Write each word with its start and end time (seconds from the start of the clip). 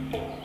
Hello, 0.00 0.41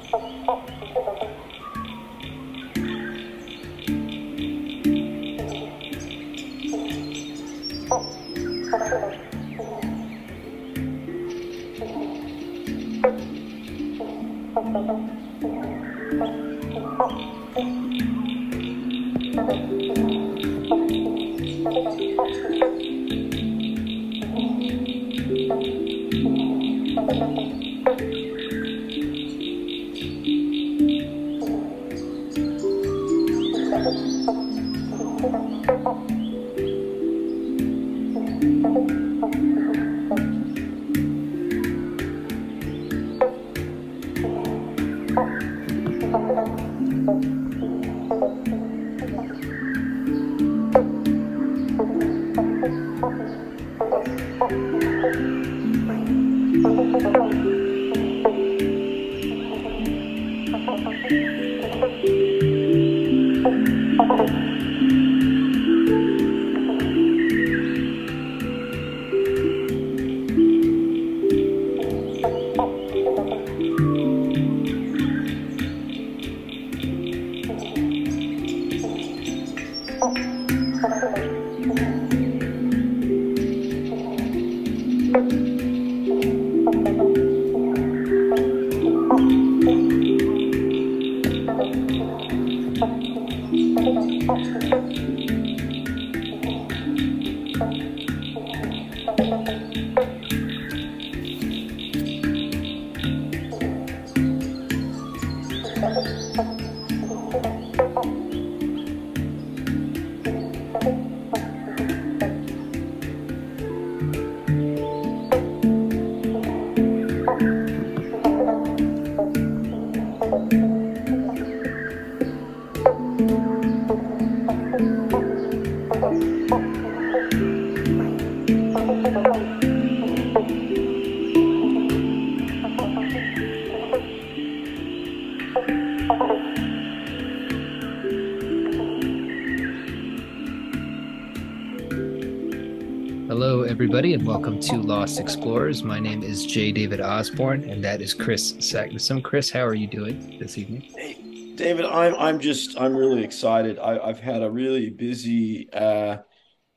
everybody, 143.98 144.14
and 144.14 144.28
welcome 144.28 144.60
to 144.60 144.76
Lost 144.76 145.20
Explorers. 145.20 145.82
My 145.82 146.00
name 146.00 146.22
is 146.22 146.46
J. 146.46 146.72
David 146.72 147.02
Osborne, 147.02 147.68
and 147.68 147.84
that 147.84 148.00
is 148.00 148.14
Kris 148.14 148.54
Saknussemm. 148.54 149.24
Kris, 149.24 149.50
how 149.50 149.66
are 149.66 149.74
you 149.74 149.88
doing 149.88 150.38
this 150.38 150.60
evening? 150.60 150.82
Hey, 150.96 151.56
David, 151.56 151.84
I'm 151.84 152.14
I'm 152.14 152.40
just 152.40 152.80
I'm 152.80 152.96
really 152.96 153.24
excited. 153.24 153.80
I, 153.80 154.06
have 154.06 154.20
had 154.20 154.44
a 154.44 154.52
really 154.52 154.92
busy 154.92 155.68
uh, 155.74 156.18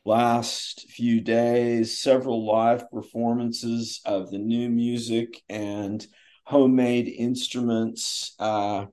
last 0.06 0.88
few 0.88 1.20
days, 1.20 2.00
several 2.00 2.46
live 2.46 2.90
performances 2.90 4.00
of 4.06 4.30
the 4.30 4.38
new 4.38 4.70
music 4.70 5.42
and 5.50 6.06
homemade 6.46 7.08
instruments. 7.08 8.34
Uh, 8.38 8.86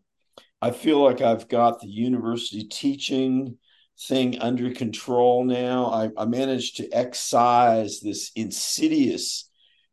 I 0.62 0.72
feel 0.72 1.02
like 1.02 1.22
I've 1.22 1.48
got 1.48 1.80
the 1.80 1.88
university 1.88 2.66
teaching 2.66 3.58
thing 4.00 4.40
under 4.40 4.72
control 4.72 5.44
now. 5.44 5.88
I, 5.88 6.10
I 6.18 6.26
managed 6.26 6.78
to 6.78 6.90
excise 6.92 8.00
this 8.00 8.32
insidious 8.36 9.50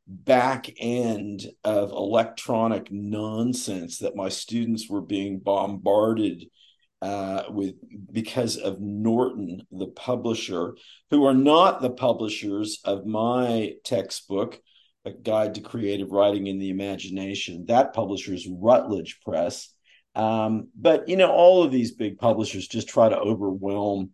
back 0.06 0.70
end 0.78 1.46
of 1.64 1.90
electronic 1.90 2.90
nonsense 2.90 3.98
that 3.98 4.16
my 4.16 4.28
students 4.28 4.88
were 4.88 5.00
being 5.00 5.38
bombarded 5.38 6.44
uh, 7.00 7.44
with 7.50 7.74
because 8.12 8.56
of 8.56 8.80
Norton, 8.80 9.66
the 9.70 9.88
publisher, 9.88 10.74
who 11.10 11.26
are 11.26 11.34
not 11.34 11.82
the 11.82 11.90
publishers 11.90 12.80
of 12.84 13.04
my 13.04 13.72
textbook, 13.84 14.58
A 15.04 15.10
Guide 15.10 15.56
to 15.56 15.60
Creative 15.60 16.10
Writing 16.10 16.46
in 16.46 16.58
the 16.58 16.70
Imagination. 16.70 17.66
That 17.66 17.92
publisher 17.92 18.32
is 18.32 18.48
Routledge 18.48 19.20
Press. 19.22 19.73
Um, 20.14 20.68
but 20.76 21.08
you 21.08 21.16
know, 21.16 21.30
all 21.30 21.62
of 21.62 21.72
these 21.72 21.92
big 21.92 22.18
publishers 22.18 22.68
just 22.68 22.88
try 22.88 23.08
to 23.08 23.18
overwhelm 23.18 24.10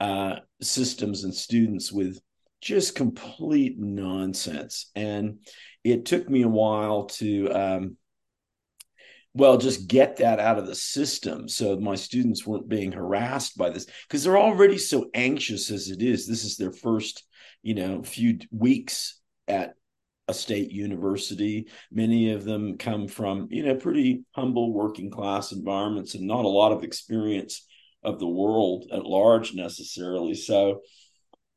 uh, 0.00 0.36
systems 0.60 1.24
and 1.24 1.34
students 1.34 1.92
with 1.92 2.20
just 2.60 2.94
complete 2.94 3.78
nonsense. 3.78 4.90
And 4.94 5.38
it 5.84 6.06
took 6.06 6.28
me 6.28 6.42
a 6.42 6.48
while 6.48 7.04
to, 7.04 7.50
um, 7.50 7.96
well, 9.34 9.58
just 9.58 9.86
get 9.86 10.16
that 10.16 10.40
out 10.40 10.58
of 10.58 10.66
the 10.66 10.74
system 10.74 11.48
so 11.48 11.78
my 11.78 11.94
students 11.94 12.46
weren't 12.46 12.68
being 12.68 12.92
harassed 12.92 13.58
by 13.58 13.70
this 13.70 13.86
because 14.08 14.24
they're 14.24 14.38
already 14.38 14.78
so 14.78 15.10
anxious 15.12 15.70
as 15.70 15.90
it 15.90 16.00
is. 16.02 16.26
This 16.26 16.44
is 16.44 16.56
their 16.56 16.72
first, 16.72 17.24
you 17.62 17.74
know, 17.74 18.02
few 18.02 18.38
weeks 18.50 19.20
at 19.46 19.74
a 20.28 20.34
state 20.34 20.70
university. 20.70 21.66
Many 21.92 22.32
of 22.32 22.44
them 22.44 22.78
come 22.78 23.08
from, 23.08 23.48
you 23.50 23.64
know, 23.64 23.74
pretty 23.74 24.24
humble 24.32 24.72
working 24.72 25.10
class 25.10 25.52
environments 25.52 26.14
and 26.14 26.26
not 26.26 26.44
a 26.44 26.48
lot 26.48 26.72
of 26.72 26.82
experience 26.82 27.66
of 28.02 28.18
the 28.18 28.28
world 28.28 28.86
at 28.92 29.04
large 29.04 29.54
necessarily. 29.54 30.34
So 30.34 30.80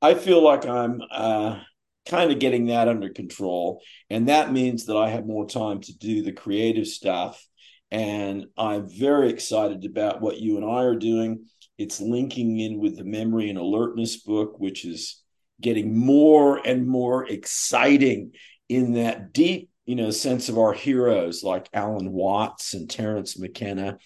I 0.02 0.14
feel 0.14 0.44
like 0.44 0.66
I'm 0.66 1.02
uh, 1.12 1.60
kind 2.08 2.32
of 2.32 2.40
getting 2.40 2.68
that 2.68 2.88
under 2.88 3.10
control. 3.10 3.82
And 4.10 4.30
that 4.30 4.52
means 4.52 4.86
that 4.86 4.98
I 4.98 5.10
have 5.10 5.26
more 5.26 5.48
time 5.48 5.82
to 5.82 5.98
do 5.98 6.22
the 6.22 6.32
creative 6.32 6.88
stuff. 6.88 7.46
And 7.90 8.48
I'm 8.58 8.90
very 8.90 9.30
excited 9.30 9.86
about 9.86 10.22
what 10.22 10.40
you 10.40 10.58
and 10.58 10.66
I 10.66 10.84
are 10.84 10.96
doing. 10.96 11.46
It's 11.78 12.02
linking 12.02 12.60
in 12.60 12.80
with 12.80 12.98
the 12.98 13.06
memory 13.06 13.50
and 13.50 13.58
alertness 13.58 14.18
book, 14.18 14.60
which 14.60 14.84
is 14.84 15.24
getting 15.62 15.98
more 15.98 16.58
and 16.66 16.88
more 16.88 17.28
exciting 17.28 18.32
in 18.70 18.94
that 18.94 19.34
deep, 19.34 19.70
you 19.86 19.96
know, 19.96 20.12
sense 20.12 20.50
of 20.50 20.58
our 20.58 20.74
heroes 20.74 21.44
like 21.44 21.70
Alan 21.74 22.12
Watts 22.12 22.74
and 22.74 22.90
Terence 22.90 23.40
McKenna, 23.40 23.98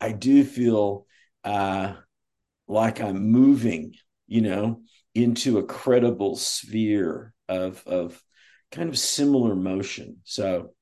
I 0.00 0.12
do 0.12 0.44
feel 0.44 1.06
uh, 1.42 1.94
like 2.68 3.00
I'm 3.00 3.30
moving, 3.30 3.94
you 4.26 4.42
know, 4.42 4.82
into 5.14 5.58
a 5.58 5.64
credible 5.64 6.36
sphere 6.36 7.32
of 7.48 7.82
of 7.86 8.20
kind 8.70 8.88
of 8.88 8.98
similar 8.98 9.54
motion. 9.54 10.18
So 10.24 10.74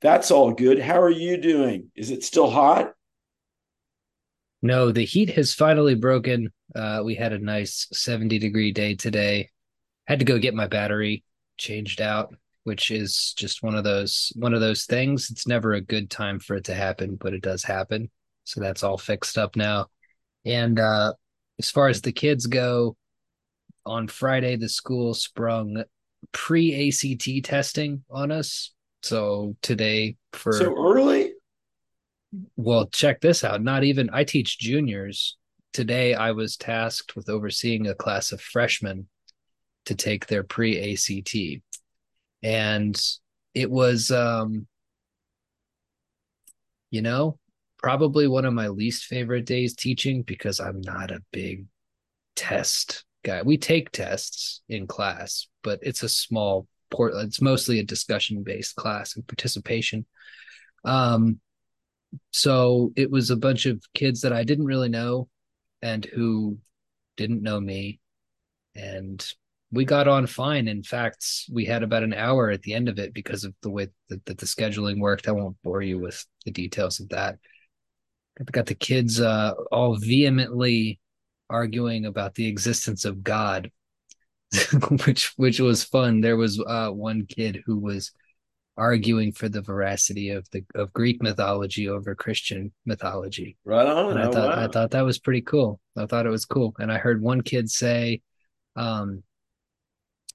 that's 0.00 0.30
all 0.30 0.52
good. 0.52 0.78
How 0.78 1.00
are 1.00 1.10
you 1.10 1.36
doing? 1.36 1.90
Is 1.94 2.10
it 2.10 2.24
still 2.24 2.50
hot? 2.50 2.92
No, 4.62 4.92
the 4.92 5.04
heat 5.04 5.30
has 5.30 5.54
finally 5.54 5.94
broken. 5.94 6.50
Uh, 6.74 7.00
we 7.04 7.14
had 7.14 7.32
a 7.32 7.38
nice 7.38 7.86
70 7.92 8.38
degree 8.38 8.72
day 8.72 8.94
today. 8.94 9.50
Had 10.06 10.18
to 10.18 10.24
go 10.24 10.38
get 10.38 10.54
my 10.54 10.66
battery 10.66 11.24
changed 11.56 12.00
out 12.00 12.34
which 12.70 12.92
is 12.92 13.34
just 13.36 13.64
one 13.64 13.74
of 13.74 13.82
those 13.82 14.32
one 14.36 14.54
of 14.54 14.60
those 14.60 14.84
things. 14.84 15.28
It's 15.28 15.44
never 15.44 15.72
a 15.72 15.80
good 15.80 16.08
time 16.08 16.38
for 16.38 16.54
it 16.54 16.66
to 16.66 16.74
happen, 16.74 17.18
but 17.20 17.34
it 17.34 17.42
does 17.42 17.64
happen. 17.64 18.08
So 18.44 18.60
that's 18.60 18.84
all 18.84 18.96
fixed 18.96 19.36
up 19.36 19.56
now. 19.56 19.88
And 20.44 20.78
uh, 20.78 21.14
as 21.58 21.68
far 21.68 21.88
as 21.88 22.00
the 22.00 22.12
kids 22.12 22.46
go, 22.46 22.96
on 23.84 24.06
Friday 24.06 24.54
the 24.54 24.68
school 24.68 25.14
sprung 25.14 25.82
pre 26.30 26.88
ACT 26.88 27.44
testing 27.44 28.04
on 28.08 28.30
us. 28.30 28.72
So 29.02 29.56
today 29.62 30.14
for 30.32 30.52
so 30.52 30.72
early. 30.72 31.32
Well, 32.54 32.86
check 32.86 33.20
this 33.20 33.42
out. 33.42 33.64
Not 33.64 33.82
even 33.82 34.10
I 34.12 34.22
teach 34.22 34.60
juniors. 34.60 35.36
Today 35.72 36.14
I 36.14 36.30
was 36.30 36.56
tasked 36.56 37.16
with 37.16 37.28
overseeing 37.28 37.88
a 37.88 37.96
class 37.96 38.30
of 38.30 38.40
freshmen 38.40 39.08
to 39.86 39.96
take 39.96 40.28
their 40.28 40.44
pre-ACT. 40.44 41.34
And 42.42 43.00
it 43.54 43.70
was 43.70 44.10
um 44.10 44.66
you 46.90 47.02
know, 47.02 47.38
probably 47.78 48.26
one 48.26 48.44
of 48.44 48.52
my 48.52 48.68
least 48.68 49.04
favorite 49.04 49.46
days 49.46 49.74
teaching 49.74 50.22
because 50.22 50.60
I'm 50.60 50.80
not 50.80 51.10
a 51.10 51.22
big 51.32 51.66
test 52.36 53.04
guy. 53.24 53.42
We 53.42 53.58
take 53.58 53.90
tests 53.90 54.62
in 54.68 54.86
class, 54.86 55.46
but 55.62 55.78
it's 55.82 56.02
a 56.02 56.08
small 56.08 56.66
port. 56.90 57.14
It's 57.16 57.40
mostly 57.40 57.78
a 57.78 57.84
discussion 57.84 58.42
based 58.42 58.76
class 58.76 59.16
and 59.16 59.26
participation. 59.26 60.04
Um, 60.84 61.40
so 62.32 62.92
it 62.96 63.10
was 63.10 63.30
a 63.30 63.36
bunch 63.36 63.66
of 63.66 63.80
kids 63.94 64.22
that 64.22 64.32
I 64.32 64.44
didn't 64.44 64.66
really 64.66 64.88
know 64.88 65.28
and 65.80 66.04
who 66.04 66.58
didn't 67.16 67.42
know 67.42 67.60
me. 67.60 68.00
And 68.74 69.24
we 69.72 69.84
got 69.84 70.08
on 70.08 70.26
fine. 70.26 70.68
In 70.68 70.82
fact, 70.82 71.24
we 71.52 71.64
had 71.64 71.82
about 71.82 72.02
an 72.02 72.14
hour 72.14 72.50
at 72.50 72.62
the 72.62 72.74
end 72.74 72.88
of 72.88 72.98
it 72.98 73.14
because 73.14 73.44
of 73.44 73.54
the 73.62 73.70
way 73.70 73.88
that, 74.08 74.24
that 74.26 74.38
the 74.38 74.46
scheduling 74.46 74.98
worked. 74.98 75.28
I 75.28 75.32
won't 75.32 75.56
bore 75.62 75.82
you 75.82 75.98
with 75.98 76.24
the 76.44 76.50
details 76.50 77.00
of 77.00 77.08
that. 77.10 77.38
I 78.38 78.44
got 78.50 78.66
the 78.66 78.74
kids 78.74 79.20
uh, 79.20 79.52
all 79.70 79.96
vehemently 79.96 80.98
arguing 81.48 82.06
about 82.06 82.34
the 82.34 82.46
existence 82.46 83.04
of 83.04 83.22
God, 83.22 83.70
which 85.04 85.32
which 85.36 85.60
was 85.60 85.84
fun. 85.84 86.20
There 86.20 86.36
was 86.36 86.60
uh, 86.60 86.88
one 86.88 87.26
kid 87.26 87.62
who 87.66 87.78
was 87.78 88.12
arguing 88.76 89.30
for 89.30 89.48
the 89.48 89.60
veracity 89.60 90.30
of 90.30 90.48
the 90.50 90.64
of 90.74 90.92
Greek 90.92 91.22
mythology 91.22 91.88
over 91.88 92.14
Christian 92.14 92.72
mythology. 92.86 93.56
Right 93.64 93.86
on. 93.86 94.12
And 94.12 94.20
I 94.20 94.26
oh, 94.26 94.32
thought 94.32 94.56
wow. 94.56 94.64
I 94.64 94.68
thought 94.68 94.90
that 94.92 95.04
was 95.04 95.18
pretty 95.18 95.42
cool. 95.42 95.78
I 95.96 96.06
thought 96.06 96.26
it 96.26 96.30
was 96.30 96.46
cool. 96.46 96.74
And 96.78 96.90
I 96.90 96.98
heard 96.98 97.22
one 97.22 97.42
kid 97.42 97.70
say, 97.70 98.22
um, 98.76 99.22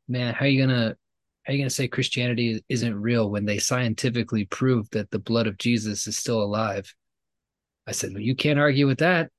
man, 0.08 0.34
how 0.34 0.46
are 0.46 0.48
you 0.48 0.66
gonna 0.66 0.96
how 1.44 1.52
are 1.52 1.56
you 1.56 1.62
gonna 1.62 1.70
say 1.70 1.88
Christianity 1.88 2.64
isn't 2.70 3.02
real 3.02 3.30
when 3.30 3.46
they 3.46 3.60
scientifically 3.60 4.46
prove 4.46 4.90
that 4.92 5.12
the 5.12 5.20
blood 5.20 5.48
of 5.48 5.58
Jesus 5.58 6.08
is 6.08 6.18
still 6.18 6.42
alive? 6.42 6.94
I 7.88 7.92
said, 7.92 8.12
well, 8.14 8.22
you 8.22 8.36
can't 8.36 8.60
argue 8.60 8.88
with 8.88 9.00
that. 9.00 9.30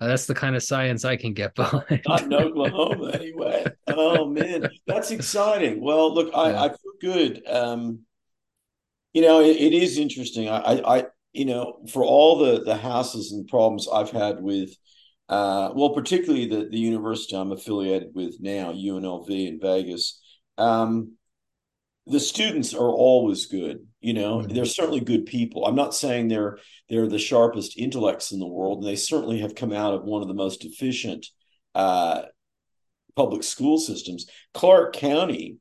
Uh, 0.00 0.08
that's 0.08 0.26
the 0.26 0.34
kind 0.34 0.54
of 0.54 0.62
science 0.62 1.04
I 1.04 1.16
can 1.16 1.32
get 1.32 1.54
behind. 1.54 2.02
Not 2.06 2.22
in 2.22 2.34
Oklahoma, 2.34 3.10
anyway. 3.12 3.66
Oh 3.88 4.26
man, 4.26 4.68
that's 4.86 5.10
exciting. 5.10 5.82
Well, 5.82 6.12
look, 6.12 6.30
I, 6.34 6.50
yeah. 6.50 6.62
I 6.62 6.68
feel 6.68 6.92
good. 7.00 7.42
Um, 7.46 8.00
you 9.12 9.22
know, 9.22 9.40
it, 9.40 9.56
it 9.56 9.72
is 9.72 9.98
interesting. 9.98 10.48
I, 10.48 10.58
I, 10.58 10.98
I, 10.98 11.04
you 11.32 11.46
know, 11.46 11.80
for 11.90 12.04
all 12.04 12.38
the 12.38 12.62
the 12.62 12.74
hassles 12.74 13.32
and 13.32 13.48
problems 13.48 13.88
I've 13.92 14.10
had 14.10 14.42
with, 14.42 14.70
uh, 15.28 15.70
well, 15.74 15.90
particularly 15.90 16.46
the 16.46 16.68
the 16.70 16.78
university 16.78 17.36
I'm 17.36 17.52
affiliated 17.52 18.10
with 18.14 18.36
now, 18.40 18.72
UNLV 18.72 19.30
in 19.30 19.60
Vegas. 19.60 20.20
Um, 20.58 21.16
the 22.06 22.20
students 22.20 22.72
are 22.72 22.90
always 22.90 23.46
good 23.46 23.86
you 24.00 24.12
know 24.12 24.38
mm-hmm. 24.38 24.54
they're 24.54 24.64
certainly 24.64 25.00
good 25.00 25.26
people 25.26 25.66
i'm 25.66 25.74
not 25.74 25.94
saying 25.94 26.28
they're 26.28 26.58
they're 26.88 27.08
the 27.08 27.18
sharpest 27.18 27.78
intellects 27.78 28.32
in 28.32 28.38
the 28.38 28.46
world 28.46 28.78
and 28.78 28.86
they 28.86 28.96
certainly 28.96 29.40
have 29.40 29.54
come 29.54 29.72
out 29.72 29.94
of 29.94 30.04
one 30.04 30.22
of 30.22 30.28
the 30.28 30.34
most 30.34 30.64
efficient 30.64 31.26
uh, 31.74 32.22
public 33.16 33.42
school 33.42 33.78
systems 33.78 34.26
clark 34.54 34.94
county 34.94 35.56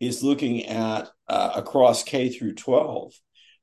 is 0.00 0.22
looking 0.22 0.64
at 0.66 1.10
uh, 1.28 1.52
across 1.54 2.02
k 2.02 2.30
through 2.30 2.54
12 2.54 3.12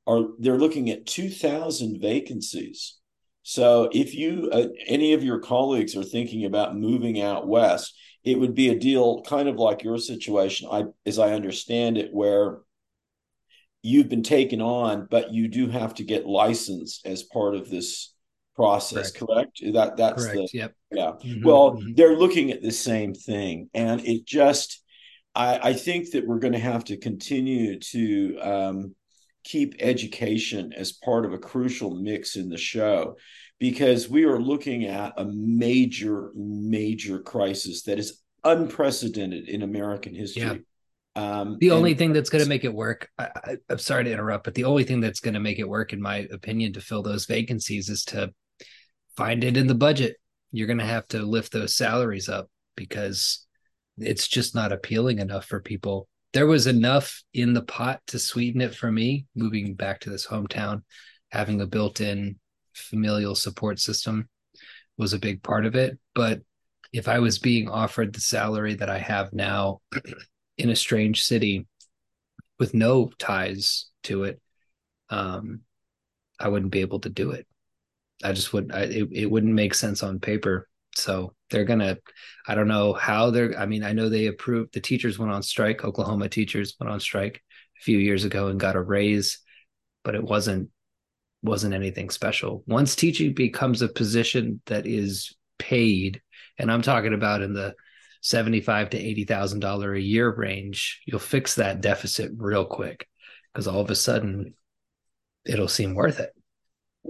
are 0.06 0.22
they're 0.38 0.56
looking 0.56 0.88
at 0.90 1.06
2000 1.06 2.00
vacancies 2.00 2.96
so 3.48 3.88
if 3.92 4.14
you 4.14 4.50
uh, 4.52 4.66
any 4.86 5.14
of 5.14 5.24
your 5.24 5.38
colleagues 5.38 5.96
are 5.96 6.04
thinking 6.04 6.44
about 6.44 6.76
moving 6.76 7.22
out 7.22 7.48
west 7.48 7.96
it 8.22 8.38
would 8.38 8.54
be 8.54 8.68
a 8.68 8.78
deal 8.78 9.22
kind 9.22 9.48
of 9.48 9.56
like 9.56 9.82
your 9.82 9.96
situation 9.96 10.68
i 10.70 10.84
as 11.06 11.18
i 11.18 11.32
understand 11.32 11.96
it 11.96 12.12
where 12.12 12.58
you've 13.82 14.10
been 14.10 14.22
taken 14.22 14.60
on 14.60 15.08
but 15.10 15.32
you 15.32 15.48
do 15.48 15.66
have 15.66 15.94
to 15.94 16.04
get 16.04 16.26
licensed 16.26 17.06
as 17.06 17.22
part 17.22 17.54
of 17.54 17.70
this 17.70 18.12
process 18.54 19.12
correct, 19.12 19.60
correct? 19.60 19.72
that 19.72 19.96
that's 19.96 20.26
correct. 20.26 20.50
the 20.52 20.58
yep 20.58 20.74
yeah 20.90 21.12
mm-hmm, 21.12 21.42
well 21.42 21.70
mm-hmm. 21.72 21.94
they're 21.94 22.18
looking 22.18 22.50
at 22.50 22.60
the 22.60 22.70
same 22.70 23.14
thing 23.14 23.70
and 23.72 24.02
it 24.02 24.26
just 24.26 24.82
i 25.34 25.70
i 25.70 25.72
think 25.72 26.10
that 26.10 26.26
we're 26.26 26.38
going 26.38 26.52
to 26.52 26.58
have 26.58 26.84
to 26.84 26.98
continue 26.98 27.78
to 27.78 28.38
um, 28.40 28.94
keep 29.48 29.74
education 29.78 30.74
as 30.76 30.92
part 30.92 31.24
of 31.24 31.32
a 31.32 31.38
crucial 31.38 31.94
mix 31.94 32.36
in 32.36 32.50
the 32.50 32.58
show 32.58 33.16
because 33.58 34.08
we 34.08 34.24
are 34.24 34.38
looking 34.38 34.84
at 34.84 35.14
a 35.16 35.24
major, 35.24 36.30
major 36.34 37.18
crisis 37.18 37.82
that 37.84 37.98
is 37.98 38.22
unprecedented 38.44 39.48
in 39.48 39.62
American 39.62 40.14
history. 40.14 40.42
Yeah. 40.42 40.56
Um, 41.16 41.56
the 41.60 41.72
only 41.72 41.94
thing 41.94 42.12
that's 42.12 42.30
going 42.30 42.44
to 42.44 42.48
make 42.48 42.64
it 42.64 42.72
work, 42.72 43.08
I, 43.18 43.56
am 43.68 43.78
sorry 43.78 44.04
to 44.04 44.12
interrupt, 44.12 44.44
but 44.44 44.54
the 44.54 44.64
only 44.64 44.84
thing 44.84 45.00
that's 45.00 45.18
going 45.18 45.34
to 45.34 45.40
make 45.40 45.58
it 45.58 45.68
work, 45.68 45.92
in 45.92 46.00
my 46.00 46.28
opinion, 46.30 46.74
to 46.74 46.80
fill 46.80 47.02
those 47.02 47.26
vacancies 47.26 47.88
is 47.88 48.04
to 48.04 48.32
find 49.16 49.42
it 49.42 49.56
in 49.56 49.66
the 49.66 49.74
budget. 49.74 50.16
You're 50.52 50.68
going 50.68 50.78
to 50.78 50.84
have 50.84 51.08
to 51.08 51.22
lift 51.22 51.52
those 51.52 51.74
salaries 51.74 52.28
up 52.28 52.48
because 52.76 53.46
it's 53.96 54.28
just 54.28 54.54
not 54.54 54.72
appealing 54.72 55.18
enough 55.18 55.46
for 55.46 55.60
people. 55.60 56.06
There 56.32 56.46
was 56.46 56.66
enough 56.66 57.22
in 57.32 57.54
the 57.54 57.62
pot 57.62 58.00
to 58.08 58.18
sweeten 58.18 58.60
it 58.60 58.74
for 58.74 58.90
me 58.92 59.26
moving 59.34 59.74
back 59.74 60.00
to 60.00 60.10
this 60.10 60.26
hometown, 60.26 60.82
having 61.30 61.60
a 61.60 61.66
built 61.66 62.00
in 62.00 62.38
familial 62.74 63.34
support 63.34 63.78
system 63.78 64.28
was 64.96 65.12
a 65.12 65.18
big 65.18 65.42
part 65.42 65.64
of 65.64 65.74
it. 65.74 65.98
But 66.14 66.42
if 66.92 67.08
I 67.08 67.18
was 67.18 67.38
being 67.38 67.68
offered 67.68 68.12
the 68.12 68.20
salary 68.20 68.74
that 68.74 68.90
I 68.90 68.98
have 68.98 69.32
now 69.32 69.80
in 70.58 70.70
a 70.70 70.76
strange 70.76 71.24
city 71.24 71.66
with 72.58 72.74
no 72.74 73.10
ties 73.18 73.86
to 74.04 74.24
it, 74.24 74.40
um, 75.10 75.60
I 76.38 76.48
wouldn't 76.48 76.72
be 76.72 76.80
able 76.80 77.00
to 77.00 77.08
do 77.08 77.30
it. 77.32 77.46
I 78.22 78.32
just 78.32 78.52
would. 78.52 78.72
I, 78.72 78.80
it, 78.82 79.08
it 79.12 79.26
wouldn't 79.26 79.54
make 79.54 79.74
sense 79.74 80.02
on 80.02 80.18
paper. 80.18 80.68
So 80.94 81.34
they're 81.50 81.64
gonna. 81.64 81.98
I 82.46 82.54
don't 82.54 82.68
know 82.68 82.92
how 82.92 83.30
they're. 83.30 83.58
I 83.58 83.66
mean, 83.66 83.84
I 83.84 83.92
know 83.92 84.08
they 84.08 84.26
approved. 84.26 84.74
The 84.74 84.80
teachers 84.80 85.18
went 85.18 85.32
on 85.32 85.42
strike. 85.42 85.84
Oklahoma 85.84 86.28
teachers 86.28 86.74
went 86.78 86.90
on 86.90 87.00
strike 87.00 87.42
a 87.80 87.82
few 87.82 87.98
years 87.98 88.24
ago 88.24 88.48
and 88.48 88.58
got 88.58 88.76
a 88.76 88.82
raise, 88.82 89.38
but 90.04 90.14
it 90.14 90.22
wasn't 90.22 90.70
wasn't 91.42 91.74
anything 91.74 92.10
special. 92.10 92.64
Once 92.66 92.96
teaching 92.96 93.32
becomes 93.32 93.82
a 93.82 93.88
position 93.88 94.60
that 94.66 94.86
is 94.86 95.36
paid, 95.58 96.20
and 96.58 96.70
I'm 96.70 96.82
talking 96.82 97.14
about 97.14 97.42
in 97.42 97.52
the 97.52 97.74
seventy-five 98.22 98.90
to 98.90 98.98
eighty 98.98 99.24
thousand 99.24 99.60
dollar 99.60 99.94
a 99.94 100.00
year 100.00 100.34
range, 100.34 101.00
you'll 101.06 101.20
fix 101.20 101.54
that 101.56 101.80
deficit 101.80 102.32
real 102.36 102.64
quick 102.64 103.06
because 103.52 103.68
all 103.68 103.80
of 103.80 103.90
a 103.90 103.94
sudden 103.94 104.54
it'll 105.44 105.68
seem 105.68 105.94
worth 105.94 106.20
it. 106.20 106.32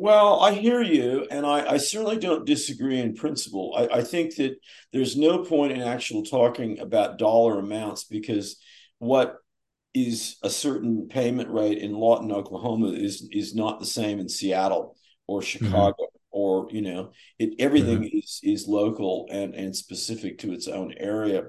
Well, 0.01 0.39
I 0.39 0.53
hear 0.53 0.81
you, 0.81 1.27
and 1.29 1.45
I, 1.45 1.73
I 1.73 1.77
certainly 1.77 2.19
don't 2.19 2.47
disagree 2.47 3.01
in 3.01 3.15
principle. 3.15 3.75
I, 3.77 3.99
I 3.99 4.03
think 4.03 4.37
that 4.37 4.55
there's 4.93 5.17
no 5.17 5.43
point 5.43 5.73
in 5.73 5.81
actual 5.81 6.23
talking 6.23 6.79
about 6.79 7.19
dollar 7.19 7.59
amounts 7.59 8.05
because 8.05 8.61
what 9.01 9.39
is 9.95 10.37
a 10.45 10.51
certain 10.51 11.09
payment 11.09 11.51
rate 11.51 11.79
in 11.79 11.95
Lawton, 11.95 12.31
Oklahoma 12.31 12.93
is 12.93 13.29
is 13.33 13.57
not 13.57 13.81
the 13.81 13.87
same 13.87 14.21
in 14.21 14.29
Seattle 14.29 14.97
or 15.27 15.41
mm-hmm. 15.41 15.67
Chicago 15.67 15.97
mm-hmm. 16.05 16.17
or 16.31 16.69
you 16.71 16.83
know 16.83 17.11
it 17.41 17.55
everything 17.59 18.03
mm-hmm. 18.03 18.19
is 18.19 18.39
is 18.45 18.69
local 18.69 19.27
and 19.33 19.53
and 19.57 19.75
specific 19.75 20.39
to 20.39 20.53
its 20.53 20.69
own 20.69 20.95
area. 20.97 21.47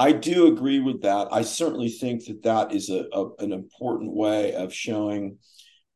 I 0.00 0.10
do 0.10 0.48
agree 0.48 0.80
with 0.80 1.02
that. 1.02 1.28
I 1.30 1.42
certainly 1.42 1.90
think 1.90 2.24
that 2.24 2.42
that 2.42 2.72
is 2.72 2.90
a, 2.90 3.06
a 3.12 3.34
an 3.38 3.52
important 3.52 4.12
way 4.12 4.52
of 4.54 4.74
showing 4.74 5.38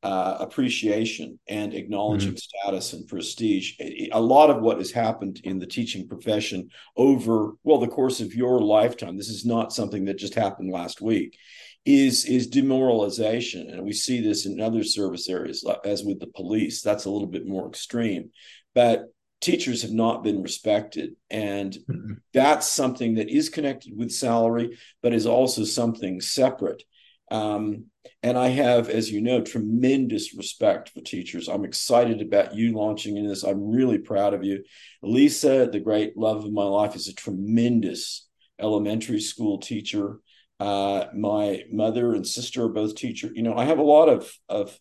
uh, 0.03 0.37
appreciation 0.39 1.39
and 1.49 1.75
acknowledging 1.75 2.31
mm-hmm. 2.31 2.37
status 2.37 2.93
and 2.93 3.07
prestige. 3.09 3.75
A 4.13 4.21
lot 4.21 4.51
of 4.51 4.63
what 4.63 4.79
has 4.79 4.93
happened 4.93 5.41
in 5.45 5.59
the 5.59 5.67
teaching 5.67 6.07
profession 6.07 6.69
over 6.97 7.53
well 7.65 7.79
the 7.79 7.89
course 7.89 8.21
of 8.21 8.35
your 8.35 8.61
lifetime. 8.61 9.17
This 9.17 9.29
is 9.29 9.45
not 9.45 9.73
something 9.73 10.05
that 10.05 10.19
just 10.19 10.35
happened 10.35 10.71
last 10.71 11.01
week 11.01 11.37
is 11.85 12.27
is 12.27 12.49
demoralization 12.49 13.71
and 13.71 13.83
we 13.83 13.93
see 13.93 14.21
this 14.21 14.45
in 14.45 14.61
other 14.61 14.85
service 14.85 15.29
areas 15.29 15.65
as 15.85 16.05
with 16.05 16.21
the 16.21 16.27
police 16.27 16.83
that's 16.83 17.07
a 17.07 17.11
little 17.11 17.27
bit 17.27 17.47
more 17.47 17.67
extreme 17.67 18.31
but 18.75 19.05
teachers 19.41 19.83
have 19.83 19.93
not 19.93 20.23
been 20.23 20.43
respected 20.43 21.15
and 21.31 21.79
mm-hmm. 21.89 22.15
that's 22.35 22.67
something 22.71 23.15
that 23.15 23.31
is 23.31 23.49
connected 23.49 23.97
with 23.97 24.11
salary 24.11 24.77
but 25.03 25.15
is 25.15 25.27
also 25.27 25.65
something 25.65 26.21
separate 26.21 26.83
um, 27.31 27.85
and 28.23 28.37
i 28.39 28.49
have 28.49 28.89
as 28.89 29.11
you 29.11 29.21
know 29.21 29.41
tremendous 29.41 30.35
respect 30.35 30.91
for 30.91 31.01
teachers 31.01 31.49
i'm 31.49 31.65
excited 31.65 32.21
about 32.21 32.55
you 32.55 32.73
launching 32.73 33.17
in 33.17 33.27
this 33.27 33.43
i'm 33.43 33.71
really 33.71 33.99
proud 33.99 34.35
of 34.35 34.45
you 34.45 34.63
lisa 35.03 35.69
the 35.71 35.81
great 35.81 36.17
love 36.17 36.45
of 36.45 36.53
my 36.53 36.65
life 36.65 36.95
is 36.95 37.09
a 37.09 37.15
tremendous 37.15 38.27
elementary 38.61 39.21
school 39.21 39.59
teacher 39.59 40.21
uh, 40.61 41.07
my 41.15 41.63
mother 41.71 42.15
and 42.15 42.27
sister 42.27 42.65
are 42.65 42.69
both 42.69 42.97
teachers. 42.97 43.33
You 43.35 43.43
know, 43.43 43.57
I 43.57 43.65
have 43.65 43.79
a 43.79 43.83
lot 43.83 44.09
of 44.09 44.31
of 44.49 44.79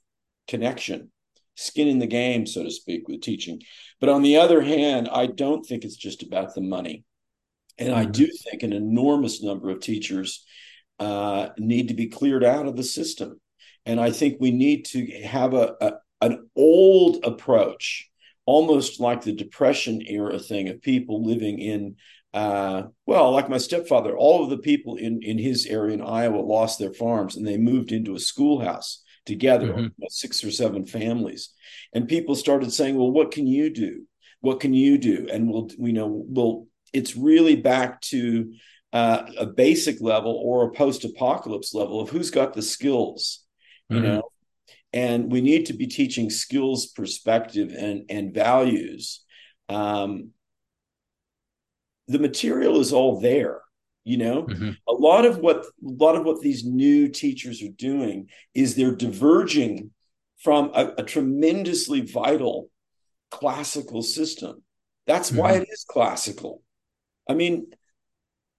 connection 0.47 1.11
skin 1.55 1.87
in 1.87 1.99
the 1.99 2.07
game, 2.07 2.45
so 2.45 2.63
to 2.63 2.71
speak, 2.71 3.07
with 3.07 3.21
teaching. 3.21 3.61
But 3.99 4.09
on 4.09 4.21
the 4.21 4.37
other 4.37 4.61
hand, 4.61 5.09
I 5.11 5.27
don't 5.27 5.65
think 5.65 5.83
it's 5.83 5.95
just 5.95 6.23
about 6.23 6.53
the 6.53 6.61
money. 6.61 7.03
And 7.77 7.89
mm-hmm. 7.89 7.99
I 7.99 8.05
do 8.05 8.27
think 8.27 8.63
an 8.63 8.73
enormous 8.73 9.41
number 9.41 9.69
of 9.69 9.79
teachers 9.79 10.45
uh, 10.99 11.49
need 11.57 11.89
to 11.89 11.93
be 11.93 12.07
cleared 12.07 12.43
out 12.43 12.67
of 12.67 12.75
the 12.75 12.83
system. 12.83 13.39
And 13.85 13.99
I 13.99 14.11
think 14.11 14.37
we 14.39 14.51
need 14.51 14.85
to 14.85 15.05
have 15.23 15.53
a, 15.53 15.75
a 15.79 15.93
an 16.19 16.49
old 16.55 17.23
approach, 17.23 18.09
almost 18.45 18.99
like 18.99 19.21
the 19.21 19.33
Depression 19.33 20.01
era 20.07 20.39
thing 20.39 20.67
of 20.67 20.81
people 20.81 21.23
living 21.23 21.59
in 21.59 21.95
uh, 22.33 22.83
well, 23.07 23.31
like 23.31 23.49
my 23.49 23.57
stepfather, 23.57 24.15
all 24.15 24.43
of 24.43 24.49
the 24.49 24.59
people 24.59 24.95
in, 24.95 25.23
in 25.23 25.39
his 25.39 25.65
area 25.65 25.95
in 25.95 26.01
Iowa 26.03 26.37
lost 26.37 26.77
their 26.77 26.93
farms 26.93 27.35
and 27.35 27.47
they 27.47 27.57
moved 27.57 27.91
into 27.91 28.15
a 28.15 28.19
schoolhouse 28.19 29.03
together, 29.25 29.73
mm-hmm. 29.73 30.03
six 30.09 30.43
or 30.43 30.51
seven 30.51 30.85
families. 30.85 31.49
And 31.93 32.07
people 32.07 32.35
started 32.35 32.71
saying, 32.71 32.95
well, 32.95 33.11
what 33.11 33.31
can 33.31 33.47
you 33.47 33.71
do? 33.71 34.03
What 34.41 34.59
can 34.59 34.73
you 34.73 34.99
do? 34.99 35.27
And 35.31 35.49
we'll, 35.49 35.69
you 35.79 35.93
know, 35.93 36.25
we'll, 36.27 36.67
it's 36.93 37.15
really 37.15 37.55
back 37.55 38.01
to 38.01 38.53
uh, 38.93 39.23
a 39.37 39.45
basic 39.45 40.01
level 40.01 40.41
or 40.43 40.65
a 40.65 40.71
post-apocalypse 40.71 41.73
level 41.73 41.99
of 41.99 42.09
who's 42.09 42.31
got 42.31 42.53
the 42.53 42.61
skills, 42.61 43.43
you 43.89 43.97
mm-hmm. 43.97 44.05
know, 44.05 44.23
and 44.93 45.31
we 45.31 45.41
need 45.41 45.65
to 45.67 45.73
be 45.73 45.87
teaching 45.87 46.29
skills 46.29 46.87
perspective 46.87 47.73
and 47.77 48.05
and 48.09 48.33
values 48.33 49.23
um, 49.69 50.29
the 52.07 52.19
material 52.19 52.79
is 52.79 52.93
all 52.93 53.19
there 53.19 53.61
you 54.03 54.17
know 54.17 54.43
mm-hmm. 54.43 54.71
a 54.87 54.93
lot 54.93 55.25
of 55.25 55.37
what 55.37 55.57
a 55.57 55.65
lot 55.81 56.15
of 56.15 56.23
what 56.23 56.41
these 56.41 56.63
new 56.63 57.07
teachers 57.09 57.61
are 57.61 57.75
doing 57.77 58.29
is 58.53 58.75
they're 58.75 58.95
diverging 58.95 59.91
from 60.39 60.71
a, 60.73 60.93
a 60.99 61.03
tremendously 61.03 62.01
vital 62.01 62.69
classical 63.29 64.01
system 64.01 64.63
that's 65.05 65.29
mm-hmm. 65.29 65.39
why 65.39 65.51
it 65.53 65.67
is 65.69 65.85
classical 65.87 66.61
i 67.29 67.33
mean 67.33 67.67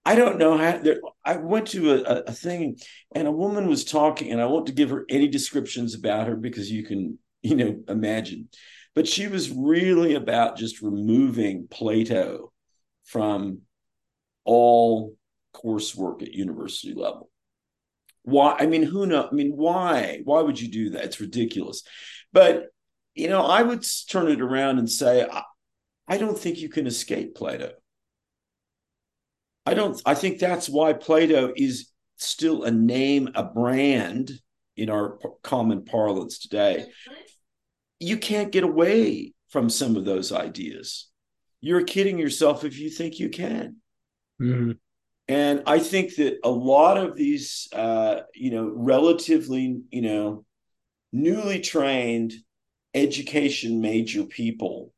i 0.09 0.15
don't 0.15 0.39
know 0.39 0.57
how 0.57 0.79
there, 0.79 1.01
i 1.25 1.37
went 1.37 1.69
to 1.69 1.93
a, 1.93 2.23
a 2.23 2.33
thing 2.33 2.77
and 3.15 3.29
a 3.29 3.33
woman 3.33 3.69
was 3.69 3.85
talking 3.85 4.31
and 4.31 4.41
i 4.41 4.47
won't 4.47 4.75
give 4.75 4.91
her 4.91 5.05
any 5.09 5.29
descriptions 5.29 5.95
about 5.95 6.27
her 6.27 6.37
because 6.37 6.71
you 6.71 6.85
can 6.85 7.19
you 7.43 7.55
know 7.55 7.81
imagine 7.89 8.49
but 8.95 9.07
she 9.07 9.29
was 9.29 9.51
really 9.51 10.15
about 10.15 10.57
just 10.57 10.83
removing 10.83 11.69
plato 11.71 12.53
from 13.05 13.61
all 14.45 15.17
coursework 15.55 16.23
at 16.23 16.33
university 16.33 16.95
level. 16.95 17.31
Why? 18.23 18.57
I 18.59 18.67
mean, 18.67 18.83
who 18.83 19.07
know? 19.07 19.29
I 19.31 19.35
mean, 19.35 19.53
why? 19.53 20.21
Why 20.25 20.41
would 20.41 20.61
you 20.61 20.69
do 20.69 20.91
that? 20.91 21.05
It's 21.05 21.21
ridiculous. 21.21 21.83
But 22.33 22.67
you 23.15 23.29
know, 23.29 23.43
I 23.43 23.63
would 23.63 23.85
turn 24.09 24.31
it 24.31 24.41
around 24.41 24.79
and 24.79 24.91
say, 24.91 25.27
I, 25.31 25.43
I 26.07 26.19
don't 26.19 26.39
think 26.39 26.59
you 26.59 26.69
can 26.69 26.87
escape 26.87 27.35
Plato. 27.35 27.73
I 29.69 29.75
don't. 29.75 30.01
I 30.05 30.15
think 30.15 30.39
that's 30.39 30.69
why 30.69 30.93
Plato 30.93 31.53
is 31.57 31.91
still 32.17 32.65
a 32.65 32.71
name, 32.71 33.31
a 33.35 33.45
brand 33.45 34.33
in 34.77 34.91
our 34.91 35.19
common 35.43 35.85
parlance 35.85 36.39
today. 36.39 36.87
You 38.01 38.17
can't 38.17 38.53
get 38.53 38.65
away 38.65 39.35
from 39.49 39.71
some 39.71 39.97
of 39.97 40.05
those 40.05 40.33
ideas 40.33 41.09
you're 41.61 41.85
kidding 41.85 42.19
yourself 42.19 42.65
if 42.65 42.79
you 42.79 42.91
think 42.91 43.19
you 43.19 43.29
can. 43.29 43.77
Mm-hmm. 44.41 44.73
And 45.29 45.63
I 45.67 45.79
think 45.79 46.15
that 46.17 46.39
a 46.43 46.51
lot 46.51 46.97
of 46.97 47.17
these, 47.17 47.69
uh, 47.73 48.21
you 48.35 48.51
know, 48.51 48.73
relatively, 48.75 49.81
you 49.91 50.03
know, 50.03 50.45
newly 51.13 51.61
trained 51.61 52.33
education 52.95 53.81
major 53.81 54.25
people, 54.25 54.93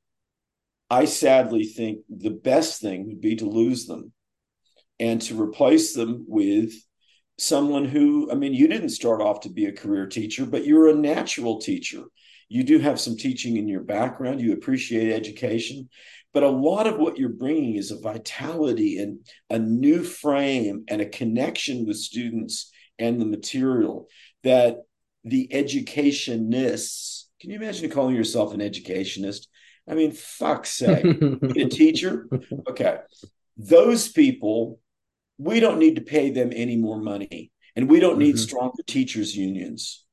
I 0.88 1.06
sadly 1.06 1.64
think 1.64 2.00
the 2.08 2.30
best 2.30 2.80
thing 2.80 3.08
would 3.08 3.20
be 3.20 3.36
to 3.36 3.48
lose 3.48 3.86
them 3.86 4.12
and 5.00 5.20
to 5.22 5.40
replace 5.40 5.94
them 5.94 6.24
with 6.28 6.72
someone 7.38 7.86
who, 7.86 8.30
I 8.30 8.34
mean, 8.34 8.54
you 8.54 8.68
didn't 8.68 8.90
start 8.90 9.20
off 9.20 9.40
to 9.40 9.48
be 9.48 9.66
a 9.66 9.72
career 9.72 10.06
teacher, 10.06 10.46
but 10.46 10.64
you're 10.64 10.88
a 10.88 10.94
natural 10.94 11.60
teacher. 11.60 12.04
You 12.48 12.62
do 12.62 12.78
have 12.78 13.00
some 13.00 13.16
teaching 13.16 13.56
in 13.56 13.66
your 13.66 13.82
background. 13.82 14.40
You 14.40 14.52
appreciate 14.52 15.12
education. 15.12 15.88
But 16.32 16.42
a 16.42 16.48
lot 16.48 16.86
of 16.86 16.98
what 16.98 17.18
you're 17.18 17.30
bringing 17.30 17.76
is 17.76 17.90
a 17.90 17.98
vitality 17.98 18.98
and 18.98 19.26
a 19.48 19.58
new 19.58 20.04
frame 20.04 20.84
and 20.86 21.00
a 21.00 21.08
connection 21.08 21.86
with 21.86 21.96
students 21.96 22.70
and 22.98 23.20
the 23.20 23.26
material 23.26 24.06
that 24.44 24.76
the 25.24 25.52
educationists 25.52 27.20
can 27.40 27.50
you 27.50 27.56
imagine 27.56 27.90
calling 27.90 28.14
yourself 28.14 28.52
an 28.52 28.60
educationist? 28.60 29.48
I 29.88 29.94
mean, 29.94 30.12
fuck's 30.12 30.72
sake, 30.72 31.04
a 31.56 31.68
teacher? 31.68 32.28
Okay. 32.68 32.98
Those 33.56 34.08
people, 34.08 34.78
we 35.40 35.60
don't 35.60 35.78
need 35.78 35.96
to 35.96 36.02
pay 36.02 36.30
them 36.30 36.52
any 36.54 36.76
more 36.76 36.98
money 36.98 37.50
and 37.76 37.88
we 37.88 38.00
don't 38.00 38.18
need 38.18 38.34
mm-hmm. 38.34 38.42
stronger 38.42 38.82
teachers' 38.86 39.36
unions. 39.36 40.04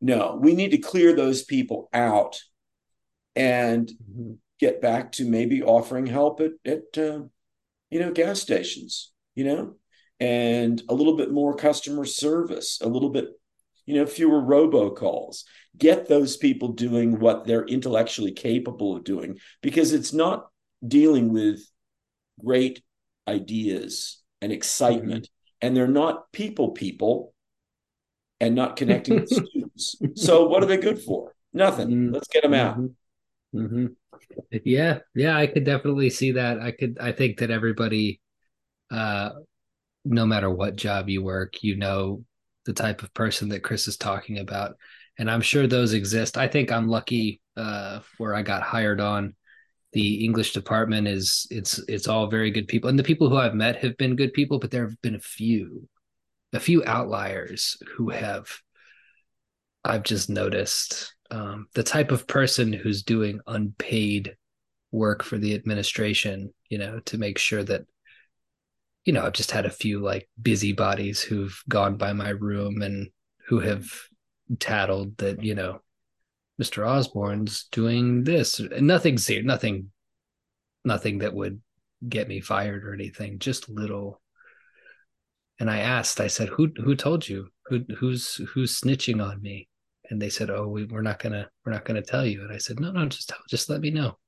No, 0.00 0.38
we 0.40 0.54
need 0.54 0.70
to 0.70 0.78
clear 0.78 1.14
those 1.14 1.42
people 1.42 1.88
out 1.92 2.40
and 3.34 3.88
mm-hmm 3.88 4.34
get 4.58 4.80
back 4.80 5.12
to 5.12 5.24
maybe 5.24 5.62
offering 5.62 6.06
help 6.06 6.40
at, 6.40 6.52
at 6.64 6.98
uh, 6.98 7.20
you 7.90 8.00
know 8.00 8.12
gas 8.12 8.40
stations 8.40 9.12
you 9.34 9.44
know 9.44 9.74
and 10.20 10.82
a 10.88 10.94
little 10.94 11.16
bit 11.16 11.30
more 11.30 11.54
customer 11.54 12.04
service 12.04 12.80
a 12.82 12.88
little 12.88 13.10
bit 13.10 13.28
you 13.86 13.94
know 13.94 14.06
fewer 14.06 14.42
robocalls 14.42 15.44
get 15.76 16.08
those 16.08 16.36
people 16.36 16.68
doing 16.68 17.18
what 17.20 17.46
they're 17.46 17.66
intellectually 17.66 18.32
capable 18.32 18.96
of 18.96 19.04
doing 19.04 19.38
because 19.62 19.92
it's 19.92 20.12
not 20.12 20.48
dealing 20.86 21.32
with 21.32 21.60
great 22.44 22.82
ideas 23.26 24.20
and 24.40 24.52
excitement 24.52 25.24
mm-hmm. 25.24 25.66
and 25.66 25.76
they're 25.76 25.86
not 25.88 26.30
people 26.32 26.70
people 26.70 27.34
and 28.40 28.54
not 28.54 28.76
connecting 28.76 29.20
with 29.20 29.28
students 29.28 29.96
so 30.14 30.46
what 30.48 30.62
are 30.62 30.66
they 30.66 30.76
good 30.76 31.00
for 31.00 31.34
nothing 31.52 31.88
mm-hmm. 31.88 32.14
let's 32.14 32.28
get 32.28 32.42
them 32.42 32.54
out 32.54 32.78
mm-hmm. 32.78 33.58
mm-hmm. 33.58 33.86
Yeah, 34.64 34.98
yeah, 35.14 35.36
I 35.36 35.46
could 35.46 35.64
definitely 35.64 36.10
see 36.10 36.32
that. 36.32 36.60
I 36.60 36.70
could 36.72 36.98
I 37.00 37.12
think 37.12 37.38
that 37.38 37.50
everybody 37.50 38.20
uh 38.90 39.30
no 40.04 40.26
matter 40.26 40.50
what 40.50 40.76
job 40.76 41.08
you 41.08 41.22
work, 41.22 41.62
you 41.62 41.76
know 41.76 42.24
the 42.64 42.72
type 42.72 43.02
of 43.02 43.14
person 43.14 43.48
that 43.50 43.62
Kris 43.62 43.88
is 43.88 43.96
talking 43.96 44.38
about. 44.38 44.76
And 45.18 45.30
I'm 45.30 45.40
sure 45.40 45.66
those 45.66 45.94
exist. 45.94 46.36
I 46.36 46.48
think 46.48 46.70
I'm 46.70 46.88
lucky 46.88 47.40
uh 47.56 48.00
where 48.18 48.34
I 48.34 48.42
got 48.42 48.62
hired 48.62 49.00
on 49.00 49.34
the 49.98 50.24
English 50.24 50.52
department 50.52 51.08
is 51.08 51.48
it's 51.50 51.80
it's 51.88 52.06
all 52.06 52.28
very 52.28 52.52
good 52.52 52.68
people. 52.68 52.88
And 52.88 52.96
the 52.96 53.02
people 53.02 53.28
who 53.28 53.36
I've 53.36 53.56
met 53.56 53.82
have 53.82 53.96
been 53.96 54.14
good 54.14 54.32
people, 54.32 54.60
but 54.60 54.70
there 54.70 54.86
have 54.86 55.02
been 55.02 55.16
a 55.16 55.20
few 55.38 55.88
a 56.52 56.60
few 56.60 56.84
outliers 56.84 57.76
who 57.96 58.10
have 58.10 58.48
I've 59.84 60.04
just 60.04 60.30
noticed 60.30 61.16
um, 61.32 61.66
the 61.74 61.82
type 61.82 62.12
of 62.12 62.28
person 62.28 62.72
who's 62.72 63.02
doing 63.02 63.40
unpaid 63.48 64.36
work 64.92 65.24
for 65.24 65.36
the 65.36 65.56
administration, 65.56 66.54
you 66.68 66.78
know, 66.78 67.00
to 67.06 67.18
make 67.18 67.36
sure 67.36 67.64
that, 67.64 67.82
you 69.04 69.12
know, 69.12 69.24
I've 69.24 69.32
just 69.32 69.50
had 69.50 69.66
a 69.66 69.80
few 69.82 69.98
like 69.98 70.28
busybodies 70.40 71.20
who've 71.20 71.60
gone 71.68 71.96
by 71.96 72.12
my 72.12 72.28
room 72.28 72.82
and 72.82 73.08
who 73.48 73.58
have 73.58 73.90
tattled 74.60 75.16
that, 75.16 75.42
you 75.42 75.56
know, 75.56 75.80
Mr. 76.60 76.86
Osborne's 76.86 77.68
doing 77.70 78.24
this. 78.24 78.60
Nothing 78.60 79.18
serious, 79.18 79.46
nothing, 79.46 79.90
nothing 80.84 81.18
that 81.18 81.34
would 81.34 81.60
get 82.08 82.28
me 82.28 82.40
fired 82.40 82.84
or 82.84 82.94
anything. 82.94 83.38
Just 83.38 83.68
little. 83.68 84.20
And 85.60 85.70
I 85.70 85.78
asked, 85.78 86.20
I 86.20 86.28
said, 86.28 86.48
"Who 86.48 86.70
who 86.76 86.94
told 86.94 87.28
you? 87.28 87.48
Who 87.66 87.84
who's 87.96 88.36
who's 88.52 88.80
snitching 88.80 89.24
on 89.24 89.42
me?" 89.42 89.68
and 90.10 90.20
they 90.20 90.28
said, 90.28 90.50
"Oh, 90.50 90.68
we, 90.68 90.84
we're 90.84 91.02
not 91.02 91.18
gonna 91.18 91.48
we're 91.64 91.72
not 91.72 91.84
gonna 91.84 92.02
tell 92.02 92.26
you." 92.26 92.42
And 92.42 92.52
I 92.52 92.58
said, 92.58 92.80
"No, 92.80 92.90
no, 92.90 93.06
just 93.06 93.28
tell, 93.28 93.38
just 93.48 93.68
let 93.68 93.80
me 93.80 93.90
know, 93.90 94.18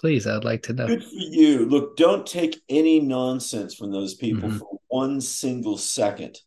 please. 0.00 0.26
I'd 0.26 0.44
like 0.44 0.62
to 0.64 0.72
know." 0.72 0.86
Good 0.86 1.04
for 1.04 1.10
you. 1.12 1.66
Look, 1.66 1.96
don't 1.96 2.26
take 2.26 2.60
any 2.68 3.00
nonsense 3.00 3.74
from 3.74 3.90
those 3.90 4.14
people 4.14 4.48
mm-hmm. 4.48 4.58
for 4.58 4.78
one 4.88 5.20
single 5.20 5.76
second, 5.76 6.38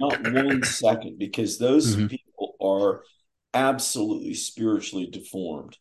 not 0.00 0.32
one 0.32 0.62
second, 0.62 1.18
because 1.18 1.58
those 1.58 1.96
mm-hmm. 1.96 2.06
people 2.06 2.54
are 2.60 3.02
absolutely 3.58 4.34
spiritually 4.34 5.06
deformed. 5.06 5.76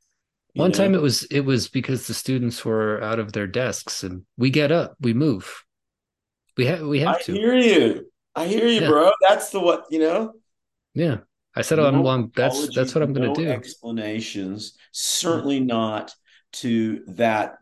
One 0.54 0.72
know? 0.72 0.78
time 0.78 0.96
it 0.96 1.02
was 1.02 1.24
it 1.26 1.42
was 1.42 1.68
because 1.68 2.08
the 2.08 2.14
students 2.14 2.66
were 2.66 3.02
out 3.04 3.20
of 3.20 3.34
their 3.34 3.48
desks, 3.48 4.04
and 4.04 4.24
we 4.38 4.50
get 4.50 4.72
up, 4.72 4.96
we 5.00 5.14
move, 5.14 5.64
we 6.58 6.66
have 6.66 6.82
we 6.82 7.00
have 7.02 7.18
I 7.18 7.22
to. 7.22 7.32
I 7.34 7.36
hear 7.36 7.56
you. 7.56 8.12
I 8.36 8.48
hear 8.48 8.68
you, 8.68 8.82
yeah. 8.82 8.88
bro. 8.88 9.12
That's 9.28 9.52
the 9.52 9.60
what 9.60 9.86
you 9.90 10.00
know. 10.00 10.34
Yeah. 10.94 11.18
I 11.56 11.62
said, 11.62 11.78
no 11.78 12.08
"I'm 12.08 12.32
That's 12.36 12.76
that's 12.76 12.94
what 12.94 13.04
I'm 13.04 13.14
going 13.14 13.34
to 13.34 13.42
no 13.42 13.48
do." 13.48 13.52
Explanations, 13.52 14.78
certainly 14.92 15.60
not 15.60 16.14
to 16.54 17.04
that 17.08 17.58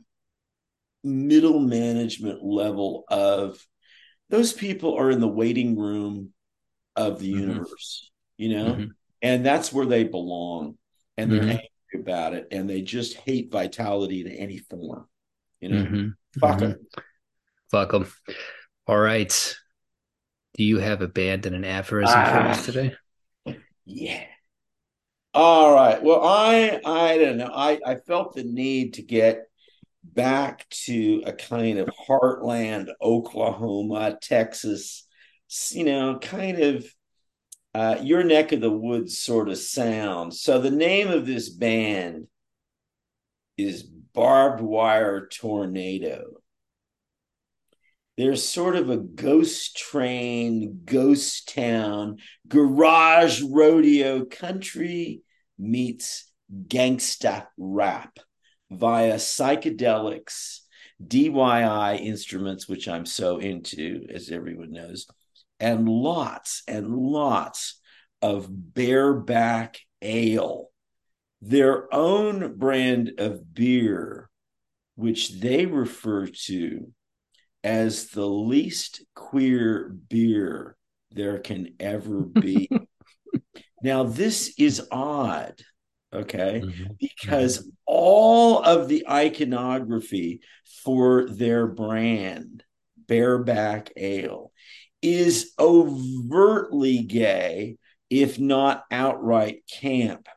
middle 1.03 1.59
management 1.59 2.43
level 2.43 3.05
of 3.09 3.65
those 4.29 4.51
people 4.51 4.95
are 4.95 5.11
in 5.11 5.21
the 5.21 5.27
waiting 5.27 5.77
room 5.77 6.33
of 6.95 7.19
the 7.19 7.31
mm-hmm. 7.31 7.41
universe, 7.41 8.11
you 8.37 8.49
know, 8.49 8.71
mm-hmm. 8.71 8.85
And 9.25 9.43
that's 9.43 9.73
where 9.73 9.87
they 9.87 10.03
belong. 10.03 10.77
and 11.17 11.31
they're 11.31 11.39
mm-hmm. 11.39 11.49
angry 11.49 12.01
about 12.01 12.33
it 12.33 12.47
and 12.51 12.69
they 12.69 12.81
just 12.81 13.15
hate 13.15 13.51
vitality 13.51 14.21
in 14.21 14.27
any 14.27 14.57
form. 14.57 15.07
You 15.59 15.69
know, 15.69 15.83
mm-hmm. 15.83 16.39
fuck 16.39 16.59
them. 16.59 16.73
Mm-hmm. 16.73 17.01
Fuck 17.71 17.91
them. 17.91 18.11
All 18.85 18.99
right. 18.99 19.55
Do 20.55 20.63
you 20.63 20.77
have 20.77 21.01
a 21.01 21.07
band 21.07 21.45
and 21.47 21.55
an 21.55 21.65
aphorism 21.65 22.13
for 22.13 22.19
us 22.19 22.59
ah. 22.59 22.65
today? 22.65 22.95
Yeah. 23.85 24.23
All 25.33 25.73
right. 25.73 26.01
Well, 26.01 26.21
I 26.23 26.79
I 26.85 27.17
don't 27.17 27.37
know. 27.37 27.51
I 27.53 27.79
I 27.85 27.95
felt 27.95 28.35
the 28.35 28.43
need 28.43 28.93
to 28.95 29.01
get 29.01 29.47
back 30.03 30.69
to 30.85 31.23
a 31.25 31.33
kind 31.33 31.79
of 31.79 31.89
heartland 32.07 32.89
Oklahoma, 33.01 34.17
Texas, 34.21 35.07
you 35.71 35.83
know, 35.83 36.19
kind 36.19 36.59
of 36.59 36.85
uh, 37.75 37.99
your 38.01 38.23
neck 38.23 38.53
of 38.53 38.61
the 38.61 38.71
woods 38.71 39.17
sort 39.17 39.49
of 39.49 39.57
sound. 39.57 40.33
So 40.33 40.61
the 40.61 40.71
name 40.71 41.09
of 41.09 41.25
this 41.25 41.49
band 41.49 42.27
is 43.57 43.83
Barbed 43.83 44.61
Wire 44.61 45.27
Tornado. 45.27 46.37
There's 48.15 48.47
sort 48.47 48.77
of 48.77 48.89
a 48.89 48.95
ghost 48.95 49.75
train, 49.75 50.83
ghost 50.85 51.53
town, 51.53 52.19
garage 52.47 53.41
rodeo 53.41 54.23
country 54.23 55.23
meets 55.59 56.31
gangsta 56.49 57.47
rap 57.57 58.19
via 58.71 59.15
psychedelics, 59.15 60.59
DIY 61.05 61.99
instruments, 61.99 62.69
which 62.69 62.87
I'm 62.87 63.05
so 63.05 63.39
into, 63.39 64.07
as 64.13 64.31
everyone 64.31 64.71
knows, 64.71 65.07
and 65.59 65.87
lots 65.87 66.63
and 66.67 66.95
lots 66.95 67.79
of 68.21 68.47
bareback 68.73 69.79
ale, 70.01 70.69
their 71.41 71.93
own 71.93 72.57
brand 72.57 73.13
of 73.19 73.53
beer, 73.53 74.29
which 74.95 75.39
they 75.39 75.65
refer 75.65 76.27
to 76.27 76.91
as 77.63 78.09
the 78.09 78.27
least 78.27 79.03
queer 79.15 79.89
beer 80.07 80.75
there 81.11 81.39
can 81.39 81.73
ever 81.79 82.21
be. 82.21 82.69
now, 83.81 84.03
this 84.03 84.53
is 84.57 84.87
odd, 84.91 85.59
okay, 86.13 86.61
mm-hmm. 86.63 86.93
because 86.99 87.69
all 87.85 88.59
of 88.59 88.87
the 88.87 89.07
iconography 89.09 90.41
for 90.83 91.25
their 91.25 91.67
brand, 91.67 92.63
Bareback 93.07 93.91
Ale, 93.97 94.51
is 95.05 95.53
overtly 95.59 97.03
gay, 97.03 97.77
if 98.09 98.39
not 98.39 98.85
outright 98.89 99.63
camp, 99.71 100.27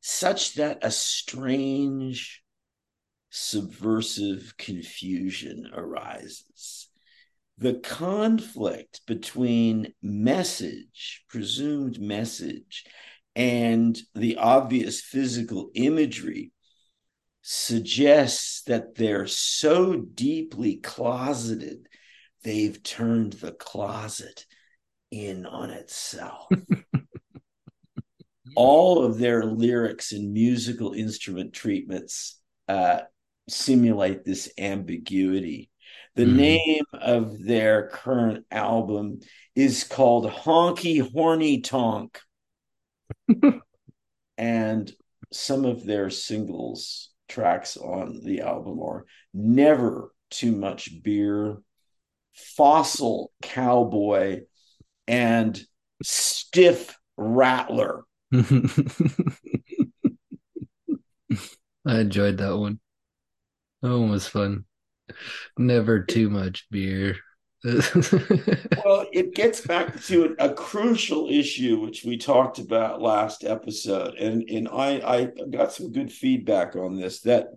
such 0.00 0.54
that 0.54 0.78
a 0.82 0.90
strange, 0.90 2.42
subversive 3.30 4.54
confusion 4.58 5.70
arises. 5.72 6.88
The 7.58 7.74
conflict 7.74 9.02
between 9.06 9.94
message, 10.02 11.24
presumed 11.28 12.00
message, 12.00 12.84
and 13.36 13.98
the 14.14 14.36
obvious 14.36 15.00
physical 15.00 15.70
imagery 15.74 16.52
suggests 17.42 18.62
that 18.64 18.94
they're 18.96 19.26
so 19.26 19.96
deeply 19.96 20.76
closeted 20.76 21.87
they've 22.48 22.82
turned 22.82 23.34
the 23.34 23.52
closet 23.52 24.46
in 25.10 25.44
on 25.44 25.68
itself. 25.68 26.46
All 28.56 29.04
of 29.04 29.18
their 29.18 29.44
lyrics 29.44 30.12
and 30.12 30.32
musical 30.32 30.94
instrument 30.94 31.52
treatments 31.52 32.40
uh, 32.66 33.00
simulate 33.50 34.24
this 34.24 34.50
ambiguity. 34.56 35.70
The 36.16 36.24
mm. 36.24 36.36
name 36.36 36.84
of 36.94 37.44
their 37.44 37.88
current 37.88 38.46
album 38.50 39.20
is 39.54 39.84
called 39.84 40.24
Honky 40.24 41.06
Horny 41.12 41.60
Tonk. 41.60 42.18
and 44.38 44.90
some 45.34 45.66
of 45.66 45.84
their 45.84 46.08
singles 46.08 47.10
tracks 47.28 47.76
on 47.76 48.20
the 48.24 48.40
album 48.40 48.80
are 48.80 49.04
Never 49.34 50.14
Too 50.30 50.52
Much 50.52 51.02
Beer, 51.02 51.58
fossil 52.56 53.32
cowboy 53.42 54.42
and 55.06 55.60
stiff 56.02 56.96
rattler. 57.16 58.04
I 58.32 58.40
enjoyed 61.86 62.38
that 62.38 62.56
one. 62.56 62.80
That 63.82 63.90
one 63.90 64.10
was 64.10 64.26
fun. 64.26 64.64
Never 65.56 66.00
too 66.00 66.28
much 66.28 66.66
beer. 66.70 67.16
well, 67.64 69.06
it 69.12 69.34
gets 69.34 69.60
back 69.62 70.00
to 70.04 70.36
a, 70.38 70.50
a, 70.50 70.54
crucial 70.54 71.28
issue 71.28 71.80
which 71.80 72.04
we 72.04 72.16
talked 72.16 72.60
about 72.60 73.02
last 73.02 73.42
episode, 73.42 74.14
and 74.14 74.48
and 74.48 74.68
I 74.68 75.00
I 75.04 75.28
got 75.50 75.72
some 75.72 75.90
good 75.90 76.12
feedback 76.12 76.76
on 76.76 76.94
this 76.94 77.22
that 77.22 77.48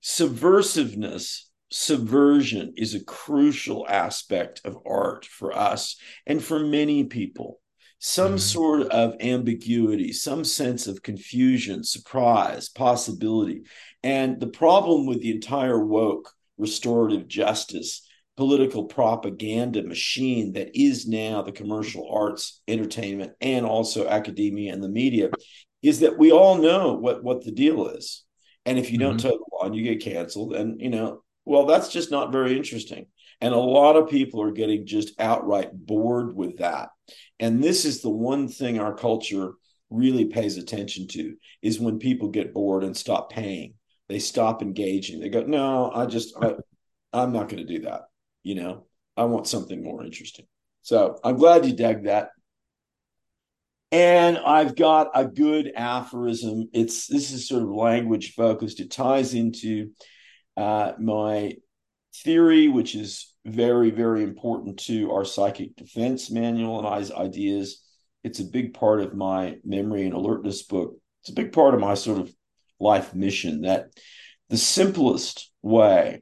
subversiveness 0.00 1.46
subversion 1.74 2.72
is 2.76 2.94
a 2.94 3.02
crucial 3.02 3.84
aspect 3.88 4.60
of 4.64 4.78
art 4.86 5.26
for 5.26 5.52
us 5.52 5.96
and 6.24 6.42
for 6.42 6.60
many 6.60 7.02
people. 7.02 7.60
Some 7.98 8.32
mm-hmm. 8.32 8.38
sort 8.38 8.82
of 8.82 9.16
ambiguity, 9.20 10.12
some 10.12 10.44
sense 10.44 10.86
of 10.86 11.02
confusion, 11.02 11.82
surprise, 11.82 12.68
possibility. 12.68 13.62
And 14.04 14.38
the 14.38 14.46
problem 14.46 15.06
with 15.06 15.20
the 15.20 15.32
entire 15.32 15.84
woke 15.84 16.30
restorative 16.58 17.26
justice 17.26 18.06
political 18.36 18.84
propaganda 18.84 19.82
machine 19.82 20.52
that 20.52 20.70
is 20.80 21.08
now 21.08 21.42
the 21.42 21.50
commercial 21.50 22.08
arts, 22.08 22.62
entertainment, 22.68 23.32
and 23.40 23.66
also 23.66 24.06
academia 24.06 24.72
and 24.72 24.82
the 24.82 24.88
media 24.88 25.28
is 25.82 26.00
that 26.00 26.18
we 26.18 26.30
all 26.30 26.58
know 26.58 26.94
what, 26.94 27.24
what 27.24 27.44
the 27.44 27.52
deal 27.52 27.88
is. 27.88 28.24
And 28.64 28.78
if 28.78 28.92
you 28.92 28.98
don't 28.98 29.16
mm-hmm. 29.16 29.28
toe 29.28 29.38
the 29.38 29.56
line, 29.60 29.74
you 29.74 29.82
get 29.82 30.02
canceled. 30.02 30.54
And, 30.54 30.80
you 30.80 30.90
know, 30.90 31.23
well, 31.44 31.66
that's 31.66 31.88
just 31.88 32.10
not 32.10 32.32
very 32.32 32.56
interesting. 32.56 33.06
And 33.40 33.52
a 33.52 33.58
lot 33.58 33.96
of 33.96 34.08
people 34.08 34.42
are 34.42 34.52
getting 34.52 34.86
just 34.86 35.18
outright 35.20 35.70
bored 35.72 36.34
with 36.34 36.58
that. 36.58 36.90
And 37.38 37.62
this 37.62 37.84
is 37.84 38.00
the 38.00 38.10
one 38.10 38.48
thing 38.48 38.78
our 38.78 38.94
culture 38.94 39.52
really 39.90 40.26
pays 40.26 40.56
attention 40.56 41.06
to 41.08 41.36
is 41.62 41.80
when 41.80 41.98
people 41.98 42.28
get 42.28 42.54
bored 42.54 42.84
and 42.84 42.96
stop 42.96 43.30
paying. 43.30 43.74
They 44.08 44.18
stop 44.18 44.62
engaging. 44.62 45.20
They 45.20 45.28
go, 45.28 45.42
"No, 45.42 45.90
I 45.90 46.06
just 46.06 46.34
I, 46.40 46.54
I'm 47.12 47.32
not 47.32 47.48
going 47.48 47.66
to 47.66 47.72
do 47.78 47.84
that." 47.84 48.02
You 48.42 48.54
know, 48.56 48.86
I 49.16 49.24
want 49.24 49.46
something 49.46 49.82
more 49.82 50.04
interesting. 50.04 50.46
So 50.82 51.18
I'm 51.24 51.36
glad 51.36 51.64
you 51.64 51.74
dug 51.74 52.04
that. 52.04 52.30
And 53.90 54.38
I've 54.38 54.74
got 54.74 55.10
a 55.14 55.24
good 55.24 55.72
aphorism. 55.74 56.68
It's 56.72 57.06
this 57.06 57.32
is 57.32 57.48
sort 57.48 57.62
of 57.62 57.70
language 57.70 58.34
focused. 58.34 58.80
It 58.80 58.90
ties 58.90 59.34
into 59.34 59.90
uh, 60.56 60.92
my 60.98 61.56
theory, 62.22 62.68
which 62.68 62.94
is 62.94 63.34
very, 63.44 63.90
very 63.90 64.22
important 64.22 64.78
to 64.78 65.12
our 65.12 65.24
psychic 65.24 65.76
defense 65.76 66.30
manual 66.30 66.78
and 66.78 66.86
I's 66.86 67.10
ideas. 67.10 67.82
It's 68.22 68.40
a 68.40 68.44
big 68.44 68.74
part 68.74 69.00
of 69.00 69.14
my 69.14 69.56
memory 69.64 70.04
and 70.04 70.14
alertness 70.14 70.62
book. 70.62 70.96
It's 71.22 71.30
a 71.30 71.34
big 71.34 71.52
part 71.52 71.74
of 71.74 71.80
my 71.80 71.94
sort 71.94 72.20
of 72.20 72.34
life 72.80 73.14
mission 73.14 73.62
that 73.62 73.88
the 74.48 74.56
simplest 74.56 75.50
way 75.62 76.20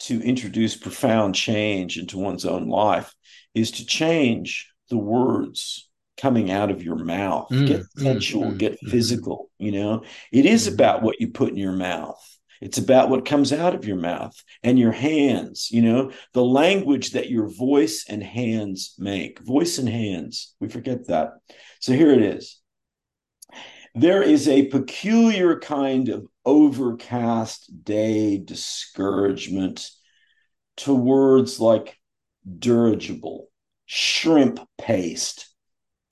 to 0.00 0.20
introduce 0.22 0.76
profound 0.76 1.34
change 1.34 1.96
into 1.96 2.18
one's 2.18 2.44
own 2.44 2.68
life 2.68 3.14
is 3.54 3.70
to 3.70 3.86
change 3.86 4.70
the 4.90 4.98
words 4.98 5.88
coming 6.16 6.50
out 6.50 6.70
of 6.70 6.82
your 6.82 6.96
mouth. 6.96 7.48
Mm, 7.50 7.66
get 7.66 7.80
mm, 7.80 8.02
sensual, 8.02 8.50
mm, 8.52 8.58
get 8.58 8.72
mm, 8.72 8.90
physical, 8.90 9.50
you 9.58 9.72
know. 9.72 10.02
It 10.32 10.46
is 10.46 10.68
mm. 10.68 10.74
about 10.74 11.02
what 11.02 11.20
you 11.20 11.28
put 11.28 11.50
in 11.50 11.56
your 11.56 11.72
mouth. 11.72 12.31
It's 12.62 12.78
about 12.78 13.10
what 13.10 13.26
comes 13.26 13.52
out 13.52 13.74
of 13.74 13.84
your 13.84 13.96
mouth 13.96 14.40
and 14.62 14.78
your 14.78 14.92
hands, 14.92 15.68
you 15.72 15.82
know, 15.82 16.12
the 16.32 16.44
language 16.44 17.10
that 17.10 17.28
your 17.28 17.48
voice 17.48 18.04
and 18.08 18.22
hands 18.22 18.94
make. 18.98 19.40
Voice 19.40 19.78
and 19.78 19.88
hands, 19.88 20.54
we 20.60 20.68
forget 20.68 21.08
that. 21.08 21.32
So 21.80 21.92
here 21.92 22.12
it 22.12 22.22
is. 22.22 22.60
There 23.96 24.22
is 24.22 24.46
a 24.46 24.66
peculiar 24.66 25.58
kind 25.58 26.08
of 26.08 26.24
overcast 26.44 27.84
day 27.84 28.38
discouragement 28.38 29.90
to 30.78 30.94
words 30.94 31.58
like 31.58 31.98
dirigible, 32.60 33.48
shrimp 33.86 34.60
paste, 34.78 35.52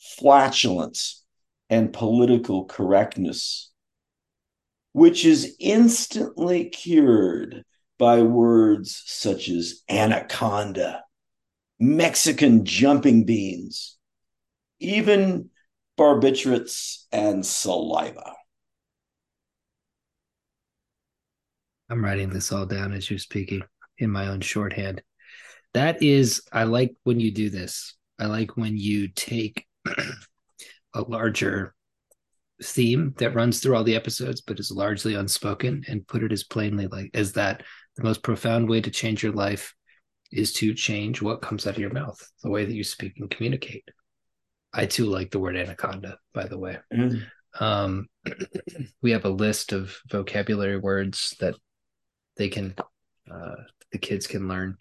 flatulence, 0.00 1.24
and 1.70 1.92
political 1.92 2.64
correctness 2.64 3.69
which 4.92 5.24
is 5.24 5.56
instantly 5.58 6.68
cured 6.68 7.64
by 7.98 8.22
words 8.22 9.02
such 9.06 9.48
as 9.48 9.82
anaconda, 9.88 11.02
Mexican 11.78 12.64
jumping 12.64 13.24
beans, 13.24 13.98
even 14.78 15.50
barbiturates, 15.98 17.04
and 17.12 17.44
saliva. 17.44 18.34
I'm 21.90 22.04
writing 22.04 22.30
this 22.30 22.52
all 22.52 22.66
down 22.66 22.92
as 22.92 23.10
you're 23.10 23.18
speaking 23.18 23.62
in 23.98 24.10
my 24.10 24.28
own 24.28 24.40
shorthand. 24.40 25.02
That 25.74 26.02
is, 26.02 26.42
I 26.52 26.64
like 26.64 26.94
when 27.04 27.20
you 27.20 27.30
do 27.32 27.50
this. 27.50 27.96
I 28.18 28.26
like 28.26 28.56
when 28.56 28.76
you 28.76 29.08
take 29.08 29.66
a 30.94 31.02
larger 31.02 31.74
theme 32.62 33.14
that 33.18 33.34
runs 33.34 33.60
through 33.60 33.76
all 33.76 33.84
the 33.84 33.96
episodes, 33.96 34.40
but 34.40 34.60
is 34.60 34.70
largely 34.70 35.14
unspoken, 35.14 35.82
and 35.88 36.06
put 36.06 36.22
it 36.22 36.32
as 36.32 36.44
plainly 36.44 36.86
like 36.86 37.10
as 37.14 37.32
that 37.32 37.62
the 37.96 38.04
most 38.04 38.22
profound 38.22 38.68
way 38.68 38.80
to 38.80 38.90
change 38.90 39.22
your 39.22 39.32
life 39.32 39.74
is 40.32 40.52
to 40.54 40.74
change 40.74 41.20
what 41.20 41.42
comes 41.42 41.66
out 41.66 41.74
of 41.74 41.80
your 41.80 41.92
mouth, 41.92 42.20
the 42.42 42.50
way 42.50 42.64
that 42.64 42.72
you 42.72 42.84
speak 42.84 43.14
and 43.18 43.30
communicate. 43.30 43.84
I 44.72 44.86
too 44.86 45.06
like 45.06 45.30
the 45.30 45.40
word 45.40 45.56
anaconda, 45.56 46.18
by 46.32 46.46
the 46.46 46.58
way. 46.58 46.78
Mm. 46.92 47.22
Um, 47.58 48.06
we 49.02 49.10
have 49.10 49.24
a 49.24 49.30
list 49.30 49.72
of 49.72 49.96
vocabulary 50.08 50.78
words 50.78 51.34
that 51.40 51.56
they 52.36 52.48
can, 52.48 52.74
uh, 53.30 53.56
the 53.90 53.98
kids 53.98 54.26
can 54.26 54.46
learn. 54.46 54.76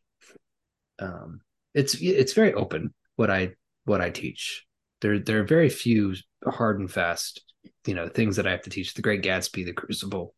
Um, 0.99 1.41
it's 1.73 1.95
it's 1.95 2.33
very 2.33 2.53
open 2.53 2.93
what 3.15 3.29
I 3.29 3.53
what 3.85 4.01
I 4.01 4.09
teach. 4.09 4.65
There 5.01 5.19
there 5.19 5.39
are 5.39 5.45
very 5.45 5.69
few 5.69 6.15
hard 6.45 6.79
and 6.79 6.91
fast, 6.91 7.41
you 7.85 7.93
know, 7.93 8.07
things 8.07 8.35
that 8.35 8.47
I 8.47 8.51
have 8.51 8.63
to 8.63 8.69
teach. 8.69 8.93
The 8.93 9.01
Great 9.01 9.21
Gatsby, 9.21 9.65
The 9.65 9.73
Crucible, 9.73 10.35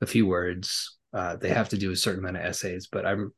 a 0.00 0.06
few 0.06 0.26
words. 0.26 0.96
Uh, 1.12 1.36
they 1.36 1.48
have 1.48 1.70
to 1.70 1.78
do 1.78 1.90
a 1.90 1.96
certain 1.96 2.20
amount 2.20 2.36
of 2.36 2.42
essays, 2.42 2.88
but 2.90 3.06
I'm 3.06 3.32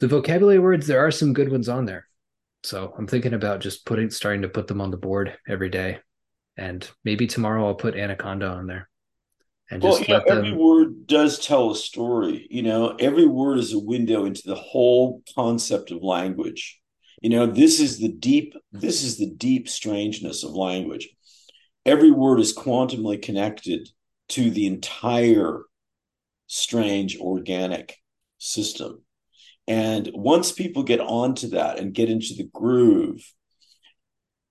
the 0.00 0.08
vocabulary 0.08 0.58
words. 0.58 0.86
There 0.86 1.04
are 1.04 1.10
some 1.10 1.32
good 1.32 1.50
ones 1.50 1.68
on 1.68 1.86
there 1.86 2.06
so 2.66 2.92
I'm 2.98 3.06
thinking 3.06 3.32
about 3.32 3.60
just 3.60 3.86
putting 3.86 4.10
starting 4.10 4.42
to 4.42 4.48
put 4.48 4.66
them 4.66 4.80
on 4.80 4.90
the 4.90 4.96
board 4.96 5.38
every 5.48 5.68
day. 5.68 6.00
And 6.56 6.88
maybe 7.04 7.28
tomorrow 7.28 7.64
I'll 7.64 7.76
put 7.76 7.94
Anaconda 7.94 8.48
on 8.48 8.66
there. 8.66 8.88
And 9.70 9.82
well, 9.82 9.96
just 9.96 10.08
yeah, 10.08 10.16
let 10.16 10.28
every 10.28 10.52
word 10.52 11.06
does 11.06 11.38
tell 11.38 11.70
a 11.70 11.76
story. 11.76 12.46
You 12.50 12.62
know, 12.62 12.96
every 12.98 13.26
word 13.26 13.58
is 13.58 13.72
a 13.72 13.78
window 13.78 14.24
into 14.24 14.42
the 14.44 14.56
whole 14.56 15.22
concept 15.36 15.92
of 15.92 16.02
language. 16.02 16.80
You 17.22 17.30
know, 17.30 17.46
this 17.46 17.80
is 17.80 17.98
the 17.98 18.08
deep, 18.08 18.54
this 18.72 19.02
is 19.02 19.18
the 19.18 19.30
deep 19.30 19.68
strangeness 19.68 20.44
of 20.44 20.52
language. 20.52 21.08
Every 21.84 22.10
word 22.10 22.40
is 22.40 22.56
quantumly 22.56 23.20
connected 23.20 23.88
to 24.30 24.50
the 24.50 24.66
entire 24.66 25.62
strange 26.46 27.16
organic 27.18 27.96
system. 28.38 29.02
And 29.68 30.10
once 30.14 30.52
people 30.52 30.82
get 30.82 31.00
onto 31.00 31.48
that 31.50 31.78
and 31.78 31.94
get 31.94 32.10
into 32.10 32.34
the 32.34 32.48
groove, 32.52 33.22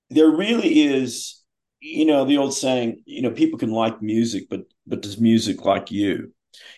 there 0.09 0.29
really 0.29 0.81
is, 0.83 1.41
you 1.79 2.05
know, 2.05 2.25
the 2.25 2.37
old 2.37 2.53
saying, 2.53 3.01
you 3.05 3.21
know, 3.21 3.31
people 3.31 3.57
can 3.57 3.71
like 3.71 4.01
music, 4.01 4.47
but 4.49 4.61
but 4.85 5.01
does 5.01 5.19
music 5.19 5.63
like 5.65 5.91
you? 5.91 6.33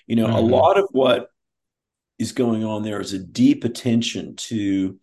You 0.06 0.15
know, 0.15 0.28
mm-hmm. 0.28 0.36
a 0.36 0.41
lot 0.41 0.78
of 0.78 0.88
what 0.91 1.30
is 2.19 2.32
going 2.32 2.63
on 2.63 2.84
there 2.84 3.00
is 3.00 3.13
a 3.13 3.19
deep 3.19 3.63
attention 3.63 4.36
to 4.36 5.00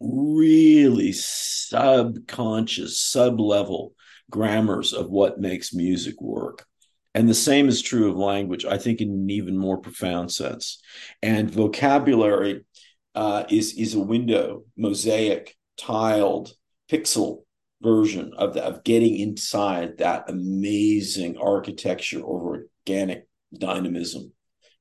really 0.00 1.12
subconscious, 1.12 3.00
sub 3.00 3.40
level 3.40 3.94
grammars 4.30 4.92
of 4.92 5.08
what 5.08 5.40
makes 5.40 5.72
music 5.72 6.20
work. 6.20 6.66
And 7.14 7.28
the 7.28 7.34
same 7.34 7.68
is 7.68 7.80
true 7.80 8.10
of 8.10 8.16
language, 8.16 8.66
I 8.66 8.76
think, 8.76 9.00
in 9.00 9.08
an 9.08 9.30
even 9.30 9.56
more 9.56 9.78
profound 9.78 10.30
sense. 10.30 10.82
And 11.22 11.50
vocabulary 11.50 12.66
uh, 13.14 13.44
is, 13.48 13.72
is 13.74 13.94
a 13.94 14.00
window, 14.00 14.64
mosaic, 14.76 15.56
tiled, 15.78 16.52
pixel 16.90 17.44
version 17.80 18.32
of, 18.36 18.54
the, 18.54 18.62
of 18.62 18.84
getting 18.84 19.16
inside 19.16 19.98
that 19.98 20.28
amazing 20.28 21.38
architecture 21.38 22.18
of 22.18 22.24
organic 22.24 23.26
dynamism. 23.56 24.32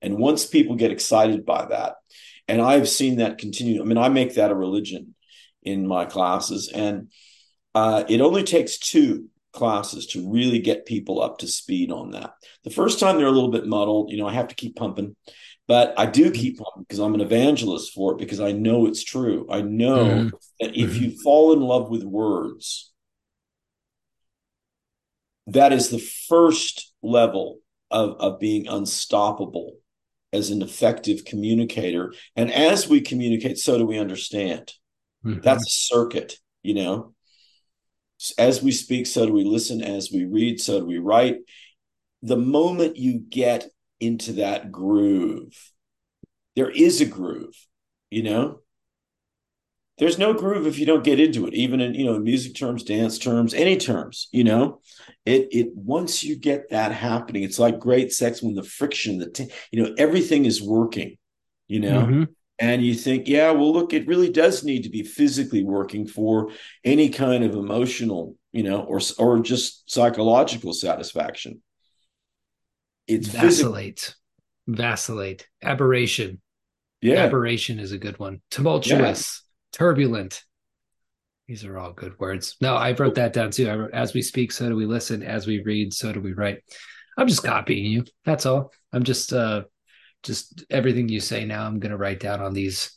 And 0.01 0.17
once 0.17 0.45
people 0.45 0.75
get 0.75 0.91
excited 0.91 1.45
by 1.45 1.67
that, 1.67 1.95
and 2.47 2.61
I've 2.61 2.87
seen 2.87 3.17
that 3.17 3.37
continue, 3.37 3.81
I 3.81 3.85
mean, 3.85 3.97
I 3.97 4.09
make 4.09 4.35
that 4.35 4.51
a 4.51 4.55
religion 4.55 5.15
in 5.63 5.87
my 5.87 6.05
classes, 6.05 6.71
and 6.73 7.11
uh, 7.73 8.03
it 8.07 8.21
only 8.21 8.43
takes 8.43 8.77
two 8.77 9.29
classes 9.51 10.07
to 10.07 10.29
really 10.31 10.59
get 10.59 10.85
people 10.85 11.21
up 11.21 11.39
to 11.39 11.47
speed 11.47 11.91
on 11.91 12.11
that. 12.11 12.33
The 12.63 12.69
first 12.69 12.99
time 12.99 13.17
they're 13.17 13.27
a 13.27 13.31
little 13.31 13.51
bit 13.51 13.65
muddled, 13.65 14.11
you 14.11 14.17
know, 14.17 14.27
I 14.27 14.33
have 14.33 14.49
to 14.49 14.55
keep 14.55 14.75
pumping, 14.75 15.15
but 15.67 15.93
I 15.97 16.05
do 16.05 16.25
mm-hmm. 16.25 16.33
keep 16.33 16.57
pumping 16.57 16.83
because 16.83 16.99
I'm 16.99 17.15
an 17.15 17.21
evangelist 17.21 17.93
for 17.93 18.13
it 18.13 18.19
because 18.19 18.39
I 18.39 18.51
know 18.51 18.85
it's 18.85 19.03
true. 19.03 19.47
I 19.49 19.61
know 19.61 20.05
mm-hmm. 20.05 20.27
that 20.59 20.77
if 20.77 20.91
mm-hmm. 20.91 21.03
you 21.03 21.21
fall 21.21 21.53
in 21.53 21.61
love 21.61 21.89
with 21.89 22.03
words, 22.03 22.91
that 25.47 25.73
is 25.73 25.89
the 25.89 25.99
first 25.99 26.93
level 27.01 27.59
of, 27.89 28.15
of 28.19 28.39
being 28.39 28.67
unstoppable 28.67 29.77
as 30.33 30.49
an 30.49 30.61
effective 30.61 31.25
communicator. 31.25 32.13
And 32.35 32.51
as 32.51 32.87
we 32.87 33.01
communicate, 33.01 33.57
so 33.57 33.77
do 33.77 33.85
we 33.85 33.99
understand. 33.99 34.73
Mm-hmm. 35.25 35.41
That's 35.41 35.65
a 35.65 35.69
circuit, 35.69 36.37
you 36.61 36.73
know 36.73 37.15
as 38.37 38.61
we 38.61 38.71
speak, 38.71 39.07
so 39.07 39.25
do 39.25 39.33
we 39.33 39.43
listen. 39.43 39.81
As 39.81 40.11
we 40.11 40.25
read, 40.25 40.59
so 40.59 40.79
do 40.79 40.85
we 40.85 40.97
write. 40.97 41.37
The 42.21 42.37
moment 42.37 42.97
you 42.97 43.19
get 43.19 43.67
into 43.99 44.33
that 44.33 44.71
groove, 44.71 45.53
there 46.55 46.69
is 46.69 47.01
a 47.01 47.05
groove, 47.05 47.55
you 48.09 48.23
know? 48.23 48.59
There's 49.97 50.17
no 50.17 50.33
groove 50.33 50.67
if 50.67 50.77
you 50.77 50.85
don't 50.85 51.03
get 51.03 51.19
into 51.21 51.47
it, 51.47 51.53
even 51.53 51.79
in, 51.79 51.93
you 51.93 52.05
know, 52.05 52.19
music 52.19 52.55
terms, 52.55 52.83
dance 52.83 53.17
terms, 53.17 53.53
any 53.53 53.77
terms, 53.77 54.27
you 54.31 54.43
know? 54.43 54.81
It 55.25 55.47
it 55.51 55.75
once 55.75 56.23
you 56.23 56.35
get 56.35 56.69
that 56.71 56.91
happening, 56.91 57.43
it's 57.43 57.59
like 57.59 57.79
great 57.79 58.11
sex 58.11 58.41
when 58.41 58.55
the 58.55 58.63
friction, 58.63 59.19
the 59.19 59.29
t- 59.29 59.51
you 59.71 59.81
know, 59.81 59.95
everything 59.97 60.45
is 60.45 60.61
working, 60.61 61.17
you 61.67 61.79
know? 61.79 62.01
Mm-hmm 62.01 62.23
and 62.57 62.81
you 62.81 62.93
think, 62.93 63.27
yeah, 63.27 63.51
well, 63.51 63.73
look, 63.73 63.93
it 63.93 64.07
really 64.07 64.31
does 64.31 64.63
need 64.63 64.83
to 64.83 64.89
be 64.89 65.03
physically 65.03 65.63
working 65.63 66.07
for 66.07 66.51
any 66.83 67.09
kind 67.09 67.43
of 67.43 67.53
emotional, 67.53 68.35
you 68.53 68.63
know, 68.63 68.81
or 68.81 69.01
or 69.19 69.39
just 69.39 69.89
psychological 69.91 70.73
satisfaction. 70.73 71.61
It's 73.07 73.27
vacillate, 73.27 74.15
physical. 74.65 74.85
vacillate, 74.85 75.47
aberration. 75.61 76.41
Yeah, 77.01 77.25
aberration 77.25 77.79
is 77.79 77.91
a 77.91 77.97
good 77.97 78.17
one. 78.19 78.41
Tumultuous, 78.51 79.41
yeah. 79.41 79.44
Turbulent. 79.75 80.43
These 81.47 81.63
are 81.63 81.77
all 81.77 81.93
good 81.93 82.19
words. 82.19 82.55
No, 82.59 82.75
I 82.75 82.93
wrote 82.93 83.15
that 83.15 83.33
down 83.33 83.51
too. 83.51 83.69
I 83.69 83.75
wrote, 83.75 83.93
as 83.93 84.13
we 84.13 84.23
speak, 84.23 84.51
so 84.51 84.67
do 84.67 84.75
we 84.75 84.87
listen. 84.87 85.21
As 85.21 85.45
we 85.45 85.61
read, 85.61 85.93
so 85.93 86.11
do 86.11 86.19
we 86.19 86.33
write. 86.33 86.63
I'm 87.17 87.27
just 87.27 87.43
copying 87.43 87.85
you. 87.85 88.03
That's 88.25 88.45
all. 88.45 88.71
I'm 88.91 89.03
just 89.03 89.31
uh 89.31 89.63
just 90.25 90.65
everything 90.69 91.07
you 91.07 91.19
say 91.19 91.45
now 91.45 91.65
i'm 91.65 91.79
going 91.79 91.91
to 91.91 91.97
write 91.97 92.19
down 92.19 92.41
on 92.41 92.53
these 92.53 92.91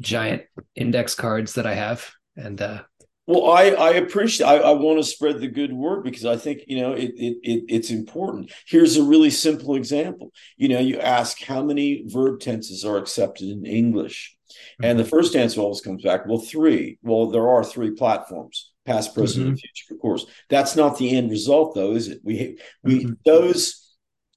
giant 0.00 0.42
index 0.74 1.14
cards 1.14 1.54
that 1.54 1.66
i 1.66 1.74
have 1.74 2.10
and 2.36 2.60
uh 2.60 2.82
well 3.26 3.50
i 3.50 3.68
i 3.70 3.90
appreciate 3.90 4.46
i, 4.46 4.56
I 4.56 4.72
want 4.72 4.98
to 4.98 5.04
spread 5.04 5.40
the 5.40 5.48
good 5.48 5.72
word 5.72 6.02
because 6.02 6.26
i 6.26 6.36
think 6.36 6.62
you 6.66 6.80
know 6.80 6.92
it, 6.92 7.12
it, 7.16 7.36
it 7.42 7.64
it's 7.68 7.90
important 7.90 8.52
here's 8.66 8.96
a 8.96 9.02
really 9.02 9.30
simple 9.30 9.76
example 9.76 10.32
you 10.56 10.68
know 10.68 10.80
you 10.80 10.98
ask 10.98 11.42
how 11.42 11.62
many 11.62 12.02
verb 12.06 12.40
tenses 12.40 12.84
are 12.84 12.98
accepted 12.98 13.48
in 13.48 13.64
english 13.64 14.36
and 14.82 14.98
the 14.98 15.02
mm-hmm. 15.02 15.10
first 15.10 15.36
answer 15.36 15.60
always 15.60 15.80
comes 15.80 16.02
back 16.02 16.26
well 16.26 16.38
three 16.38 16.98
well 17.02 17.30
there 17.30 17.48
are 17.48 17.64
three 17.64 17.90
platforms 17.90 18.72
past 18.86 19.14
present 19.14 19.42
mm-hmm. 19.42 19.50
and 19.50 19.60
future 19.60 19.94
of 19.94 20.00
course 20.00 20.26
that's 20.48 20.76
not 20.76 20.98
the 20.98 21.16
end 21.16 21.30
result 21.30 21.74
though 21.74 21.92
is 21.92 22.08
it 22.08 22.20
we 22.24 22.58
we 22.82 23.04
mm-hmm. 23.04 23.12
those 23.24 23.88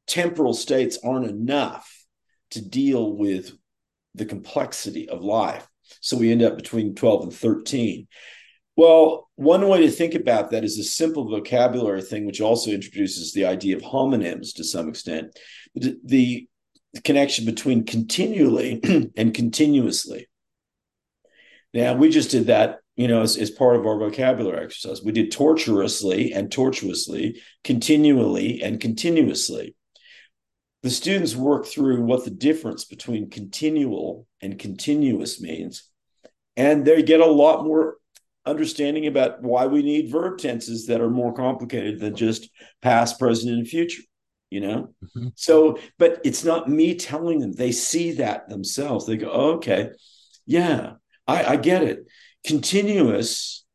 temporal 0.08 0.54
states 0.54 1.00
aren't 1.04 1.30
enough 1.30 2.06
to 2.52 2.62
deal 2.62 3.16
with 3.16 3.54
the 4.14 4.26
complexity 4.26 5.10
of 5.10 5.24
life. 5.24 5.68
So 6.02 6.18
we 6.18 6.32
end 6.32 6.44
up 6.44 6.58
between 6.58 6.96
12 6.96 7.24
and 7.24 7.34
13. 7.34 8.08
Well, 8.76 9.30
one 9.36 9.68
way 9.68 9.82
to 9.82 9.92
think 9.92 10.16
about 10.16 10.52
that 10.52 10.64
is 10.64 10.78
a 10.78 10.84
simple 10.84 11.30
vocabulary 11.30 12.02
thing, 12.02 12.26
which 12.26 12.42
also 12.42 12.72
introduces 12.72 13.34
the 13.34 13.46
idea 13.46 13.76
of 13.76 13.82
homonyms 13.82 14.54
to 14.56 14.64
some 14.64 14.90
extent. 14.90 15.38
The, 15.76 15.98
the 16.04 16.48
connection 17.04 17.46
between 17.46 17.86
continually 17.86 18.82
and 19.18 19.34
continuously. 19.34 20.28
Now, 21.74 21.94
we 21.94 22.10
just 22.10 22.32
did 22.32 22.48
that, 22.48 22.80
you 22.98 23.08
know, 23.08 23.22
as, 23.22 23.38
as 23.38 23.50
part 23.50 23.78
of 23.78 23.86
our 23.86 23.98
vocabulary 23.98 24.66
exercise. 24.66 25.02
We 25.02 25.14
did 25.14 25.32
tortuously 25.32 26.34
and 26.34 26.52
tortuously, 26.52 27.42
continually 27.64 28.62
and 28.62 28.80
continuously 28.80 29.76
the 30.84 30.90
students 30.90 31.36
work 31.36 31.66
through 31.66 32.02
what 32.02 32.26
the 32.26 32.32
difference 32.32 32.86
between 32.86 33.30
continual 33.30 34.28
and 34.42 34.58
continuous 34.58 35.42
means 35.42 35.88
and 36.58 36.86
they 36.86 37.02
get 37.04 37.20
a 37.20 37.26
lot 37.26 37.64
more 37.64 37.98
understanding 38.46 39.06
about 39.06 39.42
why 39.44 39.68
we 39.68 39.84
need 39.84 40.12
verb 40.12 40.40
tenses 40.40 40.88
that 40.88 41.02
are 41.02 41.10
more 41.10 41.34
complicated 41.34 42.00
than 42.00 42.16
just 42.16 42.50
past 42.82 43.20
present 43.20 43.54
and 43.54 43.68
future 43.68 44.02
you 44.52 44.60
know 44.60 44.94
mm-hmm. 45.04 45.30
so 45.36 45.80
but 45.98 46.22
it's 46.24 46.44
not 46.44 46.70
me 46.70 46.94
telling 46.94 47.40
them 47.40 47.54
they 47.54 47.72
see 47.72 48.12
that 48.12 48.48
themselves 48.48 49.08
they 49.08 49.18
go 49.18 49.32
oh, 49.32 49.52
okay 49.54 49.90
yeah 50.46 50.94
I, 51.28 51.44
I 51.46 51.56
get 51.56 51.82
it 51.82 52.06
continuous 52.46 53.66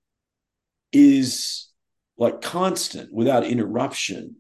is 0.93 1.69
like 2.17 2.41
constant 2.41 3.13
without 3.13 3.45
interruption. 3.45 4.37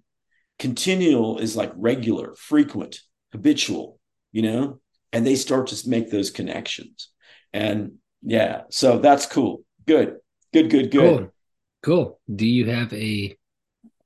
Continual 0.59 1.39
is 1.39 1.57
like 1.57 1.73
regular, 1.77 2.35
frequent, 2.37 3.01
habitual, 3.33 4.01
you 4.33 4.43
know, 4.43 4.81
and 5.13 5.27
they 5.27 5.37
start 5.37 5.67
to 5.69 5.89
make 5.89 6.11
those 6.11 6.31
connections. 6.31 7.11
And 7.53 7.93
yeah, 8.23 8.63
so 8.71 8.99
that's 8.99 9.27
cool. 9.27 9.65
Good, 9.87 10.17
good, 10.53 10.71
good, 10.71 10.91
good. 10.91 11.19
Cool. 11.19 11.33
Cool. 11.83 12.21
Do 12.35 12.47
you 12.47 12.71
have 12.71 12.93
a 12.93 13.37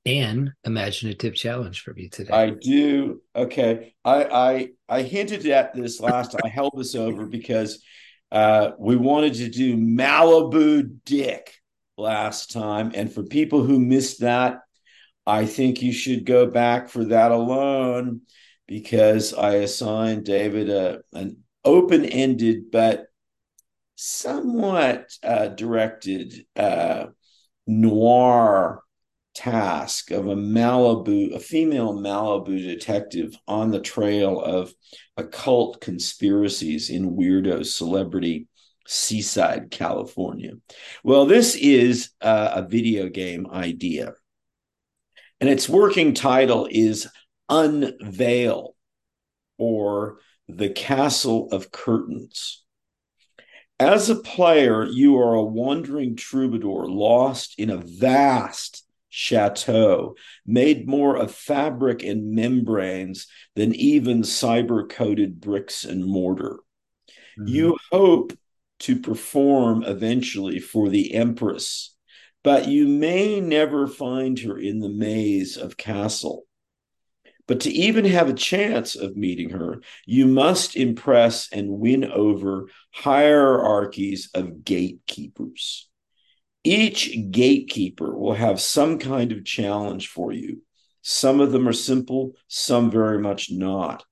an 0.05 0.53
imaginative 0.63 1.35
challenge 1.35 1.81
for 1.81 1.93
me 1.93 2.09
today? 2.09 2.33
I 2.33 2.49
do. 2.51 3.21
Okay. 3.35 3.93
I 4.03 4.23
I 4.23 4.69
I 4.89 5.01
hinted 5.03 5.45
at 5.47 5.73
this 5.73 5.99
last. 5.99 6.35
I 6.43 6.47
held 6.47 6.73
this 6.75 6.95
over 6.95 7.25
because 7.25 7.83
uh, 8.31 8.71
we 8.79 8.95
wanted 8.95 9.35
to 9.35 9.49
do 9.49 9.77
Malibu 9.77 10.97
Dick 11.05 11.53
last 11.97 12.51
time, 12.51 12.91
and 12.95 13.11
for 13.11 13.23
people 13.23 13.63
who 13.63 13.79
missed 13.79 14.21
that, 14.21 14.59
I 15.27 15.45
think 15.45 15.81
you 15.81 15.91
should 15.91 16.25
go 16.25 16.47
back 16.47 16.89
for 16.89 17.05
that 17.05 17.31
alone 17.31 18.21
because 18.67 19.33
I 19.33 19.55
assigned 19.55 20.25
David 20.25 20.69
a 20.69 21.01
an 21.13 21.43
open 21.63 22.05
ended 22.05 22.71
but 22.71 23.05
somewhat 23.95 25.11
uh, 25.21 25.47
directed 25.49 26.45
uh, 26.55 27.05
noir 27.67 28.81
task 29.33 30.11
of 30.11 30.27
a 30.27 30.35
Malibu, 30.35 31.33
a 31.35 31.39
female 31.39 31.93
Malibu 31.93 32.61
detective 32.61 33.35
on 33.47 33.71
the 33.71 33.79
trail 33.79 34.39
of 34.41 34.73
occult 35.17 35.81
conspiracies 35.81 36.89
in 36.89 37.15
weirdo 37.15 37.65
celebrity 37.65 38.47
seaside 38.87 39.71
California. 39.71 40.53
Well, 41.03 41.25
this 41.25 41.55
is 41.55 42.11
uh, 42.19 42.51
a 42.55 42.67
video 42.67 43.09
game 43.09 43.47
idea. 43.51 44.13
And 45.39 45.49
its 45.49 45.69
working 45.69 46.13
title 46.13 46.67
is 46.69 47.07
Unveil 47.49 48.75
or 49.57 50.19
The 50.47 50.69
Castle 50.69 51.49
of 51.51 51.71
Curtains. 51.71 52.63
As 53.79 54.09
a 54.11 54.15
player, 54.15 54.85
you 54.85 55.17
are 55.17 55.33
a 55.33 55.43
wandering 55.43 56.15
troubadour 56.15 56.87
lost 56.87 57.55
in 57.57 57.71
a 57.71 57.77
vast 57.77 58.85
chateau 59.11 60.15
made 60.45 60.87
more 60.87 61.17
of 61.17 61.35
fabric 61.35 62.01
and 62.01 62.31
membranes 62.33 63.27
than 63.55 63.75
even 63.75 64.21
cyber 64.21 64.89
coated 64.89 65.39
bricks 65.39 65.83
and 65.83 66.03
mortar. 66.03 66.59
Mm-hmm. 67.37 67.47
You 67.47 67.77
hope 67.91 68.33
to 68.79 68.99
perform 68.99 69.83
eventually 69.83 70.59
for 70.59 70.89
the 70.89 71.13
Empress, 71.13 71.95
but 72.41 72.67
you 72.67 72.87
may 72.87 73.41
never 73.41 73.85
find 73.85 74.39
her 74.39 74.57
in 74.57 74.79
the 74.79 74.89
maze 74.89 75.57
of 75.57 75.77
castle. 75.77 76.45
But 77.47 77.59
to 77.61 77.69
even 77.69 78.05
have 78.05 78.29
a 78.29 78.33
chance 78.33 78.95
of 78.95 79.17
meeting 79.17 79.49
her, 79.49 79.81
you 80.05 80.25
must 80.25 80.77
impress 80.77 81.51
and 81.51 81.69
win 81.69 82.05
over 82.05 82.67
hierarchies 82.91 84.29
of 84.33 84.63
gatekeepers. 84.63 85.89
Each 86.63 87.17
gatekeeper 87.31 88.15
will 88.17 88.35
have 88.35 88.61
some 88.61 88.99
kind 88.99 89.31
of 89.31 89.45
challenge 89.45 90.07
for 90.07 90.31
you. 90.31 90.61
Some 91.01 91.39
of 91.39 91.51
them 91.51 91.67
are 91.67 91.73
simple, 91.73 92.33
some 92.47 92.91
very 92.91 93.17
much 93.19 93.51
not. 93.51 94.05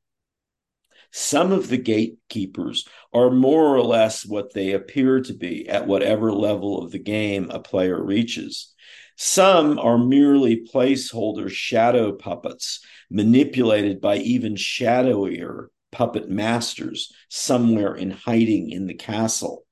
Some 1.12 1.52
of 1.52 1.70
the 1.70 1.78
gatekeepers 1.78 2.88
are 3.14 3.32
more 3.32 3.76
or 3.76 3.84
less 3.84 4.26
what 4.26 4.54
they 4.54 4.74
appear 4.74 5.22
to 5.22 5.34
be 5.34 5.68
at 5.68 5.88
whatever 5.88 6.32
level 6.32 6.82
of 6.84 6.92
the 6.92 7.00
game 7.00 7.50
a 7.50 7.60
player 7.60 8.02
reaches. 8.04 8.74
Some 9.16 9.80
are 9.80 9.98
merely 9.98 10.66
placeholder 10.66 11.50
shadow 11.50 12.12
puppets 12.12 12.80
manipulated 13.10 14.00
by 14.00 14.18
even 14.18 14.56
shadowier 14.56 15.68
puppet 15.92 16.30
masters 16.30 17.12
somewhere 17.28 17.96
in 17.96 18.12
hiding 18.12 18.70
in 18.70 18.86
the 18.86 18.94
castle, 18.94 19.66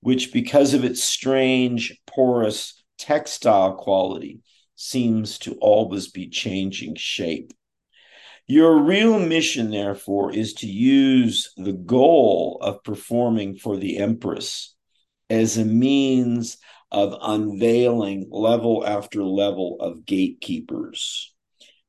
which, 0.00 0.32
because 0.32 0.74
of 0.74 0.84
its 0.84 1.02
strange, 1.02 1.98
porous 2.06 2.82
textile 2.98 3.74
quality, 3.74 4.40
seems 4.76 5.38
to 5.38 5.54
always 5.54 6.08
be 6.08 6.28
changing 6.28 6.94
shape. 6.96 7.52
Your 8.46 8.78
real 8.82 9.18
mission, 9.18 9.70
therefore, 9.70 10.32
is 10.32 10.54
to 10.54 10.66
use 10.66 11.52
the 11.56 11.72
goal 11.72 12.58
of 12.62 12.82
performing 12.82 13.56
for 13.56 13.76
the 13.76 13.98
Empress 13.98 14.74
as 15.28 15.58
a 15.58 15.64
means 15.64 16.56
of 16.90 17.14
unveiling 17.20 18.28
level 18.30 18.86
after 18.86 19.22
level 19.22 19.76
of 19.80 20.06
gatekeepers. 20.06 21.34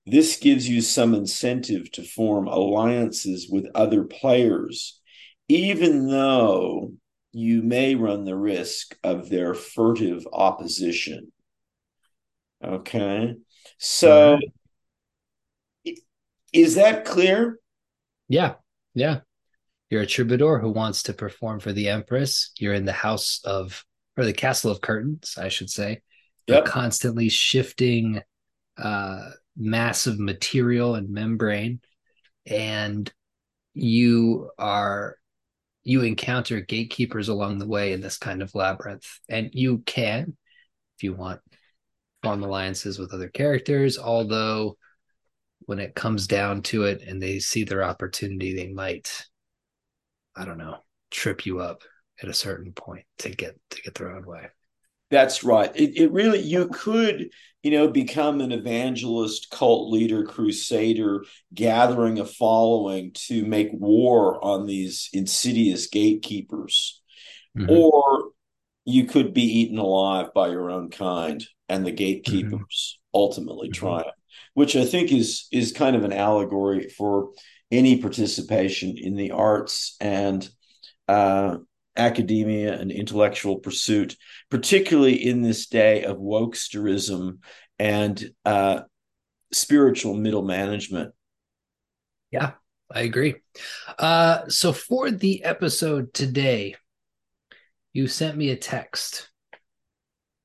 This 0.05 0.37
gives 0.37 0.67
you 0.67 0.81
some 0.81 1.13
incentive 1.13 1.91
to 1.93 2.03
form 2.03 2.47
alliances 2.47 3.47
with 3.49 3.67
other 3.75 4.03
players, 4.03 4.99
even 5.47 6.07
though 6.07 6.93
you 7.31 7.61
may 7.61 7.95
run 7.95 8.25
the 8.25 8.35
risk 8.35 8.97
of 9.03 9.29
their 9.29 9.53
furtive 9.53 10.27
opposition. 10.31 11.31
Okay. 12.63 13.35
So, 13.77 14.39
right. 15.85 15.99
is 16.51 16.75
that 16.75 17.05
clear? 17.05 17.59
Yeah. 18.27 18.55
Yeah. 18.93 19.19
You're 19.89 20.01
a 20.01 20.07
troubadour 20.07 20.59
who 20.59 20.69
wants 20.69 21.03
to 21.03 21.13
perform 21.13 21.59
for 21.59 21.71
the 21.71 21.89
Empress. 21.89 22.51
You're 22.59 22.73
in 22.73 22.85
the 22.85 22.91
house 22.91 23.41
of 23.43 23.83
or 24.17 24.25
the 24.25 24.33
castle 24.33 24.71
of 24.71 24.81
curtains, 24.81 25.35
I 25.37 25.47
should 25.49 25.69
say. 25.69 26.01
Yep. 26.49 26.65
constantly 26.65 27.29
shifting 27.29 28.21
uh, 28.75 29.29
massive 29.55 30.17
material 30.19 30.95
and 30.95 31.11
membrane, 31.11 31.79
and 32.47 33.11
you 33.75 34.49
are 34.57 35.17
you 35.83 36.01
encounter 36.01 36.61
gatekeepers 36.61 37.29
along 37.29 37.57
the 37.57 37.67
way 37.67 37.93
in 37.93 38.01
this 38.01 38.17
kind 38.17 38.41
of 38.41 38.53
labyrinth, 38.53 39.07
and 39.29 39.49
you 39.53 39.79
can, 39.79 40.35
if 40.97 41.03
you 41.03 41.13
want, 41.13 41.41
form 42.23 42.43
alliances 42.43 42.99
with 42.99 43.13
other 43.13 43.29
characters. 43.29 43.97
Although, 43.97 44.77
when 45.61 45.79
it 45.79 45.95
comes 45.95 46.27
down 46.27 46.61
to 46.63 46.83
it, 46.83 47.01
and 47.01 47.21
they 47.21 47.39
see 47.39 47.63
their 47.63 47.83
opportunity, 47.83 48.55
they 48.55 48.67
might, 48.67 49.25
I 50.35 50.45
don't 50.45 50.57
know, 50.57 50.77
trip 51.11 51.45
you 51.45 51.59
up 51.59 51.83
at 52.21 52.29
a 52.29 52.33
certain 52.33 52.73
point 52.73 53.05
to 53.19 53.29
get 53.29 53.57
to 53.71 53.81
get 53.81 53.95
their 53.95 54.11
own 54.11 54.25
way. 54.25 54.47
That's 55.11 55.43
right. 55.43 55.71
It, 55.75 55.97
it 55.97 56.11
really 56.11 56.39
you 56.39 56.67
could 56.69 57.29
you 57.63 57.71
know 57.71 57.87
become 57.87 58.41
an 58.41 58.51
evangelist, 58.51 59.49
cult 59.49 59.91
leader, 59.91 60.23
crusader, 60.23 61.25
gathering 61.53 62.19
a 62.19 62.25
following 62.25 63.11
to 63.13 63.45
make 63.45 63.69
war 63.73 64.43
on 64.43 64.65
these 64.65 65.09
insidious 65.13 65.87
gatekeepers, 65.87 67.01
mm-hmm. 67.57 67.69
or 67.69 68.31
you 68.85 69.05
could 69.05 69.33
be 69.33 69.43
eaten 69.61 69.77
alive 69.77 70.33
by 70.33 70.49
your 70.49 70.69
own 70.69 70.89
kind 70.89 71.45
and 71.67 71.85
the 71.85 71.91
gatekeepers 71.91 72.97
mm-hmm. 72.97 73.19
ultimately 73.19 73.69
mm-hmm. 73.69 73.85
triumph, 73.85 74.15
which 74.53 74.75
I 74.75 74.85
think 74.85 75.11
is 75.11 75.47
is 75.51 75.71
kind 75.71 75.95
of 75.95 76.03
an 76.03 76.13
allegory 76.13 76.89
for 76.89 77.31
any 77.71 78.01
participation 78.01 78.95
in 78.97 79.15
the 79.15 79.31
arts 79.31 79.95
and 79.99 80.47
uh, 81.07 81.57
academia 81.99 82.79
and 82.79 82.91
intellectual 82.91 83.59
pursuit, 83.59 84.15
particularly 84.49 85.23
in 85.23 85.41
this 85.41 85.67
day 85.67 86.03
of 86.03 86.17
wokesterism 86.17 87.39
and 87.77 88.31
uh, 88.45 88.81
spiritual 89.51 90.15
middle 90.15 90.43
management. 90.43 91.13
Yeah, 92.31 92.53
I 92.91 93.01
agree. 93.01 93.35
Uh, 93.97 94.47
so 94.47 94.73
for 94.73 95.11
the 95.11 95.43
episode 95.43 96.13
today, 96.13 96.75
you 97.93 98.07
sent 98.07 98.37
me 98.37 98.49
a 98.49 98.55
text. 98.55 99.29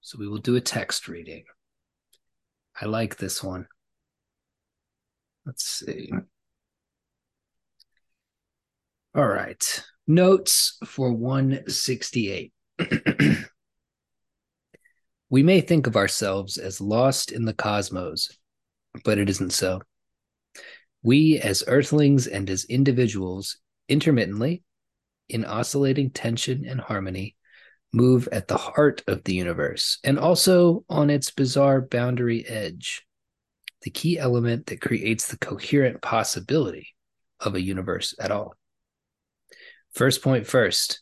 So 0.01 0.19
we 0.19 0.29
will 0.29 0.38
do 0.38 0.57
a 0.57 0.61
text 0.61 1.09
reading. 1.09 1.45
I 2.81 2.87
like 2.87 3.17
this 3.17 3.43
one. 3.43 3.67
Let's 5.47 5.64
see. 5.64 6.11
All 9.14 9.27
right. 9.27 9.85
Notes 10.07 10.77
for 10.85 11.12
168. 11.12 12.53
we 15.31 15.43
may 15.43 15.62
think 15.62 15.87
of 15.87 15.97
ourselves 15.97 16.59
as 16.59 16.79
lost 16.79 17.33
in 17.33 17.47
the 17.47 17.55
cosmos, 17.55 18.37
but 19.03 19.17
it 19.17 19.31
isn't 19.31 19.55
so. 19.55 19.81
We, 21.03 21.38
as 21.38 21.64
earthlings 21.67 22.27
and 22.27 22.51
as 22.51 22.64
individuals, 22.64 23.57
intermittently, 23.88 24.62
in 25.31 25.47
oscillating 25.47 26.11
tension 26.11 26.67
and 26.67 26.83
harmony, 26.83 27.35
move 27.95 28.29
at 28.31 28.47
the 28.47 28.59
heart 28.59 29.03
of 29.07 29.25
the 29.25 29.35
universe 29.35 29.99
and 30.05 30.19
also 30.19 30.85
on 30.90 31.09
its 31.09 31.31
bizarre 31.31 31.81
boundary 31.81 32.47
edge, 32.47 33.07
the 33.83 33.90
key 33.90 34.19
element 34.19 34.67
that 34.67 34.83
creates 34.83 35.29
the 35.29 35.38
coherent 35.38 36.03
possibility 36.03 36.88
of 37.40 37.55
a 37.55 37.62
universe 37.62 38.14
at 38.21 38.31
all. 38.31 38.55
First 39.94 40.22
point 40.22 40.46
first, 40.46 41.00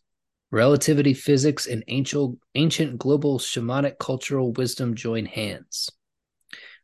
Relativity 0.52 1.14
physics 1.14 1.66
and 1.66 1.82
ancient, 1.88 2.38
ancient 2.54 2.98
global 2.98 3.38
shamanic 3.38 3.98
cultural 3.98 4.52
wisdom 4.52 4.94
join 4.94 5.24
hands. 5.24 5.88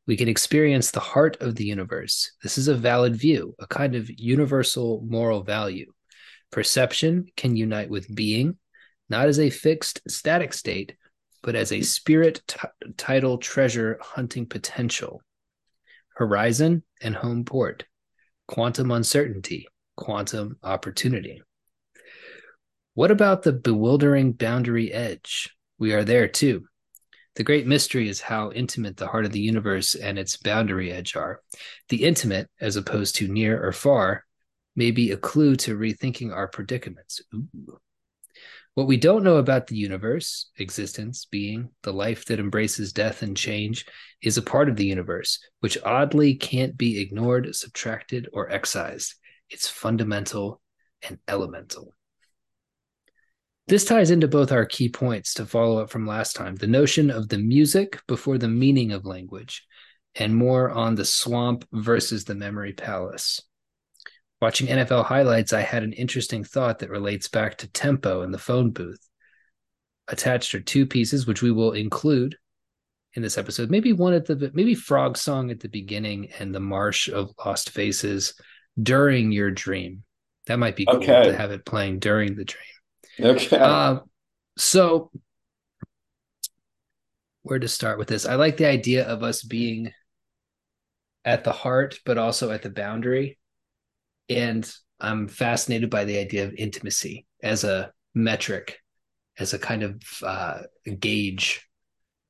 We 0.07 0.17
can 0.17 0.27
experience 0.27 0.91
the 0.91 1.01
heart 1.01 1.37
of 1.43 1.55
the 1.55 1.67
universe. 1.67 2.33
This 2.43 2.57
is 2.57 2.69
a 2.69 2.75
valid 2.75 3.15
view, 3.15 3.55
a 3.59 3.67
kind 3.67 3.95
of 3.95 4.09
universal 4.09 5.05
moral 5.07 5.43
value. 5.43 5.93
Perception 6.51 7.27
can 7.37 7.57
unite 7.57 7.91
with 7.91 8.15
being, 8.15 8.57
not 9.11 9.29
as 9.29 9.39
a 9.39 9.51
fixed 9.51 10.01
static 10.09 10.55
state, 10.55 10.97
but 11.43 11.55
as 11.55 11.73
a 11.73 11.83
spirit 11.83 12.41
t- 12.49 12.59
title 12.97 13.37
treasure 13.37 13.99
hunting 14.01 14.47
potential. 14.47 15.21
Horizon 16.15 16.85
and 17.03 17.15
home 17.15 17.45
port, 17.45 17.85
quantum 18.47 18.93
uncertainty, 18.93 19.69
quantum 19.95 20.57
opportunity. 20.63 21.43
What 22.99 23.13
about 23.13 23.45
the 23.45 23.53
bewildering 23.53 24.33
boundary 24.33 24.93
edge? 24.93 25.55
We 25.79 25.93
are 25.93 26.03
there 26.03 26.27
too. 26.27 26.65
The 27.37 27.45
great 27.45 27.65
mystery 27.65 28.09
is 28.09 28.21
how 28.21 28.51
intimate 28.51 28.97
the 28.97 29.07
heart 29.07 29.25
of 29.25 29.31
the 29.31 29.39
universe 29.39 29.95
and 29.95 30.19
its 30.19 30.37
boundary 30.37 30.91
edge 30.91 31.15
are. 31.15 31.41
The 31.91 32.03
intimate, 32.05 32.51
as 32.61 32.75
opposed 32.75 33.15
to 33.15 33.29
near 33.29 33.65
or 33.65 33.71
far, 33.71 34.25
may 34.75 34.91
be 34.91 35.13
a 35.13 35.17
clue 35.17 35.55
to 35.59 35.79
rethinking 35.79 36.33
our 36.33 36.49
predicaments. 36.49 37.21
Ooh. 37.33 37.79
What 38.75 38.89
we 38.89 38.97
don't 38.97 39.23
know 39.23 39.37
about 39.37 39.69
the 39.69 39.77
universe, 39.77 40.51
existence, 40.59 41.25
being, 41.25 41.71
the 41.85 41.93
life 41.93 42.25
that 42.25 42.41
embraces 42.41 42.93
death 42.93 43.23
and 43.23 43.37
change, 43.37 43.87
is 44.23 44.39
a 44.39 44.43
part 44.43 44.69
of 44.69 44.75
the 44.75 44.87
universe, 44.87 45.39
which 45.61 45.79
oddly 45.85 46.35
can't 46.35 46.77
be 46.77 47.01
ignored, 47.01 47.55
subtracted, 47.55 48.29
or 48.33 48.51
excised. 48.51 49.15
It's 49.51 49.69
fundamental 49.69 50.61
and 51.09 51.21
elemental. 51.29 51.95
This 53.69 53.85
ties 53.85 54.11
into 54.11 54.29
both 54.29 54.51
our 54.51 54.65
key 54.65 54.89
points 54.89 55.35
to 55.35 55.45
follow 55.45 55.83
up 55.83 55.91
from 55.91 56.07
last 56.07 56.35
time 56.35 56.55
the 56.55 56.67
notion 56.67 57.11
of 57.11 57.29
the 57.29 57.37
music 57.37 58.01
before 58.07 58.39
the 58.39 58.49
meaning 58.49 58.93
of 58.93 59.05
language, 59.05 59.67
and 60.15 60.35
more 60.35 60.71
on 60.71 60.95
the 60.95 61.05
swamp 61.05 61.67
versus 61.71 62.25
the 62.25 62.35
memory 62.35 62.73
palace. 62.73 63.43
Watching 64.41 64.69
NFL 64.69 65.05
highlights, 65.05 65.53
I 65.53 65.61
had 65.61 65.83
an 65.83 65.93
interesting 65.93 66.45
thought 66.45 66.79
that 66.79 66.89
relates 66.89 67.29
back 67.29 67.59
to 67.59 67.71
tempo 67.71 68.23
in 68.23 68.31
the 68.31 68.39
phone 68.39 68.71
booth. 68.71 69.07
Attached 70.09 70.55
are 70.55 70.61
two 70.61 70.87
pieces, 70.87 71.27
which 71.27 71.43
we 71.43 71.53
will 71.53 71.73
include 71.73 72.37
in 73.13 73.23
this 73.23 73.37
episode. 73.37 73.71
Maybe 73.71 73.93
one 73.93 74.15
at 74.15 74.25
the 74.25 74.51
maybe 74.55 74.75
frog 74.75 75.19
song 75.19 75.51
at 75.51 75.61
the 75.61 75.69
beginning 75.69 76.31
and 76.39 76.55
the 76.55 76.61
marsh 76.61 77.09
of 77.09 77.33
lost 77.45 77.69
faces 77.69 78.33
during 78.83 79.31
your 79.31 79.51
dream. 79.51 80.05
That 80.47 80.59
might 80.59 80.77
be 80.77 80.87
cool 80.87 81.03
okay. 81.03 81.25
to 81.25 81.37
have 81.37 81.51
it 81.51 81.67
playing 81.67 81.99
during 81.99 82.35
the 82.35 82.47
dream. 82.47 82.65
Okay. 83.21 83.59
Uh, 83.59 84.01
so, 84.57 85.11
where 87.43 87.59
to 87.59 87.69
start 87.69 87.99
with 87.99 88.09
this? 88.09 88.27
I 88.27 88.35
like 88.35 88.57
the 88.57 88.69
idea 88.69 89.07
of 89.07 89.23
us 89.23 89.43
being 89.43 89.93
at 91.25 91.45
the 91.45 91.53
heart, 91.53 91.99
but 92.05 92.19
also 92.19 92.51
at 92.51 92.63
the 92.63 92.71
boundary. 92.71 93.39
And 94.29 94.71
I'm 95.01 95.29
fascinated 95.29 95.91
by 95.91 96.05
the 96.05 96.19
idea 96.19 96.45
of 96.45 96.55
intimacy 96.55 97.27
as 97.43 97.65
a 97.65 97.93
metric, 98.15 98.79
as 99.39 99.53
a 99.53 99.59
kind 99.59 99.83
of 99.83 100.03
uh, 100.23 100.61
gauge 100.99 101.67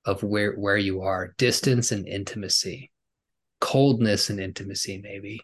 of 0.04 0.22
where 0.22 0.54
where 0.54 0.76
you 0.76 1.02
are, 1.02 1.34
distance 1.38 1.92
and 1.92 2.06
intimacy, 2.06 2.90
coldness 3.60 4.30
and 4.30 4.40
intimacy, 4.40 5.00
maybe. 5.02 5.40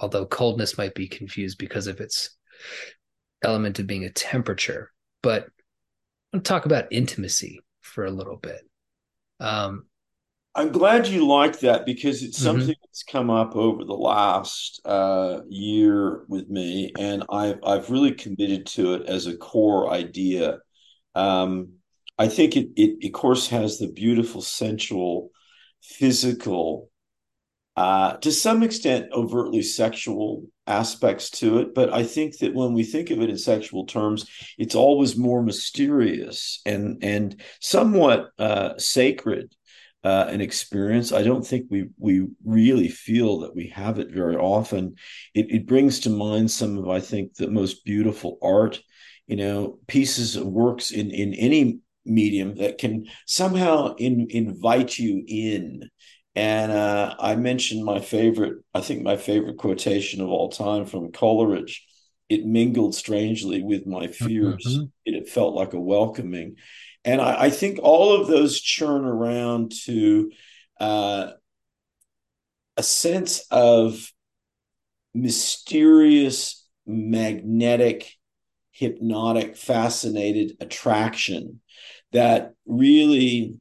Although 0.00 0.26
coldness 0.26 0.78
might 0.78 0.94
be 0.94 1.06
confused 1.06 1.58
because 1.58 1.86
of 1.86 2.00
its 2.00 2.36
element 3.44 3.78
of 3.78 3.86
being 3.86 4.04
a 4.04 4.10
temperature, 4.10 4.90
but 5.22 5.46
I'm 6.32 6.40
talk 6.40 6.66
about 6.66 6.86
intimacy 6.90 7.60
for 7.80 8.04
a 8.04 8.10
little 8.10 8.36
bit. 8.36 8.60
Um, 9.40 9.86
I'm 10.54 10.70
glad 10.70 11.08
you 11.08 11.26
like 11.26 11.60
that 11.60 11.84
because 11.84 12.22
it's 12.22 12.38
mm-hmm. 12.38 12.44
something 12.44 12.74
that's 12.82 13.02
come 13.02 13.30
up 13.30 13.56
over 13.56 13.84
the 13.84 13.92
last 13.94 14.80
uh, 14.84 15.40
year 15.48 16.24
with 16.28 16.48
me, 16.48 16.92
and 16.98 17.24
I've 17.30 17.58
I've 17.64 17.90
really 17.90 18.12
committed 18.12 18.66
to 18.66 18.94
it 18.94 19.06
as 19.06 19.26
a 19.26 19.36
core 19.36 19.90
idea. 19.90 20.58
Um, 21.14 21.74
I 22.18 22.28
think 22.28 22.56
it, 22.56 22.68
it, 22.76 23.04
of 23.06 23.12
course, 23.12 23.48
has 23.48 23.78
the 23.78 23.88
beautiful 23.88 24.40
sensual, 24.40 25.30
physical 25.82 26.90
uh, 27.76 28.16
to 28.18 28.30
some 28.30 28.62
extent 28.62 29.10
overtly 29.12 29.62
sexual 29.62 30.44
aspects 30.66 31.30
to 31.30 31.58
it 31.58 31.74
but 31.74 31.92
i 31.92 32.02
think 32.02 32.38
that 32.38 32.54
when 32.54 32.72
we 32.72 32.82
think 32.82 33.10
of 33.10 33.20
it 33.20 33.28
in 33.28 33.36
sexual 33.36 33.84
terms 33.84 34.26
it's 34.58 34.74
always 34.74 35.16
more 35.16 35.42
mysterious 35.42 36.60
and 36.64 37.02
and 37.02 37.40
somewhat 37.60 38.30
uh, 38.38 38.76
sacred 38.78 39.54
uh, 40.04 40.26
an 40.28 40.42
experience. 40.42 41.12
I 41.12 41.22
don't 41.22 41.46
think 41.46 41.68
we 41.70 41.88
we 41.98 42.26
really 42.44 42.88
feel 42.88 43.38
that 43.40 43.56
we 43.56 43.68
have 43.68 43.98
it 43.98 44.10
very 44.10 44.36
often. 44.36 44.96
It, 45.32 45.46
it 45.50 45.66
brings 45.66 46.00
to 46.00 46.10
mind 46.10 46.50
some 46.50 46.76
of 46.76 46.90
i 46.90 47.00
think 47.00 47.34
the 47.34 47.48
most 47.48 47.86
beautiful 47.86 48.38
art 48.42 48.82
you 49.26 49.36
know 49.36 49.78
pieces 49.86 50.36
of 50.36 50.46
works 50.46 50.90
in 50.90 51.10
in 51.10 51.34
any 51.34 51.80
medium 52.04 52.56
that 52.56 52.76
can 52.76 53.06
somehow 53.26 53.94
in, 53.96 54.26
invite 54.30 54.98
you 54.98 55.24
in 55.26 55.88
and 56.36 56.72
uh, 56.72 57.14
I 57.18 57.36
mentioned 57.36 57.84
my 57.84 58.00
favorite, 58.00 58.58
I 58.74 58.80
think 58.80 59.02
my 59.02 59.16
favorite 59.16 59.56
quotation 59.56 60.20
of 60.20 60.28
all 60.28 60.48
time 60.48 60.84
from 60.86 61.12
Coleridge. 61.12 61.86
It 62.28 62.46
mingled 62.46 62.94
strangely 62.94 63.62
with 63.62 63.86
my 63.86 64.08
fears. 64.08 64.64
Mm-hmm. 64.66 64.84
It, 65.04 65.14
it, 65.14 65.28
felt 65.28 65.54
like 65.54 65.74
a 65.74 65.80
welcoming. 65.80 66.56
And 67.04 67.20
I, 67.20 67.42
I, 67.42 67.50
think 67.50 67.78
all 67.82 68.18
of 68.18 68.26
those 68.26 68.60
churn 68.60 69.04
around 69.04 69.72
to 69.84 70.32
uh, 70.80 71.32
a 72.76 72.82
sense 72.82 73.46
of 73.50 74.10
mysterious, 75.12 76.66
magnetic, 76.86 78.10
hypnotic, 78.72 79.56
fascinated 79.56 80.56
attraction 80.60 81.60
that 82.12 82.54
really 82.66 83.60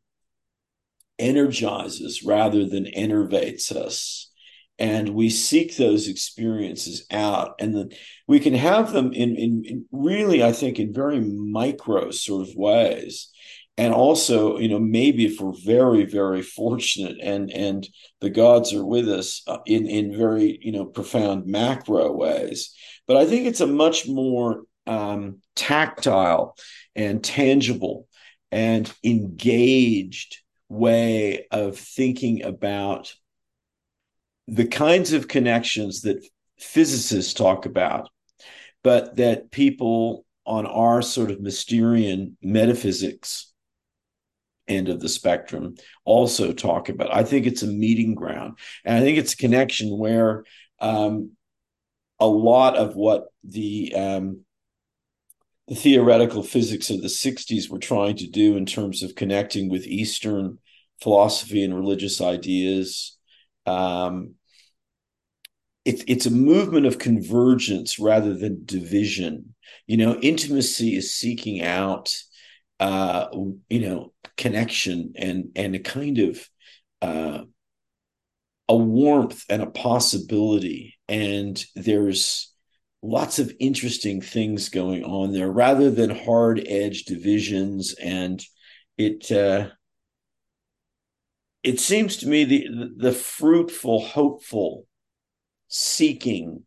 energizes 1.19 2.23
rather 2.23 2.65
than 2.65 2.87
enervates 2.87 3.71
us. 3.71 4.31
And 4.79 5.09
we 5.09 5.29
seek 5.29 5.77
those 5.77 6.07
experiences 6.07 7.05
out. 7.11 7.55
And 7.59 7.93
we 8.27 8.39
can 8.39 8.55
have 8.55 8.91
them 8.91 9.13
in, 9.13 9.35
in, 9.35 9.63
in, 9.65 9.85
really 9.91 10.43
i 10.43 10.51
think 10.51 10.79
in 10.79 10.93
very 10.93 11.19
micro 11.19 12.11
sort 12.11 12.47
of 12.47 12.55
ways. 12.55 13.29
And 13.77 13.93
also 13.93 14.59
you 14.59 14.69
know 14.69 14.79
maybe 14.79 15.25
if 15.25 15.39
we're 15.39 15.53
very 15.65 16.05
very 16.05 16.41
fortunate 16.43 17.17
and 17.21 17.51
and 17.51 17.87
the 18.21 18.29
gods 18.29 18.71
are 18.73 18.85
with 18.85 19.09
us 19.09 19.41
uh, 19.47 19.57
in 19.65 19.87
in 19.87 20.15
very 20.15 20.59
you 20.61 20.71
know 20.71 20.85
profound 20.85 21.47
macro 21.47 22.11
ways. 22.11 22.75
But 23.07 23.17
i 23.17 23.25
think 23.25 23.47
it's 23.47 23.61
a 23.61 23.67
much 23.67 24.07
more 24.07 24.63
um, 24.85 25.39
tactile 25.55 26.55
and 26.95 27.23
tangible 27.23 28.07
and 28.51 28.91
engaged 29.03 30.37
way 30.69 31.47
of 31.51 31.77
thinking 31.77 32.43
about 32.43 33.13
the 34.47 34.65
kinds 34.65 35.13
of 35.13 35.27
connections 35.27 36.01
that 36.01 36.25
physicists 36.59 37.33
talk 37.33 37.65
about, 37.65 38.09
but 38.83 39.15
that 39.17 39.51
people 39.51 40.25
on 40.45 40.65
our 40.65 41.01
sort 41.01 41.31
of 41.31 41.39
Mysterian 41.39 42.33
metaphysics 42.41 43.53
end 44.67 44.89
of 44.89 44.99
the 44.99 45.09
spectrum 45.09 45.75
also 46.05 46.53
talk 46.53 46.89
about. 46.89 47.13
I 47.13 47.23
think 47.23 47.45
it's 47.45 47.63
a 47.63 47.67
meeting 47.67 48.15
ground. 48.15 48.57
And 48.85 48.97
I 48.97 49.01
think 49.01 49.17
it's 49.17 49.33
a 49.33 49.37
connection 49.37 49.97
where 49.97 50.43
um, 50.79 51.31
a 52.19 52.27
lot 52.27 52.75
of 52.75 52.95
what 52.95 53.25
the 53.43 53.93
um, 53.95 54.41
the 55.67 55.75
theoretical 55.75 56.43
physics 56.43 56.89
of 56.89 57.01
the 57.01 57.09
60s 57.09 57.69
were 57.69 57.79
trying 57.79 58.17
to 58.17 58.27
do 58.27 58.57
in 58.57 58.65
terms 58.65 59.01
of 59.03 59.15
connecting 59.15 59.69
with 59.69 59.87
Eastern 59.87 60.59
philosophy 61.01 61.63
and 61.63 61.75
religious 61.75 62.21
ideas. 62.21 63.17
Um, 63.65 64.35
it, 65.85 66.03
it's 66.07 66.25
a 66.25 66.31
movement 66.31 66.85
of 66.85 66.99
convergence 66.99 67.99
rather 67.99 68.33
than 68.33 68.65
division. 68.65 69.55
You 69.87 69.97
know, 69.97 70.15
intimacy 70.15 70.95
is 70.95 71.15
seeking 71.15 71.61
out, 71.61 72.15
uh, 72.79 73.27
you 73.69 73.79
know, 73.81 74.13
connection 74.37 75.13
and 75.15 75.51
and 75.55 75.75
a 75.75 75.79
kind 75.79 76.19
of 76.19 76.47
uh, 77.01 77.43
a 78.69 78.75
warmth 78.75 79.43
and 79.49 79.61
a 79.61 79.67
possibility. 79.69 80.97
And 81.07 81.63
there's 81.75 82.52
lots 83.03 83.37
of 83.37 83.53
interesting 83.59 84.21
things 84.21 84.69
going 84.69 85.03
on 85.03 85.33
there 85.33 85.51
rather 85.51 85.91
than 85.91 86.09
hard 86.09 86.63
edge 86.65 87.03
divisions 87.03 87.93
and 88.01 88.43
it 88.97 89.29
uh, 89.31 89.67
it 91.63 91.79
seems 91.79 92.17
to 92.17 92.27
me 92.27 92.45
the 92.45 92.67
the 92.95 93.11
fruitful 93.11 93.99
hopeful 93.99 94.87
seeking 95.67 96.63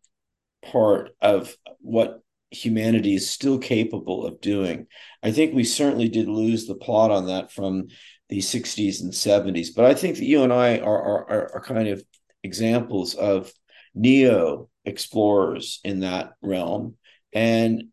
part 0.62 1.11
of 1.22 1.57
what 1.78 2.20
humanity 2.51 3.14
is 3.14 3.30
still 3.30 3.59
capable 3.59 4.26
of 4.26 4.41
doing. 4.41 4.87
I 5.22 5.30
think 5.30 5.55
we 5.55 5.64
certainly 5.64 6.09
did 6.09 6.28
lose 6.28 6.66
the 6.66 6.74
plot 6.74 7.11
on 7.11 7.26
that 7.26 7.53
from 7.53 7.87
the 8.28 8.39
60s 8.39 9.01
and 9.01 9.12
70s, 9.12 9.68
but 9.74 9.84
I 9.84 9.95
think 9.95 10.16
that 10.16 10.24
you 10.24 10.43
and 10.43 10.53
I 10.53 10.78
are, 10.78 11.03
are, 11.03 11.55
are 11.55 11.61
kind 11.61 11.89
of 11.89 12.03
examples 12.43 13.14
of 13.14 13.53
neo 13.95 14.68
explorers 14.87 15.80
in 15.84 16.01
that 16.01 16.32
realm. 16.41 16.97
And 17.32 17.89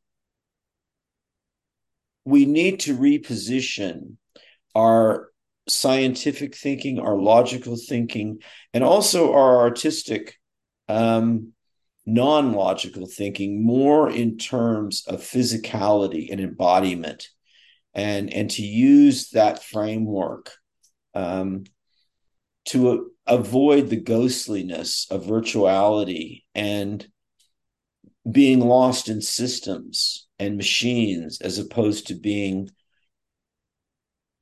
we 2.23 2.45
need 2.45 2.81
to 2.81 2.97
reposition 2.97 4.15
our 4.75 5.29
scientific 5.67 6.55
thinking, 6.55 6.99
our 6.99 7.17
logical 7.17 7.75
thinking, 7.75 8.39
and 8.73 8.83
also 8.83 9.33
our 9.33 9.59
artistic 9.59 10.37
um, 10.87 11.53
non-logical 12.05 13.07
thinking 13.07 13.65
more 13.65 14.09
in 14.09 14.37
terms 14.37 15.03
of 15.07 15.21
physicality 15.21 16.31
and 16.31 16.41
embodiment 16.41 17.29
and 17.93 18.33
and 18.33 18.49
to 18.49 18.61
use 18.61 19.29
that 19.29 19.63
framework 19.63 20.51
um, 21.13 21.63
to 22.65 23.11
avoid 23.25 23.89
the 23.89 23.99
ghostliness 23.99 25.07
of 25.09 25.25
virtuality 25.25 26.43
and 26.55 27.07
being 28.29 28.59
lost 28.59 29.09
in 29.09 29.21
systems 29.21 30.27
and 30.39 30.57
machines 30.57 31.41
as 31.41 31.59
opposed 31.59 32.07
to 32.07 32.15
being 32.15 32.69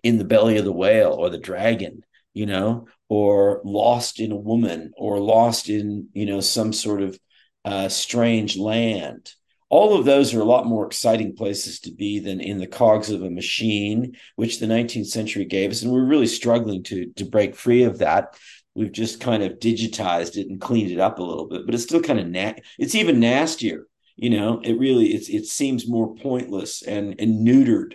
in 0.03 0.17
the 0.17 0.26
belly 0.26 0.57
of 0.57 0.65
the 0.65 0.72
whale 0.72 1.11
or 1.13 1.30
the 1.30 1.38
dragon 1.38 2.01
you 2.34 2.45
know 2.45 2.88
or 3.09 3.61
lost 3.63 4.19
in 4.19 4.32
a 4.32 4.36
woman 4.36 4.91
or 4.97 5.19
lost 5.19 5.69
in 5.69 6.07
you 6.13 6.26
know 6.26 6.39
some 6.39 6.74
sort 6.74 7.01
of 7.01 7.19
uh, 7.65 7.89
strange 7.89 8.57
land. 8.57 9.34
All 9.72 9.97
of 9.97 10.03
those 10.03 10.34
are 10.34 10.41
a 10.41 10.45
lot 10.45 10.65
more 10.65 10.86
exciting 10.86 11.34
places 11.34 11.80
to 11.82 11.93
be 11.93 12.19
than 12.19 12.41
in 12.41 12.57
the 12.57 12.67
cogs 12.67 13.09
of 13.09 13.24
a 13.24 13.30
machine, 13.30 14.17
which 14.36 14.59
the 14.59 14.65
19th 14.65 15.07
century 15.07 15.45
gave 15.45 15.72
us. 15.72 15.82
And 15.82 15.93
we're 15.93 16.03
really 16.03 16.28
struggling 16.28 16.84
to, 16.84 17.09
to 17.15 17.24
break 17.24 17.55
free 17.55 17.84
of 17.84 17.99
that. 17.99 18.38
We've 18.76 18.91
just 18.91 19.22
kind 19.22 19.43
of 19.43 19.59
digitized 19.59 20.36
it 20.36 20.49
and 20.49 20.59
cleaned 20.59 20.91
it 20.91 20.99
up 20.99 21.19
a 21.19 21.24
little 21.24 21.47
bit, 21.47 21.65
but 21.65 21.74
it's 21.74 21.86
still 21.86 22.01
kind 22.01 22.19
of 22.19 22.28
na- 22.28 22.59
it's 22.78 22.95
even 22.95 23.22
nastier. 23.22 23.88
You 24.17 24.32
know, 24.32 24.59
it 24.61 24.78
really 24.78 25.13
it's 25.13 25.30
it 25.30 25.45
seems 25.45 25.88
more 25.88 26.15
pointless 26.15 26.82
and 26.82 27.15
and 27.19 27.47
neutered 27.47 27.93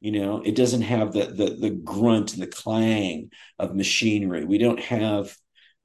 you 0.00 0.12
know 0.12 0.42
it 0.42 0.54
doesn't 0.54 0.82
have 0.82 1.12
the 1.12 1.24
the 1.26 1.56
the 1.58 1.70
grunt 1.70 2.34
and 2.34 2.42
the 2.42 2.46
clang 2.46 3.30
of 3.58 3.74
machinery 3.74 4.44
we 4.44 4.58
don't 4.58 4.80
have 4.80 5.34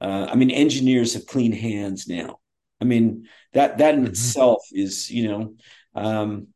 uh, 0.02 0.26
i 0.30 0.34
mean 0.34 0.50
engineers 0.50 1.14
have 1.14 1.24
clean 1.24 1.50
hands 1.50 2.06
now 2.06 2.38
I 2.82 2.84
mean, 2.84 3.28
that 3.54 3.78
that 3.78 3.94
in 3.94 4.00
mm-hmm. 4.00 4.10
itself 4.10 4.62
is, 4.72 5.10
you 5.10 5.28
know, 5.28 5.54
um, 5.94 6.48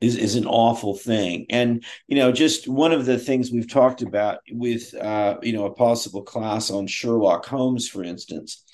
is 0.00 0.16
is 0.16 0.34
an 0.36 0.46
awful 0.46 0.94
thing. 0.94 1.46
And 1.50 1.84
you 2.06 2.16
know, 2.16 2.32
just 2.32 2.68
one 2.68 2.92
of 2.92 3.06
the 3.06 3.18
things 3.18 3.50
we've 3.50 3.70
talked 3.70 4.02
about 4.02 4.40
with 4.50 4.94
uh, 4.94 5.38
you 5.42 5.52
know 5.52 5.66
a 5.66 5.74
possible 5.74 6.22
class 6.22 6.70
on 6.70 6.86
Sherlock 6.86 7.46
Holmes, 7.46 7.88
for 7.88 8.02
instance. 8.04 8.64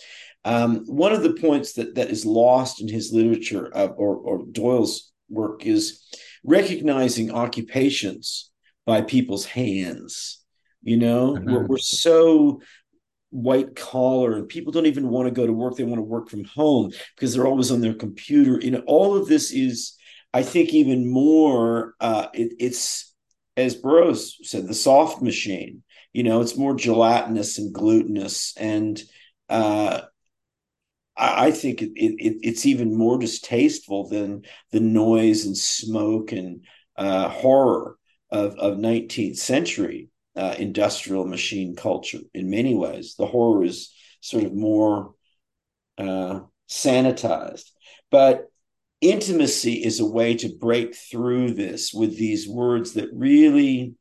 Um, 0.44 0.84
one 0.86 1.12
of 1.12 1.22
the 1.22 1.34
points 1.34 1.74
that 1.74 1.94
that 1.94 2.10
is 2.10 2.26
lost 2.26 2.80
in 2.80 2.88
his 2.88 3.12
literature 3.12 3.70
uh, 3.74 3.88
or, 3.88 4.16
or 4.16 4.44
Doyle's 4.50 5.12
work 5.28 5.64
is 5.64 6.02
recognizing 6.44 7.30
occupations 7.30 8.50
by 8.84 9.02
people's 9.02 9.46
hands. 9.46 10.40
You 10.82 10.96
know, 10.96 11.34
mm-hmm. 11.34 11.52
we're, 11.52 11.66
we're 11.66 11.78
so 11.78 12.60
white 13.32 13.74
collar 13.74 14.34
and 14.36 14.48
people 14.48 14.72
don't 14.72 14.86
even 14.86 15.08
want 15.08 15.26
to 15.26 15.32
go 15.32 15.46
to 15.46 15.52
work 15.52 15.74
they 15.74 15.84
want 15.84 15.98
to 15.98 16.02
work 16.02 16.28
from 16.28 16.44
home 16.44 16.92
because 17.16 17.34
they're 17.34 17.46
always 17.46 17.70
on 17.70 17.80
their 17.80 17.94
computer. 17.94 18.60
You 18.60 18.72
know 18.72 18.82
all 18.86 19.16
of 19.16 19.26
this 19.26 19.52
is 19.52 19.96
i 20.34 20.42
think 20.42 20.72
even 20.72 21.10
more 21.10 21.94
uh, 22.00 22.28
it, 22.34 22.52
it's 22.60 23.14
as 23.56 23.74
burroughs 23.74 24.38
said 24.42 24.66
the 24.68 24.74
soft 24.74 25.22
machine. 25.22 25.82
You 26.12 26.22
know 26.24 26.42
it's 26.42 26.56
more 26.56 26.74
gelatinous 26.74 27.58
and 27.58 27.72
glutinous 27.72 28.54
and 28.56 29.02
uh, 29.48 30.02
I, 31.16 31.46
I 31.46 31.50
think 31.50 31.82
it, 31.82 31.90
it, 31.96 32.38
it's 32.42 32.66
even 32.66 32.96
more 32.96 33.18
distasteful 33.18 34.08
than 34.08 34.42
the 34.72 34.80
noise 34.80 35.46
and 35.46 35.56
smoke 35.56 36.32
and 36.32 36.64
uh, 36.96 37.28
horror 37.28 37.96
of, 38.30 38.56
of 38.56 38.78
19th 38.78 39.36
century 39.36 40.08
uh, 40.36 40.54
industrial 40.58 41.26
machine 41.26 41.76
culture 41.76 42.20
in 42.34 42.50
many 42.50 42.74
ways. 42.74 43.14
The 43.18 43.26
horror 43.26 43.64
is 43.64 43.92
sort 44.20 44.44
of 44.44 44.54
more 44.54 45.14
uh, 45.98 46.40
sanitized. 46.68 47.70
But 48.10 48.46
intimacy 49.00 49.74
is 49.84 50.00
a 50.00 50.06
way 50.06 50.34
to 50.36 50.56
break 50.58 50.94
through 50.94 51.54
this 51.54 51.92
with 51.92 52.16
these 52.16 52.48
words 52.48 52.94
that 52.94 53.10
really 53.12 53.94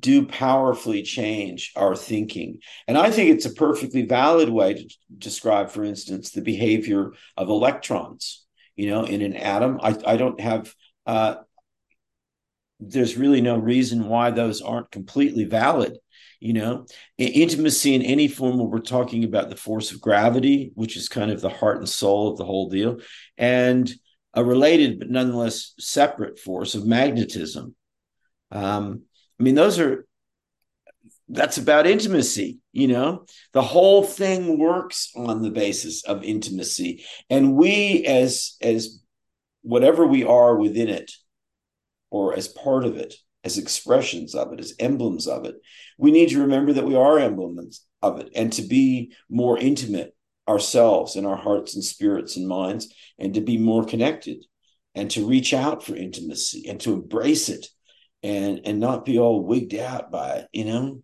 do 0.00 0.26
powerfully 0.26 1.02
change 1.02 1.72
our 1.76 1.94
thinking. 1.94 2.58
And 2.88 2.98
I 2.98 3.10
think 3.10 3.30
it's 3.30 3.46
a 3.46 3.54
perfectly 3.54 4.02
valid 4.02 4.48
way 4.48 4.74
to 4.74 4.88
describe, 5.16 5.70
for 5.70 5.84
instance, 5.84 6.30
the 6.30 6.42
behavior 6.42 7.12
of 7.36 7.48
electrons. 7.48 8.44
You 8.76 8.90
know, 8.90 9.04
in 9.04 9.22
an 9.22 9.36
atom, 9.36 9.78
I, 9.82 9.96
I 10.04 10.16
don't 10.16 10.40
have 10.40 10.74
uh, 11.06 11.36
there's 12.90 13.16
really 13.16 13.40
no 13.40 13.56
reason 13.56 14.08
why 14.08 14.30
those 14.30 14.60
aren't 14.60 14.90
completely 14.90 15.44
valid 15.44 15.98
you 16.44 16.52
know? 16.52 16.84
Intimacy 17.16 17.94
in 17.94 18.02
any 18.02 18.28
form 18.28 18.58
where 18.58 18.66
we're 18.66 18.80
talking 18.80 19.24
about 19.24 19.48
the 19.48 19.56
force 19.56 19.92
of 19.92 20.00
gravity 20.00 20.72
which 20.74 20.94
is 20.94 21.08
kind 21.08 21.30
of 21.30 21.40
the 21.40 21.48
heart 21.48 21.78
and 21.78 21.88
soul 21.88 22.30
of 22.30 22.36
the 22.36 22.44
whole 22.44 22.68
deal 22.68 22.98
and 23.38 23.90
a 24.34 24.44
related 24.44 24.98
but 24.98 25.08
nonetheless 25.08 25.72
separate 25.78 26.38
force 26.38 26.74
of 26.74 26.86
magnetism. 26.86 27.74
Um, 28.50 29.02
i 29.40 29.42
mean 29.42 29.54
those 29.54 29.78
are 29.78 30.06
that's 31.28 31.56
about 31.56 31.86
intimacy 31.86 32.58
you 32.72 32.88
know? 32.88 33.24
The 33.52 33.62
whole 33.62 34.02
thing 34.02 34.58
works 34.58 35.12
on 35.16 35.42
the 35.42 35.50
basis 35.50 36.04
of 36.04 36.24
intimacy 36.24 37.04
and 37.30 37.54
we 37.54 38.04
as 38.04 38.56
as 38.60 39.00
whatever 39.62 40.06
we 40.06 40.24
are 40.24 40.58
within 40.58 40.90
it 40.90 41.10
or 42.14 42.32
as 42.32 42.46
part 42.46 42.84
of 42.84 42.96
it, 42.96 43.12
as 43.42 43.58
expressions 43.58 44.36
of 44.36 44.52
it, 44.52 44.60
as 44.60 44.72
emblems 44.78 45.26
of 45.26 45.44
it. 45.46 45.56
We 45.98 46.12
need 46.12 46.28
to 46.28 46.42
remember 46.42 46.72
that 46.74 46.86
we 46.86 46.94
are 46.94 47.18
emblems 47.18 47.84
of 48.02 48.20
it 48.20 48.28
and 48.36 48.52
to 48.52 48.62
be 48.62 49.12
more 49.28 49.58
intimate 49.58 50.14
ourselves 50.48 51.16
in 51.16 51.26
our 51.26 51.36
hearts 51.36 51.74
and 51.74 51.82
spirits 51.82 52.36
and 52.36 52.46
minds 52.46 52.94
and 53.18 53.34
to 53.34 53.40
be 53.40 53.58
more 53.58 53.84
connected 53.84 54.44
and 54.94 55.10
to 55.10 55.26
reach 55.26 55.52
out 55.52 55.82
for 55.82 55.96
intimacy 55.96 56.68
and 56.68 56.80
to 56.82 56.92
embrace 56.92 57.48
it 57.48 57.66
and 58.22 58.60
and 58.64 58.78
not 58.78 59.04
be 59.04 59.18
all 59.18 59.44
wigged 59.44 59.80
out 59.80 60.12
by 60.12 60.36
it 60.36 60.48
you 60.52 60.64
know 60.64 61.02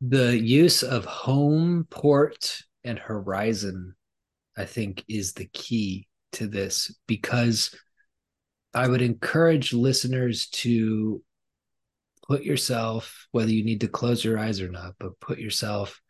the 0.00 0.38
use 0.38 0.82
of 0.82 1.04
home 1.04 1.86
port 1.90 2.62
and 2.84 2.98
horizon 2.98 3.94
i 4.56 4.64
think 4.64 5.04
is 5.08 5.32
the 5.34 5.50
key 5.52 6.06
to 6.32 6.46
this 6.46 6.94
because 7.06 7.74
I 8.72 8.88
would 8.88 9.02
encourage 9.02 9.72
listeners 9.72 10.48
to 10.48 11.22
put 12.26 12.44
yourself, 12.44 13.26
whether 13.32 13.50
you 13.50 13.64
need 13.64 13.80
to 13.80 13.88
close 13.88 14.24
your 14.24 14.38
eyes 14.38 14.60
or 14.60 14.68
not, 14.68 14.94
but 15.00 15.18
put 15.20 15.38
yourself 15.38 16.00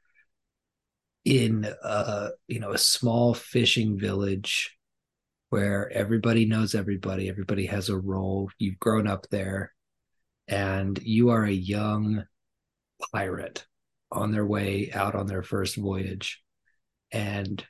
in 1.24 1.66
a 1.82 2.30
you 2.48 2.60
know 2.60 2.72
a 2.72 2.78
small 2.78 3.34
fishing 3.34 3.98
village 3.98 4.76
where 5.50 5.90
everybody 5.90 6.46
knows 6.46 6.74
everybody, 6.74 7.28
everybody 7.28 7.66
has 7.66 7.88
a 7.88 7.98
role. 7.98 8.50
You've 8.58 8.78
grown 8.78 9.06
up 9.06 9.26
there, 9.30 9.72
and 10.46 10.98
you 11.02 11.30
are 11.30 11.44
a 11.44 11.50
young 11.50 12.24
pirate 13.12 13.66
on 14.12 14.32
their 14.32 14.46
way 14.46 14.90
out 14.92 15.14
on 15.14 15.26
their 15.26 15.42
first 15.42 15.76
voyage, 15.76 16.42
and 17.12 17.64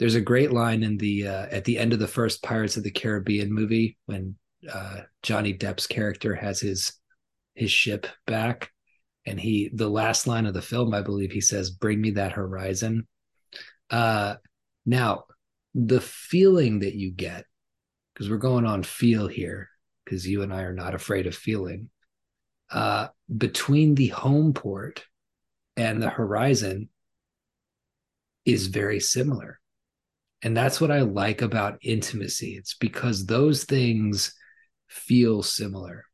there's 0.00 0.14
a 0.14 0.20
great 0.20 0.50
line 0.50 0.82
in 0.82 0.96
the 0.96 1.28
uh, 1.28 1.46
at 1.50 1.64
the 1.66 1.78
end 1.78 1.92
of 1.92 1.98
the 1.98 2.08
first 2.08 2.42
Pirates 2.42 2.78
of 2.78 2.82
the 2.82 2.90
Caribbean 2.90 3.52
movie 3.52 3.98
when 4.06 4.34
uh, 4.72 5.02
Johnny 5.22 5.52
Depp's 5.52 5.86
character 5.86 6.34
has 6.34 6.58
his 6.58 6.94
his 7.54 7.70
ship 7.70 8.06
back, 8.26 8.70
and 9.26 9.38
he 9.38 9.70
the 9.74 9.90
last 9.90 10.26
line 10.26 10.46
of 10.46 10.54
the 10.54 10.62
film, 10.62 10.94
I 10.94 11.02
believe, 11.02 11.32
he 11.32 11.42
says, 11.42 11.70
"Bring 11.70 12.00
me 12.00 12.12
that 12.12 12.32
horizon." 12.32 13.06
Uh, 13.90 14.36
now, 14.86 15.24
the 15.74 16.00
feeling 16.00 16.78
that 16.78 16.94
you 16.94 17.12
get, 17.12 17.44
because 18.14 18.30
we're 18.30 18.38
going 18.38 18.64
on 18.64 18.82
feel 18.82 19.28
here, 19.28 19.68
because 20.04 20.26
you 20.26 20.42
and 20.42 20.52
I 20.52 20.62
are 20.62 20.72
not 20.72 20.94
afraid 20.94 21.26
of 21.26 21.34
feeling. 21.34 21.90
Uh, 22.70 23.08
between 23.36 23.96
the 23.96 24.08
home 24.08 24.54
port 24.54 25.04
and 25.76 26.00
the 26.00 26.08
horizon 26.08 26.88
is 28.46 28.68
very 28.68 29.00
similar 29.00 29.59
and 30.42 30.56
that's 30.56 30.80
what 30.80 30.90
I 30.90 31.00
like 31.00 31.42
about 31.42 31.78
intimacy. 31.82 32.56
It's 32.56 32.74
because 32.74 33.26
those 33.26 33.64
things 33.64 34.34
feel 34.88 35.42
similar. 35.42 36.04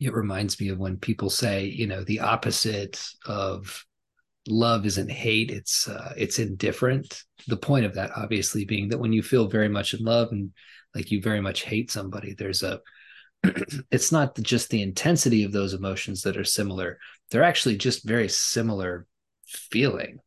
It 0.00 0.12
reminds 0.12 0.60
me 0.60 0.68
of 0.68 0.78
when 0.78 0.96
people 0.96 1.30
say, 1.30 1.66
you 1.66 1.86
know, 1.86 2.02
the 2.02 2.20
opposite 2.20 3.02
of 3.26 3.84
love 4.46 4.84
isn't 4.84 5.10
hate 5.10 5.50
it's 5.50 5.88
uh, 5.88 6.12
it's 6.16 6.38
indifferent 6.38 7.22
the 7.48 7.56
point 7.56 7.86
of 7.86 7.94
that 7.94 8.10
obviously 8.16 8.64
being 8.64 8.88
that 8.88 8.98
when 8.98 9.12
you 9.12 9.22
feel 9.22 9.48
very 9.48 9.68
much 9.68 9.94
in 9.94 10.04
love 10.04 10.28
and 10.32 10.52
like 10.94 11.10
you 11.10 11.20
very 11.20 11.40
much 11.40 11.62
hate 11.62 11.90
somebody 11.90 12.34
there's 12.34 12.62
a 12.62 12.80
it's 13.90 14.12
not 14.12 14.36
just 14.42 14.68
the 14.68 14.82
intensity 14.82 15.44
of 15.44 15.52
those 15.52 15.72
emotions 15.72 16.22
that 16.22 16.36
are 16.36 16.44
similar 16.44 16.98
they're 17.30 17.42
actually 17.42 17.76
just 17.76 18.06
very 18.06 18.28
similar 18.28 19.06
feeling 19.46 20.18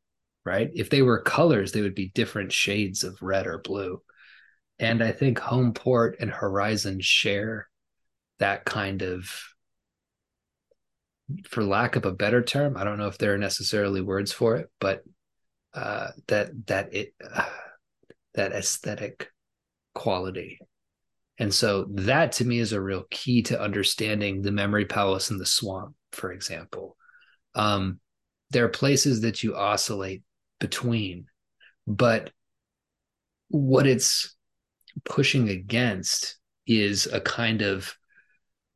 right? 0.47 0.71
If 0.73 0.89
they 0.89 1.01
were 1.01 1.21
colors 1.21 1.71
they 1.71 1.81
would 1.81 1.95
be 1.95 2.09
different 2.15 2.51
shades 2.51 3.03
of 3.03 3.21
red 3.21 3.45
or 3.47 3.59
blue. 3.59 4.01
And 4.79 5.03
i 5.03 5.11
think 5.11 5.39
homeport 5.39 6.15
and 6.19 6.29
horizon 6.29 6.99
share 7.01 7.67
that 8.39 8.63
kind 8.65 9.01
of 9.01 9.29
for 11.47 11.63
lack 11.63 11.95
of 11.95 12.05
a 12.05 12.11
better 12.13 12.41
term 12.41 12.77
i 12.77 12.83
don't 12.83 12.99
know 12.99 13.07
if 13.07 13.17
there 13.17 13.33
are 13.33 13.39
necessarily 13.39 14.01
words 14.01 14.31
for 14.31 14.55
it 14.55 14.69
but 14.79 15.03
uh, 15.77 16.09
that 16.27 16.49
that 16.67 16.93
it 16.93 17.13
uh, 17.23 17.45
that 18.33 18.51
aesthetic 18.51 19.29
quality. 19.93 20.59
And 21.39 21.53
so 21.53 21.85
that 21.91 22.33
to 22.33 22.45
me 22.45 22.59
is 22.59 22.73
a 22.73 22.81
real 22.81 23.05
key 23.09 23.41
to 23.43 23.59
understanding 23.59 24.41
the 24.41 24.51
memory 24.51 24.85
palace 24.85 25.29
and 25.29 25.39
the 25.39 25.45
swamp 25.45 25.95
for 26.11 26.31
example. 26.31 26.97
Um, 27.55 27.99
there 28.51 28.65
are 28.65 28.69
places 28.69 29.21
that 29.21 29.43
you 29.43 29.55
oscillate 29.55 30.23
between. 30.60 31.28
But 31.86 32.32
what 33.49 33.88
it's 33.88 34.36
pushing 35.05 35.49
against 35.49 36.38
is 36.66 37.05
a 37.08 37.22
kind 37.22 37.62
of 37.62 37.93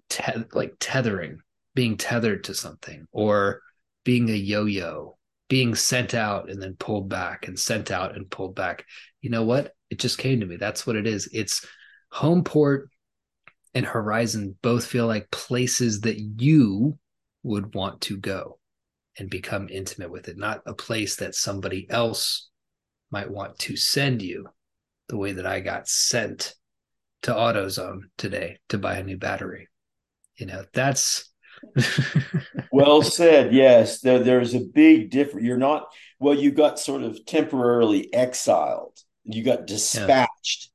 te- 0.09 0.45
like 0.53 0.75
tethering 0.79 1.39
being 1.75 1.97
tethered 1.97 2.45
to 2.45 2.53
something 2.53 3.07
or 3.11 3.61
being 4.03 4.29
a 4.29 4.33
yo-yo 4.33 5.17
being 5.51 5.75
sent 5.75 6.13
out 6.13 6.49
and 6.49 6.61
then 6.61 6.77
pulled 6.79 7.09
back 7.09 7.45
and 7.45 7.59
sent 7.59 7.91
out 7.91 8.15
and 8.15 8.31
pulled 8.31 8.55
back. 8.55 8.85
You 9.19 9.29
know 9.29 9.43
what? 9.43 9.73
It 9.89 9.99
just 9.99 10.17
came 10.17 10.39
to 10.39 10.45
me. 10.45 10.55
That's 10.55 10.87
what 10.87 10.95
it 10.95 11.05
is. 11.05 11.27
It's 11.33 11.67
homeport 12.13 12.85
and 13.73 13.85
horizon 13.85 14.57
both 14.61 14.85
feel 14.85 15.07
like 15.07 15.29
places 15.29 16.01
that 16.01 16.17
you 16.17 16.97
would 17.43 17.75
want 17.75 17.99
to 17.99 18.15
go 18.15 18.59
and 19.17 19.29
become 19.29 19.67
intimate 19.69 20.11
with 20.11 20.27
it 20.27 20.37
not 20.37 20.61
a 20.65 20.73
place 20.73 21.15
that 21.17 21.35
somebody 21.35 21.87
else 21.89 22.49
might 23.11 23.29
want 23.29 23.57
to 23.59 23.75
send 23.75 24.21
you 24.21 24.47
the 25.09 25.17
way 25.17 25.31
that 25.33 25.45
i 25.45 25.59
got 25.59 25.87
sent 25.87 26.55
to 27.21 27.31
AutoZone 27.31 28.01
today 28.17 28.57
to 28.69 28.79
buy 28.79 28.95
a 28.95 29.03
new 29.03 29.17
battery 29.17 29.67
you 30.37 30.45
know 30.45 30.63
that's 30.73 31.31
well 32.71 33.01
said. 33.01 33.53
Yes, 33.53 34.01
there, 34.01 34.19
there's 34.19 34.53
a 34.53 34.59
big 34.59 35.09
difference. 35.09 35.45
You're 35.45 35.57
not 35.57 35.87
well. 36.19 36.33
You 36.33 36.51
got 36.51 36.79
sort 36.79 37.03
of 37.03 37.25
temporarily 37.25 38.13
exiled. 38.13 38.97
You 39.23 39.43
got 39.43 39.67
dispatched. 39.67 40.69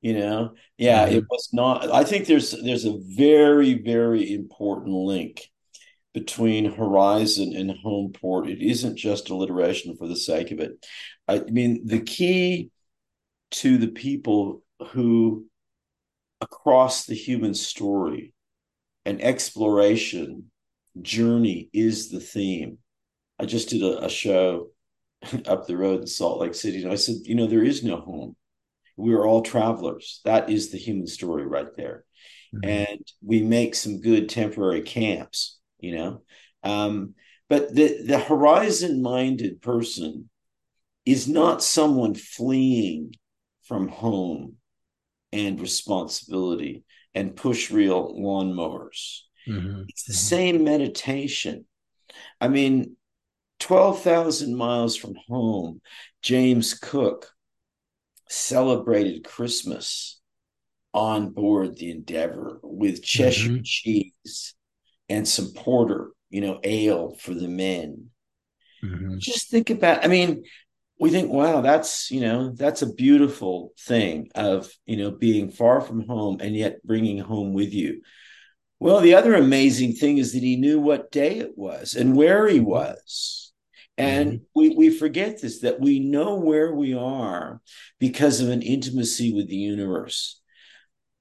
Yeah. 0.00 0.12
You 0.12 0.18
know, 0.18 0.54
yeah. 0.76 1.06
Mm-hmm. 1.06 1.16
It 1.18 1.24
was 1.30 1.48
not. 1.52 1.90
I 1.90 2.04
think 2.04 2.26
there's 2.26 2.50
there's 2.62 2.84
a 2.84 2.98
very 3.16 3.74
very 3.74 4.34
important 4.34 4.94
link 4.94 5.42
between 6.14 6.72
Horizon 6.72 7.54
and 7.54 7.72
Homeport. 7.84 8.48
It 8.50 8.62
isn't 8.62 8.96
just 8.96 9.30
alliteration 9.30 9.96
for 9.96 10.06
the 10.06 10.16
sake 10.16 10.50
of 10.50 10.60
it. 10.60 10.84
I 11.26 11.40
mean, 11.40 11.86
the 11.86 12.00
key 12.00 12.70
to 13.52 13.78
the 13.78 13.88
people 13.88 14.62
who 14.90 15.46
across 16.40 17.06
the 17.06 17.14
human 17.14 17.54
story 17.54 18.32
an 19.04 19.20
exploration 19.20 20.50
journey 21.00 21.68
is 21.72 22.10
the 22.10 22.20
theme. 22.20 22.78
I 23.38 23.46
just 23.46 23.70
did 23.70 23.82
a, 23.82 24.04
a 24.04 24.08
show 24.08 24.68
up 25.46 25.66
the 25.66 25.76
road 25.76 26.00
in 26.00 26.06
Salt 26.06 26.40
Lake 26.40 26.54
City, 26.54 26.82
and 26.82 26.92
I 26.92 26.96
said, 26.96 27.16
you 27.24 27.34
know, 27.34 27.46
there 27.46 27.64
is 27.64 27.82
no 27.82 27.96
home. 27.96 28.36
We 28.96 29.14
are 29.14 29.26
all 29.26 29.42
travelers. 29.42 30.20
That 30.24 30.50
is 30.50 30.70
the 30.70 30.78
human 30.78 31.06
story 31.06 31.46
right 31.46 31.74
there. 31.76 32.04
Mm-hmm. 32.54 32.68
And 32.68 33.12
we 33.24 33.42
make 33.42 33.74
some 33.74 34.00
good 34.00 34.28
temporary 34.28 34.82
camps, 34.82 35.58
you 35.82 35.94
know. 35.96 36.22
Um, 36.62 37.14
but 37.48 37.74
the, 37.74 38.02
the 38.02 38.18
horizon 38.18 39.02
minded 39.02 39.60
person 39.60 40.30
is 41.04 41.28
not 41.28 41.62
someone 41.62 42.14
fleeing 42.14 43.14
from 43.64 43.88
home 43.88 44.56
and 45.32 45.60
responsibility 45.60 46.84
and 47.14 47.36
push 47.36 47.70
reel 47.70 48.14
lawnmowers. 48.14 49.20
Mm-hmm. 49.46 49.82
It's 49.88 50.04
the 50.04 50.14
same 50.14 50.64
meditation. 50.64 51.66
I 52.40 52.48
mean, 52.48 52.96
12,000 53.60 54.56
miles 54.56 54.96
from 54.96 55.14
home, 55.28 55.80
James 56.22 56.74
Cook 56.74 57.32
celebrated 58.28 59.24
Christmas 59.24 60.20
on 60.94 61.30
board 61.30 61.76
the 61.76 61.90
Endeavour 61.90 62.60
with 62.62 63.02
Cheshire 63.02 63.50
mm-hmm. 63.50 63.62
cheese 63.62 64.54
and 65.12 65.28
some 65.28 65.52
porter, 65.54 66.10
you 66.30 66.40
know, 66.40 66.58
ale 66.64 67.14
for 67.20 67.34
the 67.34 67.48
men. 67.48 68.08
Mm-hmm. 68.82 69.18
Just 69.18 69.50
think 69.50 69.70
about, 69.70 70.04
I 70.04 70.08
mean, 70.08 70.44
we 70.98 71.10
think, 71.10 71.30
wow, 71.30 71.60
that's, 71.60 72.10
you 72.10 72.20
know, 72.20 72.52
that's 72.52 72.82
a 72.82 72.92
beautiful 72.92 73.72
thing 73.78 74.30
of, 74.34 74.72
you 74.86 74.96
know, 74.96 75.10
being 75.10 75.50
far 75.50 75.80
from 75.80 76.06
home 76.06 76.38
and 76.40 76.56
yet 76.56 76.82
bringing 76.84 77.18
home 77.18 77.52
with 77.52 77.72
you. 77.72 78.02
Well, 78.80 79.00
the 79.00 79.14
other 79.14 79.34
amazing 79.34 79.94
thing 79.94 80.18
is 80.18 80.32
that 80.32 80.42
he 80.42 80.56
knew 80.56 80.80
what 80.80 81.12
day 81.12 81.38
it 81.38 81.52
was 81.56 81.94
and 81.94 82.16
where 82.16 82.48
he 82.48 82.60
was. 82.60 83.52
And 83.98 84.32
mm-hmm. 84.32 84.44
we, 84.54 84.68
we 84.70 84.90
forget 84.90 85.40
this 85.40 85.60
that 85.60 85.80
we 85.80 86.00
know 86.00 86.36
where 86.36 86.74
we 86.74 86.94
are 86.94 87.60
because 88.00 88.40
of 88.40 88.48
an 88.48 88.62
intimacy 88.62 89.32
with 89.32 89.48
the 89.48 89.56
universe 89.56 90.41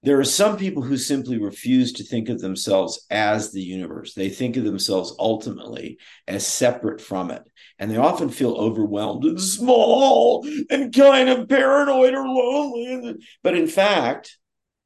there 0.03 0.19
are 0.19 0.25
some 0.25 0.57
people 0.57 0.81
who 0.81 0.97
simply 0.97 1.37
refuse 1.37 1.93
to 1.93 2.03
think 2.03 2.27
of 2.27 2.39
themselves 2.39 3.05
as 3.11 3.51
the 3.51 3.61
universe. 3.61 4.13
They 4.15 4.29
think 4.29 4.57
of 4.57 4.63
themselves 4.63 5.15
ultimately 5.19 5.99
as 6.27 6.45
separate 6.45 6.99
from 6.99 7.29
it. 7.29 7.43
And 7.77 7.91
they 7.91 7.97
often 7.97 8.29
feel 8.29 8.55
overwhelmed 8.55 9.25
and 9.25 9.39
small 9.39 10.43
and 10.71 10.93
kind 10.93 11.29
of 11.29 11.47
paranoid 11.47 12.15
or 12.15 12.27
lonely. 12.27 13.15
But 13.43 13.55
in 13.55 13.67
fact, 13.67 14.37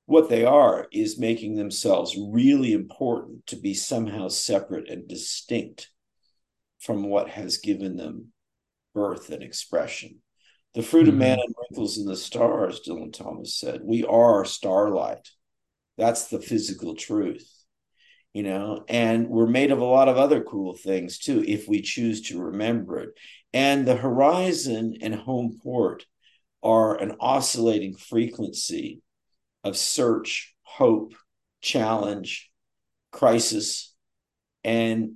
what 0.06 0.30
they 0.30 0.44
are 0.44 0.88
is 0.92 1.18
making 1.18 1.56
themselves 1.56 2.18
really 2.18 2.74
important 2.74 3.48
to 3.48 3.56
be 3.56 3.74
somehow 3.74 4.28
separate 4.28 4.90
and 4.90 5.08
distinct 5.08 5.90
from 6.80 7.04
what 7.04 7.30
has 7.30 7.58
given 7.58 7.96
them 7.96 8.34
birth 8.94 9.30
and 9.30 9.42
expression. 9.42 10.20
The 10.76 10.84
fruit 10.84 11.04
mm-hmm. 11.04 11.10
of 11.12 11.16
man 11.16 11.40
and 11.40 11.56
wrinkles 11.58 11.98
in 11.98 12.06
the 12.06 12.18
stars, 12.18 12.82
Dylan 12.86 13.14
Thomas 13.14 13.56
said. 13.56 13.80
We 13.84 14.04
are 14.04 14.44
starlight. 14.44 15.30
That's 15.98 16.28
the 16.28 16.42
physical 16.42 16.96
truth, 16.96 17.50
you 18.34 18.44
know, 18.44 18.84
and 18.90 19.30
we're 19.30 19.48
made 19.48 19.72
of 19.72 19.80
a 19.80 19.86
lot 19.86 20.10
of 20.10 20.18
other 20.18 20.44
cool 20.44 20.76
things 20.76 21.18
too, 21.18 21.42
if 21.48 21.70
we 21.70 21.82
choose 21.82 22.24
to 22.24 22.42
remember 22.42 23.00
it. 23.00 23.10
And 23.54 23.88
the 23.88 23.96
horizon 23.96 24.98
and 25.02 25.16
home 25.16 25.58
port 25.64 26.06
are 26.62 26.98
an 26.98 27.16
oscillating 27.22 27.96
frequency 27.96 29.02
of 29.64 29.78
search, 29.78 30.54
hope, 30.64 31.14
challenge, 31.62 32.52
crisis, 33.14 33.96
and 34.66 35.14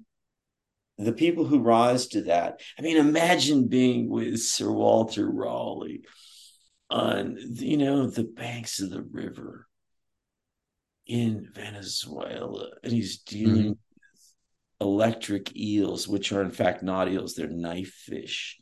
the 0.99 1.13
people 1.13 1.45
who 1.45 1.59
rise 1.59 2.07
to 2.07 2.23
that. 2.23 2.61
I 2.77 2.81
mean, 2.81 2.97
imagine 2.97 3.67
being 3.67 4.09
with 4.09 4.39
Sir 4.39 4.69
Walter 4.69 5.29
Raleigh 5.29 6.01
on, 6.89 7.37
you 7.53 7.77
know, 7.77 8.07
the 8.07 8.25
banks 8.25 8.81
of 8.81 8.89
the 8.89 9.01
river 9.01 9.65
in 11.07 11.47
Venezuela, 11.53 12.69
and 12.83 12.91
he's 12.91 13.19
dealing 13.19 13.55
mm-hmm. 13.55 13.69
with 13.69 13.77
electric 14.81 15.55
eels, 15.55 16.07
which 16.07 16.33
are 16.33 16.41
in 16.41 16.51
fact 16.51 16.83
not 16.83 17.09
eels, 17.09 17.33
they're 17.33 17.47
knife 17.47 17.93
fish. 18.05 18.57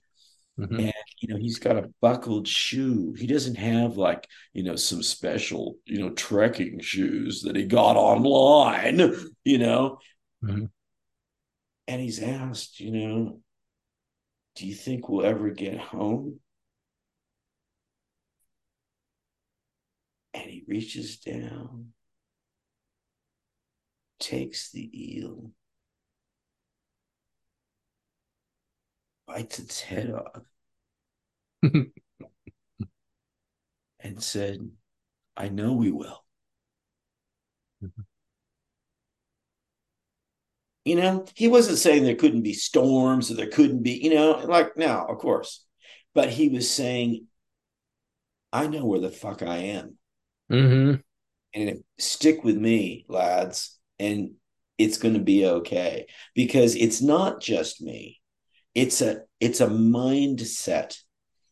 Mm-hmm. 0.60 0.80
And 0.80 0.94
you 1.20 1.30
know, 1.30 1.38
he's 1.38 1.60
got 1.60 1.78
a 1.78 1.90
buckled 2.02 2.48
shoe. 2.48 3.14
He 3.18 3.28
doesn't 3.28 3.56
have 3.56 3.98
like, 3.98 4.28
you 4.54 4.64
know, 4.64 4.76
some 4.76 5.04
special, 5.04 5.78
you 5.86 6.00
know, 6.00 6.12
trekking 6.12 6.80
shoes 6.80 7.42
that 7.44 7.56
he 7.56 7.66
got 7.66 7.96
online, 7.96 9.14
you 9.44 9.58
know. 9.58 9.98
Mm-hmm 10.44 10.66
and 11.88 12.02
he's 12.02 12.22
asked, 12.22 12.80
you 12.80 12.92
know, 12.92 13.40
do 14.56 14.68
you 14.68 14.76
think 14.76 15.08
we'll 15.08 15.26
ever 15.26 15.50
get 15.52 15.78
home? 15.78 16.40
And 20.34 20.50
he 20.50 20.64
reaches 20.68 21.18
down, 21.18 21.94
takes 24.20 24.72
the 24.72 24.90
eel, 24.94 25.52
bites 29.28 29.60
its 29.60 29.82
head 29.82 30.12
off, 30.12 30.44
and 34.00 34.24
said, 34.24 34.70
I 35.38 35.50
know 35.50 35.74
we 35.74 35.92
will. 35.92 36.27
You 40.88 40.96
know, 40.96 41.26
he 41.36 41.50
wasn't 41.50 41.80
saying 41.80 42.06
there 42.06 42.16
couldn't 42.16 42.44
be 42.44 42.54
storms 42.54 43.30
or 43.30 43.34
there 43.34 43.50
couldn't 43.50 43.84
be, 43.84 44.02
you 44.02 44.14
know, 44.14 44.38
like 44.46 44.78
now, 44.78 45.06
of 45.06 45.18
course. 45.18 45.66
But 46.16 46.30
he 46.30 46.48
was 46.48 46.72
saying, 46.72 47.28
I 48.54 48.68
know 48.68 48.86
where 48.86 49.02
the 49.02 49.12
fuck 49.12 49.44
I 49.44 49.58
am. 49.58 49.98
Mm-hmm. 50.50 51.02
And 51.54 51.84
stick 51.98 52.46
with 52.46 52.56
me, 52.56 53.06
lads, 53.10 53.78
and 54.00 54.36
it's 54.78 54.98
going 54.98 55.16
to 55.16 55.20
be 55.20 55.46
okay 55.46 56.08
because 56.34 56.76
it's 56.76 57.02
not 57.02 57.42
just 57.42 57.82
me. 57.82 58.22
It's 58.74 59.02
a 59.02 59.24
it's 59.42 59.60
a 59.60 59.68
mindset. 59.68 60.98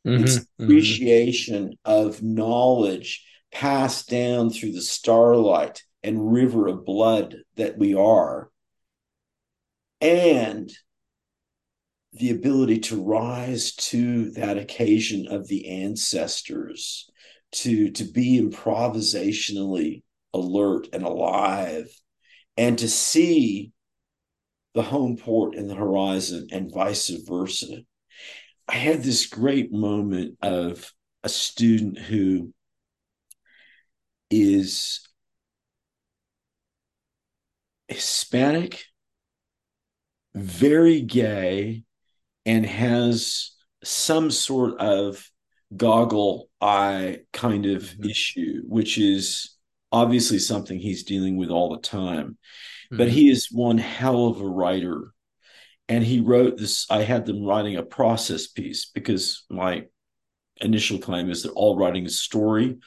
Mm-hmm. 0.07 0.23
It's 0.23 0.39
mm-hmm. 0.39 0.63
appreciation 0.63 1.63
mm-hmm. 1.65 1.91
of 1.91 2.23
knowledge 2.23 3.25
passed 3.51 4.09
down 4.09 4.49
through 4.49 4.71
the 4.71 4.81
starlight 4.81 5.83
and 6.03 6.31
river 6.31 6.67
of 6.67 6.85
blood 6.85 7.35
that 7.55 7.77
we 7.77 7.95
are 7.95 8.49
and 10.01 10.71
the 12.13 12.31
ability 12.31 12.79
to 12.79 13.03
rise 13.03 13.73
to 13.75 14.31
that 14.31 14.57
occasion 14.57 15.27
of 15.27 15.47
the 15.47 15.67
ancestors 15.83 17.09
to 17.51 17.91
to 17.91 18.03
be 18.03 18.39
improvisationally 18.41 20.03
alert 20.33 20.87
and 20.93 21.03
alive 21.03 21.87
and 22.57 22.77
to 22.79 22.87
see 22.87 23.71
the 24.73 24.81
home 24.81 25.17
port 25.17 25.55
and 25.55 25.69
the 25.69 25.75
horizon 25.75 26.47
and 26.51 26.73
vice 26.73 27.09
versa. 27.09 27.79
I 28.67 28.75
had 28.75 29.03
this 29.03 29.27
great 29.27 29.71
moment 29.71 30.37
of 30.41 30.91
a 31.23 31.29
student 31.29 31.97
who 31.97 32.53
is 34.29 35.07
hispanic 37.87 38.83
very 40.35 41.01
gay 41.01 41.83
and 42.45 42.65
has 42.65 43.51
some 43.83 44.29
sort 44.29 44.79
of 44.79 45.29
goggle 45.75 46.49
eye 46.61 47.19
kind 47.33 47.65
of 47.65 47.83
mm-hmm. 47.83 48.09
issue, 48.09 48.61
which 48.67 48.97
is 48.97 49.55
obviously 49.91 50.39
something 50.39 50.77
he's 50.77 51.03
dealing 51.03 51.37
with 51.37 51.49
all 51.49 51.69
the 51.69 51.81
time. 51.81 52.37
Mm-hmm. 52.91 52.97
But 52.97 53.09
he 53.09 53.29
is 53.29 53.49
one 53.51 53.77
hell 53.77 54.27
of 54.27 54.41
a 54.41 54.45
writer. 54.45 55.11
And 55.87 56.03
he 56.03 56.19
wrote 56.19 56.57
this, 56.57 56.85
I 56.89 57.03
had 57.03 57.25
them 57.25 57.43
writing 57.43 57.75
a 57.75 57.83
process 57.83 58.47
piece 58.47 58.87
because 58.87 59.45
my 59.49 59.85
initial 60.59 60.97
claim 60.97 61.29
is 61.29 61.43
that 61.43 61.51
all 61.51 61.77
writing 61.77 62.05
is 62.05 62.19
story, 62.19 62.77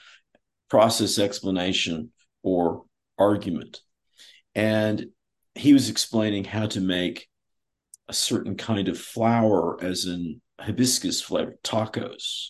process 0.69 1.19
explanation, 1.19 2.13
or 2.43 2.85
argument. 3.19 3.81
And 4.55 5.07
he 5.55 5.73
was 5.73 5.89
explaining 5.89 6.45
how 6.45 6.67
to 6.67 6.81
make 6.81 7.29
a 8.09 8.13
certain 8.13 8.57
kind 8.57 8.89
of 8.89 8.99
flower, 8.99 9.83
as 9.83 10.07
in 10.07 10.41
hibiscus 10.61 11.21
flavor 11.21 11.57
tacos. 11.63 12.49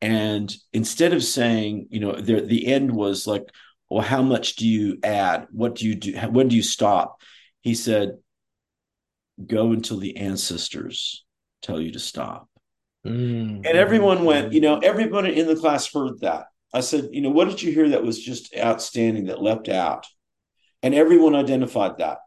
And 0.00 0.52
instead 0.72 1.12
of 1.12 1.22
saying, 1.22 1.88
you 1.90 2.00
know, 2.00 2.20
there, 2.20 2.40
the 2.40 2.66
end 2.66 2.90
was 2.90 3.26
like, 3.26 3.44
well, 3.90 4.02
how 4.02 4.22
much 4.22 4.56
do 4.56 4.66
you 4.66 4.98
add? 5.02 5.46
What 5.50 5.74
do 5.74 5.86
you 5.86 5.94
do? 5.94 6.18
When 6.30 6.48
do 6.48 6.56
you 6.56 6.62
stop? 6.62 7.20
He 7.60 7.74
said, 7.74 8.12
go 9.46 9.72
until 9.72 9.98
the 9.98 10.16
ancestors 10.16 11.24
tell 11.62 11.80
you 11.80 11.92
to 11.92 11.98
stop. 11.98 12.48
Mm. 13.06 13.66
And 13.66 13.66
everyone 13.66 14.24
went, 14.24 14.52
you 14.52 14.60
know, 14.60 14.78
everybody 14.78 15.38
in 15.38 15.46
the 15.46 15.56
class 15.56 15.92
heard 15.92 16.20
that. 16.20 16.46
I 16.72 16.80
said, 16.80 17.08
you 17.12 17.20
know, 17.20 17.30
what 17.30 17.48
did 17.48 17.62
you 17.62 17.72
hear 17.72 17.90
that 17.90 18.04
was 18.04 18.22
just 18.22 18.56
outstanding 18.56 19.26
that 19.26 19.42
leapt 19.42 19.68
out? 19.68 20.06
And 20.82 20.94
everyone 20.94 21.34
identified 21.34 21.98
that 21.98 22.18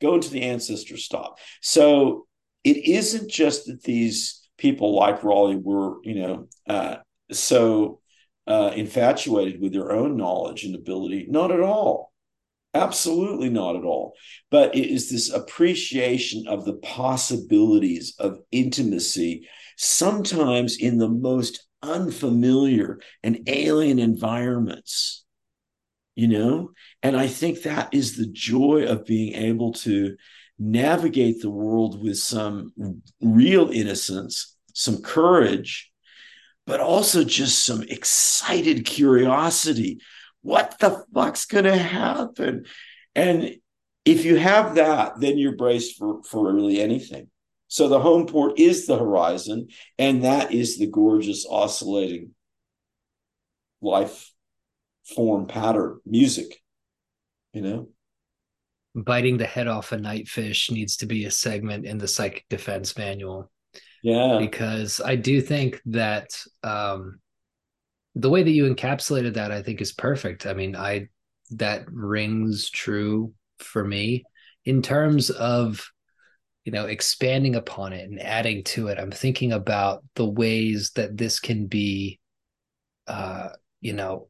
go 0.00 0.14
into 0.14 0.30
the 0.30 0.42
ancestor 0.42 0.96
stop. 0.96 1.38
So 1.60 2.26
it 2.64 2.76
isn't 2.76 3.30
just 3.30 3.66
that 3.66 3.82
these 3.82 4.48
people 4.56 4.94
like 4.94 5.24
Raleigh 5.24 5.56
were, 5.56 5.96
you 6.02 6.14
know, 6.14 6.48
uh, 6.68 6.96
so 7.30 8.00
uh, 8.46 8.72
infatuated 8.74 9.60
with 9.60 9.72
their 9.72 9.92
own 9.92 10.16
knowledge 10.16 10.64
and 10.64 10.74
ability. 10.74 11.26
Not 11.28 11.52
at 11.52 11.60
all. 11.60 12.12
Absolutely 12.74 13.48
not 13.48 13.76
at 13.76 13.84
all. 13.84 14.12
But 14.50 14.74
it 14.74 14.86
is 14.86 15.10
this 15.10 15.30
appreciation 15.30 16.46
of 16.46 16.64
the 16.64 16.74
possibilities 16.74 18.14
of 18.18 18.40
intimacy, 18.50 19.48
sometimes 19.76 20.76
in 20.76 20.98
the 20.98 21.08
most 21.08 21.66
unfamiliar 21.82 23.00
and 23.22 23.40
alien 23.46 23.98
environments 23.98 25.24
you 26.18 26.26
know? 26.26 26.72
And 27.02 27.16
i 27.16 27.28
think 27.28 27.62
that 27.62 27.88
is 27.92 28.16
the 28.16 28.26
joy 28.26 28.84
of 28.86 29.06
being 29.06 29.34
able 29.34 29.72
to 29.84 30.16
navigate 30.58 31.40
the 31.40 31.50
world 31.50 32.02
with 32.02 32.18
some 32.18 32.72
real 33.20 33.70
innocence 33.70 34.56
some 34.74 35.00
courage 35.00 35.90
but 36.68 36.80
also 36.80 37.24
just 37.24 37.64
some 37.64 37.82
excited 37.84 38.84
curiosity. 38.84 40.00
What 40.42 40.78
the 40.78 41.02
fuck's 41.14 41.46
going 41.46 41.64
to 41.64 41.78
happen? 41.78 42.66
And 43.14 43.54
if 44.04 44.26
you 44.26 44.36
have 44.36 44.74
that 44.74 45.18
then 45.18 45.38
you're 45.38 45.56
braced 45.56 45.96
for 45.96 46.22
for 46.24 46.52
really 46.52 46.80
anything. 46.80 47.28
So 47.68 47.88
the 47.88 48.00
home 48.00 48.26
port 48.26 48.58
is 48.58 48.86
the 48.86 48.98
horizon 48.98 49.68
and 49.98 50.24
that 50.24 50.52
is 50.52 50.78
the 50.78 50.88
gorgeous 50.88 51.46
oscillating 51.48 52.34
life 53.80 54.30
form 55.14 55.46
pattern 55.46 55.98
music 56.04 56.60
you 57.52 57.62
know? 57.62 57.88
Biting 58.94 59.36
the 59.36 59.46
head 59.46 59.68
off 59.68 59.92
a 59.92 59.98
night 59.98 60.28
fish 60.28 60.70
needs 60.70 60.96
to 60.98 61.06
be 61.06 61.24
a 61.24 61.30
segment 61.30 61.84
in 61.86 61.98
the 61.98 62.08
psychic 62.08 62.46
defense 62.48 62.96
manual. 62.96 63.50
Yeah. 64.02 64.38
Because 64.38 65.00
i 65.04 65.16
do 65.16 65.40
think 65.40 65.80
that 65.86 66.40
um 66.62 67.18
the 68.14 68.30
way 68.30 68.42
that 68.42 68.50
you 68.50 68.72
encapsulated 68.72 69.34
that 69.34 69.52
i 69.52 69.62
think 69.62 69.80
is 69.80 69.92
perfect. 69.92 70.46
I 70.46 70.54
mean 70.54 70.76
i 70.76 71.08
that 71.50 71.84
rings 71.90 72.70
true 72.70 73.32
for 73.58 73.84
me. 73.84 74.24
In 74.64 74.82
terms 74.82 75.30
of 75.30 75.90
you 76.64 76.72
know 76.72 76.86
expanding 76.86 77.54
upon 77.54 77.92
it 77.92 78.08
and 78.08 78.20
adding 78.20 78.62
to 78.62 78.88
it 78.88 78.98
i'm 78.98 79.10
thinking 79.10 79.52
about 79.52 80.04
the 80.16 80.28
ways 80.28 80.90
that 80.96 81.16
this 81.16 81.40
can 81.40 81.66
be 81.66 82.20
uh 83.06 83.48
you 83.80 83.94
know 83.94 84.27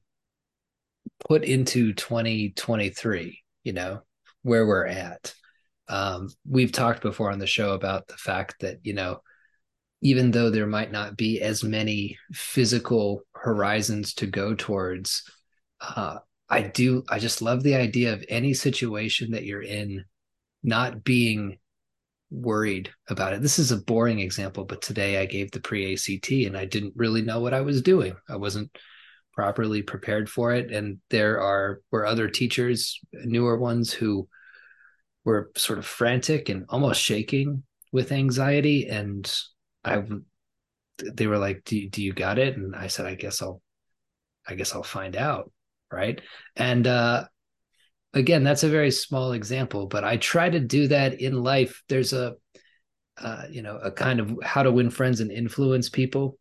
put 1.27 1.45
into 1.45 1.93
2023 1.93 3.43
you 3.65 3.73
know 3.73 4.01
where 4.43 4.67
we're 4.67 4.87
at. 4.87 5.35
Um, 5.89 6.29
we've 6.49 6.73
talked 6.73 7.03
before 7.03 7.31
on 7.31 7.39
the 7.39 7.47
show 7.47 7.73
about 7.73 8.07
the 8.09 8.17
fact 8.17 8.57
that 8.61 8.79
you 8.83 8.95
know 8.95 9.21
even 10.01 10.31
though 10.31 10.49
there 10.49 10.67
might 10.67 10.93
not 10.93 11.17
be 11.17 11.41
as 11.41 11.65
many 11.65 12.17
physical 12.33 13.23
horizons 13.33 14.15
to 14.15 14.27
go 14.27 14.55
towards 14.55 15.25
uh, 15.81 16.19
i 16.49 16.63
do 16.63 17.03
i 17.09 17.19
just 17.19 17.43
love 17.43 17.63
the 17.63 17.75
idea 17.75 18.13
of 18.13 18.25
any 18.29 18.55
situation 18.55 19.33
that 19.33 19.45
you're 19.45 19.63
in 19.63 20.05
not 20.63 21.05
being 21.05 21.59
worried 22.31 22.91
about 23.09 23.33
it. 23.33 23.41
This 23.41 23.59
is 23.59 23.73
a 23.73 23.83
boring 23.83 24.21
example 24.21 24.65
but 24.65 24.83
today 24.83 25.19
i 25.19 25.27
gave 25.27 25.51
the 25.51 25.61
pre-act 25.61 26.31
and 26.31 26.57
i 26.57 26.65
didn't 26.65 26.93
really 26.97 27.23
know 27.23 27.41
what 27.41 27.55
i 27.55 27.61
was 27.61 27.83
doing. 27.83 28.15
I 28.29 28.37
wasn't 28.37 28.71
properly 29.39 29.83
prepared 29.83 30.29
for 30.29 30.53
it. 30.53 30.73
And 30.73 30.99
there 31.11 31.41
are 31.41 31.81
were 31.93 32.05
other 32.05 32.29
teachers 32.29 32.99
newer 33.13 33.57
ones 33.57 33.93
who 33.93 34.27
were 35.25 35.53
sort 35.55 35.79
of 35.79 35.87
frantic 35.87 36.49
and 36.49 36.65
almost 36.69 37.01
shaking 37.01 37.63
with 37.93 38.11
anxiety. 38.11 38.89
And 38.89 39.33
i 39.85 40.03
they 41.15 41.29
were 41.29 41.39
like 41.39 41.63
do, 41.65 41.89
do 41.89 42.03
you 42.03 42.13
got 42.13 42.41
it? 42.41 42.57
And 42.57 42.75
i 42.75 42.89
said 42.89 43.07
i 43.07 43.15
guess 43.15 43.41
i'll 43.41 43.63
i 44.49 44.57
guess 44.57 44.75
i'll 44.75 44.83
find 44.83 45.15
out. 45.15 45.53
Right? 45.93 46.21
And 46.57 46.89
uh 46.89 47.27
again 48.15 48.43
that's 48.43 48.65
a 48.65 48.69
very 48.69 48.91
small 48.91 49.33
example 49.33 49.87
but 49.87 50.03
i 50.03 50.17
try 50.17 50.49
to 50.51 50.59
do 50.59 50.89
that 50.89 51.21
in 51.21 51.45
life. 51.45 51.85
There's 51.89 52.13
a 52.13 52.35
uh, 53.17 53.45
you 53.49 53.63
know 53.63 53.77
a 53.77 53.93
kind 53.93 54.19
of 54.19 54.37
how 54.43 54.65
to 54.65 54.73
win 54.73 54.91
friends 54.91 55.21
and 55.21 55.31
influence 55.31 55.89
people 55.89 56.39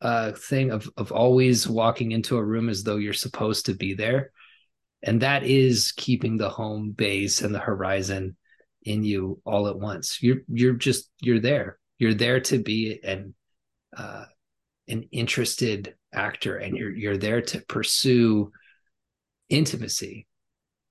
uh, 0.00 0.32
thing 0.32 0.70
of 0.70 0.88
of 0.96 1.12
always 1.12 1.68
walking 1.68 2.12
into 2.12 2.36
a 2.36 2.44
room 2.44 2.68
as 2.68 2.84
though 2.84 2.96
you're 2.96 3.12
supposed 3.12 3.66
to 3.66 3.74
be 3.74 3.94
there, 3.94 4.32
and 5.02 5.22
that 5.22 5.44
is 5.44 5.92
keeping 5.96 6.36
the 6.36 6.48
home 6.48 6.92
base 6.92 7.42
and 7.42 7.54
the 7.54 7.58
horizon 7.58 8.36
in 8.82 9.04
you 9.04 9.40
all 9.44 9.68
at 9.68 9.78
once. 9.78 10.22
You're 10.22 10.42
you're 10.48 10.74
just 10.74 11.10
you're 11.20 11.40
there. 11.40 11.78
You're 11.98 12.14
there 12.14 12.40
to 12.40 12.58
be 12.58 13.00
an 13.02 13.34
uh, 13.96 14.26
an 14.86 15.08
interested 15.10 15.94
actor, 16.12 16.56
and 16.56 16.76
you're 16.76 16.94
you're 16.94 17.18
there 17.18 17.42
to 17.42 17.60
pursue 17.62 18.52
intimacy 19.48 20.26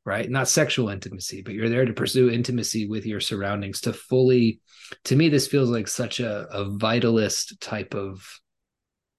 right 0.03 0.29
not 0.31 0.47
sexual 0.47 0.89
intimacy 0.89 1.41
but 1.41 1.53
you're 1.53 1.69
there 1.69 1.85
to 1.85 1.93
pursue 1.93 2.29
intimacy 2.29 2.87
with 2.87 3.05
your 3.05 3.19
surroundings 3.19 3.81
to 3.81 3.91
fully 3.91 4.59
to 5.03 5.15
me 5.15 5.29
this 5.29 5.47
feels 5.47 5.69
like 5.69 5.87
such 5.87 6.19
a, 6.21 6.47
a 6.49 6.65
vitalist 6.65 7.59
type 7.59 7.93
of 7.93 8.25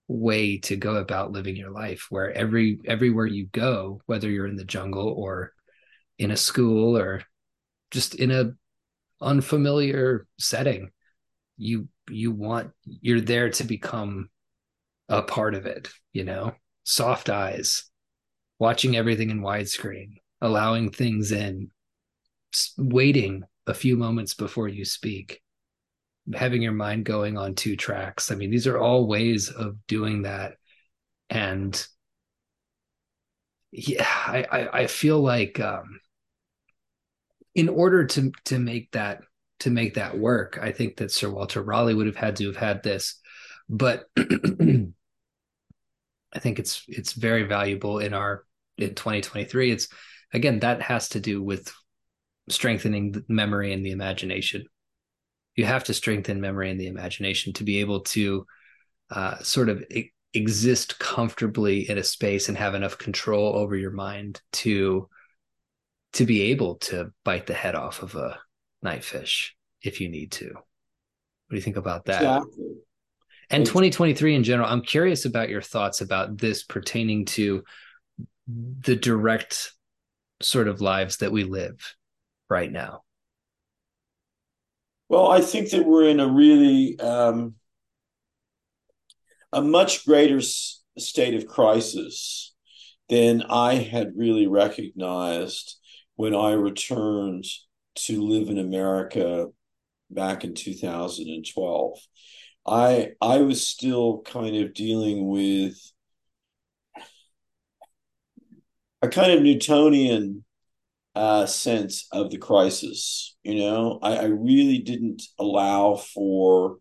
way 0.08 0.56
to 0.58 0.74
go 0.74 0.96
about 0.96 1.32
living 1.32 1.54
your 1.54 1.70
life 1.70 2.06
where 2.08 2.32
every 2.32 2.78
everywhere 2.86 3.26
you 3.26 3.46
go 3.52 4.00
whether 4.06 4.30
you're 4.30 4.46
in 4.46 4.56
the 4.56 4.64
jungle 4.64 5.08
or 5.08 5.52
in 6.18 6.30
a 6.30 6.36
school 6.36 6.96
or 6.96 7.22
just 7.90 8.14
in 8.14 8.30
a 8.30 8.52
unfamiliar 9.20 10.26
setting 10.38 10.90
you 11.58 11.88
you 12.08 12.30
want 12.30 12.70
you're 12.84 13.20
there 13.20 13.50
to 13.50 13.64
become 13.64 14.30
a 15.10 15.22
part 15.22 15.54
of 15.54 15.66
it 15.66 15.88
you 16.12 16.24
know? 16.24 16.52
Soft 16.84 17.28
eyes 17.28 17.84
watching 18.58 18.96
everything 18.96 19.28
in 19.28 19.42
widescreen 19.42 20.14
allowing 20.40 20.90
things 20.90 21.32
in 21.32 21.70
waiting 22.78 23.42
a 23.66 23.74
few 23.74 23.94
moments 23.94 24.32
before 24.32 24.68
you 24.68 24.86
speak 24.86 25.42
having 26.34 26.62
your 26.62 26.72
mind 26.72 27.04
going 27.04 27.38
on 27.38 27.54
two 27.54 27.76
tracks 27.76 28.30
i 28.30 28.34
mean 28.34 28.50
these 28.50 28.66
are 28.66 28.78
all 28.78 29.06
ways 29.06 29.48
of 29.48 29.86
doing 29.86 30.22
that 30.22 30.54
and 31.30 31.86
yeah 33.70 34.06
i 34.26 34.46
i, 34.50 34.80
I 34.80 34.86
feel 34.86 35.20
like 35.20 35.58
um 35.60 36.00
in 37.54 37.68
order 37.68 38.06
to 38.06 38.30
to 38.44 38.58
make 38.58 38.90
that 38.92 39.22
to 39.60 39.70
make 39.70 39.94
that 39.94 40.16
work. 40.16 40.58
I 40.60 40.72
think 40.72 40.96
that 40.98 41.10
Sir 41.10 41.30
Walter 41.30 41.62
Raleigh 41.62 41.94
would 41.94 42.06
have 42.06 42.16
had 42.16 42.36
to 42.36 42.46
have 42.46 42.56
had 42.56 42.82
this, 42.82 43.20
but 43.68 44.06
I 44.16 44.92
think 46.38 46.58
it's 46.58 46.84
it's 46.86 47.12
very 47.12 47.44
valuable 47.44 47.98
in 47.98 48.14
our 48.14 48.44
in 48.76 48.94
2023. 48.94 49.72
It's 49.72 49.88
again 50.32 50.60
that 50.60 50.82
has 50.82 51.08
to 51.10 51.20
do 51.20 51.42
with 51.42 51.72
strengthening 52.48 53.12
the 53.12 53.24
memory 53.28 53.72
and 53.72 53.84
the 53.84 53.90
imagination. 53.90 54.66
You 55.58 55.64
have 55.64 55.82
to 55.84 55.94
strengthen 55.94 56.40
memory 56.40 56.70
and 56.70 56.80
the 56.80 56.86
imagination 56.86 57.52
to 57.54 57.64
be 57.64 57.80
able 57.80 58.00
to 58.00 58.46
uh, 59.10 59.38
sort 59.40 59.68
of 59.68 59.82
e- 59.90 60.12
exist 60.32 61.00
comfortably 61.00 61.90
in 61.90 61.98
a 61.98 62.04
space 62.04 62.48
and 62.48 62.56
have 62.56 62.76
enough 62.76 62.96
control 62.96 63.56
over 63.56 63.76
your 63.76 63.90
mind 63.90 64.40
to 64.52 65.08
to 66.12 66.24
be 66.24 66.42
able 66.42 66.76
to 66.76 67.12
bite 67.24 67.48
the 67.48 67.54
head 67.54 67.74
off 67.74 68.04
of 68.04 68.14
a 68.14 68.38
night 68.82 69.02
fish 69.02 69.56
if 69.82 70.00
you 70.00 70.08
need 70.08 70.30
to. 70.30 70.46
What 70.46 71.50
do 71.50 71.56
you 71.56 71.62
think 71.62 71.76
about 71.76 72.04
that? 72.04 72.22
Exactly. 72.22 72.76
And 73.50 73.66
2023 73.66 74.36
in 74.36 74.44
general, 74.44 74.68
I'm 74.68 74.82
curious 74.82 75.24
about 75.24 75.48
your 75.48 75.62
thoughts 75.62 76.02
about 76.02 76.38
this 76.38 76.62
pertaining 76.62 77.24
to 77.26 77.64
the 78.46 78.94
direct 78.94 79.72
sort 80.40 80.68
of 80.68 80.80
lives 80.80 81.16
that 81.16 81.32
we 81.32 81.42
live 81.42 81.96
right 82.48 82.70
now. 82.70 83.02
Well, 85.08 85.30
I 85.30 85.40
think 85.40 85.70
that 85.70 85.84
we're 85.86 86.08
in 86.08 86.20
a 86.20 86.28
really 86.28 86.98
um, 87.00 87.54
a 89.52 89.62
much 89.62 90.04
greater 90.04 90.38
s- 90.38 90.82
state 90.98 91.34
of 91.34 91.46
crisis 91.46 92.54
than 93.08 93.42
I 93.42 93.74
had 93.76 94.16
really 94.16 94.46
recognized 94.46 95.76
when 96.16 96.34
I 96.34 96.52
returned 96.52 97.44
to 97.96 98.22
live 98.22 98.48
in 98.48 98.58
America 98.58 99.48
back 100.10 100.44
in 100.44 100.54
2012. 100.54 101.98
I 102.66 103.12
I 103.20 103.38
was 103.38 103.66
still 103.66 104.22
kind 104.22 104.56
of 104.56 104.74
dealing 104.74 105.28
with 105.28 105.76
a 109.02 109.08
kind 109.08 109.32
of 109.32 109.42
Newtonian 109.42 110.44
uh, 111.18 111.46
sense 111.46 112.06
of 112.12 112.30
the 112.30 112.38
crisis. 112.38 113.36
You 113.42 113.56
know, 113.56 113.98
I, 114.00 114.18
I 114.18 114.24
really 114.26 114.78
didn't 114.78 115.22
allow 115.36 115.96
for 115.96 116.76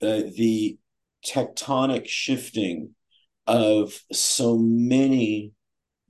the, 0.00 0.32
the 0.36 0.78
tectonic 1.26 2.06
shifting 2.06 2.94
of 3.48 4.00
so 4.12 4.56
many 4.56 5.50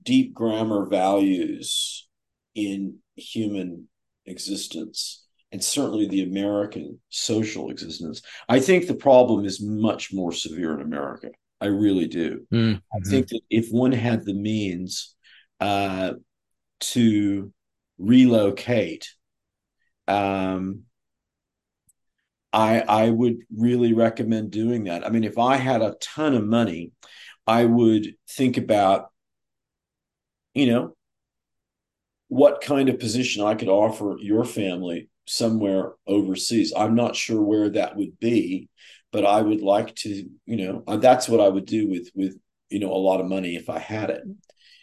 deep 0.03 0.31
grammar 0.31 0.85
values 0.85 2.07
in 2.53 2.99
human 3.15 3.87
existence 4.27 5.25
and 5.51 5.63
certainly 5.63 6.07
the 6.07 6.21
American 6.21 6.99
social 7.09 7.71
existence. 7.71 8.21
I 8.47 8.59
think 8.59 8.85
the 8.85 8.93
problem 8.93 9.43
is 9.43 9.59
much 9.59 10.13
more 10.13 10.31
severe 10.31 10.75
in 10.75 10.81
America. 10.81 11.29
I 11.59 11.67
really 11.67 12.07
do. 12.07 12.45
Mm-hmm. 12.53 12.77
I 12.95 13.09
think 13.09 13.29
that 13.29 13.41
if 13.49 13.69
one 13.71 13.91
had 13.91 14.23
the 14.23 14.35
means 14.35 15.15
uh, 15.59 16.13
to 16.79 17.51
relocate, 17.97 19.09
um, 20.07 20.83
I 22.53 22.79
I 22.81 23.09
would 23.09 23.39
really 23.55 23.93
recommend 23.93 24.51
doing 24.51 24.85
that. 24.85 25.05
I 25.05 25.09
mean, 25.09 25.23
if 25.23 25.37
I 25.37 25.57
had 25.57 25.81
a 25.81 25.95
ton 25.99 26.33
of 26.35 26.45
money, 26.45 26.91
I 27.45 27.65
would 27.65 28.15
think 28.29 28.57
about, 28.57 29.11
you 30.53 30.67
know, 30.67 30.95
what 32.27 32.61
kind 32.61 32.89
of 32.89 32.99
position 32.99 33.43
I 33.43 33.55
could 33.55 33.67
offer 33.67 34.15
your 34.19 34.45
family 34.45 35.09
somewhere 35.27 35.93
overseas. 36.07 36.73
I'm 36.75 36.95
not 36.95 37.15
sure 37.15 37.41
where 37.41 37.69
that 37.71 37.95
would 37.95 38.19
be, 38.19 38.69
but 39.11 39.25
I 39.25 39.41
would 39.41 39.61
like 39.61 39.95
to, 39.97 40.09
you 40.45 40.55
know, 40.57 40.83
uh, 40.87 40.97
that's 40.97 41.27
what 41.27 41.41
I 41.41 41.49
would 41.49 41.65
do 41.65 41.89
with 41.89 42.09
with 42.15 42.37
you 42.69 42.79
know 42.79 42.91
a 42.91 42.97
lot 42.97 43.21
of 43.21 43.27
money 43.27 43.55
if 43.55 43.69
I 43.69 43.79
had 43.79 44.09
it. 44.09 44.23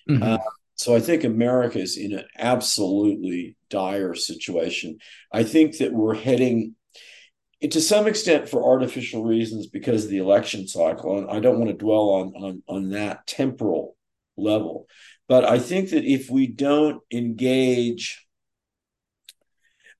Mm-hmm. 0.08 0.22
Uh, 0.22 0.38
so 0.74 0.94
I 0.94 1.00
think 1.00 1.24
America 1.24 1.78
is 1.78 1.96
in 1.96 2.12
an 2.12 2.24
absolutely 2.38 3.56
dire 3.68 4.14
situation. 4.14 4.98
I 5.32 5.44
think 5.44 5.78
that 5.78 5.92
we're 5.92 6.14
heading 6.14 6.74
to 7.70 7.80
some 7.80 8.08
extent 8.08 8.48
for 8.48 8.64
artificial 8.64 9.24
reasons 9.24 9.68
because 9.68 10.04
of 10.04 10.10
the 10.10 10.18
election 10.18 10.66
cycle, 10.66 11.18
and 11.18 11.30
I 11.30 11.38
don't 11.38 11.58
want 11.58 11.70
to 11.70 11.76
dwell 11.76 12.10
on 12.10 12.32
on 12.34 12.62
on 12.68 12.90
that 12.90 13.26
temporal 13.26 13.96
level. 14.36 14.86
But 15.28 15.44
I 15.44 15.58
think 15.58 15.90
that 15.90 16.04
if 16.04 16.28
we 16.28 16.46
don't 16.46 17.00
engage 17.12 18.26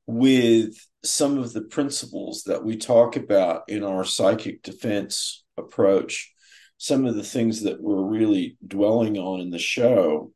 with 0.07 0.75
some 1.05 1.39
of 1.39 1.53
the 1.53 1.63
principles 1.63 2.45
that 2.45 2.65
we 2.65 2.77
talk 2.77 3.17
about 3.17 3.63
in 3.69 3.85
our 3.85 4.05
psychic 4.05 4.63
defense 4.63 5.45
approach, 5.57 6.33
some 6.79 7.07
of 7.07 7.15
the 7.15 7.23
things 7.23 7.63
that 7.63 7.81
we're 7.81 8.03
really 8.03 8.57
dwelling 8.67 9.17
on 9.17 9.41
in 9.41 9.51
the 9.51 9.59
show, 9.59 10.33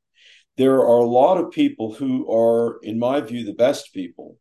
there 0.56 0.78
are 0.78 0.98
a 0.98 1.08
lot 1.08 1.38
of 1.38 1.50
people 1.50 1.94
who 1.94 2.30
are, 2.32 2.78
in 2.82 2.98
my 2.98 3.20
view, 3.20 3.44
the 3.44 3.52
best 3.52 3.92
people 3.92 4.38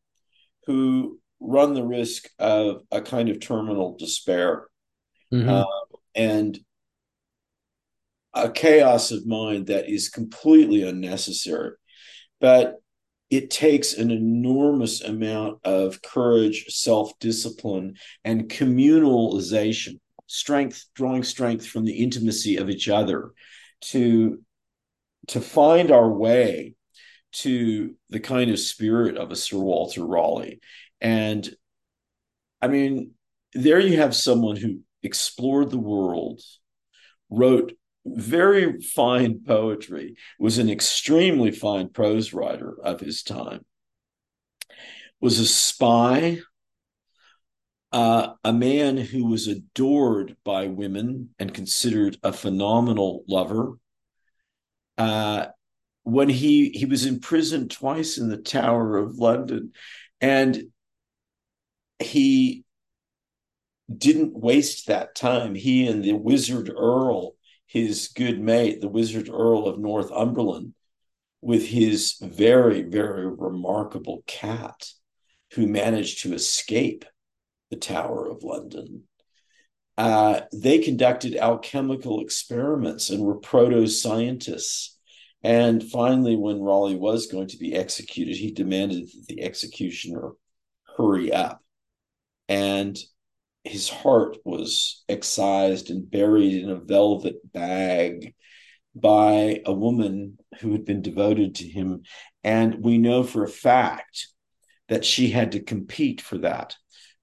who 0.66 1.20
run 1.40 1.74
the 1.74 1.84
risk 1.84 2.30
of 2.40 2.82
a 2.92 3.02
kind 3.02 3.30
of 3.30 3.40
terminal 3.40 3.98
despair 3.98 4.68
mm-hmm. 5.34 5.50
uh, 5.50 5.66
and 6.16 6.58
a 8.34 8.50
chaos 8.50 9.12
of 9.12 9.26
mind 9.26 9.68
that 9.68 9.90
is 9.90 10.10
completely 10.10 10.84
unnecessary. 10.84 11.72
But 12.40 12.76
it 13.30 13.50
takes 13.50 13.94
an 13.94 14.12
enormous 14.12 15.02
amount 15.02 15.60
of 15.66 16.02
courage, 16.02 16.66
self 16.70 17.18
discipline, 17.20 17.96
and 18.24 18.50
communalization, 18.50 20.00
strength, 20.28 20.86
drawing 20.94 21.24
strength 21.24 21.66
from 21.66 21.86
the 21.86 22.04
intimacy 22.04 22.58
of 22.58 22.70
each 22.70 22.88
other 22.88 23.32
to, 23.82 24.42
to 25.28 25.42
find 25.42 25.92
our 25.92 26.10
way 26.10 26.74
to 27.32 27.96
the 28.10 28.20
kind 28.20 28.50
of 28.52 28.60
spirit 28.60 29.18
of 29.18 29.32
a 29.32 29.36
Sir 29.36 29.58
Walter 29.58 30.06
Raleigh. 30.06 30.60
And 31.02 31.50
I 32.62 32.68
mean, 32.68 33.12
there 33.54 33.80
you 33.80 33.98
have 33.98 34.16
someone 34.16 34.56
who 34.56 34.80
explored 35.04 35.70
the 35.70 35.78
world, 35.78 36.42
wrote 37.30 37.74
very 38.06 38.82
fine 38.82 39.42
poetry, 39.46 40.16
was 40.40 40.58
an 40.58 40.70
extremely 40.70 41.52
fine 41.52 41.90
prose 41.90 42.34
writer 42.34 42.76
of 42.84 43.00
his 43.00 43.24
time, 43.24 43.66
was 45.20 45.40
a 45.40 45.46
spy, 45.46 46.40
uh, 47.92 48.34
a 48.44 48.54
man 48.54 48.98
who 48.98 49.26
was 49.26 49.48
adored 49.48 50.36
by 50.44 50.68
women 50.68 51.30
and 51.40 51.54
considered 51.54 52.18
a 52.24 52.34
phenomenal 52.34 53.24
lover. 53.28 53.74
Uh, 54.98 55.48
when 56.04 56.30
he 56.30 56.70
he 56.70 56.86
was 56.86 57.06
imprisoned 57.06 57.72
twice 57.72 58.18
in 58.18 58.30
the 58.30 58.38
Tower 58.38 58.98
of 58.98 59.18
London, 59.18 59.74
and 60.22 60.66
he 62.00 62.64
didn't 63.96 64.38
waste 64.38 64.88
that 64.88 65.16
time. 65.16 65.56
He 65.56 65.88
and 65.88 66.04
the 66.04 66.14
Wizard 66.14 66.70
Earl 66.70 67.36
his 67.68 68.08
good 68.10 68.40
mate, 68.40 68.82
the 68.82 68.88
Wizard 68.88 69.30
Earl 69.30 69.68
of 69.68 69.80
Northumberland, 69.80 70.74
with 71.42 71.68
his 71.68 72.16
very, 72.22 72.82
very 72.84 73.28
remarkable 73.28 74.24
cat 74.28 74.92
who 75.54 75.68
managed 75.68 76.22
to 76.22 76.34
escape 76.34 77.06
the 77.70 77.76
Tower 77.76 78.28
of 78.28 78.44
London. 78.44 79.04
Uh, 79.98 80.42
they 80.52 80.80
conducted 80.80 81.36
alchemical 81.36 82.22
experiments 82.22 83.10
and 83.10 83.24
were 83.24 83.36
proto 83.36 83.88
scientists. 83.88 84.98
And 85.44 85.84
finally, 85.84 86.36
when 86.36 86.62
Raleigh 86.62 86.96
was 86.96 87.28
going 87.28 87.48
to 87.50 87.58
be 87.58 87.76
executed, 87.76 88.36
he 88.36 88.52
demanded 88.52 89.04
that 89.04 89.26
the 89.28 89.44
executioner 89.44 90.32
hurry 90.98 91.32
up. 91.32 91.62
And 92.50 92.98
his 93.64 93.90
heart 93.90 94.38
was 94.44 95.04
excised 95.08 95.90
and 95.90 96.10
buried 96.10 96.64
in 96.64 96.70
a 96.70 96.76
velvet 96.76 97.36
bag 97.52 98.36
by 98.94 99.62
a 99.66 99.74
woman 99.74 100.38
who 100.60 100.72
had 100.72 100.86
been 100.86 101.02
devoted 101.02 101.56
to 101.56 101.68
him. 101.68 102.04
And 102.44 102.84
we 102.84 102.98
know 102.98 103.24
for 103.24 103.44
a 103.44 103.50
fact 103.50 104.28
that 104.88 105.04
she 105.04 105.30
had 105.30 105.54
to 105.54 105.60
compete 105.60 106.22
for 106.22 106.38
that 106.40 106.76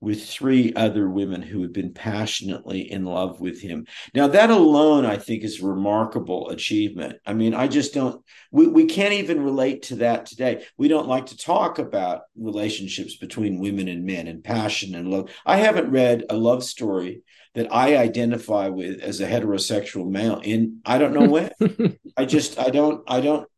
with 0.02 0.28
three 0.28 0.74
other 0.74 1.08
women 1.08 1.40
who 1.40 1.62
had 1.62 1.72
been 1.72 1.94
passionately 1.94 2.90
in 2.90 3.04
love 3.04 3.40
with 3.40 3.60
him. 3.60 3.86
Now, 4.12 4.26
that 4.26 4.50
alone, 4.50 5.06
I 5.06 5.16
think, 5.16 5.44
is 5.44 5.62
a 5.62 5.66
remarkable 5.66 6.50
achievement. 6.50 7.20
I 7.24 7.34
mean, 7.34 7.54
I 7.54 7.68
just 7.68 7.94
don't, 7.94 8.20
we, 8.50 8.66
we 8.66 8.86
can't 8.86 9.12
even 9.14 9.44
relate 9.44 9.82
to 9.84 9.96
that 9.96 10.26
today. 10.26 10.64
We 10.76 10.88
don't 10.88 11.06
like 11.06 11.26
to 11.26 11.36
talk 11.36 11.78
about 11.78 12.22
relationships 12.36 13.16
between 13.16 13.60
women 13.60 13.86
and 13.86 14.04
men 14.04 14.26
and 14.26 14.42
passion 14.42 14.96
and 14.96 15.08
love. 15.08 15.30
I 15.46 15.58
haven't 15.58 15.92
read 15.92 16.24
a 16.28 16.36
love 16.36 16.64
story 16.64 17.22
that 17.54 17.72
I 17.72 17.96
identify 17.96 18.70
with 18.70 19.00
as 19.00 19.20
a 19.20 19.28
heterosexual 19.28 20.10
male 20.10 20.40
in 20.42 20.80
I 20.84 20.98
don't 20.98 21.14
know 21.14 21.28
when. 21.28 21.52
I 22.16 22.24
just 22.24 22.58
I 22.58 22.70
don't 22.70 23.04
I 23.06 23.20
don't 23.20 23.48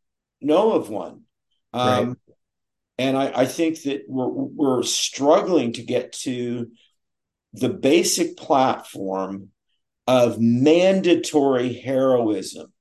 know 0.41 0.73
of 0.73 0.91
one. 0.91 1.21
Um, 1.73 2.07
right. 2.07 2.17
And 2.97 3.17
I, 3.17 3.41
I 3.41 3.45
think 3.45 3.83
that 3.83 4.03
we're 4.07 4.27
we're 4.27 4.83
struggling 4.83 5.73
to 5.73 5.83
get 5.83 6.13
to 6.23 6.71
the 7.53 7.69
basic 7.69 8.37
platform 8.37 9.49
of 10.07 10.39
mandatory 10.39 11.73
heroism 11.73 12.71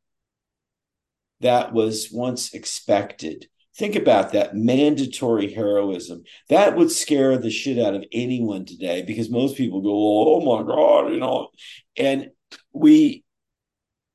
that 1.40 1.72
was 1.72 2.08
once 2.12 2.54
expected. 2.54 3.48
Think 3.76 3.96
about 3.96 4.32
that 4.32 4.54
mandatory 4.54 5.52
heroism. 5.52 6.22
That 6.48 6.76
would 6.76 6.92
scare 6.92 7.36
the 7.38 7.50
shit 7.50 7.78
out 7.78 7.94
of 7.94 8.04
anyone 8.12 8.64
today 8.64 9.02
because 9.02 9.30
most 9.30 9.56
people 9.56 9.80
go, 9.80 9.90
"Oh 9.90 10.40
my 10.40 10.62
god," 10.62 11.12
you 11.12 11.20
know, 11.20 11.48
and 11.96 12.30
we. 12.72 13.22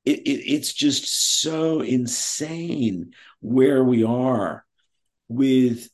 It, 0.06 0.20
it, 0.20 0.50
it's 0.50 0.72
just 0.72 1.40
so 1.42 1.82
insane 1.82 3.12
where 3.40 3.84
we 3.84 4.02
are 4.02 4.64
with 5.30 5.88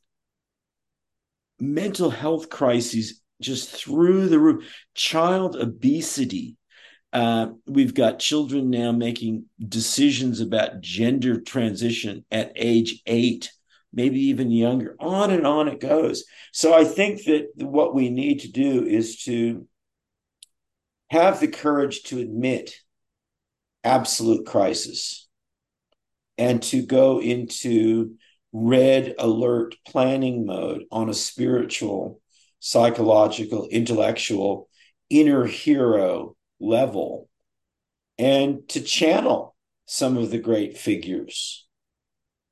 mental 1.60 2.08
health 2.08 2.48
crises 2.48 3.20
just 3.40 3.68
through 3.68 4.28
the 4.28 4.38
roof, 4.38 4.64
child 4.94 5.56
obesity. 5.56 6.56
Uh, 7.12 7.48
we've 7.66 7.94
got 7.94 8.18
children 8.18 8.70
now 8.70 8.92
making 8.92 9.44
decisions 9.68 10.40
about 10.40 10.80
gender 10.80 11.38
transition 11.40 12.24
at 12.30 12.50
age 12.56 13.02
eight, 13.06 13.52
maybe 13.92 14.20
even 14.20 14.50
younger. 14.50 14.96
On 14.98 15.30
and 15.30 15.46
on 15.46 15.68
it 15.68 15.80
goes. 15.80 16.24
So 16.52 16.74
I 16.74 16.84
think 16.84 17.24
that 17.24 17.48
what 17.56 17.94
we 17.94 18.08
need 18.08 18.40
to 18.40 18.50
do 18.50 18.86
is 18.86 19.22
to 19.24 19.68
have 21.10 21.40
the 21.40 21.48
courage 21.48 22.04
to 22.04 22.18
admit 22.18 22.74
absolute 23.84 24.46
crisis 24.46 25.28
and 26.38 26.62
to 26.62 26.82
go 26.82 27.20
into 27.20 28.16
red 28.56 29.14
alert 29.18 29.74
planning 29.86 30.46
mode 30.46 30.84
on 30.90 31.10
a 31.10 31.14
spiritual, 31.14 32.20
psychological, 32.58 33.68
intellectual, 33.70 34.68
inner 35.10 35.44
hero 35.44 36.34
level, 36.58 37.28
and 38.18 38.66
to 38.70 38.80
channel 38.80 39.54
some 39.84 40.16
of 40.16 40.30
the 40.30 40.38
great 40.38 40.78
figures. 40.78 41.66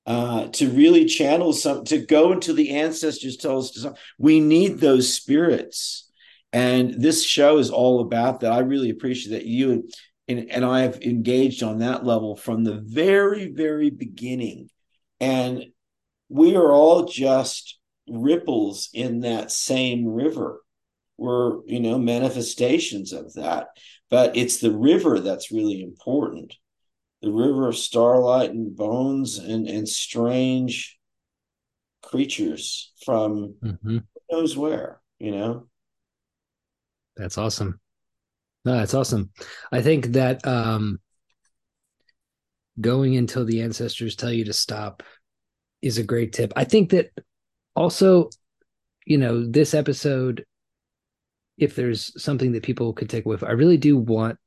Uh, 0.07 0.49
to 0.49 0.69
really 0.69 1.07
channel 1.07 1.55
some, 1.55 1.83
to 1.83 2.05
go 2.05 2.33
into 2.33 2.53
the 2.53 2.77
ancestors 2.77 3.39
tell 3.39 3.59
us 3.59 3.71
to, 3.71 3.95
we 4.19 4.39
need 4.39 4.79
those 4.79 5.11
spirits. 5.11 6.11
And 6.53 7.01
this 7.01 7.25
show 7.25 7.57
is 7.57 7.71
all 7.71 8.03
about 8.03 8.41
that. 8.41 8.53
I 8.53 8.59
really 8.59 8.91
appreciate 8.91 9.33
that 9.33 9.47
you 9.47 9.89
and, 10.29 10.51
and 10.51 10.65
I 10.65 10.83
have 10.83 11.01
engaged 11.03 11.63
on 11.63 11.79
that 11.79 12.05
level 12.05 12.37
from 12.37 12.65
the 12.65 12.83
very, 12.85 13.51
very 13.51 13.91
beginning. 13.91 14.69
And 15.21 15.67
we 16.35 16.57
are 16.57 16.73
all 16.73 17.05
just 17.05 17.79
ripples 18.09 18.89
in 18.93 19.21
that 19.21 19.53
same 19.53 20.05
river. 20.05 20.61
We're, 21.17 21.65
you 21.65 21.79
know, 21.79 21.97
manifestations 21.97 23.13
of 23.13 23.35
that. 23.35 23.69
But 24.11 24.37
it's 24.37 24.59
the 24.59 24.73
river 24.73 25.21
that's 25.21 25.53
really 25.53 25.81
important. 25.81 26.53
The 27.23 27.31
river 27.31 27.69
of 27.69 27.77
starlight 27.77 28.51
and 28.51 28.75
bones 28.75 29.39
and, 29.39 29.69
and 29.69 29.89
strange 29.89 30.99
creatures 32.03 32.93
from 33.05 33.55
mm-hmm. 33.63 33.99
knows 34.29 34.57
where, 34.57 35.01
you 35.21 35.31
know? 35.31 35.69
That's 37.17 37.39
awesome. 37.39 37.79
No, 38.65 38.79
that's 38.79 38.95
awesome. 38.95 39.31
I 39.71 39.83
think 39.83 40.07
that 40.09 40.45
um 40.45 40.99
going 42.81 43.17
until 43.17 43.45
the 43.45 43.63
ancestors 43.63 44.17
tell 44.17 44.33
you 44.33 44.47
to 44.47 44.53
stop 44.53 45.05
is 45.85 45.99
a 45.99 46.03
great 46.03 46.33
tip. 46.33 46.53
I 46.57 46.65
think 46.65 46.91
that 46.91 47.11
also, 47.77 48.31
you 49.07 49.19
know, 49.19 49.47
this 49.47 49.75
episode, 49.75 50.45
if 51.59 51.77
there's 51.77 52.21
something 52.21 52.53
that 52.53 52.63
people 52.63 52.93
could 52.95 53.11
take 53.11 53.27
away, 53.27 53.37
I 53.43 53.53
really 53.53 53.77
do 53.77 53.97
want 53.97 54.39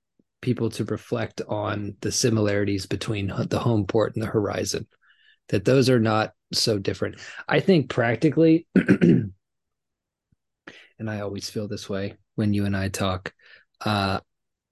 people 0.42 0.70
to 0.72 0.84
reflect 0.86 1.42
on 1.48 1.96
the 2.02 2.12
similarities 2.12 2.88
between 2.88 3.32
the 3.50 3.60
home 3.60 3.86
port 3.86 4.16
and 4.16 4.24
the 4.24 4.28
horizon, 4.28 4.88
that 5.50 5.64
those 5.64 5.90
are 5.90 6.00
not 6.00 6.34
so 6.54 6.80
different. 6.80 7.20
I 7.48 7.60
think 7.60 7.90
practically, 7.90 8.68
and 8.76 9.34
I 11.08 11.22
always 11.22 11.50
feel 11.50 11.68
this 11.68 11.88
way 11.88 12.16
when 12.34 12.54
you 12.54 12.66
and 12.66 12.76
I 12.76 12.90
talk, 12.90 13.32
uh, 13.82 14.20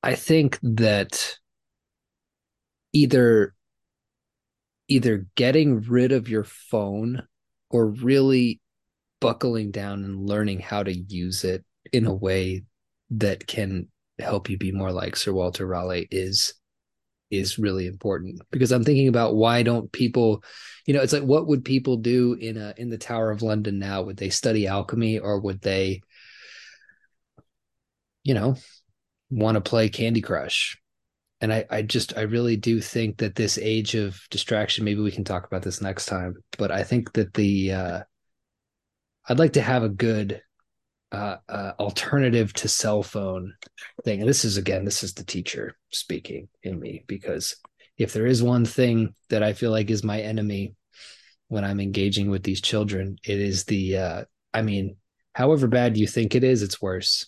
I 0.01 0.15
think 0.15 0.59
that 0.63 1.37
either 2.93 3.54
either 4.87 5.25
getting 5.35 5.81
rid 5.81 6.11
of 6.11 6.29
your 6.29 6.43
phone 6.43 7.23
or 7.69 7.87
really 7.87 8.59
buckling 9.19 9.71
down 9.71 10.03
and 10.03 10.27
learning 10.27 10.59
how 10.59 10.83
to 10.83 10.93
use 10.93 11.43
it 11.43 11.63
in 11.91 12.05
a 12.05 12.13
way 12.13 12.63
that 13.09 13.47
can 13.47 13.87
help 14.19 14.49
you 14.49 14.57
be 14.57 14.71
more 14.71 14.91
like 14.91 15.15
Sir 15.15 15.33
Walter 15.33 15.65
Raleigh 15.65 16.07
is 16.11 16.53
is 17.31 17.57
really 17.57 17.87
important. 17.87 18.39
Because 18.51 18.71
I'm 18.71 18.83
thinking 18.83 19.07
about 19.07 19.35
why 19.35 19.63
don't 19.63 19.91
people 19.91 20.43
you 20.85 20.93
know 20.93 21.01
it's 21.01 21.13
like 21.13 21.23
what 21.23 21.47
would 21.47 21.65
people 21.65 21.97
do 21.97 22.33
in 22.33 22.57
a 22.57 22.73
in 22.77 22.89
the 22.89 22.97
Tower 22.97 23.31
of 23.31 23.41
London 23.41 23.79
now? 23.79 24.03
Would 24.03 24.17
they 24.17 24.29
study 24.29 24.67
alchemy 24.67 25.19
or 25.19 25.39
would 25.39 25.61
they 25.61 26.01
you 28.23 28.33
know 28.33 28.55
want 29.29 29.55
to 29.55 29.61
play 29.61 29.89
Candy 29.89 30.21
Crush 30.21 30.77
and 31.41 31.51
I, 31.51 31.65
I 31.69 31.81
just 31.81 32.17
I 32.17 32.21
really 32.21 32.55
do 32.55 32.79
think 32.79 33.17
that 33.17 33.35
this 33.35 33.57
age 33.57 33.95
of 33.95 34.19
distraction, 34.29 34.85
maybe 34.85 35.01
we 35.01 35.11
can 35.11 35.23
talk 35.23 35.45
about 35.45 35.63
this 35.63 35.81
next 35.81 36.05
time, 36.05 36.35
but 36.57 36.71
I 36.71 36.83
think 36.83 37.13
that 37.13 37.33
the 37.33 37.71
uh, 37.71 37.99
I'd 39.27 39.39
like 39.39 39.53
to 39.53 39.61
have 39.61 39.83
a 39.83 39.89
good 39.89 40.41
uh, 41.11 41.37
uh, 41.47 41.71
alternative 41.79 42.53
to 42.53 42.67
cell 42.67 43.03
phone 43.03 43.53
thing. 44.03 44.21
And 44.21 44.29
this 44.29 44.45
is 44.45 44.57
again, 44.57 44.85
this 44.85 45.03
is 45.03 45.13
the 45.13 45.25
teacher 45.25 45.75
speaking 45.91 46.47
in 46.63 46.79
me 46.79 47.03
because 47.07 47.57
if 47.97 48.13
there 48.13 48.25
is 48.25 48.43
one 48.43 48.65
thing 48.65 49.13
that 49.29 49.43
I 49.43 49.53
feel 49.53 49.71
like 49.71 49.89
is 49.89 50.03
my 50.03 50.21
enemy 50.21 50.75
when 51.47 51.63
I'm 51.63 51.79
engaging 51.79 52.29
with 52.29 52.43
these 52.43 52.61
children, 52.61 53.17
it 53.23 53.39
is 53.39 53.65
the 53.65 53.97
uh, 53.97 54.23
I 54.53 54.61
mean, 54.61 54.95
however 55.33 55.67
bad 55.67 55.97
you 55.97 56.07
think 56.07 56.33
it 56.33 56.45
is, 56.45 56.63
it's 56.63 56.81
worse 56.81 57.25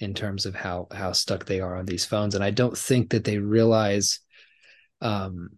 in 0.00 0.14
terms 0.14 0.46
of 0.46 0.54
how 0.54 0.88
how 0.90 1.12
stuck 1.12 1.44
they 1.44 1.60
are 1.60 1.76
on 1.76 1.86
these 1.86 2.04
phones. 2.04 2.34
And 2.34 2.42
i 2.42 2.50
don't 2.50 2.76
think 2.76 3.10
that 3.10 3.24
they 3.24 3.38
realize 3.38 4.20
um 5.00 5.50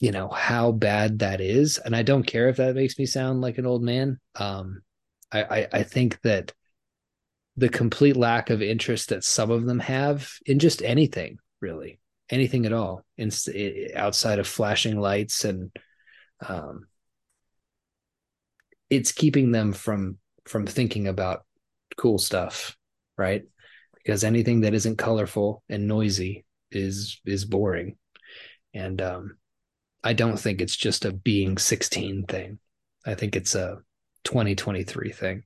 you 0.00 0.10
know 0.10 0.28
how 0.28 0.72
bad 0.72 1.20
that 1.20 1.40
is. 1.40 1.78
And 1.78 1.94
i 1.94 2.02
don't 2.02 2.24
care 2.24 2.48
if 2.48 2.56
that 2.56 2.74
makes 2.74 2.98
me 2.98 3.06
sound 3.06 3.40
like 3.40 3.58
an 3.58 3.66
old 3.66 3.82
man. 3.82 4.18
Um 4.34 4.82
i 5.30 5.42
i, 5.42 5.68
I 5.72 5.82
think 5.82 6.20
that 6.22 6.52
the 7.56 7.68
complete 7.68 8.16
lack 8.16 8.50
of 8.50 8.62
interest 8.62 9.10
that 9.10 9.24
some 9.24 9.50
of 9.50 9.66
them 9.66 9.78
have 9.78 10.30
in 10.46 10.58
just 10.58 10.82
anything 10.82 11.38
really 11.60 12.00
anything 12.30 12.64
at 12.64 12.72
all 12.72 13.04
in, 13.18 13.30
outside 13.94 14.38
of 14.38 14.46
flashing 14.46 14.98
lights 14.98 15.44
and 15.44 15.70
um 16.48 16.86
it's 18.88 19.12
keeping 19.12 19.52
them 19.52 19.72
from 19.72 20.18
from 20.44 20.66
thinking 20.66 21.06
about 21.06 21.44
cool 21.96 22.18
stuff 22.18 22.76
right? 23.22 23.42
Because 23.94 24.24
anything 24.24 24.62
that 24.62 24.74
isn't 24.74 24.98
colorful 24.98 25.62
and 25.68 25.86
noisy 25.86 26.44
is 26.72 27.20
is 27.24 27.44
boring. 27.44 27.96
And 28.74 29.00
um, 29.00 29.36
I 30.02 30.12
don't 30.12 30.38
think 30.38 30.60
it's 30.60 30.76
just 30.76 31.04
a 31.04 31.12
being 31.12 31.56
16 31.58 32.24
thing. 32.26 32.58
I 33.06 33.14
think 33.14 33.36
it's 33.36 33.54
a 33.54 33.78
2023 34.24 35.12
thing. 35.12 35.44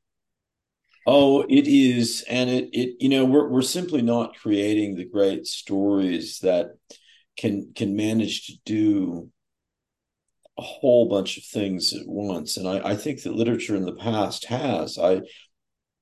Oh, 1.06 1.42
it 1.42 1.68
is, 1.68 2.24
and 2.28 2.50
it 2.50 2.70
it 2.72 2.96
you 2.98 3.08
know 3.08 3.24
we're 3.24 3.48
we're 3.48 3.62
simply 3.62 4.02
not 4.02 4.36
creating 4.36 4.96
the 4.96 5.08
great 5.08 5.46
stories 5.46 6.40
that 6.40 6.76
can 7.36 7.72
can 7.74 7.94
manage 7.94 8.46
to 8.46 8.54
do 8.64 9.30
a 10.58 10.62
whole 10.62 11.08
bunch 11.08 11.36
of 11.36 11.44
things 11.44 11.92
at 11.92 12.06
once. 12.06 12.56
And 12.56 12.66
I, 12.66 12.90
I 12.90 12.96
think 12.96 13.22
that 13.22 13.34
literature 13.34 13.76
in 13.76 13.84
the 13.84 13.94
past 13.94 14.46
has. 14.46 14.98
I 14.98 15.20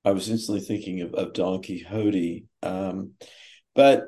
I 0.04 0.12
was 0.12 0.28
instantly 0.28 0.60
thinking 0.60 1.00
of, 1.00 1.14
of 1.14 1.32
Don 1.32 1.62
Quixote. 1.62 2.46
Um, 2.62 3.12
but 3.74 4.04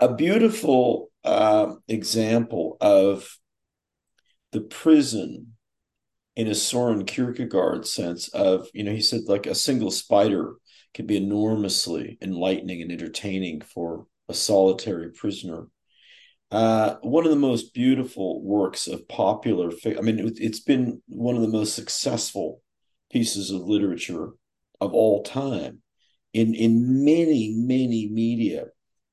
a 0.00 0.14
beautiful 0.14 1.10
uh, 1.24 1.74
example 1.86 2.76
of 2.80 3.38
the 4.52 4.60
prison 4.60 5.54
in 6.34 6.48
a 6.48 6.54
Soren 6.54 7.04
Kierkegaard 7.04 7.86
sense 7.86 8.28
of, 8.28 8.68
you 8.72 8.84
know, 8.84 8.92
he 8.92 9.02
said 9.02 9.22
like 9.26 9.46
a 9.46 9.54
single 9.54 9.90
spider 9.90 10.54
can 10.94 11.06
be 11.06 11.16
enormously 11.16 12.18
enlightening 12.20 12.82
and 12.82 12.90
entertaining 12.90 13.60
for 13.60 14.06
a 14.28 14.34
solitary 14.34 15.10
prisoner. 15.12 15.68
Uh, 16.50 16.96
one 17.02 17.24
of 17.24 17.30
the 17.30 17.36
most 17.36 17.72
beautiful 17.72 18.42
works 18.42 18.86
of 18.86 19.08
popular, 19.08 19.70
I 19.86 20.00
mean, 20.00 20.18
it, 20.18 20.38
it's 20.38 20.60
been 20.60 21.02
one 21.06 21.34
of 21.34 21.42
the 21.42 21.48
most 21.48 21.74
successful 21.74 22.62
pieces 23.10 23.50
of 23.50 23.62
literature 23.62 24.30
of 24.82 24.92
all 24.94 25.22
time 25.22 25.82
in 26.32 26.54
in 26.54 27.04
many 27.04 27.54
many 27.56 28.08
media. 28.08 28.66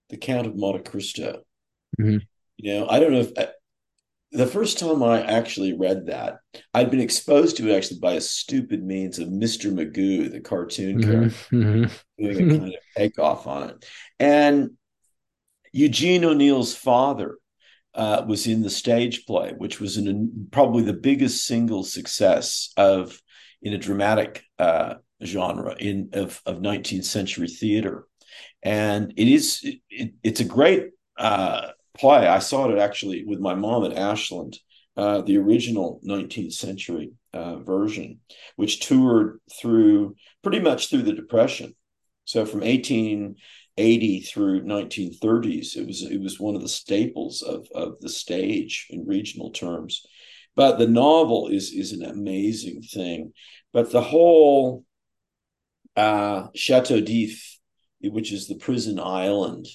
The 0.09 0.17
Count 0.17 0.47
of 0.47 0.55
Monte 0.55 0.89
Cristo. 0.89 1.43
Mm-hmm. 2.01 2.17
You 2.57 2.73
know, 2.73 2.89
I 2.89 2.99
don't 2.99 3.11
know 3.11 3.19
if 3.19 3.37
uh, 3.37 3.45
the 4.31 4.47
first 4.47 4.77
time 4.77 5.01
I 5.01 5.21
actually 5.21 5.73
read 5.73 6.07
that, 6.07 6.39
I'd 6.73 6.91
been 6.91 6.99
exposed 6.99 7.57
to 7.57 7.69
it 7.69 7.75
actually 7.75 7.99
by 7.99 8.13
a 8.13 8.21
stupid 8.21 8.83
means 8.83 9.17
of 9.19 9.29
Mr. 9.29 9.71
Magoo, 9.71 10.31
the 10.31 10.39
cartoon 10.39 10.99
mm-hmm. 10.99 11.11
character, 11.11 11.35
mm-hmm. 11.51 12.23
doing 12.23 12.51
a 12.51 12.57
kind 12.57 12.73
of 12.73 12.79
takeoff 12.95 13.47
on 13.47 13.69
it. 13.69 13.85
And 14.19 14.71
Eugene 15.71 16.25
O'Neill's 16.25 16.75
father 16.75 17.37
uh, 17.95 18.23
was 18.27 18.45
in 18.45 18.61
the 18.61 18.69
stage 18.69 19.25
play, 19.25 19.53
which 19.57 19.79
was 19.79 19.97
an, 19.97 20.47
probably 20.51 20.83
the 20.83 20.93
biggest 20.93 21.45
single 21.45 21.83
success 21.83 22.71
of 22.77 23.19
in 23.61 23.73
a 23.73 23.77
dramatic 23.77 24.43
uh, 24.59 24.95
genre 25.23 25.75
in 25.79 26.09
of, 26.13 26.41
of 26.45 26.57
19th 26.57 27.05
century 27.05 27.47
theater. 27.47 28.05
And 28.63 29.13
it 29.17 29.27
is 29.27 29.61
it, 29.89 30.13
it's 30.23 30.39
a 30.39 30.45
great 30.45 30.89
uh, 31.17 31.69
play. 31.97 32.27
I 32.27 32.39
saw 32.39 32.69
it 32.69 32.79
actually 32.79 33.23
with 33.25 33.39
my 33.39 33.55
mom 33.55 33.85
at 33.85 33.97
Ashland, 33.97 34.57
uh, 34.97 35.21
the 35.21 35.37
original 35.37 36.01
19th 36.05 36.53
century 36.53 37.11
uh, 37.33 37.57
version, 37.57 38.19
which 38.55 38.79
toured 38.79 39.39
through 39.59 40.15
pretty 40.43 40.59
much 40.59 40.89
through 40.89 41.03
the 41.03 41.13
Depression. 41.13 41.75
So 42.25 42.45
from 42.45 42.61
1880 42.61 44.21
through 44.21 44.63
1930s, 44.63 45.75
it 45.75 45.87
was 45.87 46.03
it 46.03 46.21
was 46.21 46.39
one 46.39 46.55
of 46.55 46.61
the 46.61 46.69
staples 46.69 47.41
of 47.41 47.67
of 47.73 47.99
the 48.01 48.09
stage 48.09 48.87
in 48.89 49.07
regional 49.07 49.51
terms. 49.51 50.05
But 50.55 50.77
the 50.77 50.87
novel 50.87 51.47
is 51.47 51.71
is 51.71 51.91
an 51.91 52.03
amazing 52.03 52.81
thing. 52.81 53.33
But 53.73 53.91
the 53.91 54.01
whole 54.01 54.83
uh, 55.99 56.47
Chateau 56.55 57.01
d'If, 57.01 57.59
which 58.01 58.31
is 58.31 58.47
the 58.47 58.55
prison 58.55 58.99
island, 58.99 59.67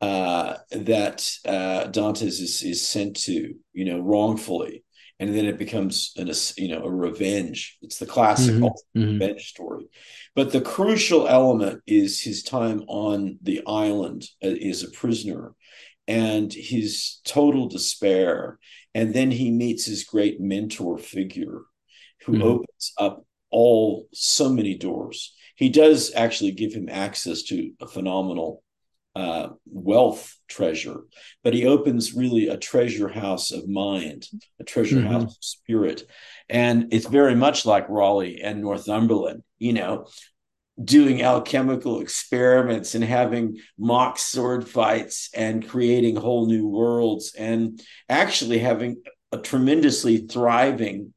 uh, 0.00 0.56
that 0.72 1.30
uh, 1.46 1.84
Dantes 1.86 2.40
is, 2.40 2.62
is 2.62 2.84
sent 2.84 3.16
to, 3.28 3.54
you 3.72 3.84
know, 3.84 4.00
wrongfully, 4.00 4.84
and 5.20 5.32
then 5.34 5.46
it 5.46 5.58
becomes 5.58 6.12
an, 6.16 6.28
a, 6.28 6.34
you 6.56 6.68
know 6.68 6.82
a 6.82 6.90
revenge. 6.90 7.78
It's 7.82 7.98
the 7.98 8.06
classic 8.06 8.54
mm-hmm. 8.54 8.64
mm-hmm. 8.98 9.12
revenge 9.12 9.50
story, 9.50 9.86
but 10.34 10.50
the 10.50 10.60
crucial 10.60 11.28
element 11.28 11.82
is 11.86 12.20
his 12.20 12.42
time 12.42 12.82
on 12.88 13.38
the 13.42 13.62
island 13.64 14.24
as 14.42 14.82
a 14.82 14.90
prisoner, 14.90 15.54
and 16.08 16.52
his 16.52 17.20
total 17.24 17.68
despair, 17.68 18.58
and 18.94 19.14
then 19.14 19.30
he 19.30 19.52
meets 19.52 19.84
his 19.84 20.02
great 20.02 20.40
mentor 20.40 20.98
figure, 20.98 21.60
who 22.24 22.32
mm-hmm. 22.32 22.42
opens 22.42 22.92
up 22.98 23.24
all 23.52 24.08
so 24.12 24.48
many 24.48 24.76
doors. 24.76 25.36
He 25.56 25.68
does 25.68 26.12
actually 26.14 26.52
give 26.52 26.72
him 26.72 26.88
access 26.90 27.42
to 27.44 27.72
a 27.80 27.86
phenomenal 27.86 28.62
uh, 29.14 29.48
wealth 29.66 30.38
treasure, 30.48 31.00
but 31.44 31.52
he 31.52 31.66
opens 31.66 32.14
really 32.14 32.48
a 32.48 32.56
treasure 32.56 33.08
house 33.08 33.50
of 33.50 33.68
mind, 33.68 34.26
a 34.58 34.64
treasure 34.64 34.96
mm-hmm. 34.96 35.12
house 35.12 35.36
of 35.36 35.44
spirit. 35.44 36.04
And 36.48 36.92
it's 36.92 37.06
very 37.06 37.34
much 37.34 37.66
like 37.66 37.88
Raleigh 37.88 38.40
and 38.42 38.62
Northumberland, 38.62 39.42
you 39.58 39.74
know, 39.74 40.06
doing 40.82 41.22
alchemical 41.22 42.00
experiments 42.00 42.94
and 42.94 43.04
having 43.04 43.58
mock 43.78 44.18
sword 44.18 44.66
fights 44.66 45.28
and 45.34 45.68
creating 45.68 46.16
whole 46.16 46.46
new 46.46 46.66
worlds 46.66 47.34
and 47.36 47.80
actually 48.08 48.58
having 48.58 49.02
a 49.30 49.38
tremendously 49.38 50.18
thriving 50.18 51.12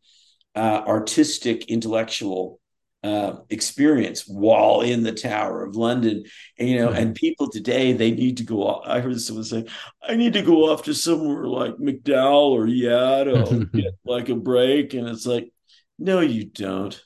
uh, 0.56 0.84
artistic 0.86 1.70
intellectual 1.70 2.60
uh, 3.06 3.41
experience 3.51 4.28
while 4.28 4.82
in 4.82 5.03
the 5.03 5.12
Tower 5.12 5.64
of 5.64 5.76
London. 5.76 6.24
And, 6.58 6.70
you 6.70 6.80
know, 6.80 6.88
mm-hmm. 6.88 6.97
and 6.97 7.16
people 7.16 7.51
today 7.51 7.93
they 7.93 8.10
need 8.10 8.38
to 8.38 8.43
go. 8.43 8.64
Off. 8.64 8.84
I 8.88 8.99
heard 8.99 9.20
someone 9.22 9.43
say, 9.43 9.66
"I 10.01 10.16
need 10.16 10.34
to 10.34 10.41
go 10.41 10.72
off 10.72 10.84
to 10.84 10.93
somewhere 10.93 11.45
like 11.45 11.76
MacDowell 11.78 12.51
or 12.51 12.66
Yaddo, 12.66 13.72
get 13.74 13.93
like 14.06 14.30
a 14.30 14.36
break," 14.36 14.95
and 14.95 15.08
it's 15.08 15.28
like, 15.28 15.51
no, 15.99 16.20
you 16.20 16.45
don't. 16.45 16.99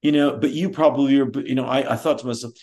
You 0.00 0.10
know, 0.10 0.36
but 0.36 0.50
you 0.50 0.70
probably 0.70 1.16
are. 1.20 1.24
But 1.24 1.46
you 1.46 1.54
know, 1.54 1.66
I, 1.66 1.92
I 1.92 1.96
thought 1.96 2.18
to 2.18 2.26
myself, 2.26 2.54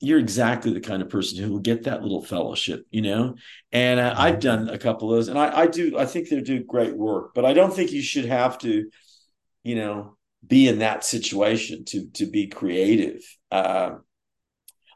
you're 0.00 0.18
exactly 0.18 0.74
the 0.74 0.80
kind 0.80 1.00
of 1.00 1.08
person 1.08 1.42
who 1.42 1.52
will 1.52 1.60
get 1.60 1.84
that 1.84 2.02
little 2.02 2.22
fellowship, 2.22 2.84
you 2.90 3.00
know. 3.00 3.36
And 3.72 3.98
uh, 3.98 4.14
I've 4.18 4.34
mm-hmm. 4.34 4.40
done 4.40 4.68
a 4.68 4.78
couple 4.78 5.10
of 5.10 5.16
those, 5.16 5.28
and 5.28 5.38
I, 5.38 5.60
I 5.60 5.66
do. 5.66 5.98
I 5.98 6.04
think 6.04 6.28
they 6.28 6.42
do 6.42 6.62
great 6.62 6.94
work, 6.94 7.32
but 7.34 7.46
I 7.46 7.54
don't 7.54 7.72
think 7.72 7.92
you 7.92 8.02
should 8.02 8.26
have 8.26 8.58
to, 8.58 8.90
you 9.62 9.76
know, 9.76 10.15
be 10.46 10.68
in 10.68 10.80
that 10.80 11.04
situation 11.04 11.84
to 11.86 12.06
to 12.14 12.26
be 12.26 12.46
creative. 12.46 13.22
Uh, 13.50 13.96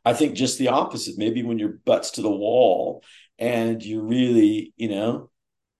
I 0.05 0.13
think 0.15 0.35
just 0.35 0.59
the 0.59 0.69
opposite. 0.69 1.19
Maybe 1.19 1.43
when 1.43 1.59
your 1.59 1.81
butt's 1.85 2.13
to 2.13 2.23
the 2.23 2.31
wall 2.31 3.03
and 3.39 3.83
you're 3.83 4.05
really, 4.05 4.73
you 4.77 4.89
know, 4.89 5.31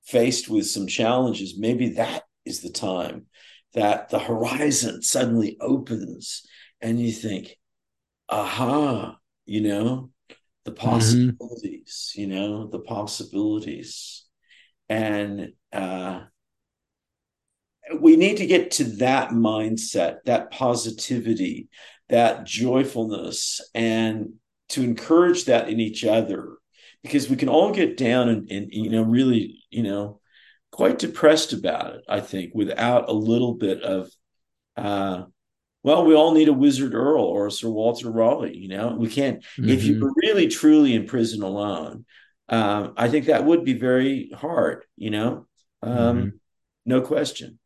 faced 0.05 0.49
with 0.49 0.67
some 0.67 0.87
challenges, 0.87 1.59
maybe 1.59 1.91
that 1.91 2.25
is 2.45 2.61
the 2.61 2.71
time 2.71 3.27
that 3.75 4.09
the 4.09 4.19
horizon 4.19 5.03
suddenly 5.03 5.57
opens 5.61 6.43
and 6.81 6.99
you 6.99 7.13
think, 7.13 7.57
aha, 8.29 9.17
you 9.47 9.61
know, 9.61 10.11
the 10.65 10.73
mm-hmm. 10.73 10.89
possibilities, 10.89 12.13
mm-hmm. 12.13 12.21
you 12.21 12.27
know, 12.27 12.67
the 12.67 12.81
possibilities. 12.81 14.25
And 14.89 15.53
uh, 15.73 16.23
we 17.99 18.17
need 18.17 18.39
to 18.39 18.47
get 18.47 18.73
to 18.73 18.85
that 18.85 19.31
mindset, 19.31 20.19
that 20.25 20.51
positivity, 20.51 21.69
that 22.09 22.45
joyfulness, 22.45 23.61
and 23.75 24.35
to 24.71 24.83
encourage 24.83 25.47
that 25.47 25.69
in 25.69 25.81
each 25.81 26.05
other 26.05 26.57
because 27.03 27.29
we 27.29 27.37
can 27.37 27.49
all 27.49 27.73
get 27.73 27.97
down 27.97 28.29
and, 28.29 28.51
and 28.51 28.73
you 28.73 28.91
know 28.91 29.03
really 29.03 29.63
you 29.71 29.83
know 29.83 30.21
quite 30.71 30.99
depressed 30.99 31.53
about 31.53 31.95
it 31.95 32.03
i 32.09 32.21
think 32.21 32.53
without 32.55 33.09
a 33.09 33.13
little 33.13 33.55
bit 33.55 33.83
of 33.83 34.11
uh 34.77 35.25
well 35.83 36.05
we 36.05 36.15
all 36.15 36.33
need 36.33 36.49
a 36.49 36.53
wizard 36.53 36.95
earl 36.95 37.25
or 37.25 37.47
a 37.47 37.51
sir 37.51 37.69
walter 37.69 38.11
raleigh 38.11 38.57
you 38.57 38.69
know 38.69 38.95
we 38.99 39.09
can't 39.09 39.43
mm-hmm. 39.43 39.69
if 39.69 39.85
you 39.85 39.95
mm-hmm. 39.95 40.05
were 40.05 40.13
really 40.23 40.49
truly 40.49 40.95
in 40.95 41.07
prison 41.07 41.43
alone 41.43 42.05
um, 42.49 42.95
i 42.97 43.09
think 43.09 43.27
that 43.27 43.45
would 43.45 43.65
be 43.65 43.75
very 43.75 44.31
hard 44.35 44.85
you 44.97 45.11
know 45.11 45.47
um, 45.83 46.19
mm-hmm. 46.19 46.29
no 46.87 47.01
question 47.01 47.59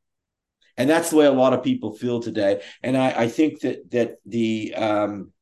and 0.77 0.89
that's 0.89 1.11
the 1.11 1.17
way 1.17 1.27
a 1.27 1.33
lot 1.33 1.53
of 1.53 1.63
people 1.63 1.95
feel 1.95 2.21
today. 2.21 2.63
And 2.83 2.97
I, 2.97 3.23
I 3.23 3.29
think 3.29 3.61
that 3.61 3.91
that 3.91 4.17
the 4.27 4.75
um, 4.75 5.33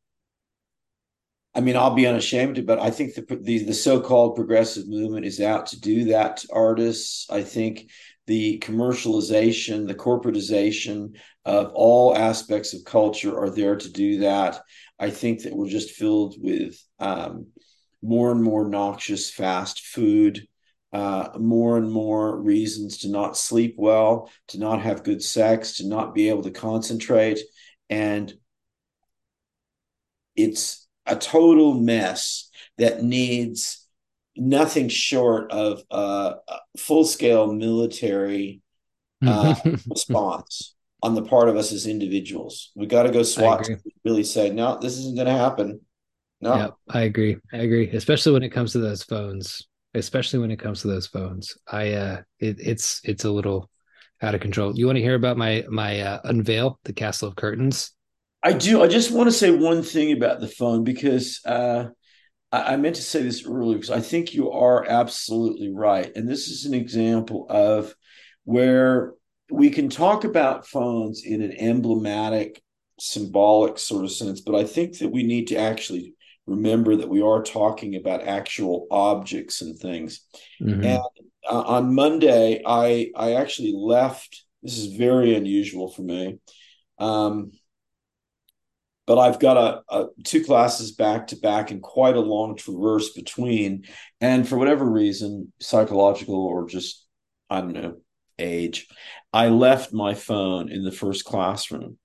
I 1.54 1.60
mean, 1.60 1.76
I'll 1.76 1.94
be 1.94 2.06
unashamed, 2.06 2.64
but 2.66 2.78
I 2.78 2.90
think 2.90 3.14
the, 3.14 3.38
the, 3.40 3.64
the 3.64 3.74
so-called 3.74 4.36
progressive 4.36 4.88
movement 4.88 5.26
is 5.26 5.38
out 5.38 5.66
to 5.66 5.80
do 5.80 6.04
that 6.06 6.38
to 6.38 6.48
artists. 6.50 7.26
I 7.30 7.42
think 7.42 7.90
the 8.26 8.58
commercialization, 8.60 9.86
the 9.86 9.94
corporatization 9.94 11.16
of 11.44 11.72
all 11.74 12.16
aspects 12.16 12.72
of 12.72 12.84
culture 12.84 13.38
are 13.38 13.50
there 13.50 13.76
to 13.76 13.90
do 13.90 14.20
that. 14.20 14.60
I 14.98 15.10
think 15.10 15.42
that 15.42 15.54
we're 15.54 15.68
just 15.68 15.90
filled 15.90 16.36
with 16.38 16.82
um, 16.98 17.48
more 18.00 18.30
and 18.30 18.42
more 18.42 18.66
noxious 18.68 19.30
fast 19.30 19.80
food 19.80 20.46
uh, 20.92 21.30
more 21.38 21.78
and 21.78 21.90
more 21.90 22.36
reasons 22.36 22.98
to 22.98 23.08
not 23.08 23.36
sleep 23.36 23.74
well, 23.78 24.30
to 24.48 24.58
not 24.58 24.82
have 24.82 25.04
good 25.04 25.22
sex, 25.22 25.78
to 25.78 25.86
not 25.86 26.14
be 26.14 26.28
able 26.28 26.42
to 26.42 26.50
concentrate. 26.50 27.40
And 27.88 28.32
it's 30.36 30.86
a 31.06 31.16
total 31.16 31.74
mess 31.74 32.50
that 32.78 33.02
needs 33.02 33.86
nothing 34.36 34.88
short 34.88 35.50
of 35.50 35.82
a 35.90 36.34
full 36.78 37.04
scale 37.04 37.52
military 37.52 38.60
uh, 39.26 39.54
response 39.88 40.74
on 41.02 41.14
the 41.14 41.22
part 41.22 41.48
of 41.48 41.56
us 41.56 41.72
as 41.72 41.86
individuals. 41.86 42.70
We 42.74 42.86
got 42.86 43.04
to 43.04 43.10
go 43.10 43.22
SWAT 43.22 43.64
to 43.64 43.78
really 44.04 44.24
say, 44.24 44.50
no, 44.50 44.78
this 44.78 44.98
isn't 44.98 45.16
going 45.16 45.26
to 45.26 45.32
happen. 45.32 45.80
No, 46.40 46.56
yeah, 46.56 46.68
I 46.88 47.02
agree. 47.02 47.36
I 47.52 47.58
agree, 47.58 47.88
especially 47.90 48.32
when 48.32 48.42
it 48.42 48.50
comes 48.50 48.72
to 48.72 48.78
those 48.78 49.02
phones 49.02 49.66
especially 49.94 50.38
when 50.38 50.50
it 50.50 50.58
comes 50.58 50.82
to 50.82 50.88
those 50.88 51.06
phones. 51.06 51.56
I 51.70 51.92
uh 51.92 52.22
it, 52.38 52.58
it's 52.60 53.00
it's 53.04 53.24
a 53.24 53.30
little 53.30 53.70
out 54.20 54.34
of 54.34 54.40
control. 54.40 54.76
You 54.76 54.86
want 54.86 54.96
to 54.96 55.02
hear 55.02 55.14
about 55.14 55.36
my 55.36 55.64
my 55.68 56.00
uh, 56.00 56.20
unveil, 56.24 56.78
the 56.84 56.92
Castle 56.92 57.28
of 57.28 57.36
Curtains? 57.36 57.92
I 58.42 58.52
do. 58.52 58.82
I 58.82 58.88
just 58.88 59.10
want 59.10 59.28
to 59.28 59.32
say 59.32 59.50
one 59.50 59.82
thing 59.82 60.12
about 60.12 60.40
the 60.40 60.48
phone 60.48 60.84
because 60.84 61.40
uh 61.44 61.86
I, 62.50 62.74
I 62.74 62.76
meant 62.76 62.96
to 62.96 63.02
say 63.02 63.22
this 63.22 63.46
earlier 63.46 63.78
because 63.78 63.90
I 63.90 64.00
think 64.00 64.34
you 64.34 64.50
are 64.50 64.84
absolutely 64.84 65.72
right. 65.72 66.10
And 66.14 66.28
this 66.28 66.48
is 66.48 66.64
an 66.64 66.74
example 66.74 67.46
of 67.48 67.94
where 68.44 69.14
we 69.50 69.70
can 69.70 69.88
talk 69.88 70.24
about 70.24 70.66
phones 70.66 71.22
in 71.24 71.42
an 71.42 71.52
emblematic, 71.52 72.62
symbolic 72.98 73.78
sort 73.78 74.04
of 74.04 74.12
sense, 74.12 74.40
but 74.40 74.54
I 74.54 74.64
think 74.64 74.98
that 74.98 75.10
we 75.10 75.22
need 75.22 75.48
to 75.48 75.56
actually 75.56 76.14
remember 76.46 76.96
that 76.96 77.08
we 77.08 77.22
are 77.22 77.42
talking 77.42 77.96
about 77.96 78.26
actual 78.26 78.86
objects 78.90 79.62
and 79.62 79.78
things. 79.78 80.20
Mm-hmm. 80.60 80.84
And 80.84 81.02
uh, 81.48 81.62
on 81.62 81.94
Monday, 81.94 82.62
I 82.66 83.10
I 83.16 83.34
actually 83.34 83.74
left. 83.76 84.44
This 84.62 84.78
is 84.78 84.94
very 84.94 85.34
unusual 85.34 85.90
for 85.90 86.02
me. 86.02 86.38
Um, 86.98 87.52
but 89.06 89.18
I've 89.18 89.40
got 89.40 89.56
a, 89.56 89.82
a, 89.94 90.06
two 90.24 90.44
classes 90.44 90.92
back 90.92 91.28
to 91.28 91.36
back 91.36 91.72
and 91.72 91.82
quite 91.82 92.16
a 92.16 92.20
long 92.20 92.56
traverse 92.56 93.12
between. 93.12 93.84
And 94.20 94.48
for 94.48 94.56
whatever 94.56 94.88
reason, 94.88 95.52
psychological 95.60 96.36
or 96.36 96.68
just 96.68 97.04
I 97.50 97.60
don't 97.60 97.72
know 97.72 97.96
age, 98.38 98.86
I 99.32 99.48
left 99.48 99.92
my 99.92 100.14
phone 100.14 100.70
in 100.70 100.84
the 100.84 100.92
first 100.92 101.24
classroom, 101.24 101.98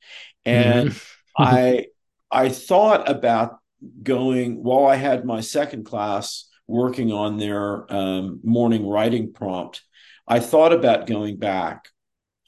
and 0.46 0.90
mm-hmm. 0.90 0.98
I 1.44 1.86
I 2.32 2.50
thought 2.50 3.10
about 3.10 3.60
going 4.04 4.64
while 4.64 4.86
I 4.86 4.96
had 4.96 5.26
my 5.26 5.42
second 5.42 5.86
class 5.86 6.50
working 6.68 7.12
on 7.12 7.38
their 7.38 7.92
um, 7.94 8.40
morning 8.44 8.88
writing 8.88 9.34
prompt. 9.34 9.82
I 10.28 10.40
thought 10.40 10.74
about 10.74 11.08
going 11.08 11.38
back, 11.38 11.90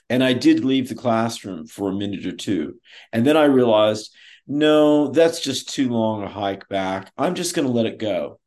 and 0.10 0.24
I 0.24 0.34
did 0.34 0.66
leave 0.66 0.90
the 0.90 0.96
classroom 0.96 1.66
for 1.68 1.90
a 1.90 1.96
minute 1.96 2.26
or 2.26 2.34
two, 2.36 2.80
and 3.14 3.26
then 3.26 3.38
I 3.38 3.46
realized 3.46 4.14
no, 4.52 5.10
that's 5.10 5.42
just 5.42 5.70
too 5.70 5.90
long 5.90 6.24
a 6.24 6.28
hike 6.28 6.68
back. 6.68 7.12
I'm 7.16 7.36
just 7.36 7.56
going 7.56 7.68
to 7.68 7.72
let 7.72 7.86
it 7.86 8.00
go. 8.00 8.40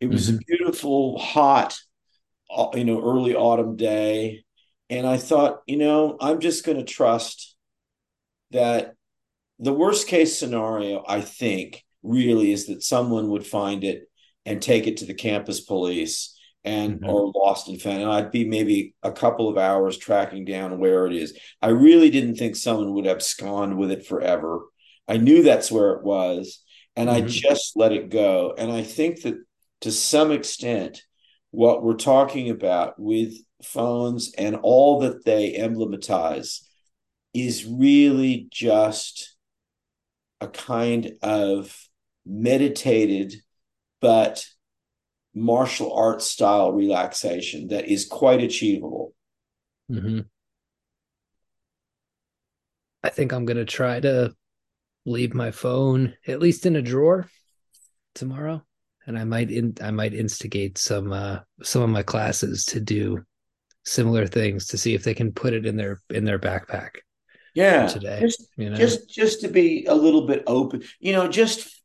It 0.00 0.08
was 0.08 0.26
mm-hmm. 0.26 0.36
a 0.36 0.40
beautiful, 0.40 1.18
hot, 1.18 1.78
you 2.74 2.84
know, 2.84 3.00
early 3.00 3.36
autumn 3.36 3.76
day. 3.76 4.44
And 4.90 5.06
I 5.06 5.16
thought, 5.16 5.62
you 5.66 5.76
know, 5.76 6.16
I'm 6.20 6.40
just 6.40 6.66
going 6.66 6.78
to 6.78 6.84
trust 6.84 7.56
that 8.50 8.94
the 9.60 9.72
worst 9.72 10.08
case 10.08 10.36
scenario, 10.36 11.04
I 11.06 11.20
think, 11.20 11.84
really 12.04 12.52
is 12.52 12.66
that 12.66 12.82
someone 12.82 13.28
would 13.30 13.46
find 13.46 13.82
it 13.82 14.08
and 14.46 14.60
take 14.60 14.86
it 14.86 14.98
to 14.98 15.06
the 15.06 15.14
campus 15.14 15.60
police 15.60 16.38
and 16.64 17.00
mm-hmm. 17.00 17.08
or 17.08 17.32
lost 17.34 17.68
and 17.68 17.80
found. 17.80 18.02
And 18.02 18.10
I'd 18.10 18.30
be 18.30 18.44
maybe 18.44 18.94
a 19.02 19.12
couple 19.12 19.48
of 19.48 19.58
hours 19.58 19.98
tracking 19.98 20.44
down 20.44 20.78
where 20.78 21.06
it 21.06 21.14
is. 21.14 21.38
I 21.60 21.68
really 21.68 22.10
didn't 22.10 22.36
think 22.36 22.56
someone 22.56 22.92
would 22.94 23.06
abscond 23.06 23.76
with 23.76 23.90
it 23.90 24.06
forever. 24.06 24.60
I 25.08 25.16
knew 25.16 25.42
that's 25.42 25.70
where 25.70 25.92
it 25.92 26.02
was, 26.02 26.62
and 26.96 27.08
mm-hmm. 27.08 27.24
I 27.24 27.28
just 27.28 27.76
let 27.76 27.92
it 27.92 28.08
go. 28.10 28.54
And 28.56 28.72
I 28.72 28.82
think 28.82 29.22
that 29.22 29.36
to 29.82 29.92
some 29.92 30.32
extent, 30.32 31.02
what 31.50 31.82
we're 31.82 31.94
talking 31.94 32.50
about 32.50 32.98
with 32.98 33.34
phones 33.62 34.32
and 34.36 34.56
all 34.56 35.00
that 35.00 35.24
they 35.24 35.54
emblematize 35.56 36.60
is 37.34 37.66
really 37.66 38.48
just 38.50 39.36
a 40.40 40.48
kind 40.48 41.12
of 41.22 41.83
meditated 42.26 43.34
but 44.00 44.44
martial 45.34 45.92
arts 45.92 46.26
style 46.26 46.72
relaxation 46.72 47.68
that 47.68 47.86
is 47.86 48.06
quite 48.06 48.42
achievable. 48.42 49.14
Mm-hmm. 49.90 50.20
I 53.02 53.08
think 53.08 53.32
I'm 53.32 53.44
going 53.44 53.56
to 53.56 53.64
try 53.64 54.00
to 54.00 54.34
leave 55.06 55.34
my 55.34 55.50
phone 55.50 56.14
at 56.26 56.40
least 56.40 56.64
in 56.66 56.76
a 56.76 56.82
drawer 56.82 57.28
tomorrow 58.14 58.62
and 59.06 59.18
i 59.18 59.24
might 59.24 59.50
in, 59.50 59.74
i 59.82 59.90
might 59.90 60.14
instigate 60.14 60.78
some 60.78 61.12
uh 61.12 61.38
some 61.62 61.82
of 61.82 61.90
my 61.90 62.02
classes 62.02 62.64
to 62.64 62.80
do 62.80 63.22
similar 63.84 64.26
things 64.26 64.68
to 64.68 64.78
see 64.78 64.94
if 64.94 65.04
they 65.04 65.12
can 65.12 65.30
put 65.30 65.52
it 65.52 65.66
in 65.66 65.76
their 65.76 66.00
in 66.08 66.24
their 66.24 66.38
backpack 66.38 66.90
yeah 67.54 67.86
today 67.86 68.20
just, 68.20 68.48
you 68.56 68.70
know? 68.70 68.76
just 68.76 69.10
just 69.10 69.42
to 69.42 69.48
be 69.48 69.84
a 69.86 69.94
little 69.94 70.26
bit 70.26 70.42
open 70.46 70.82
you 71.00 71.12
know 71.12 71.28
just 71.28 71.83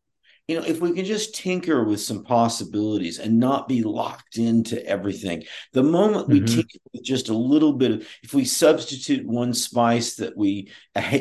you 0.49 0.55
know, 0.55 0.65
if 0.65 0.81
we 0.81 0.93
can 0.93 1.05
just 1.05 1.35
tinker 1.35 1.83
with 1.83 2.01
some 2.01 2.23
possibilities 2.23 3.19
and 3.19 3.39
not 3.39 3.67
be 3.67 3.83
locked 3.83 4.39
into 4.39 4.83
everything, 4.83 5.43
the 5.73 5.83
moment 5.83 6.27
we 6.27 6.39
mm-hmm. 6.39 6.55
tinker 6.55 6.79
with 6.91 7.03
just 7.03 7.29
a 7.29 7.37
little 7.37 7.73
bit 7.73 7.91
of, 7.91 8.07
if 8.23 8.33
we 8.33 8.45
substitute 8.45 9.27
one 9.27 9.53
spice 9.53 10.15
that 10.15 10.35
we 10.35 10.71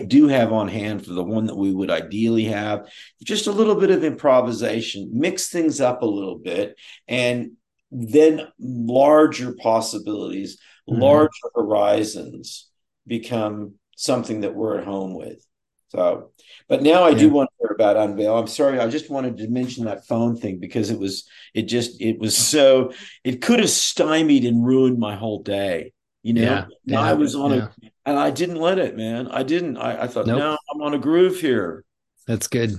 do 0.06 0.28
have 0.28 0.50
on 0.50 0.66
hand 0.66 1.04
for 1.04 1.12
the 1.12 1.22
one 1.22 1.44
that 1.44 1.58
we 1.58 1.70
would 1.70 1.90
ideally 1.90 2.44
have, 2.44 2.88
just 3.22 3.48
a 3.48 3.52
little 3.52 3.74
bit 3.74 3.90
of 3.90 4.02
improvisation, 4.02 5.10
mix 5.12 5.50
things 5.50 5.78
up 5.78 6.00
a 6.00 6.06
little 6.06 6.38
bit, 6.38 6.78
and 7.06 7.50
then 7.90 8.48
larger 8.58 9.52
possibilities, 9.52 10.58
mm-hmm. 10.88 11.02
larger 11.02 11.50
horizons 11.54 12.70
become 13.06 13.74
something 13.94 14.40
that 14.40 14.54
we're 14.54 14.78
at 14.78 14.84
home 14.84 15.14
with. 15.14 15.44
So, 15.88 16.32
but 16.68 16.82
now 16.82 17.04
I 17.04 17.10
yeah. 17.10 17.18
do 17.18 17.30
want 17.30 17.48
to 17.50 17.66
hear 17.66 17.74
about 17.74 17.96
Unveil. 17.96 18.36
I'm 18.36 18.46
sorry, 18.46 18.78
I 18.78 18.88
just 18.88 19.10
wanted 19.10 19.38
to 19.38 19.48
mention 19.48 19.86
that 19.86 20.06
phone 20.06 20.36
thing 20.36 20.58
because 20.58 20.90
it 20.90 20.98
was, 20.98 21.26
it 21.54 21.62
just, 21.62 22.00
it 22.00 22.18
was 22.18 22.36
so, 22.36 22.92
it 23.24 23.40
could 23.40 23.60
have 23.60 23.70
stymied 23.70 24.44
and 24.44 24.64
ruined 24.64 24.98
my 24.98 25.16
whole 25.16 25.42
day. 25.42 25.92
You 26.22 26.34
know, 26.34 26.42
yeah, 26.42 26.64
yeah 26.84 27.00
I 27.00 27.14
was 27.14 27.34
on 27.34 27.52
it 27.52 27.70
and 28.04 28.18
I 28.18 28.30
didn't 28.30 28.56
let 28.56 28.78
it, 28.78 28.96
man. 28.96 29.28
I 29.28 29.44
didn't. 29.44 29.76
I, 29.78 30.02
I 30.02 30.06
thought, 30.08 30.26
nope. 30.26 30.38
no, 30.38 30.58
I'm 30.70 30.82
on 30.82 30.92
a 30.92 30.98
groove 30.98 31.40
here. 31.40 31.84
That's 32.26 32.48
good. 32.48 32.72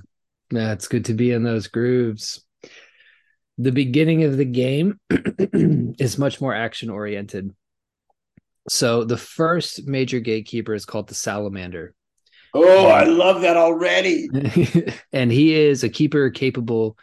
Yeah, 0.51 0.73
it's 0.73 0.87
good 0.87 1.05
to 1.05 1.13
be 1.13 1.31
in 1.31 1.43
those 1.43 1.67
grooves. 1.67 2.45
The 3.57 3.71
beginning 3.71 4.23
of 4.23 4.37
the 4.37 4.45
game 4.45 4.99
is 5.09 6.17
much 6.17 6.41
more 6.41 6.53
action 6.53 6.89
oriented. 6.89 7.55
So 8.67 9.03
the 9.03 9.17
first 9.17 9.87
major 9.87 10.19
gatekeeper 10.19 10.73
is 10.73 10.85
called 10.85 11.07
the 11.07 11.15
Salamander 11.15 11.95
Oh, 12.53 12.87
I 12.87 13.03
love 13.03 13.41
that 13.41 13.57
already. 13.57 14.29
and 15.13 15.31
he 15.31 15.55
is 15.55 15.83
a 15.83 15.89
keeper 15.89 16.29
capable 16.29 16.97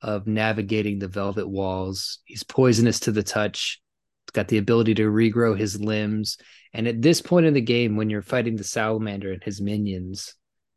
of 0.00 0.26
navigating 0.26 0.98
the 0.98 1.08
velvet 1.08 1.48
walls. 1.48 2.18
He's 2.24 2.42
poisonous 2.42 3.00
to 3.00 3.12
the 3.12 3.22
touch. 3.22 3.80
He's 4.26 4.32
got 4.32 4.48
the 4.48 4.58
ability 4.58 4.94
to 4.94 5.10
regrow 5.10 5.58
his 5.58 5.80
limbs. 5.80 6.38
And 6.72 6.86
at 6.86 7.02
this 7.02 7.20
point 7.20 7.46
in 7.46 7.54
the 7.54 7.60
game, 7.60 7.96
when 7.96 8.10
you're 8.10 8.22
fighting 8.22 8.56
the 8.56 8.64
salamander 8.64 9.32
and 9.32 9.42
his 9.42 9.60
minions, 9.60 10.34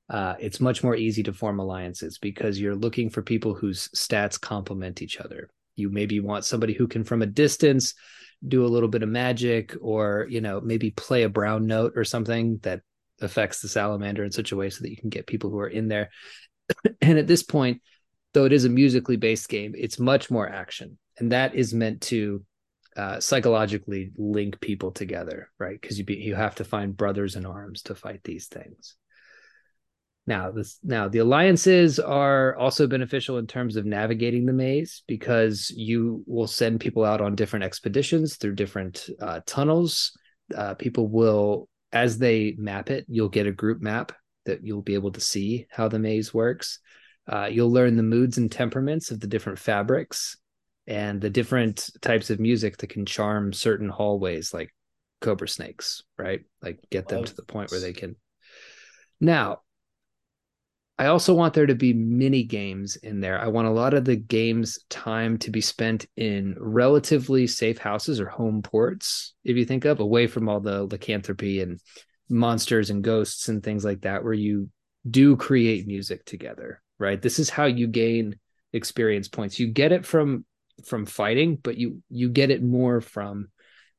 uh, 0.10 0.36
it's 0.40 0.60
much 0.60 0.84
more 0.84 0.96
easy 0.96 1.24
to 1.24 1.34
form 1.34 1.60
alliances 1.60 2.18
because 2.18 2.60
you're 2.60 2.76
looking 2.76 3.10
for 3.10 3.22
people 3.22 3.54
whose 3.54 3.88
stats 3.90 4.40
complement 4.40 5.02
each 5.02 5.20
other. 5.20 5.50
You 5.76 5.90
maybe 5.90 6.20
want 6.20 6.44
somebody 6.44 6.74
who 6.74 6.88
can, 6.88 7.04
from 7.04 7.22
a 7.22 7.28
distance, 7.28 7.94
do 8.46 8.66
a 8.66 8.68
little 8.68 8.90
bit 8.90 9.04
of 9.04 9.10
magic, 9.10 9.76
or 9.80 10.28
you 10.30 10.42
know, 10.42 10.60
maybe 10.60 10.92
play 10.92 11.24
a 11.24 11.30
brown 11.30 11.66
note 11.66 11.94
or 11.96 12.04
something 12.04 12.60
that 12.64 12.82
affects 13.22 13.62
the 13.62 13.68
salamander 13.68 14.24
in 14.24 14.32
such 14.32 14.52
a 14.52 14.56
way 14.56 14.70
so 14.70 14.82
that 14.82 14.90
you 14.90 14.98
can 14.98 15.10
get 15.10 15.28
people 15.28 15.50
who 15.50 15.60
are 15.60 15.68
in 15.68 15.88
there. 15.88 16.10
and 17.02 17.18
at 17.18 17.28
this 17.28 17.44
point, 17.44 17.82
though 18.34 18.46
it 18.46 18.54
is 18.54 18.66
a 18.66 18.70
musically 18.70 19.18
based 19.18 19.50
game, 19.50 19.74
it's 19.78 20.00
much 20.00 20.32
more 20.32 20.48
action, 20.48 20.98
and 21.20 21.32
that 21.32 21.56
is 21.56 21.74
meant 21.74 22.02
to 22.02 22.44
uh, 22.96 23.20
psychologically 23.20 24.12
link 24.18 24.60
people 24.60 24.92
together, 24.92 25.50
right? 25.58 25.80
Because 25.80 25.98
you 25.98 26.04
be, 26.04 26.16
you 26.16 26.36
have 26.36 26.56
to 26.56 26.64
find 26.64 26.96
brothers 26.96 27.36
in 27.36 27.46
arms 27.46 27.84
to 27.84 27.96
fight 27.96 28.22
these 28.24 28.48
things. 28.48 28.96
Now, 30.28 30.52
this 30.52 30.78
now 30.84 31.08
the 31.08 31.20
alliances 31.20 32.00
are 32.00 32.56
also 32.56 32.88
beneficial 32.88 33.38
in 33.38 33.48
terms 33.48 33.76
of 33.76 33.86
navigating 33.86 34.46
the 34.46 34.54
maze 34.54 35.04
because 35.08 35.72
you 35.76 36.24
will 36.28 36.48
send 36.48 36.80
people 36.80 37.04
out 37.04 37.22
on 37.22 37.36
different 37.36 37.66
expeditions 37.66 38.38
through 38.38 38.56
different 38.56 39.10
uh, 39.20 39.40
tunnels. 39.46 40.18
Uh, 40.56 40.76
people 40.76 41.08
will 41.08 41.70
as 41.94 42.18
they 42.18 42.56
map 42.58 42.90
it, 42.90 43.06
you'll 43.08 43.30
get 43.30 43.48
a 43.48 43.52
group 43.52 43.82
map 43.82 44.12
that 44.46 44.66
you'll 44.66 44.82
be 44.82 44.94
able 44.94 45.12
to 45.12 45.22
see 45.22 45.68
how 45.70 45.88
the 45.88 46.00
maze 46.00 46.34
works. 46.34 46.80
Uh, 47.32 47.48
you'll 47.52 47.72
learn 47.72 47.96
the 47.96 48.04
moods 48.04 48.38
and 48.38 48.52
temperaments 48.52 49.12
of 49.12 49.20
the 49.20 49.28
different 49.28 49.60
fabrics 49.60 50.38
and 50.88 51.22
the 51.22 51.30
different 51.30 51.90
types 52.02 52.30
of 52.30 52.40
music 52.40 52.78
that 52.78 52.88
can 52.88 53.06
charm 53.06 53.54
certain 53.54 53.90
hallways, 53.90 54.54
like 54.54 54.74
cobra 55.22 55.48
snakes, 55.48 56.04
right? 56.18 56.42
Like 56.62 56.80
get 56.90 57.08
them 57.08 57.24
to 57.24 57.36
the 57.36 57.44
point 57.44 57.72
where 57.72 57.80
they 57.80 57.94
can. 57.94 58.16
Now, 59.20 59.62
I 61.02 61.08
also 61.08 61.34
want 61.34 61.56
there 61.56 61.66
to 61.66 61.74
be 61.74 61.94
mini 61.94 62.44
games 62.44 62.96
in 62.96 63.22
there. 63.22 63.42
I 63.42 63.48
want 63.48 63.68
a 63.68 63.72
lot 63.72 63.96
of 63.96 64.06
the 64.06 64.16
game's 64.16 64.78
time 64.88 65.40
to 65.40 65.50
be 65.50 65.60
spent 65.60 66.06
in 66.16 66.56
relatively 66.60 67.48
safe 67.48 67.80
houses 67.80 68.20
or 68.20 68.28
home 68.28 68.62
ports, 68.62 69.34
if 69.44 69.58
you 69.58 69.66
think 69.66 69.86
of 69.86 70.00
away 70.00 70.28
from 70.28 70.48
all 70.48 70.60
the 70.60 70.84
lycanthropy 70.84 71.62
and 71.62 71.80
monsters 72.30 72.92
and 72.92 73.04
ghosts 73.04 73.50
and 73.50 73.64
things 73.64 73.84
like 73.84 74.02
that, 74.02 74.24
where 74.24 74.32
you 74.32 74.70
do 75.10 75.36
create 75.36 75.88
music 75.88 76.24
together, 76.24 76.84
right? 77.00 77.20
This 77.20 77.40
is 77.40 77.50
how 77.50 77.66
you 77.66 77.88
gain 77.88 78.36
experience 78.72 79.28
points. 79.28 79.60
You 79.60 79.70
get 79.70 79.92
it 79.92 80.06
from 80.06 80.46
from 80.86 81.08
fighting, 81.08 81.56
but 81.56 81.78
you 81.78 82.04
you 82.10 82.30
get 82.30 82.52
it 82.52 82.62
more 82.62 83.02
from 83.02 83.48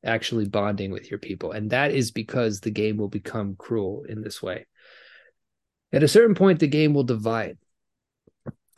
actually 0.05 0.47
bonding 0.47 0.93
with 0.93 1.11
your 1.11 1.19
people. 1.19 1.51
And 1.51 1.70
that 1.70 1.91
is 1.91 2.12
because 2.12 2.61
the 2.61 2.70
game 2.70 2.97
will 2.97 3.09
become 3.09 3.57
cruel 3.57 4.05
in 4.09 4.23
this 4.23 4.41
way. 4.41 4.66
At 5.93 6.02
a 6.02 6.09
certain 6.09 6.35
point, 6.35 6.59
the 6.59 6.66
game 6.66 6.94
will 6.94 7.05
divide. 7.05 7.59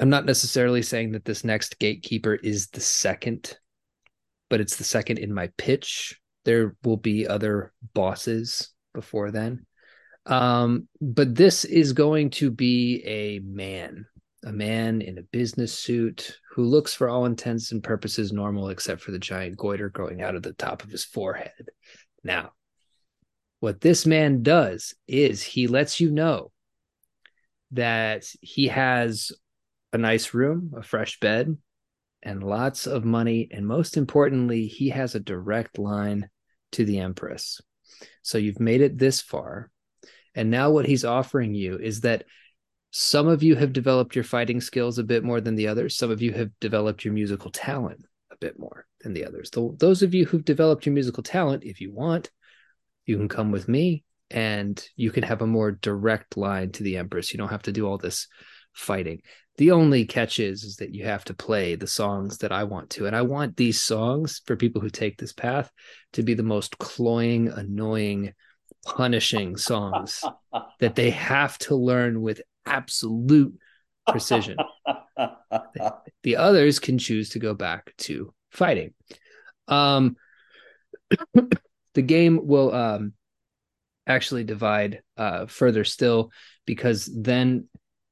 I'm 0.01 0.11
not 0.11 0.27
necessarily 0.27 0.83
saying 0.83 1.13
that 1.13 1.25
this 1.25 1.45
next 1.45 1.79
gatekeeper 1.79 2.35
is 2.35 2.69
the 2.69 2.81
second, 2.81 3.57
but 4.51 4.61
it's 4.61 4.77
the 4.77 4.85
second 4.85 5.19
in 5.19 5.33
my 5.33 5.51
pitch. 5.57 6.21
There 6.45 6.77
will 6.83 6.97
be 6.97 7.27
other 7.27 7.73
bosses 7.95 8.71
before 8.93 9.31
then. 9.31 9.67
Um, 10.27 10.89
but 11.01 11.35
this 11.35 11.65
is 11.65 11.93
going 11.93 12.31
to 12.31 12.51
be 12.51 13.03
a 13.05 13.39
man, 13.41 14.07
a 14.45 14.53
man 14.53 15.01
in 15.01 15.19
a 15.19 15.23
business 15.23 15.73
suit 15.73 16.39
who 16.51 16.65
looks, 16.65 16.95
for 16.95 17.09
all 17.09 17.27
intents 17.27 17.73
and 17.73 17.83
purposes, 17.83 18.33
normal, 18.33 18.71
except 18.71 19.03
for 19.03 19.13
the 19.13 19.19
giant 19.19 19.57
goiter 19.57 19.91
growing 19.91 20.23
out 20.23 20.35
of 20.35 20.43
the 20.43 20.55
top 20.55 20.83
of 20.83 20.91
his 20.91 21.05
forehead. 21.05 21.71
Now, 22.23 22.53
what 23.61 23.81
this 23.81 24.07
man 24.07 24.43
does 24.43 24.95
is 25.07 25.43
he 25.43 25.67
lets 25.67 26.01
you 26.01 26.11
know 26.11 26.51
that 27.75 28.27
he 28.41 28.69
has 28.69 29.33
a 29.93 29.99
nice 29.99 30.35
room, 30.35 30.73
a 30.77 30.83
fresh 30.83 31.21
bed, 31.21 31.57
and 32.23 32.43
lots 32.43 32.87
of 32.87 33.05
money. 33.05 33.49
And 33.51 33.67
most 33.67 33.97
importantly, 33.97 34.67
he 34.67 34.89
has 34.89 35.15
a 35.15 35.21
direct 35.21 35.79
line 35.79 36.29
to 36.73 36.85
the 36.85 36.99
Empress. 36.99 37.61
So 38.23 38.39
you've 38.39 38.61
made 38.61 38.81
it 38.81 38.99
this 38.99 39.21
far. 39.21 39.71
And 40.35 40.51
now 40.51 40.71
what 40.71 40.87
he's 40.87 41.05
offering 41.05 41.55
you 41.55 41.79
is 41.79 42.01
that 42.01 42.25
some 42.91 43.29
of 43.29 43.43
you 43.43 43.57
have 43.57 43.73
developed 43.73 44.15
your 44.15 44.25
fighting 44.25 44.61
skills 44.61 44.99
a 44.99 45.05
bit 45.05 45.25
more 45.25 45.41
than 45.41 45.55
the 45.55 45.69
others. 45.69 45.97
Some 45.97 46.11
of 46.11 46.23
you 46.23 46.33
have 46.33 46.51
developed 46.61 47.05
your 47.05 47.15
musical 47.15 47.51
talent 47.51 48.05
a 48.31 48.37
bit 48.37 48.59
more 48.59 48.87
than 49.01 49.15
the 49.15 49.25
others. 49.27 49.51
Those 49.51 50.03
of 50.03 50.15
you 50.15 50.27
who've 50.27 50.45
developed 50.45 50.87
your 50.87 50.93
musical 50.93 51.23
talent, 51.23 51.65
if 51.65 51.81
you 51.81 51.93
want, 51.93 52.31
you 53.07 53.17
can 53.17 53.29
come 53.29 53.51
with 53.51 53.69
me 53.69 54.04
and 54.31 54.83
you 54.97 55.11
can 55.11 55.23
have 55.23 55.43
a 55.43 55.47
more 55.47 55.73
direct 55.73 56.37
line 56.37 56.73
to 56.73 56.83
the 56.83 56.97
Empress. 56.97 57.33
You 57.33 57.39
don't 57.39 57.51
have 57.51 57.63
to 57.65 57.73
do 57.73 57.87
all 57.87 57.99
this 57.99 58.27
fighting. 58.73 59.21
The 59.57 59.71
only 59.71 60.05
catch 60.05 60.41
is, 60.41 60.65
is 60.65 60.77
that 60.77 60.95
you 60.95 61.05
have 61.05 61.25
to 61.27 61.35
play 61.35 61.77
the 61.77 61.87
songs 61.87 62.39
that 62.39 62.51
I 62.51 62.65
want 62.65 62.91
to. 62.91 63.07
And 63.07 63.15
I 63.15 63.23
want 63.23 63.57
these 63.57 63.81
songs 63.81 64.41
for 64.47 64.57
people 64.57 64.81
who 64.81 64.91
take 64.91 65.17
this 65.17 65.33
path 65.33 65.71
to 66.15 66.23
be 66.23 66.35
the 66.35 66.43
most 66.43 66.79
cloying, 66.79 67.49
annoying, 67.49 68.33
punishing 68.85 69.57
songs 69.57 70.25
that 70.81 70.97
they 70.97 71.11
have 71.11 71.57
to 71.59 71.77
learn 71.77 72.21
with 72.21 72.43
absolute 72.67 73.55
precision. 74.09 74.57
the 76.25 76.37
others 76.37 76.81
can 76.81 76.99
choose 76.99 77.31
to 77.31 77.39
go 77.39 77.55
back 77.55 77.95
to 77.99 78.35
fighting. 78.51 78.93
Um, 79.69 80.17
the 81.95 82.03
game 82.03 82.41
will 82.43 82.75
um, 82.75 83.13
actually 84.07 84.45
divide 84.45 85.03
uh, 85.17 85.47
further 85.47 85.85
still 85.85 86.31
because 86.67 87.11
then 87.15 87.69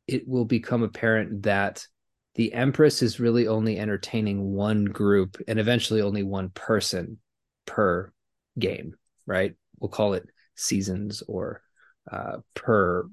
it 0.07 0.27
will 0.27 0.45
become 0.45 0.83
apparent 0.83 1.43
that 1.43 1.87
the 2.35 2.53
Empress 2.53 3.03
is 3.03 3.21
really 3.21 3.47
only 3.47 3.79
entertaining 3.79 4.53
one 4.53 4.85
group 4.85 5.37
and 5.47 5.59
eventually 5.59 6.01
only 6.01 6.23
one 6.23 6.49
person 6.51 7.19
per 7.67 8.13
game, 8.59 8.95
right? 9.27 9.55
We'll 9.79 9.91
call 9.91 10.15
it 10.15 10.27
seasons 10.55 11.23
or 11.29 11.63
uh, 12.11 12.39
per 12.55 13.07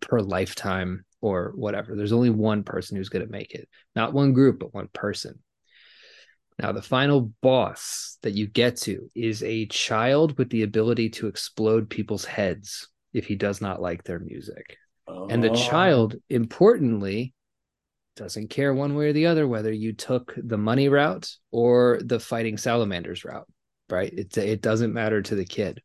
per 0.00 0.20
lifetime 0.20 1.04
or 1.20 1.52
whatever. 1.54 1.94
There's 1.94 2.12
only 2.12 2.30
one 2.30 2.62
person 2.62 2.96
who's 2.96 3.08
going 3.08 3.24
to 3.24 3.30
make 3.30 3.52
it, 3.52 3.68
not 3.94 4.12
one 4.12 4.32
group, 4.32 4.58
but 4.58 4.74
one 4.74 4.88
person. 4.92 5.40
Now, 6.60 6.72
the 6.72 6.82
final 6.82 7.32
boss 7.42 8.18
that 8.22 8.34
you 8.34 8.46
get 8.46 8.76
to 8.78 9.10
is 9.14 9.42
a 9.42 9.66
child 9.66 10.36
with 10.38 10.50
the 10.50 10.62
ability 10.62 11.10
to 11.10 11.26
explode 11.26 11.88
people's 11.88 12.24
heads 12.24 12.88
if 13.12 13.26
he 13.26 13.34
does 13.34 13.60
not 13.60 13.80
like 13.80 14.04
their 14.04 14.18
music. 14.18 14.76
Oh. 15.08 15.26
And 15.28 15.42
the 15.42 15.50
oh. 15.50 15.54
child, 15.54 16.16
importantly, 16.28 17.34
doesn't 18.16 18.50
care 18.50 18.74
one 18.74 18.94
way 18.94 19.08
or 19.08 19.12
the 19.12 19.26
other 19.26 19.48
whether 19.48 19.72
you 19.72 19.94
took 19.94 20.34
the 20.36 20.58
money 20.58 20.88
route 20.88 21.30
or 21.50 22.00
the 22.04 22.20
fighting 22.20 22.58
salamanders 22.58 23.24
route, 23.24 23.48
right? 23.88 24.12
It, 24.12 24.36
it 24.36 24.60
doesn't 24.60 24.92
matter 24.92 25.22
to 25.22 25.34
the 25.34 25.46
kid 25.46 25.80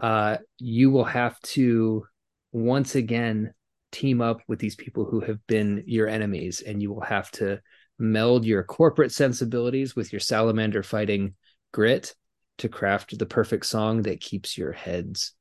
uh, 0.00 0.38
you 0.58 0.90
will 0.90 1.04
have 1.04 1.40
to 1.40 2.06
once 2.52 2.94
again 2.94 3.52
team 3.92 4.20
up 4.20 4.40
with 4.46 4.58
these 4.58 4.76
people 4.76 5.04
who 5.04 5.20
have 5.20 5.44
been 5.46 5.84
your 5.86 6.08
enemies, 6.08 6.62
and 6.66 6.82
you 6.82 6.92
will 6.92 7.02
have 7.02 7.30
to 7.32 7.60
meld 7.98 8.44
your 8.44 8.62
corporate 8.62 9.12
sensibilities 9.12 9.96
with 9.96 10.12
your 10.12 10.20
salamander 10.20 10.82
fighting 10.82 11.34
grit 11.72 12.14
to 12.58 12.68
craft 12.68 13.18
the 13.18 13.26
perfect 13.26 13.66
song 13.66 14.02
that 14.02 14.20
keeps 14.20 14.56
your 14.56 14.72
heads 14.72 15.32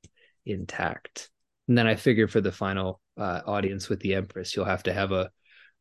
intact. 0.46 1.30
And 1.68 1.78
then 1.78 1.88
I 1.88 1.96
figure 1.96 2.28
for 2.28 2.42
the 2.42 2.52
final 2.52 3.02
uh, 3.18 3.42
audience 3.46 3.90
with 3.90 4.00
the 4.02 4.16
Empress, 4.16 4.56
you'll 4.56 4.66
have 4.66 4.84
to 4.84 4.94
have 4.94 5.12
a 5.12 5.32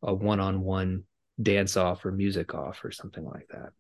a 0.05 0.15
one 0.15 0.41
on 0.41 0.61
one 0.61 1.05
dance 1.41 1.77
off 1.77 2.05
or 2.05 2.13
music 2.13 2.55
off 2.55 2.85
or 2.85 2.93
something 2.93 3.25
like 3.25 3.49
that. 3.49 3.71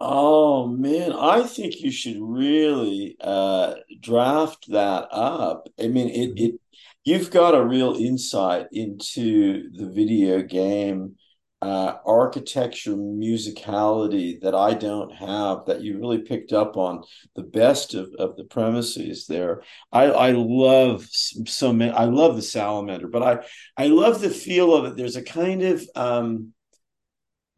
Oh 0.00 0.66
man, 0.66 1.12
I 1.12 1.42
think 1.42 1.80
you 1.80 1.90
should 1.90 2.18
really 2.20 3.16
uh, 3.20 3.74
draft 4.00 4.70
that 4.70 5.08
up. 5.10 5.68
I 5.80 5.88
mean, 5.88 6.08
it 6.08 6.34
mm-hmm. 6.34 6.44
it 6.44 6.60
you've 7.08 7.30
got 7.30 7.54
a 7.54 7.64
real 7.64 7.94
insight 7.94 8.66
into 8.70 9.70
the 9.72 9.88
video 9.88 10.42
game 10.42 11.16
uh, 11.60 11.94
architecture, 12.06 12.92
musicality 12.92 14.40
that 14.42 14.54
I 14.54 14.74
don't 14.74 15.12
have. 15.14 15.64
That 15.66 15.80
you 15.80 15.98
really 15.98 16.18
picked 16.18 16.52
up 16.52 16.76
on 16.76 17.02
the 17.34 17.42
best 17.42 17.94
of, 17.94 18.10
of 18.18 18.36
the 18.36 18.44
premises 18.44 19.26
there. 19.26 19.62
I 19.90 20.04
I 20.04 20.30
love 20.32 21.06
so 21.10 21.72
many. 21.72 21.90
I 21.90 22.04
love 22.04 22.36
the 22.36 22.42
salamander, 22.42 23.08
but 23.08 23.22
I 23.22 23.38
I 23.76 23.86
love 23.88 24.20
the 24.20 24.30
feel 24.30 24.74
of 24.74 24.84
it. 24.84 24.96
There's 24.96 25.16
a 25.16 25.22
kind 25.22 25.62
of 25.62 25.82
um, 25.96 26.52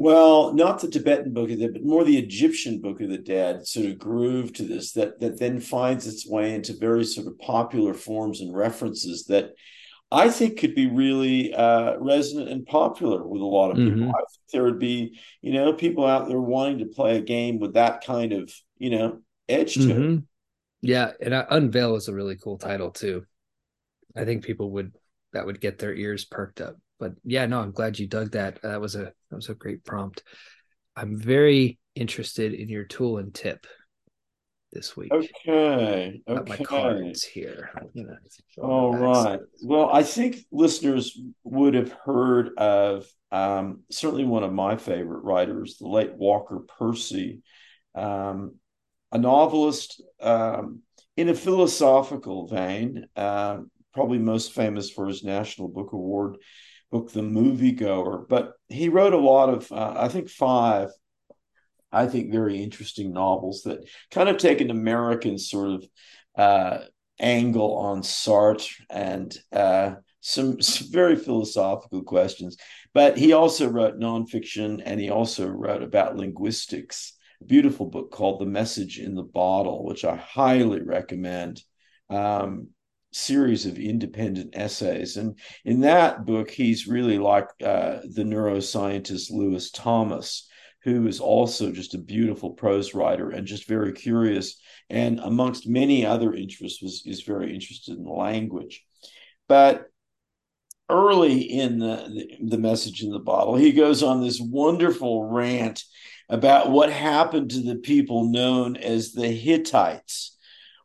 well, 0.00 0.54
not 0.54 0.80
the 0.80 0.88
Tibetan 0.88 1.34
Book 1.34 1.50
of 1.50 1.58
the, 1.58 1.66
Dead, 1.66 1.74
but 1.74 1.84
more 1.84 2.04
the 2.04 2.16
Egyptian 2.16 2.80
Book 2.80 3.02
of 3.02 3.10
the 3.10 3.18
Dead 3.18 3.66
sort 3.66 3.84
of 3.84 3.98
groove 3.98 4.50
to 4.54 4.62
this 4.62 4.92
that 4.92 5.20
that 5.20 5.38
then 5.38 5.60
finds 5.60 6.06
its 6.06 6.26
way 6.26 6.54
into 6.54 6.74
very 6.74 7.04
sort 7.04 7.26
of 7.26 7.38
popular 7.38 7.92
forms 7.92 8.40
and 8.40 8.56
references 8.56 9.26
that 9.26 9.50
I 10.10 10.30
think 10.30 10.58
could 10.58 10.74
be 10.74 10.86
really 10.86 11.52
uh, 11.52 11.98
resonant 11.98 12.48
and 12.48 12.64
popular 12.64 13.28
with 13.28 13.42
a 13.42 13.44
lot 13.44 13.72
of 13.72 13.76
people. 13.76 13.90
Mm-hmm. 13.90 14.08
I 14.08 14.24
think 14.30 14.50
there 14.54 14.64
would 14.64 14.78
be, 14.78 15.20
you 15.42 15.52
know, 15.52 15.74
people 15.74 16.06
out 16.06 16.28
there 16.28 16.40
wanting 16.40 16.78
to 16.78 16.86
play 16.86 17.18
a 17.18 17.20
game 17.20 17.58
with 17.58 17.74
that 17.74 18.02
kind 18.02 18.32
of, 18.32 18.50
you 18.78 18.88
know, 18.88 19.20
edge 19.50 19.74
to 19.74 19.80
mm-hmm. 19.80 20.14
it. 20.14 20.24
Yeah, 20.80 21.10
and 21.20 21.34
uh, 21.34 21.44
Unveil 21.50 21.96
is 21.96 22.08
a 22.08 22.14
really 22.14 22.36
cool 22.36 22.56
title 22.56 22.90
too. 22.90 23.26
I 24.16 24.24
think 24.24 24.44
people 24.44 24.70
would 24.70 24.94
that 25.34 25.44
would 25.44 25.60
get 25.60 25.78
their 25.78 25.92
ears 25.92 26.24
perked 26.24 26.62
up 26.62 26.76
but 27.00 27.14
yeah, 27.24 27.46
no, 27.46 27.60
I'm 27.60 27.72
glad 27.72 27.98
you 27.98 28.06
dug 28.06 28.32
that. 28.32 28.62
That 28.62 28.80
was 28.80 28.94
a 28.94 29.04
that 29.30 29.36
was 29.36 29.48
a 29.48 29.54
great 29.54 29.84
prompt. 29.84 30.22
I'm 30.94 31.18
very 31.18 31.78
interested 31.94 32.52
in 32.52 32.68
your 32.68 32.84
tool 32.84 33.18
and 33.18 33.34
tip 33.34 33.66
this 34.72 34.96
week. 34.96 35.12
Okay. 35.12 36.20
Okay. 36.28 36.48
my 36.48 36.56
cards 36.64 37.24
here. 37.24 37.70
All 38.58 38.94
right. 38.94 39.40
Well, 39.62 39.90
I 39.92 40.02
think 40.02 40.44
listeners 40.52 41.18
would 41.42 41.74
have 41.74 41.92
heard 42.04 42.56
of 42.56 43.06
um, 43.32 43.80
certainly 43.90 44.24
one 44.24 44.44
of 44.44 44.52
my 44.52 44.76
favorite 44.76 45.24
writers, 45.24 45.78
the 45.78 45.88
late 45.88 46.12
Walker 46.12 46.60
Percy, 46.78 47.40
um, 47.94 48.56
a 49.10 49.18
novelist 49.18 50.02
um, 50.20 50.80
in 51.16 51.28
a 51.28 51.34
philosophical 51.34 52.46
vein, 52.46 53.06
uh, 53.16 53.58
probably 53.92 54.18
most 54.18 54.52
famous 54.52 54.90
for 54.90 55.06
his 55.06 55.24
National 55.24 55.68
Book 55.68 55.92
Award 55.92 56.36
book, 56.90 57.12
The 57.12 57.20
Moviegoer. 57.20 58.28
But 58.28 58.54
he 58.68 58.88
wrote 58.88 59.12
a 59.12 59.18
lot 59.18 59.48
of, 59.48 59.70
uh, 59.72 59.94
I 59.96 60.08
think, 60.08 60.28
five, 60.28 60.90
I 61.92 62.06
think, 62.06 62.32
very 62.32 62.62
interesting 62.62 63.12
novels 63.12 63.62
that 63.62 63.88
kind 64.10 64.28
of 64.28 64.38
take 64.38 64.60
an 64.60 64.70
American 64.70 65.38
sort 65.38 65.70
of 65.70 65.84
uh, 66.36 66.78
angle 67.18 67.76
on 67.76 68.02
Sartre 68.02 68.70
and 68.88 69.36
uh, 69.52 69.94
some, 70.20 70.60
some, 70.60 70.88
very 70.90 71.16
philosophical 71.16 72.02
questions. 72.02 72.56
But 72.92 73.16
he 73.18 73.32
also 73.32 73.68
wrote 73.68 73.98
nonfiction 73.98 74.82
and 74.84 75.00
he 75.00 75.10
also 75.10 75.46
wrote 75.46 75.82
about 75.82 76.16
linguistics. 76.16 77.16
A 77.40 77.44
beautiful 77.44 77.86
book 77.86 78.10
called 78.10 78.40
The 78.40 78.46
Message 78.46 78.98
in 78.98 79.14
the 79.14 79.22
Bottle, 79.22 79.84
which 79.84 80.04
I 80.04 80.16
highly 80.16 80.82
recommend. 80.82 81.62
Um, 82.08 82.68
series 83.12 83.66
of 83.66 83.78
independent 83.78 84.50
essays. 84.54 85.16
And 85.16 85.38
in 85.64 85.80
that 85.80 86.24
book, 86.24 86.50
he's 86.50 86.86
really 86.86 87.18
like 87.18 87.48
uh, 87.62 88.00
the 88.14 88.22
neuroscientist 88.22 89.30
Lewis 89.30 89.70
Thomas, 89.70 90.48
who 90.84 91.06
is 91.06 91.20
also 91.20 91.72
just 91.72 91.94
a 91.94 91.98
beautiful 91.98 92.50
prose 92.50 92.94
writer 92.94 93.30
and 93.30 93.46
just 93.46 93.68
very 93.68 93.92
curious. 93.92 94.60
And 94.88 95.20
amongst 95.20 95.68
many 95.68 96.06
other 96.06 96.34
interests, 96.34 96.82
was 96.82 97.02
is 97.04 97.22
very 97.22 97.54
interested 97.54 97.98
in 97.98 98.04
language. 98.04 98.84
But 99.48 99.86
early 100.88 101.40
in 101.40 101.78
the, 101.78 102.08
the, 102.40 102.56
the 102.56 102.58
message 102.58 103.02
in 103.02 103.10
the 103.10 103.18
bottle, 103.18 103.56
he 103.56 103.72
goes 103.72 104.02
on 104.02 104.20
this 104.20 104.40
wonderful 104.40 105.24
rant 105.24 105.82
about 106.28 106.70
what 106.70 106.92
happened 106.92 107.50
to 107.50 107.60
the 107.60 107.76
people 107.76 108.30
known 108.30 108.76
as 108.76 109.12
the 109.12 109.28
Hittites 109.28 110.36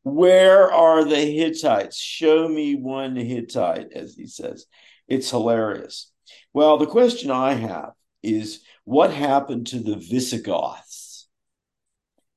where 0.05 0.71
are 0.71 1.03
the 1.03 1.19
Hittites? 1.19 1.97
Show 1.99 2.47
me 2.47 2.75
one 2.75 3.15
Hittite, 3.15 3.91
as 3.93 4.15
he 4.15 4.27
says. 4.27 4.65
It's 5.07 5.29
hilarious. 5.29 6.11
Well, 6.53 6.77
the 6.77 6.87
question 6.87 7.29
I 7.29 7.53
have 7.53 7.91
is 8.23 8.61
what 8.85 9.11
happened 9.11 9.67
to 9.67 9.79
the 9.79 9.97
Visigoths? 9.97 11.05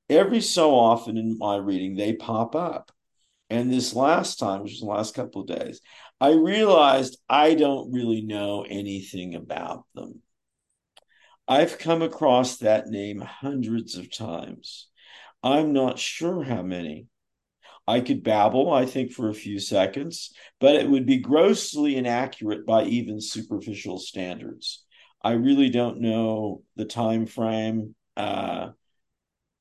every 0.08 0.40
so 0.40 0.74
often 0.74 1.16
in 1.16 1.38
my 1.38 1.56
reading, 1.56 1.94
they 1.94 2.12
pop 2.14 2.54
up. 2.54 2.90
And 3.50 3.72
this 3.72 3.94
last 3.94 4.38
time, 4.38 4.62
which 4.62 4.72
was 4.72 4.80
the 4.80 4.86
last 4.86 5.14
couple 5.14 5.42
of 5.42 5.48
days, 5.48 5.80
I 6.20 6.32
realized 6.32 7.18
I 7.28 7.54
don't 7.54 7.92
really 7.92 8.20
know 8.20 8.64
anything 8.68 9.34
about 9.34 9.84
them. 9.94 10.22
I've 11.46 11.78
come 11.78 12.02
across 12.02 12.58
that 12.58 12.88
name 12.88 13.20
hundreds 13.20 13.96
of 13.96 14.14
times. 14.14 14.88
I'm 15.42 15.72
not 15.72 15.98
sure 15.98 16.42
how 16.42 16.62
many. 16.62 17.06
I 17.88 18.00
could 18.00 18.22
babble, 18.22 18.70
I 18.70 18.84
think, 18.84 19.12
for 19.12 19.30
a 19.30 19.34
few 19.34 19.58
seconds, 19.58 20.34
but 20.60 20.76
it 20.76 20.90
would 20.90 21.06
be 21.06 21.16
grossly 21.16 21.96
inaccurate 21.96 22.66
by 22.66 22.84
even 22.84 23.18
superficial 23.18 23.98
standards. 23.98 24.84
I 25.24 25.32
really 25.32 25.70
don't 25.70 26.02
know 26.02 26.62
the 26.76 26.84
time 26.84 27.24
frame. 27.24 27.94
Uh, 28.14 28.72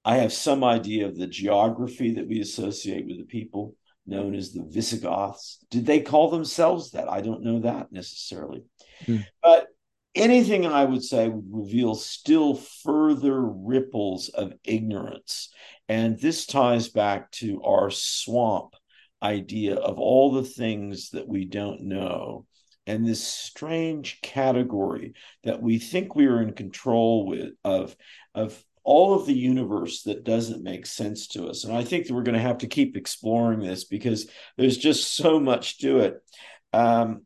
I 0.04 0.18
have 0.18 0.34
some 0.34 0.66
idea 0.66 1.08
of 1.08 1.16
the 1.16 1.28
geography 1.28 2.16
that 2.16 2.28
we 2.28 2.42
associate 2.42 3.08
with 3.08 3.18
the 3.18 3.24
people 3.24 3.76
known 4.06 4.36
as 4.36 4.52
the 4.52 4.66
Visigoths. 4.70 5.60
Did 5.72 5.86
they 5.86 6.02
call 6.02 6.30
themselves 6.30 6.92
that? 6.92 7.10
I 7.10 7.22
don't 7.22 7.44
know 7.44 7.62
that 7.62 7.94
necessarily. 7.94 8.66
Hmm. 9.06 9.20
But 9.42 9.67
anything 10.18 10.66
I 10.66 10.86
would 10.86 11.04
say 11.04 11.30
would 11.30 11.46
reveal 11.50 11.96
still 11.96 12.56
further 12.56 13.42
ripples 13.42 14.30
of 14.30 14.54
ignorance. 14.64 15.50
And 15.90 16.20
this 16.20 16.46
ties 16.46 16.90
back 16.90 17.32
to 17.32 17.62
our 17.64 17.90
swamp 17.90 18.76
idea 19.22 19.76
of 19.76 19.98
all 19.98 20.32
the 20.32 20.44
things 20.44 21.12
that 21.12 21.28
we 21.28 21.46
don't 21.46 21.82
know 21.82 22.46
and 22.86 23.06
this 23.06 23.22
strange 23.22 24.22
category 24.22 25.14
that 25.44 25.62
we 25.62 25.78
think 25.78 26.16
we 26.16 26.26
are 26.28 26.42
in 26.42 26.54
control 26.54 27.28
with 27.28 27.54
of 27.64 27.96
of 28.36 28.64
all 28.84 29.16
of 29.16 29.26
the 29.26 29.34
universe 29.34 30.04
that 30.04 30.24
doesn't 30.24 30.64
make 30.64 30.86
sense 30.86 31.28
to 31.28 31.48
us 31.48 31.64
and 31.64 31.76
i 31.76 31.84
think 31.84 32.06
that 32.06 32.14
we're 32.14 32.22
going 32.22 32.36
to 32.36 32.42
have 32.42 32.60
to 32.60 32.68
keep 32.68 32.96
exploring 32.96 33.60
this 33.60 33.84
because 33.84 34.30
there's 34.56 34.78
just 34.78 35.16
so 35.16 35.40
much 35.40 35.80
to 35.80 36.00
it 36.00 36.18
um, 36.74 37.26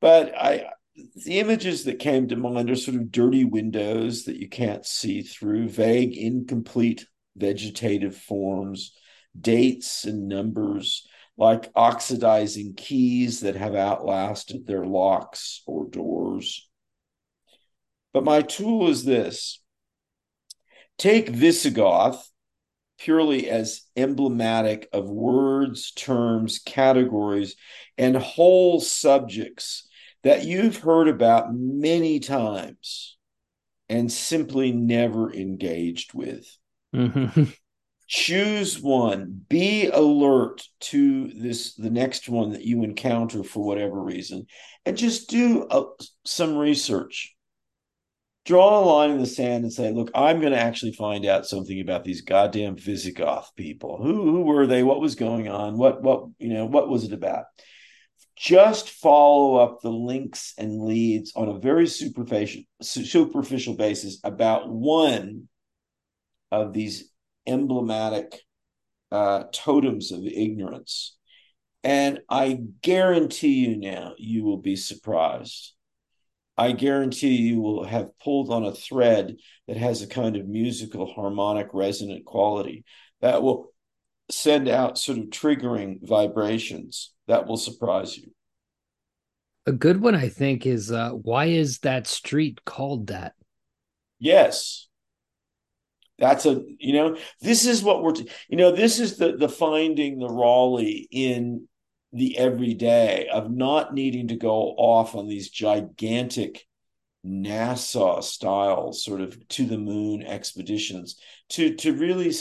but 0.00 0.34
i 0.34 0.64
the 0.96 1.40
images 1.40 1.84
that 1.84 1.98
came 1.98 2.28
to 2.28 2.36
mind 2.36 2.70
are 2.70 2.76
sort 2.76 2.96
of 2.96 3.10
dirty 3.10 3.44
windows 3.44 4.24
that 4.24 4.36
you 4.36 4.48
can't 4.48 4.86
see 4.86 5.22
through, 5.22 5.68
vague, 5.68 6.16
incomplete 6.16 7.06
vegetative 7.36 8.16
forms, 8.16 8.92
dates 9.38 10.04
and 10.04 10.28
numbers, 10.28 11.06
like 11.36 11.70
oxidizing 11.74 12.74
keys 12.74 13.40
that 13.40 13.56
have 13.56 13.74
outlasted 13.74 14.66
their 14.66 14.84
locks 14.84 15.62
or 15.66 15.86
doors. 15.86 16.68
But 18.14 18.24
my 18.24 18.40
tool 18.40 18.88
is 18.88 19.04
this 19.04 19.60
take 20.96 21.28
Visigoth 21.28 22.30
purely 22.98 23.50
as 23.50 23.82
emblematic 23.94 24.88
of 24.94 25.10
words, 25.10 25.90
terms, 25.90 26.58
categories, 26.58 27.54
and 27.98 28.16
whole 28.16 28.80
subjects 28.80 29.86
that 30.22 30.44
you've 30.44 30.78
heard 30.78 31.08
about 31.08 31.54
many 31.54 32.20
times 32.20 33.16
and 33.88 34.10
simply 34.10 34.72
never 34.72 35.32
engaged 35.32 36.14
with. 36.14 36.46
Mm-hmm. 36.94 37.44
Choose 38.08 38.80
one. 38.80 39.44
Be 39.48 39.88
alert 39.88 40.62
to 40.80 41.28
this, 41.28 41.74
the 41.74 41.90
next 41.90 42.28
one 42.28 42.52
that 42.52 42.62
you 42.62 42.84
encounter 42.84 43.42
for 43.42 43.64
whatever 43.64 44.00
reason, 44.00 44.46
and 44.84 44.96
just 44.96 45.28
do 45.28 45.66
a, 45.68 45.82
some 46.24 46.56
research. 46.56 47.34
Draw 48.44 48.78
a 48.78 48.86
line 48.86 49.10
in 49.10 49.18
the 49.18 49.26
sand 49.26 49.64
and 49.64 49.72
say, 49.72 49.90
"Look, 49.92 50.12
I'm 50.14 50.38
going 50.38 50.52
to 50.52 50.58
actually 50.58 50.92
find 50.92 51.26
out 51.26 51.46
something 51.46 51.80
about 51.80 52.04
these 52.04 52.20
goddamn 52.20 52.76
Visigoth 52.76 53.50
people. 53.56 53.98
Who 54.00 54.22
who 54.22 54.42
were 54.42 54.68
they? 54.68 54.84
What 54.84 55.00
was 55.00 55.16
going 55.16 55.48
on? 55.48 55.76
What 55.76 56.00
what 56.00 56.28
you 56.38 56.54
know? 56.54 56.64
What 56.64 56.88
was 56.88 57.02
it 57.02 57.12
about?" 57.12 57.46
Just 58.36 58.90
follow 58.90 59.56
up 59.56 59.80
the 59.80 59.90
links 59.90 60.52
and 60.58 60.84
leads 60.84 61.32
on 61.34 61.48
a 61.48 61.58
very 61.58 61.86
superficial 61.86 62.62
superficial 62.82 63.74
basis 63.74 64.20
about 64.22 64.68
one 64.68 65.48
of 66.52 66.74
these 66.74 67.10
emblematic 67.46 68.40
uh, 69.10 69.44
totems 69.52 70.12
of 70.12 70.24
ignorance. 70.24 71.16
And 71.82 72.20
i 72.28 72.58
guarantee 72.82 73.66
you 73.66 73.76
now 73.76 74.14
you 74.18 74.44
will 74.44 74.58
be 74.58 74.76
surprised. 74.76 75.72
I 76.58 76.72
guarantee 76.72 77.36
you 77.36 77.60
will 77.60 77.84
have 77.84 78.18
pulled 78.18 78.50
on 78.50 78.64
a 78.64 78.74
thread 78.74 79.36
that 79.68 79.76
has 79.76 80.02
a 80.02 80.06
kind 80.06 80.36
of 80.36 80.48
musical 80.48 81.06
harmonic 81.06 81.68
resonant 81.72 82.24
quality 82.24 82.84
that 83.20 83.42
will 83.42 83.72
send 84.30 84.68
out 84.68 84.98
sort 84.98 85.18
of 85.18 85.26
triggering 85.26 85.98
vibrations 86.06 87.12
that 87.28 87.46
will 87.46 87.56
surprise 87.56 88.16
you. 88.16 88.30
A 89.66 89.72
good 89.72 90.00
one, 90.00 90.14
I 90.14 90.28
think, 90.28 90.64
is 90.64 90.92
uh, 90.92 91.10
why 91.10 91.46
is 91.46 91.78
that 91.80 92.06
street 92.06 92.64
called 92.64 93.08
that? 93.08 93.34
Yes. 94.18 94.86
That's 96.18 96.46
a, 96.46 96.62
you 96.78 96.94
know, 96.94 97.16
this 97.40 97.66
is 97.66 97.82
what 97.82 98.02
we're, 98.02 98.12
t- 98.12 98.30
you 98.48 98.56
know, 98.56 98.72
this 98.72 99.00
is 99.00 99.18
the, 99.18 99.36
the 99.36 99.48
finding 99.48 100.18
the 100.18 100.28
Raleigh 100.28 101.08
in 101.10 101.68
the 102.12 102.38
everyday 102.38 103.28
of 103.30 103.50
not 103.50 103.92
needing 103.92 104.28
to 104.28 104.36
go 104.36 104.74
off 104.78 105.14
on 105.14 105.28
these 105.28 105.50
gigantic 105.50 106.64
NASA 107.26 108.22
style 108.22 108.92
sort 108.92 109.20
of 109.20 109.46
to 109.48 109.66
the 109.66 109.76
moon 109.76 110.22
expeditions 110.22 111.16
to, 111.50 111.74
to 111.74 111.92
really 111.92 112.32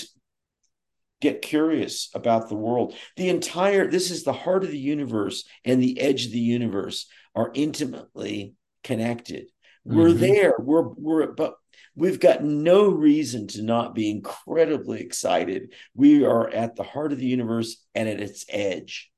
get 1.22 1.42
curious 1.42 2.10
about 2.14 2.50
the 2.50 2.56
world. 2.56 2.96
The 3.18 3.30
entire, 3.30 3.90
this 3.90 4.12
is 4.12 4.24
the 4.24 4.34
heart 4.34 4.64
of 4.64 4.72
the 4.72 4.78
universe 4.78 5.46
and 5.64 5.82
the 5.82 6.00
edge 6.00 6.26
of 6.26 6.32
the 6.32 6.40
universe 6.40 7.08
are 7.34 7.52
intimately 7.54 8.54
connected. 8.84 9.48
Mm-hmm. 9.88 9.98
We're 9.98 10.14
there. 10.14 10.56
We're, 10.60 10.88
we're, 10.90 11.32
but 11.32 11.56
we've 11.96 12.20
got 12.20 12.44
no 12.44 12.90
reason 12.90 13.48
to 13.48 13.62
not 13.62 13.96
be 13.96 14.10
incredibly 14.10 15.02
excited. 15.02 15.74
We 15.96 16.26
are 16.26 16.50
at 16.50 16.76
the 16.76 16.84
heart 16.84 17.12
of 17.12 17.20
the 17.20 17.26
universe 17.26 17.78
and 17.94 18.10
at 18.10 18.20
its 18.20 18.46
edge. 18.50 19.10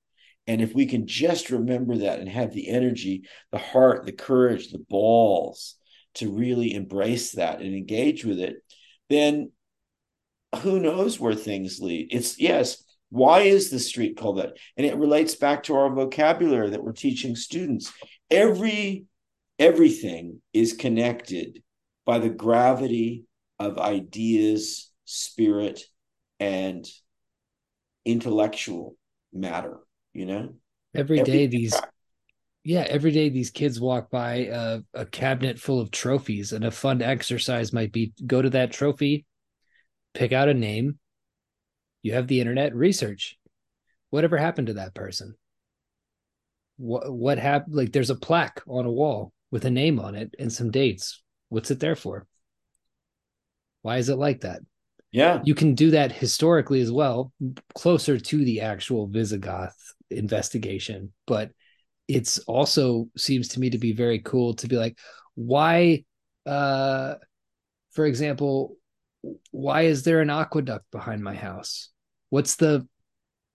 And 0.45 0.61
if 0.61 0.73
we 0.73 0.85
can 0.85 1.07
just 1.07 1.49
remember 1.49 1.97
that 1.97 2.19
and 2.19 2.29
have 2.29 2.53
the 2.53 2.69
energy, 2.69 3.23
the 3.51 3.57
heart, 3.57 4.05
the 4.05 4.13
courage, 4.13 4.71
the 4.71 4.79
balls 4.89 5.75
to 6.15 6.31
really 6.31 6.73
embrace 6.73 7.33
that 7.33 7.59
and 7.59 7.75
engage 7.75 8.23
with 8.23 8.39
it, 8.39 8.57
then 9.09 9.51
who 10.57 10.79
knows 10.79 11.19
where 11.19 11.35
things 11.35 11.79
lead? 11.79 12.07
It's 12.11 12.39
yes. 12.39 12.83
Why 13.09 13.41
is 13.41 13.69
the 13.69 13.79
street 13.79 14.17
called 14.17 14.39
that? 14.39 14.57
And 14.75 14.85
it 14.85 14.97
relates 14.97 15.35
back 15.35 15.63
to 15.63 15.75
our 15.75 15.89
vocabulary 15.89 16.71
that 16.71 16.83
we're 16.83 16.91
teaching 16.91 17.35
students. 17.35 17.93
Every 18.29 19.05
everything 19.59 20.41
is 20.53 20.73
connected 20.73 21.63
by 22.05 22.19
the 22.19 22.29
gravity 22.29 23.25
of 23.59 23.79
ideas, 23.79 24.91
spirit, 25.05 25.81
and 26.39 26.85
intellectual 28.05 28.97
matter. 29.33 29.77
You 30.13 30.25
know, 30.25 30.53
every 30.95 31.21
day 31.23 31.45
every 31.45 31.47
these. 31.47 31.75
Yeah, 32.63 32.85
every 32.89 33.11
day 33.11 33.29
these 33.29 33.49
kids 33.49 33.79
walk 33.79 34.09
by 34.09 34.49
a, 34.51 34.79
a 34.93 35.05
cabinet 35.05 35.57
full 35.57 35.79
of 35.79 35.89
trophies, 35.89 36.51
and 36.51 36.65
a 36.65 36.71
fun 36.71 37.01
exercise 37.01 37.71
might 37.71 37.93
be 37.93 38.11
go 38.25 38.41
to 38.41 38.49
that 38.49 38.73
trophy, 38.73 39.25
pick 40.17 40.33
out 40.33 40.49
a 40.49 40.53
name. 40.53 40.97
You 42.01 42.13
have 42.13 42.27
the 42.27 42.41
internet, 42.41 42.75
research. 42.75 43.37
Whatever 44.09 44.37
happened 44.37 44.67
to 44.67 44.73
that 44.73 44.95
person? 44.95 45.35
What 46.77 47.11
what 47.11 47.37
happened? 47.37 47.75
Like 47.75 47.91
there's 47.91 48.09
a 48.09 48.15
plaque 48.15 48.61
on 48.67 48.85
a 48.85 48.91
wall 48.91 49.31
with 49.51 49.65
a 49.65 49.69
name 49.69 49.99
on 49.99 50.15
it 50.15 50.33
and 50.39 50.51
some 50.51 50.71
dates. 50.71 51.21
What's 51.49 51.71
it 51.71 51.79
there 51.79 51.95
for? 51.95 52.25
Why 53.83 53.97
is 53.97 54.09
it 54.09 54.15
like 54.15 54.41
that? 54.41 54.61
Yeah. 55.11 55.41
You 55.45 55.55
can 55.55 55.75
do 55.75 55.91
that 55.91 56.11
historically 56.11 56.81
as 56.81 56.91
well, 56.91 57.31
closer 57.75 58.19
to 58.19 58.45
the 58.45 58.61
actual 58.61 59.07
Visigoth 59.07 59.75
investigation. 60.09 61.13
But 61.25 61.51
it's 62.07 62.39
also 62.39 63.09
seems 63.17 63.49
to 63.49 63.59
me 63.59 63.69
to 63.69 63.77
be 63.77 63.93
very 63.93 64.19
cool 64.19 64.55
to 64.55 64.67
be 64.67 64.77
like, 64.77 64.97
why 65.35 66.05
uh 66.45 67.15
for 67.91 68.05
example, 68.05 68.77
why 69.51 69.83
is 69.83 70.03
there 70.03 70.21
an 70.21 70.29
aqueduct 70.29 70.89
behind 70.91 71.23
my 71.23 71.35
house? 71.35 71.89
What's 72.29 72.55
the 72.55 72.87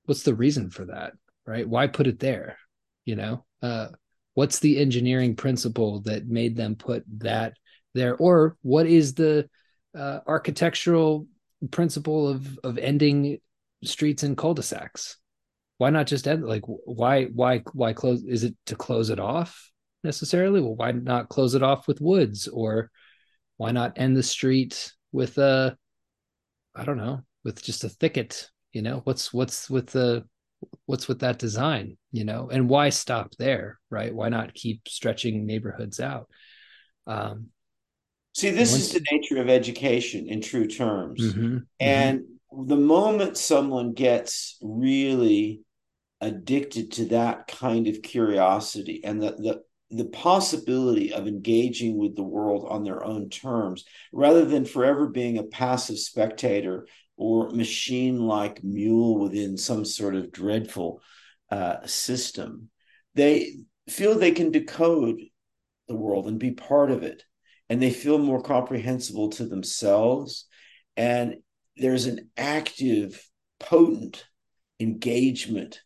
what's 0.05 0.23
the 0.23 0.35
reason 0.35 0.71
for 0.71 0.87
that? 0.87 1.13
Right? 1.47 1.69
Why 1.69 1.87
put 1.87 2.07
it 2.07 2.19
there? 2.19 2.59
You 3.05 3.17
know, 3.17 3.45
uh, 3.63 3.89
what's 4.35 4.59
the 4.59 4.79
engineering 4.79 5.37
principle 5.37 6.01
that 6.03 6.27
made 6.27 6.57
them 6.57 6.77
put 6.77 7.05
that 7.19 7.55
there? 7.95 8.17
Or 8.17 8.57
what 8.63 8.87
is 8.87 9.15
the 9.15 9.49
uh, 9.97 10.21
architectural 10.27 11.27
principle 11.71 12.29
of 12.29 12.59
of 12.65 12.79
ending 12.79 13.39
streets 13.85 14.23
and 14.23 14.37
cul-de-sacs? 14.37 15.19
Why 15.79 15.91
not 15.91 16.07
just 16.07 16.29
end 16.29 16.45
like 16.45 16.63
why 16.67 17.25
why 17.27 17.63
why 17.73 17.93
close 17.93 18.23
is 18.23 18.45
it 18.45 18.55
to 18.67 18.77
close 18.77 19.11
it 19.11 19.21
off 19.21 19.71
necessarily? 20.05 20.61
Well, 20.61 20.77
why 20.77 20.93
not 20.93 21.29
close 21.29 21.55
it 21.55 21.63
off 21.63 21.89
with 21.89 22.01
woods 22.01 22.49
or 22.49 22.91
why 23.57 23.73
not 23.73 23.99
end 23.99 24.17
the 24.17 24.23
street 24.23 24.93
with 25.13 25.39
a 25.39 25.77
I 26.75 26.85
don't 26.85 26.97
know, 26.97 27.21
with 27.45 27.63
just 27.63 27.85
a 27.85 27.89
thicket, 27.89 28.49
you 28.73 28.83
know, 28.83 29.03
what's 29.05 29.33
what's 29.33 29.69
with 29.69 29.89
the 29.89 30.25
what's 30.87 31.09
with 31.09 31.21
that 31.21 31.39
design, 31.39 31.97
you 32.13 32.25
know, 32.25 32.49
and 32.51 32.69
why 32.69 32.89
stop 32.89 33.33
there, 33.39 33.79
right? 33.91 34.15
Why 34.15 34.29
not 34.29 34.55
keep 34.55 34.89
stretching 34.89 35.47
neighborhoods 35.47 36.01
out? 36.01 36.29
Um, 37.07 37.49
See, 38.35 38.51
this 38.51 38.73
once... 38.73 38.85
is 38.85 38.93
the 38.93 39.05
nature 39.11 39.41
of 39.41 39.49
education 39.49 40.29
in 40.29 40.41
true 40.41 40.67
terms. 40.67 41.21
Mm-hmm, 41.21 41.41
mm-hmm. 41.41 41.59
and 41.81 42.21
mm-hmm. 42.21 42.67
the 42.67 42.77
moment 42.77 43.37
someone 43.37 43.93
gets 43.93 44.57
really 44.63 45.61
addicted 46.21 46.93
to 46.93 47.07
that 47.07 47.49
kind 47.49 47.89
of 47.89 48.01
curiosity 48.01 49.03
and 49.05 49.21
the, 49.21 49.33
the 49.33 49.63
the 49.93 50.07
possibility 50.07 51.13
of 51.13 51.29
engaging 51.29 51.99
with 51.99 52.17
the 52.17 52.23
world 52.23 52.67
on 52.69 52.83
their 52.83 53.05
own 53.05 53.29
terms 53.29 53.85
rather 54.13 54.45
than 54.45 54.65
forever 54.65 55.07
being 55.07 55.37
a 55.37 55.43
passive 55.43 55.99
spectator 55.99 56.87
or 57.17 57.51
machine 57.51 58.19
like 58.19 58.65
mule 58.65 59.19
within 59.19 59.57
some 59.59 59.85
sort 59.85 60.15
of 60.15 60.33
dreadful 60.33 61.03
uh, 61.51 61.87
system. 61.87 62.71
They 63.15 63.59
feel 63.89 64.19
they 64.19 64.33
can 64.33 64.51
decode 64.51 65.21
the 65.89 65.97
world 65.97 66.27
and 66.27 66.39
be 66.39 66.53
part 66.53 66.91
of 66.91 67.03
it, 67.03 67.23
and 67.69 67.83
they 67.83 67.91
feel 67.91 68.19
more 68.19 68.43
comprehensible 68.43 69.29
to 69.31 69.45
themselves. 69.45 70.47
And 70.97 71.37
there's 71.77 72.07
an 72.07 72.31
active, 72.37 73.23
potent 73.61 74.25
engagement 74.81 75.81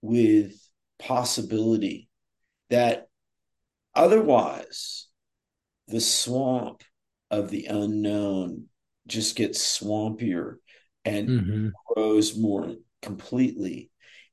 with 0.00 0.54
possibility 0.98 2.08
that 2.70 3.09
otherwise 3.94 5.06
the 5.88 6.00
swamp 6.00 6.82
of 7.30 7.50
the 7.50 7.66
unknown 7.66 8.66
just 9.06 9.36
gets 9.36 9.60
swampier 9.78 10.56
and 11.04 11.28
mm-hmm. 11.28 11.68
grows 11.88 12.36
more 12.36 12.74
completely 13.02 13.90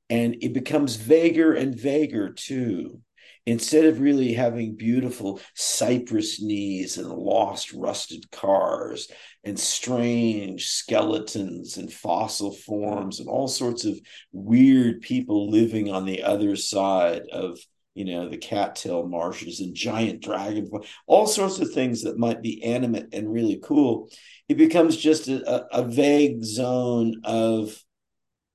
and 0.09 0.37
it 0.41 0.53
becomes 0.53 0.95
vaguer 0.95 1.53
and 1.53 1.75
vaguer 1.75 2.31
too 2.31 3.01
instead 3.45 3.85
of 3.85 4.01
really 4.01 4.33
having 4.33 4.75
beautiful 4.75 5.39
cypress 5.55 6.41
knees 6.41 6.97
and 6.97 7.07
lost 7.07 7.71
rusted 7.71 8.29
cars 8.29 9.09
and 9.43 9.57
strange 9.57 10.67
skeletons 10.67 11.77
and 11.77 11.91
fossil 11.91 12.51
forms 12.51 13.19
and 13.19 13.29
all 13.29 13.47
sorts 13.47 13.85
of 13.85 13.97
weird 14.33 15.01
people 15.01 15.49
living 15.49 15.89
on 15.89 16.05
the 16.05 16.23
other 16.23 16.57
side 16.57 17.21
of 17.31 17.57
you 17.97 18.05
know 18.05 18.29
the 18.29 18.37
cattail 18.37 19.07
marshes 19.07 19.59
and 19.59 19.75
giant 19.75 20.21
dragon 20.21 20.69
all 21.07 21.25
sorts 21.25 21.59
of 21.59 21.71
things 21.71 22.03
that 22.03 22.17
might 22.17 22.41
be 22.41 22.63
animate 22.63 23.07
and 23.13 23.31
really 23.31 23.59
cool 23.63 24.09
it 24.47 24.55
becomes 24.55 24.95
just 24.95 25.27
a, 25.27 25.65
a 25.75 25.83
vague 25.83 26.43
zone 26.43 27.15
of 27.23 27.83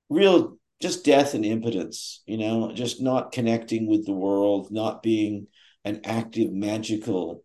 real 0.09 0.57
just 0.83 1.05
death 1.05 1.35
and 1.35 1.47
impotence, 1.47 2.23
you 2.27 2.37
know, 2.37 2.73
just 2.73 3.01
not 3.01 3.31
connecting 3.31 3.87
with 3.87 4.05
the 4.05 4.13
world, 4.13 4.71
not 4.71 5.03
being 5.03 5.47
an 5.85 6.01
active, 6.05 6.53
magical 6.53 7.45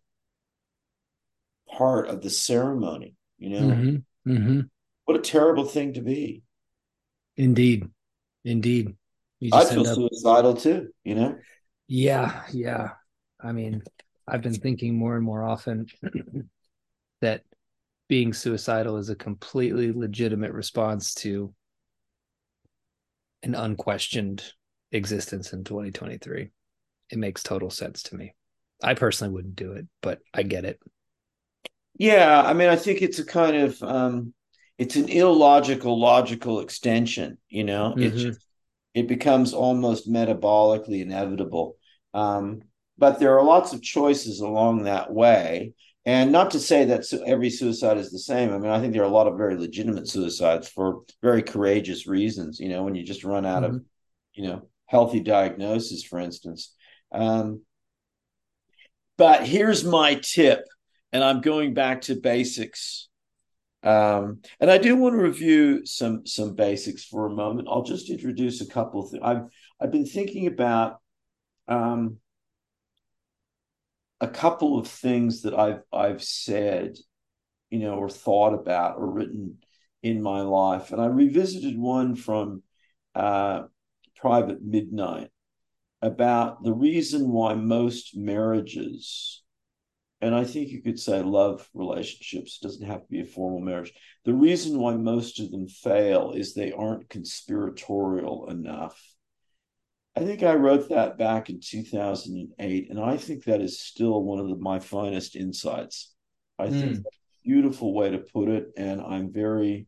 part 1.70 2.08
of 2.08 2.20
the 2.20 2.30
ceremony, 2.30 3.14
you 3.38 3.50
know. 3.50 3.60
Mm-hmm. 3.60 4.30
Mm-hmm. 4.30 4.60
What 5.04 5.16
a 5.16 5.20
terrible 5.20 5.64
thing 5.64 5.94
to 5.94 6.02
be. 6.02 6.42
Indeed. 7.36 7.88
Indeed. 8.44 8.96
I 9.52 9.64
feel 9.64 9.86
up... 9.86 9.94
suicidal 9.94 10.54
too, 10.54 10.88
you 11.04 11.14
know? 11.14 11.38
Yeah. 11.88 12.42
Yeah. 12.52 12.90
I 13.40 13.52
mean, 13.52 13.82
I've 14.26 14.42
been 14.42 14.54
thinking 14.54 14.96
more 14.96 15.16
and 15.16 15.24
more 15.24 15.42
often 15.42 15.86
that 17.20 17.42
being 18.08 18.32
suicidal 18.32 18.96
is 18.96 19.08
a 19.10 19.16
completely 19.16 19.92
legitimate 19.92 20.52
response 20.52 21.14
to 21.14 21.54
an 23.42 23.54
unquestioned 23.54 24.42
existence 24.92 25.52
in 25.52 25.64
2023. 25.64 26.50
It 27.10 27.18
makes 27.18 27.42
total 27.42 27.70
sense 27.70 28.02
to 28.04 28.16
me. 28.16 28.34
I 28.82 28.94
personally 28.94 29.32
wouldn't 29.32 29.56
do 29.56 29.72
it, 29.72 29.86
but 30.02 30.20
I 30.32 30.42
get 30.42 30.64
it. 30.64 30.78
Yeah, 31.98 32.42
I 32.42 32.52
mean, 32.52 32.68
I 32.68 32.76
think 32.76 33.02
it's 33.02 33.18
a 33.18 33.24
kind 33.24 33.56
of 33.56 33.82
um 33.82 34.34
it's 34.78 34.96
an 34.96 35.08
illogical 35.08 35.98
logical 35.98 36.60
extension, 36.60 37.38
you 37.48 37.64
know. 37.64 37.90
Mm-hmm. 37.90 38.02
It 38.02 38.14
just 38.16 38.40
it 38.94 39.08
becomes 39.08 39.52
almost 39.52 40.10
metabolically 40.10 41.02
inevitable. 41.02 41.76
Um, 42.14 42.62
but 42.96 43.18
there 43.18 43.38
are 43.38 43.44
lots 43.44 43.72
of 43.72 43.82
choices 43.82 44.40
along 44.40 44.84
that 44.84 45.12
way. 45.12 45.74
And 46.04 46.32
not 46.32 46.52
to 46.52 46.60
say 46.60 46.86
that 46.86 47.04
every 47.26 47.50
suicide 47.50 47.98
is 47.98 48.10
the 48.10 48.18
same. 48.18 48.52
I 48.52 48.58
mean, 48.58 48.70
I 48.70 48.80
think 48.80 48.94
there 48.94 49.02
are 49.02 49.06
a 49.06 49.12
lot 49.12 49.26
of 49.26 49.36
very 49.36 49.56
legitimate 49.56 50.08
suicides 50.08 50.66
for 50.66 51.02
very 51.22 51.42
courageous 51.42 52.06
reasons. 52.06 52.58
You 52.58 52.70
know, 52.70 52.82
when 52.82 52.94
you 52.94 53.04
just 53.04 53.24
run 53.24 53.44
out 53.44 53.62
mm-hmm. 53.62 53.76
of, 53.76 53.84
you 54.32 54.48
know, 54.48 54.68
healthy 54.86 55.20
diagnosis, 55.20 56.02
for 56.02 56.18
instance. 56.18 56.74
Um, 57.12 57.62
but 59.18 59.46
here's 59.46 59.84
my 59.84 60.14
tip, 60.14 60.64
and 61.12 61.22
I'm 61.22 61.40
going 61.40 61.74
back 61.74 62.02
to 62.02 62.14
basics. 62.14 63.08
Um, 63.82 64.40
and 64.60 64.70
I 64.70 64.78
do 64.78 64.96
want 64.96 65.14
to 65.14 65.22
review 65.22 65.84
some 65.84 66.26
some 66.26 66.54
basics 66.54 67.04
for 67.04 67.26
a 67.26 67.34
moment. 67.34 67.68
I'll 67.70 67.82
just 67.82 68.10
introduce 68.10 68.60
a 68.60 68.66
couple 68.66 69.04
of 69.04 69.10
things. 69.10 69.22
I've 69.24 69.42
I've 69.80 69.92
been 69.92 70.06
thinking 70.06 70.46
about 70.46 71.00
um, 71.68 72.18
a 74.20 74.28
couple 74.28 74.78
of 74.78 74.88
things 74.88 75.42
that 75.42 75.54
I've 75.54 75.82
I've 75.92 76.22
said, 76.22 76.96
you 77.70 77.78
know, 77.78 77.94
or 77.94 78.08
thought 78.08 78.54
about 78.54 78.96
or 78.98 79.10
written 79.10 79.58
in 80.02 80.22
my 80.22 80.40
life, 80.40 80.92
and 80.92 81.00
I 81.00 81.06
revisited 81.06 81.78
one 81.78 82.16
from 82.16 82.62
uh, 83.14 83.64
Private 84.16 84.62
Midnight 84.62 85.30
about 86.00 86.62
the 86.62 86.72
reason 86.72 87.30
why 87.30 87.54
most 87.54 88.16
marriages, 88.16 89.42
and 90.20 90.34
I 90.34 90.44
think 90.44 90.70
you 90.70 90.82
could 90.82 90.98
say 90.98 91.22
love 91.22 91.68
relationships 91.74 92.58
doesn't 92.58 92.86
have 92.86 93.02
to 93.02 93.10
be 93.10 93.20
a 93.20 93.24
formal 93.24 93.60
marriage. 93.60 93.92
The 94.24 94.34
reason 94.34 94.78
why 94.78 94.94
most 94.94 95.40
of 95.40 95.50
them 95.50 95.68
fail 95.68 96.32
is 96.32 96.54
they 96.54 96.72
aren't 96.72 97.08
conspiratorial 97.08 98.48
enough 98.50 99.00
I 100.18 100.24
think 100.24 100.42
I 100.42 100.54
wrote 100.54 100.88
that 100.88 101.16
back 101.16 101.48
in 101.48 101.60
2008, 101.60 102.90
and 102.90 102.98
I 102.98 103.16
think 103.16 103.44
that 103.44 103.60
is 103.60 103.80
still 103.80 104.20
one 104.24 104.40
of 104.40 104.48
the, 104.48 104.56
my 104.56 104.80
finest 104.80 105.36
insights. 105.36 106.12
I 106.58 106.66
mm. 106.66 106.80
think 106.80 107.06
beautiful 107.44 107.94
way 107.94 108.10
to 108.10 108.18
put 108.18 108.48
it, 108.48 108.72
and 108.76 109.00
I'm 109.00 109.32
very, 109.32 109.86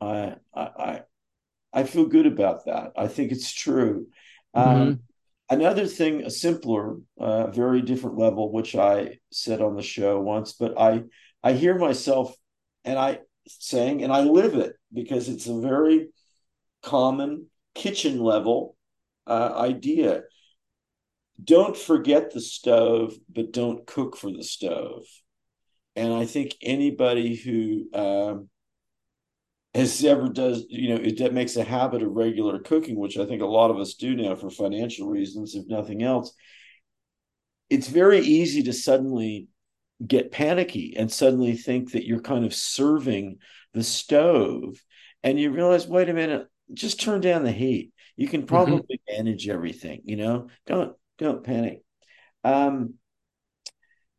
I, 0.00 0.34
I, 0.52 1.02
I 1.72 1.84
feel 1.84 2.06
good 2.06 2.26
about 2.26 2.64
that. 2.66 2.94
I 2.96 3.06
think 3.06 3.30
it's 3.30 3.52
true. 3.52 4.08
Um, 4.54 4.64
mm-hmm. 4.64 4.82
Um, 4.82 5.00
another 5.50 5.86
thing, 5.86 6.22
a 6.22 6.30
simpler, 6.30 6.96
uh, 7.16 7.46
very 7.52 7.80
different 7.80 8.18
level, 8.18 8.50
which 8.50 8.74
I 8.74 9.18
said 9.30 9.60
on 9.60 9.76
the 9.76 9.82
show 9.82 10.20
once, 10.20 10.54
but 10.54 10.76
I, 10.76 11.04
I 11.44 11.52
hear 11.52 11.78
myself, 11.78 12.34
and 12.84 12.98
I 12.98 13.20
saying, 13.46 14.02
and 14.02 14.12
I 14.12 14.22
live 14.22 14.56
it 14.56 14.74
because 14.92 15.28
it's 15.28 15.46
a 15.46 15.60
very 15.60 16.08
common 16.82 17.46
kitchen 17.76 18.18
level 18.18 18.74
uh, 19.26 19.52
idea. 19.56 20.22
Don't 21.42 21.76
forget 21.76 22.32
the 22.32 22.40
stove, 22.40 23.14
but 23.32 23.52
don't 23.52 23.86
cook 23.86 24.16
for 24.16 24.30
the 24.30 24.44
stove. 24.44 25.04
And 25.96 26.12
I 26.12 26.26
think 26.26 26.54
anybody 26.60 27.34
who 27.34 27.88
um, 27.94 28.48
has 29.74 30.04
ever 30.04 30.28
does, 30.28 30.64
you 30.68 30.90
know, 30.94 31.00
it 31.02 31.32
makes 31.32 31.56
a 31.56 31.64
habit 31.64 32.02
of 32.02 32.12
regular 32.12 32.58
cooking, 32.60 32.96
which 32.96 33.18
I 33.18 33.26
think 33.26 33.42
a 33.42 33.46
lot 33.46 33.70
of 33.70 33.78
us 33.78 33.94
do 33.94 34.14
now 34.14 34.34
for 34.34 34.50
financial 34.50 35.08
reasons, 35.08 35.54
if 35.54 35.66
nothing 35.66 36.02
else. 36.02 36.32
It's 37.70 37.88
very 37.88 38.20
easy 38.20 38.62
to 38.64 38.72
suddenly 38.72 39.48
get 40.06 40.32
panicky 40.32 40.94
and 40.96 41.10
suddenly 41.10 41.56
think 41.56 41.92
that 41.92 42.06
you're 42.06 42.20
kind 42.20 42.44
of 42.44 42.54
serving 42.54 43.38
the 43.72 43.82
stove 43.82 44.76
and 45.22 45.38
you 45.38 45.50
realize 45.50 45.86
wait 45.86 46.08
a 46.08 46.12
minute 46.12 46.46
just 46.72 47.00
turn 47.00 47.20
down 47.20 47.44
the 47.44 47.52
heat 47.52 47.92
you 48.16 48.28
can 48.28 48.40
mm-hmm. 48.40 48.48
probably 48.48 48.98
mm-hmm. 48.98 49.16
manage 49.16 49.48
everything 49.48 50.02
you 50.04 50.16
know? 50.16 50.48
Don't 50.66 50.96
don't 51.18 51.44
panic. 51.44 51.82
Um 52.42 52.94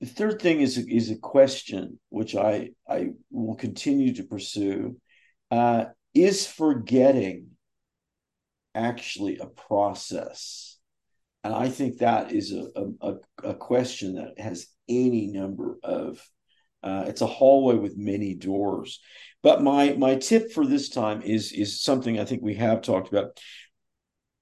the 0.02 0.08
third 0.08 0.42
thing 0.42 0.62
is 0.62 0.78
is 0.78 1.12
a 1.12 1.18
question 1.18 2.00
which 2.10 2.36
i 2.36 2.70
i 2.88 3.10
will 3.32 3.56
continue 3.56 4.14
to 4.16 4.24
pursue. 4.24 4.98
Uh 5.52 5.86
is 6.14 6.48
forgetting 6.48 7.50
actually 8.74 9.38
a 9.38 9.48
process? 9.48 10.78
And 11.44 11.54
i 11.54 11.70
think 11.70 12.00
that 12.00 12.32
is 12.32 12.52
a 12.52 12.68
a, 13.02 13.14
a 13.44 13.54
question 13.54 14.16
that 14.16 14.40
has 14.40 14.68
any 14.88 15.28
number 15.28 15.78
of 15.84 16.22
uh, 16.86 17.06
it's 17.08 17.22
a 17.22 17.28
hallway 17.28 17.76
with 17.76 17.98
many 17.98 18.36
doors. 18.36 19.00
But 19.42 19.64
my 19.64 19.94
my 19.94 20.16
tip 20.16 20.52
for 20.52 20.66
this 20.66 20.90
time 20.90 21.22
is 21.22 21.52
is 21.52 21.82
something 21.82 22.20
i 22.20 22.26
think 22.26 22.42
we 22.42 22.56
have 22.56 22.82
talked 22.82 23.10
about 23.10 23.40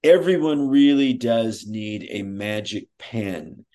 everyone 0.04 0.68
really 0.68 1.14
does 1.14 1.66
need 1.66 2.08
a 2.10 2.24
magic 2.24 2.88
pen. 3.00 3.66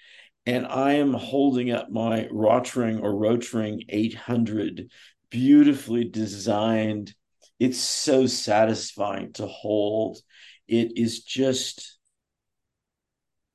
And 0.47 0.67
I 0.67 0.95
am 0.95 1.13
holding 1.13 1.71
up 1.71 1.91
my 1.91 2.29
Rotring 2.33 3.03
or 3.03 3.13
Rotring 3.13 3.85
800 3.89 4.91
beautifully 5.31 6.05
designed. 6.05 7.15
It's 7.59 7.79
so 7.79 8.27
satisfying 8.27 9.33
to 9.35 9.47
hold. 9.47 10.19
It 10.67 10.93
is 10.97 11.23
just, 11.25 11.99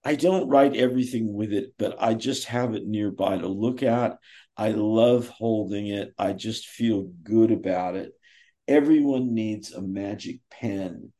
I 0.04 0.16
don't 0.16 0.50
write 0.50 0.76
everything 0.76 1.34
with 1.34 1.54
it, 1.54 1.74
but 1.78 1.96
I 2.00 2.14
just 2.14 2.46
have 2.46 2.76
it 2.76 2.86
nearby 2.86 3.38
to 3.38 3.48
look 3.48 3.82
at. 3.82 4.18
I 4.56 4.70
love 4.70 5.30
holding 5.30 5.88
it. 5.88 6.14
I 6.18 6.34
just 6.34 6.68
feel 6.68 7.10
good 7.24 7.52
about 7.52 7.96
it. 7.96 8.12
Everyone 8.68 9.34
needs 9.34 9.72
a 9.72 9.82
magic 9.82 10.40
pen, 10.52 11.12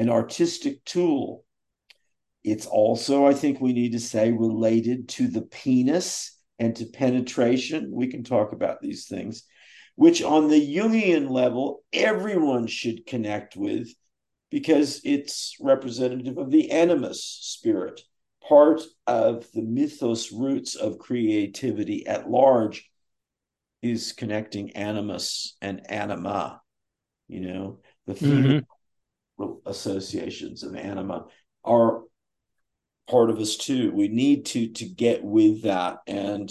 an 0.00 0.08
artistic 0.08 0.82
tool. 0.86 1.44
It's 2.42 2.64
also, 2.64 3.26
I 3.26 3.34
think 3.34 3.60
we 3.60 3.74
need 3.74 3.92
to 3.92 4.00
say, 4.00 4.32
related 4.32 5.10
to 5.10 5.28
the 5.28 5.42
penis 5.42 6.38
and 6.58 6.74
to 6.76 6.86
penetration. 6.86 7.90
We 7.92 8.06
can 8.06 8.24
talk 8.24 8.52
about 8.52 8.80
these 8.80 9.06
things, 9.06 9.44
which 9.96 10.22
on 10.22 10.48
the 10.48 10.74
Jungian 10.74 11.28
level, 11.28 11.84
everyone 11.92 12.66
should 12.66 13.04
connect 13.06 13.56
with 13.56 13.90
because 14.50 15.02
it's 15.04 15.54
representative 15.60 16.38
of 16.38 16.50
the 16.50 16.70
animus 16.70 17.22
spirit, 17.22 18.00
part 18.48 18.80
of 19.06 19.46
the 19.52 19.62
mythos 19.62 20.32
roots 20.32 20.76
of 20.76 20.98
creativity 20.98 22.06
at 22.06 22.30
large 22.30 22.90
is 23.82 24.12
connecting 24.12 24.70
animus 24.72 25.56
and 25.60 25.90
anima 25.90 26.60
you 27.28 27.40
know 27.40 27.78
the 28.06 28.14
mm-hmm. 28.14 28.58
Associations 29.66 30.62
of 30.62 30.74
anima 30.74 31.26
are 31.64 32.02
part 33.08 33.30
of 33.30 33.38
us 33.38 33.56
too. 33.56 33.92
We 33.92 34.08
need 34.08 34.46
to 34.46 34.68
to 34.68 34.84
get 34.86 35.22
with 35.22 35.62
that. 35.62 35.98
And 36.06 36.50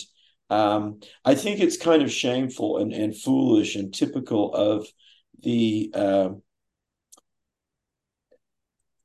um, 0.49 0.99
i 1.25 1.35
think 1.35 1.59
it's 1.59 1.77
kind 1.77 2.01
of 2.01 2.11
shameful 2.11 2.77
and, 2.77 2.91
and 2.91 3.15
foolish 3.15 3.75
and 3.75 3.93
typical 3.93 4.53
of 4.53 4.87
the 5.41 5.91
uh, 5.93 6.29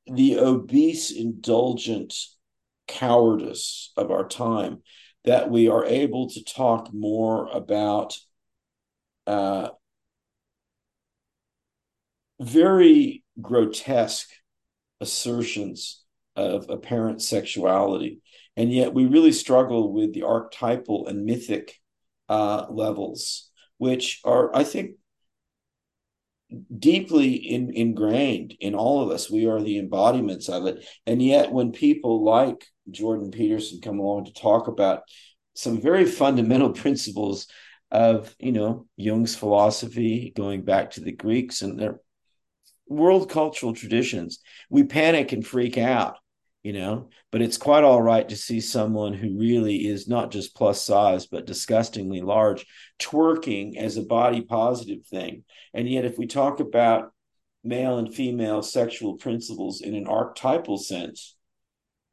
the 0.07 0.37
obese 0.37 1.11
indulgent 1.11 2.13
cowardice 2.87 3.91
of 3.97 4.11
our 4.11 4.27
time 4.27 4.81
that 5.23 5.49
we 5.49 5.67
are 5.67 5.85
able 5.85 6.29
to 6.29 6.43
talk 6.43 6.93
more 6.93 7.47
about 7.47 8.17
uh, 9.25 9.69
very 12.39 13.23
grotesque 13.41 14.29
assertions 15.01 16.03
of 16.35 16.69
apparent 16.69 17.21
sexuality. 17.21 18.21
And 18.57 18.71
yet 18.71 18.93
we 18.93 19.05
really 19.05 19.31
struggle 19.31 19.93
with 19.93 20.13
the 20.13 20.23
archetypal 20.23 21.07
and 21.07 21.25
mythic 21.25 21.79
uh, 22.29 22.65
levels, 22.69 23.49
which 23.77 24.21
are, 24.23 24.55
I 24.55 24.63
think, 24.63 24.91
deeply 26.77 27.33
in, 27.33 27.71
ingrained 27.73 28.55
in 28.59 28.75
all 28.75 29.01
of 29.01 29.11
us. 29.11 29.29
We 29.29 29.47
are 29.47 29.61
the 29.61 29.77
embodiments 29.77 30.49
of 30.49 30.65
it. 30.67 30.85
And 31.05 31.21
yet, 31.21 31.51
when 31.51 31.71
people 31.71 32.23
like 32.23 32.65
Jordan 32.89 33.31
Peterson 33.31 33.81
come 33.81 33.99
along 33.99 34.25
to 34.25 34.33
talk 34.33 34.67
about 34.67 35.03
some 35.53 35.81
very 35.81 36.05
fundamental 36.05 36.69
principles 36.73 37.47
of, 37.91 38.35
you 38.39 38.51
know, 38.51 38.87
Jung's 38.97 39.35
philosophy, 39.35 40.33
going 40.35 40.63
back 40.63 40.91
to 40.91 41.01
the 41.01 41.11
Greeks 41.11 41.61
and 41.61 41.79
their 41.79 41.99
world 42.87 43.29
cultural 43.29 43.73
traditions, 43.73 44.39
we 44.69 44.83
panic 44.83 45.31
and 45.31 45.45
freak 45.45 45.77
out, 45.77 46.17
you 46.63 46.73
know, 46.73 47.09
but 47.31 47.41
it's 47.41 47.57
quite 47.57 47.83
all 47.83 48.01
right 48.01 48.27
to 48.29 48.35
see 48.35 48.59
someone 48.59 49.13
who 49.13 49.37
really 49.37 49.87
is 49.87 50.07
not 50.07 50.31
just 50.31 50.55
plus 50.55 50.81
size, 50.81 51.27
but 51.27 51.45
disgustingly 51.45 52.21
large, 52.21 52.65
twerking 52.99 53.77
as 53.77 53.97
a 53.97 54.03
body 54.03 54.41
positive 54.41 55.05
thing. 55.05 55.43
And 55.73 55.89
yet, 55.89 56.05
if 56.05 56.17
we 56.17 56.27
talk 56.27 56.59
about 56.59 57.11
male 57.63 57.97
and 57.97 58.13
female 58.13 58.61
sexual 58.61 59.15
principles 59.15 59.81
in 59.81 59.95
an 59.95 60.07
archetypal 60.07 60.77
sense, 60.77 61.35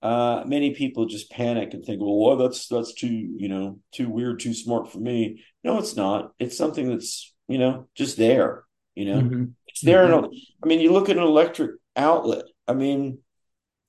uh, 0.02 0.42
many 0.46 0.74
people 0.74 1.06
just 1.06 1.30
panic 1.30 1.74
and 1.74 1.84
think, 1.84 2.00
well, 2.00 2.18
well, 2.18 2.36
that's 2.36 2.66
that's 2.66 2.92
too, 2.92 3.34
you 3.36 3.48
know, 3.48 3.78
too 3.92 4.08
weird, 4.08 4.40
too 4.40 4.54
smart 4.54 4.90
for 4.90 4.98
me. 4.98 5.44
No, 5.62 5.78
it's 5.78 5.94
not. 5.94 6.32
It's 6.40 6.58
something 6.58 6.88
that's, 6.88 7.32
you 7.46 7.58
know, 7.58 7.86
just 7.94 8.16
there. 8.16 8.64
You 8.94 9.04
know, 9.06 9.20
mm-hmm. 9.20 9.44
it's 9.66 9.80
there. 9.80 10.06
Mm-hmm. 10.06 10.34
I 10.62 10.66
mean, 10.66 10.80
you 10.80 10.92
look 10.92 11.08
at 11.08 11.16
an 11.16 11.22
electric 11.22 11.72
outlet. 11.96 12.44
I 12.68 12.74
mean, 12.74 13.18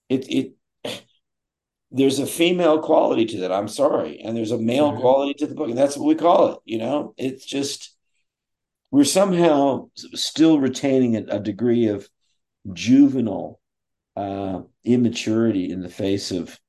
it 0.09 0.29
it 0.29 0.53
there's 1.91 2.19
a 2.19 2.25
female 2.25 2.81
quality 2.81 3.25
to 3.25 3.39
that. 3.41 3.51
I'm 3.51 3.67
sorry, 3.67 4.19
and 4.19 4.35
there's 4.35 4.51
a 4.51 4.57
male 4.57 4.91
mm-hmm. 4.91 5.01
quality 5.01 5.33
to 5.35 5.47
the 5.47 5.55
book, 5.55 5.69
and 5.69 5.77
that's 5.77 5.97
what 5.97 6.07
we 6.07 6.15
call 6.15 6.53
it. 6.53 6.59
You 6.65 6.79
know, 6.79 7.13
it's 7.17 7.45
just 7.45 7.95
we're 8.91 9.03
somehow 9.03 9.89
still 9.95 10.59
retaining 10.59 11.15
a, 11.15 11.35
a 11.35 11.39
degree 11.39 11.87
of 11.87 12.07
juvenile 12.71 13.59
uh, 14.15 14.61
immaturity 14.83 15.71
in 15.71 15.81
the 15.81 15.89
face 15.89 16.31
of 16.31 16.59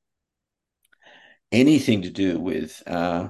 anything 1.52 2.02
to 2.02 2.11
do 2.11 2.39
with 2.39 2.82
uh, 2.86 3.28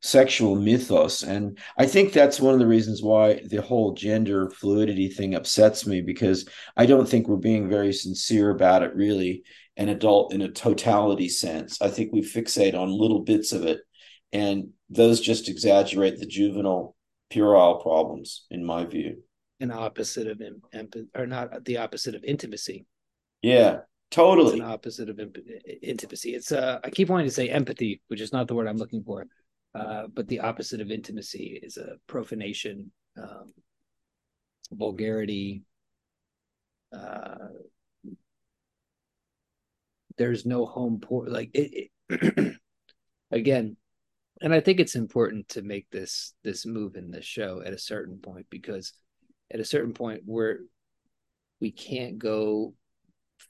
sexual 0.00 0.56
mythos. 0.56 1.22
And 1.22 1.58
I 1.76 1.86
think 1.86 2.12
that's 2.12 2.40
one 2.40 2.54
of 2.54 2.60
the 2.60 2.66
reasons 2.66 3.02
why 3.02 3.42
the 3.46 3.60
whole 3.60 3.92
gender 3.92 4.50
fluidity 4.50 5.08
thing 5.08 5.34
upsets 5.34 5.86
me 5.86 6.00
because 6.00 6.48
I 6.76 6.86
don't 6.86 7.08
think 7.08 7.28
we're 7.28 7.36
being 7.36 7.68
very 7.68 7.92
sincere 7.92 8.50
about 8.50 8.82
it, 8.82 8.94
really, 8.94 9.42
an 9.76 9.88
adult 9.88 10.32
in 10.32 10.42
a 10.42 10.50
totality 10.50 11.28
sense. 11.28 11.80
I 11.80 11.88
think 11.88 12.12
we 12.12 12.22
fixate 12.22 12.74
on 12.74 12.90
little 12.90 13.20
bits 13.20 13.52
of 13.52 13.64
it, 13.64 13.80
and 14.32 14.70
those 14.88 15.20
just 15.20 15.48
exaggerate 15.48 16.18
the 16.18 16.26
juvenile 16.26 16.96
puerile 17.28 17.76
problems, 17.76 18.46
in 18.50 18.64
my 18.64 18.84
view. 18.84 19.22
An 19.60 19.70
opposite 19.70 20.26
of 20.26 20.40
empathy, 20.72 21.08
or 21.14 21.26
not 21.26 21.64
the 21.64 21.76
opposite 21.76 22.14
of 22.14 22.24
intimacy. 22.24 22.86
Yeah, 23.42 23.80
totally. 24.10 24.52
It's 24.52 24.60
an 24.60 24.66
opposite 24.66 25.10
of 25.10 25.20
imp- 25.20 25.38
intimacy. 25.82 26.34
It's 26.34 26.52
uh, 26.52 26.80
I 26.82 26.90
keep 26.90 27.08
wanting 27.08 27.26
to 27.26 27.32
say 27.32 27.48
empathy, 27.48 28.00
which 28.08 28.20
is 28.20 28.32
not 28.32 28.48
the 28.48 28.54
word 28.54 28.66
I'm 28.66 28.78
looking 28.78 29.02
for. 29.02 29.26
Uh, 29.74 30.06
but 30.12 30.26
the 30.28 30.40
opposite 30.40 30.80
of 30.80 30.90
intimacy 30.90 31.60
is 31.62 31.76
a 31.76 31.96
profanation, 32.06 32.90
um, 33.16 33.52
vulgarity. 34.72 35.62
Uh, 36.92 37.48
there's 40.20 40.44
no 40.44 40.66
home 40.66 41.00
port 41.00 41.30
like 41.30 41.50
it, 41.54 41.90
it 42.10 42.56
again 43.30 43.74
and 44.42 44.52
i 44.52 44.60
think 44.60 44.78
it's 44.78 44.94
important 44.94 45.48
to 45.48 45.62
make 45.62 45.88
this 45.90 46.34
this 46.44 46.66
move 46.66 46.94
in 46.94 47.10
this 47.10 47.24
show 47.24 47.62
at 47.64 47.72
a 47.72 47.78
certain 47.78 48.18
point 48.18 48.44
because 48.50 48.92
at 49.50 49.60
a 49.60 49.64
certain 49.64 49.94
point 49.94 50.20
where 50.26 50.58
we 51.60 51.70
can't 51.70 52.18
go 52.18 52.74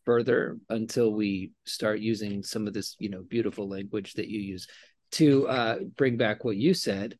further 0.05 0.59
until 0.69 1.13
we 1.13 1.51
start 1.65 1.99
using 1.99 2.43
some 2.45 2.69
of 2.69 2.73
this 2.73 2.95
you 3.01 3.11
know 3.11 3.23
beautiful 3.23 3.69
language 3.69 4.15
that 4.15 4.29
you 4.29 4.39
use 4.39 4.69
to 5.13 5.49
uh, 5.49 5.79
bring 5.97 6.17
back 6.17 6.45
what 6.45 6.57
you 6.57 6.75
said, 6.75 7.17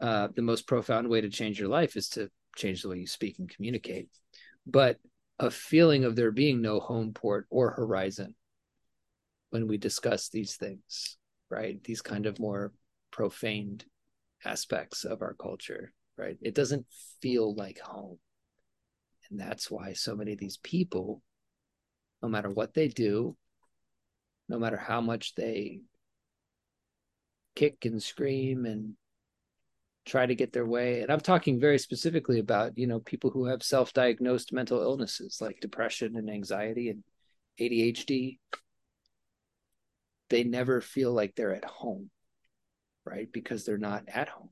uh, 0.00 0.28
the 0.34 0.42
most 0.42 0.66
profound 0.66 1.08
way 1.08 1.20
to 1.20 1.28
change 1.30 1.58
your 1.58 1.68
life 1.68 1.96
is 1.96 2.08
to 2.10 2.28
change 2.56 2.82
the 2.82 2.88
way 2.88 2.98
you 2.98 3.06
speak 3.06 3.38
and 3.38 3.48
communicate. 3.48 4.08
But 4.66 4.98
a 5.38 5.50
feeling 5.50 6.04
of 6.04 6.14
there 6.14 6.30
being 6.30 6.60
no 6.60 6.80
home 6.80 7.12
port 7.12 7.46
or 7.50 7.70
horizon 7.70 8.34
when 9.50 9.66
we 9.66 9.76
discuss 9.76 10.28
these 10.28 10.56
things, 10.56 11.16
right? 11.50 11.82
These 11.84 12.00
kind 12.02 12.26
of 12.26 12.38
more 12.38 12.72
profaned 13.10 13.84
aspects 14.44 15.04
of 15.04 15.22
our 15.22 15.34
culture, 15.34 15.92
right? 16.16 16.36
It 16.40 16.54
doesn't 16.54 16.86
feel 17.20 17.54
like 17.54 17.78
home. 17.78 18.18
And 19.30 19.40
that's 19.40 19.70
why 19.70 19.92
so 19.92 20.14
many 20.14 20.32
of 20.32 20.38
these 20.38 20.58
people, 20.58 21.22
no 22.22 22.28
matter 22.28 22.50
what 22.50 22.74
they 22.74 22.88
do, 22.88 23.36
no 24.48 24.58
matter 24.58 24.76
how 24.76 25.00
much 25.00 25.34
they 25.34 25.80
kick 27.54 27.84
and 27.84 28.02
scream 28.02 28.64
and 28.64 28.94
try 30.04 30.26
to 30.26 30.34
get 30.34 30.52
their 30.52 30.66
way. 30.66 31.02
And 31.02 31.10
I'm 31.10 31.20
talking 31.20 31.60
very 31.60 31.78
specifically 31.78 32.38
about, 32.38 32.76
you 32.76 32.86
know, 32.86 33.00
people 33.00 33.30
who 33.30 33.46
have 33.46 33.62
self-diagnosed 33.62 34.52
mental 34.52 34.80
illnesses 34.80 35.38
like 35.40 35.60
depression 35.60 36.16
and 36.16 36.28
anxiety 36.28 36.88
and 36.88 37.04
ADHD. 37.60 38.38
They 40.30 40.44
never 40.44 40.80
feel 40.80 41.12
like 41.12 41.34
they're 41.34 41.54
at 41.54 41.64
home, 41.64 42.10
right? 43.04 43.30
Because 43.30 43.64
they're 43.64 43.78
not 43.78 44.04
at 44.08 44.28
home 44.28 44.50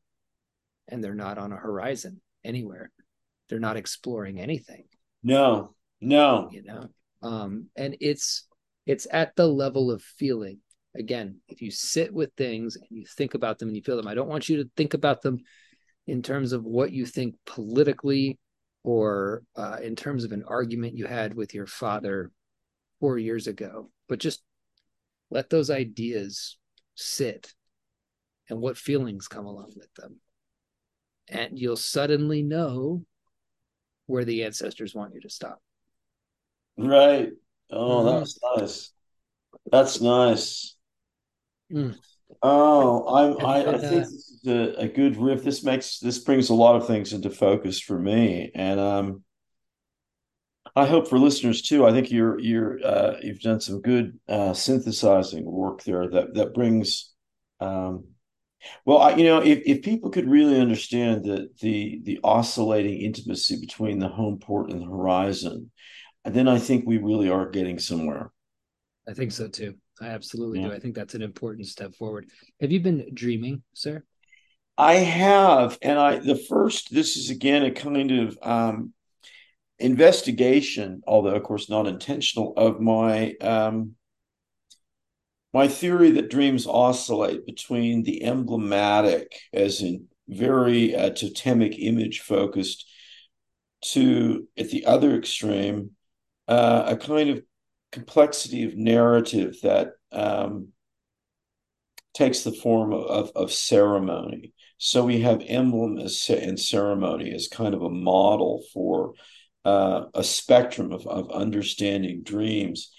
and 0.89 1.03
they're 1.03 1.15
not 1.15 1.39
on 1.39 1.53
a 1.53 1.57
horizon 1.57 2.21
anywhere. 2.45 2.91
They're 3.49 3.59
not 3.59 3.77
exploring 3.77 4.39
anything. 4.39 4.85
No, 5.23 5.75
no. 6.01 6.51
You 6.53 6.63
know, 6.63 6.89
um, 7.23 7.67
and 7.77 7.97
it's 8.01 8.47
it's 8.87 9.07
at 9.11 9.37
the 9.37 9.47
level 9.47 9.91
of 9.91 10.03
feeling 10.03 10.59
again, 10.95 11.41
if 11.49 11.63
you 11.63 11.71
sit 11.71 12.13
with 12.13 12.33
things 12.37 12.77
and 12.77 12.87
you 12.91 13.05
think 13.07 13.35
about 13.35 13.59
them 13.59 13.69
and 13.69 13.77
you 13.77 13.83
feel 13.83 13.97
them, 13.97 14.09
I 14.09 14.15
don't 14.15 14.29
want 14.29 14.49
you 14.49 14.63
to 14.63 14.71
think 14.77 14.95
about 14.95 15.23
them 15.23 15.39
in 16.07 16.23
terms 16.23 16.53
of 16.53 16.65
what 16.65 16.93
you 16.93 17.07
think 17.07 17.37
politically 17.47 18.39
or 18.83 19.43
uh, 19.57 19.77
in 19.83 19.95
terms 19.95 20.25
of 20.25 20.33
an 20.33 20.45
argument 20.47 20.97
you 20.97 21.07
had 21.07 21.35
with 21.35 21.55
your 21.55 21.67
father 21.67 22.31
four 22.99 23.19
years 23.19 23.47
ago, 23.47 23.91
but 24.09 24.19
just 24.19 24.43
let 25.31 25.51
those 25.51 25.71
ideas 25.71 26.57
sit 26.97 27.55
and 28.49 28.61
what 28.61 28.77
feelings 28.77 29.29
come 29.29 29.47
along 29.47 29.73
with 29.77 29.93
them. 29.95 30.21
and 31.29 31.59
you'll 31.59 31.77
suddenly 31.77 32.43
know 32.43 33.05
where 34.07 34.25
the 34.25 34.43
ancestors 34.45 34.95
want 34.95 35.15
you 35.15 35.21
to 35.21 35.31
stop. 35.31 35.63
Right. 36.77 37.31
Oh, 37.71 38.05
mm-hmm. 38.05 38.19
that's 38.19 38.39
nice. 38.57 38.93
That's 39.71 40.01
nice. 40.01 40.77
Mm. 41.73 41.97
Oh, 42.43 43.15
I'm. 43.15 43.45
I, 43.45 43.75
I, 43.75 43.79
think 43.79 44.05
this 44.05 44.09
is 44.09 44.41
a, 44.47 44.83
a, 44.83 44.89
good 44.89 45.17
riff. 45.17 45.43
This 45.43 45.63
makes 45.65 45.99
this 45.99 46.19
brings 46.19 46.49
a 46.49 46.55
lot 46.55 46.77
of 46.77 46.87
things 46.87 47.13
into 47.13 47.31
focus 47.31 47.81
for 47.81 47.99
me, 47.99 48.51
and 48.55 48.81
um, 48.81 49.25
I 50.77 50.87
hope 50.87 51.09
for 51.09 51.19
listeners 51.19 51.63
too. 51.63 51.87
I 51.87 51.93
think 51.93 52.11
you're 52.11 52.39
you're 52.39 52.79
uh, 52.85 53.17
you've 53.23 53.41
done 53.41 53.61
some 53.61 53.81
good 53.81 54.19
uh, 54.29 54.55
synthesizing 54.55 55.45
work 55.45 55.83
there 55.83 56.09
that 56.09 56.35
that 56.35 56.55
brings. 56.55 57.13
Um, 57.59 58.05
well, 58.85 58.99
I, 58.99 59.15
you 59.17 59.25
know, 59.25 59.43
if, 59.43 59.63
if 59.65 59.83
people 59.83 60.11
could 60.11 60.29
really 60.29 60.61
understand 60.61 61.25
the 61.25 61.49
the 61.61 62.01
the 62.05 62.21
oscillating 62.23 63.01
intimacy 63.01 63.59
between 63.59 63.99
the 63.99 64.09
home 64.09 64.39
port 64.39 64.71
and 64.71 64.81
the 64.81 64.87
horizon, 64.87 65.71
then 66.25 66.47
I 66.47 66.59
think 66.59 66.87
we 66.87 66.99
really 66.99 67.29
are 67.29 67.51
getting 67.51 67.79
somewhere. 67.79 68.33
I 69.09 69.15
think 69.15 69.33
so 69.33 69.49
too. 69.49 69.75
I 70.01 70.09
absolutely 70.09 70.61
yeah. 70.61 70.69
do. 70.69 70.75
I 70.75 70.79
think 70.79 70.95
that's 70.95 71.15
an 71.15 71.23
important 71.23 71.67
step 71.67 71.95
forward. 71.95 72.27
Have 72.61 72.73
you 72.73 72.81
been 72.81 73.11
dreaming, 73.13 73.63
sir? 73.75 74.03
I 74.79 74.95
have, 74.95 75.79
and 75.83 75.99
I 75.99 76.19
the 76.21 76.37
first. 76.37 76.93
This 76.93 77.17
is 77.17 77.29
again 77.29 77.65
a 77.65 77.71
kind 77.71 78.11
of 78.11 78.39
um, 78.43 78.95
investigation, 79.79 81.03
although 81.07 81.35
of 81.35 81.43
course 81.43 81.69
not 81.69 81.87
intentional, 81.87 82.55
of 82.57 82.81
my 82.81 83.35
um, 83.43 83.97
my 85.53 85.69
theory 85.69 86.13
that 86.13 86.31
dreams 86.31 86.67
oscillate 86.67 87.45
between 87.45 88.05
the 88.05 88.25
emblematic, 88.25 89.39
as 89.53 89.83
in 89.83 90.07
very 90.29 90.95
uh, 90.95 91.11
totemic 91.11 91.79
image 91.79 92.21
focused, 92.21 92.89
to 93.83 94.49
at 94.57 94.71
the 94.71 94.87
other 94.87 95.15
extreme, 95.17 95.91
uh, 96.49 96.85
a 96.87 96.97
kind 96.97 97.31
of 97.31 97.43
complexity 97.93 98.65
of 98.65 98.77
narrative 98.77 99.57
that 99.63 99.93
um, 100.13 100.69
takes 102.15 102.43
the 102.43 102.53
form 102.53 102.93
of, 102.93 103.31
of 103.35 103.53
ceremony. 103.53 104.53
So 104.79 105.05
we 105.05 105.21
have 105.21 105.43
emblem 105.47 105.99
and 105.99 106.61
ceremony 106.61 107.33
as 107.35 107.49
kind 107.49 107.75
of 107.75 107.83
a 107.83 107.91
model 107.91 108.63
for 108.73 109.15
uh, 109.65 110.05
a 110.15 110.25
spectrum 110.25 110.93
of, 110.93 111.07
of 111.07 111.31
understanding 111.31 112.23
dreams. 112.23 112.93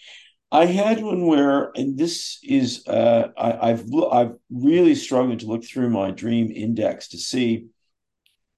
I 0.51 0.65
had 0.65 1.01
one 1.01 1.25
where, 1.25 1.71
and 1.75 1.97
this 1.97 2.37
is, 2.43 2.85
uh, 2.85 3.29
I, 3.37 3.69
have 3.69 3.85
I've 4.11 4.33
really 4.49 4.95
struggled 4.95 5.39
to 5.39 5.47
look 5.47 5.63
through 5.63 5.89
my 5.89 6.11
dream 6.11 6.51
index 6.51 7.09
to 7.09 7.17
see 7.17 7.67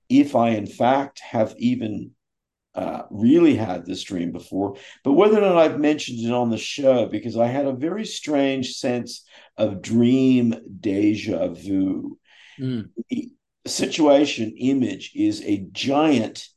if 0.10 0.36
I, 0.36 0.50
in 0.50 0.66
fact, 0.66 1.20
have 1.20 1.54
even 1.58 2.12
uh, 2.76 3.04
really 3.12 3.56
had 3.56 3.86
this 3.86 4.04
dream 4.04 4.32
before, 4.32 4.78
but 5.04 5.14
whether 5.14 5.38
or 5.38 5.42
not 5.42 5.58
I've 5.58 5.80
mentioned 5.80 6.26
it 6.26 6.34
on 6.34 6.50
the 6.50 6.58
show, 6.58 7.06
because 7.06 7.38
I 7.38 7.48
had 7.48 7.66
a 7.66 7.74
very 7.74 8.06
strange 8.06 8.76
sense 8.76 9.24
of 9.58 9.82
dream 9.82 10.56
deja 10.80 11.50
vu. 11.50 12.18
Mm. 12.60 12.90
The 13.10 13.32
situation 13.66 14.56
image 14.58 15.12
is 15.16 15.42
a 15.44 15.66
giant 15.72 16.48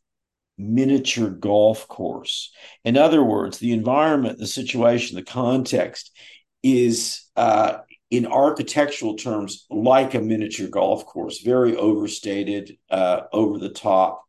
miniature 0.59 1.29
golf 1.29 1.87
course. 1.87 2.51
In 2.83 2.97
other 2.97 3.23
words, 3.23 3.59
the 3.59 3.73
environment, 3.73 4.39
the 4.39 4.47
situation, 4.47 5.17
the 5.17 5.23
context 5.23 6.17
is, 6.63 7.27
uh, 7.37 7.79
in 8.11 8.27
architectural 8.27 9.17
terms, 9.17 9.67
like 9.69 10.15
a 10.15 10.21
miniature 10.21 10.69
golf 10.69 11.05
course, 11.05 11.43
very 11.43 11.77
overstated, 11.77 12.79
uh, 12.89 13.23
over 13.33 13.59
the 13.59 13.69
top. 13.69 14.25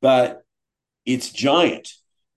But 0.00 0.42
it's 1.06 1.30
giant 1.30 1.88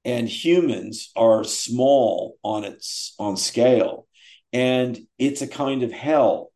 and 0.05 0.29
humans 0.29 1.11
are 1.15 1.43
small 1.43 2.37
on 2.43 2.63
its 2.63 3.15
on 3.19 3.35
scale 3.35 4.07
and 4.53 4.97
it's 5.17 5.41
a 5.41 5.47
kind 5.47 5.83
of 5.83 5.91
hell. 5.91 6.51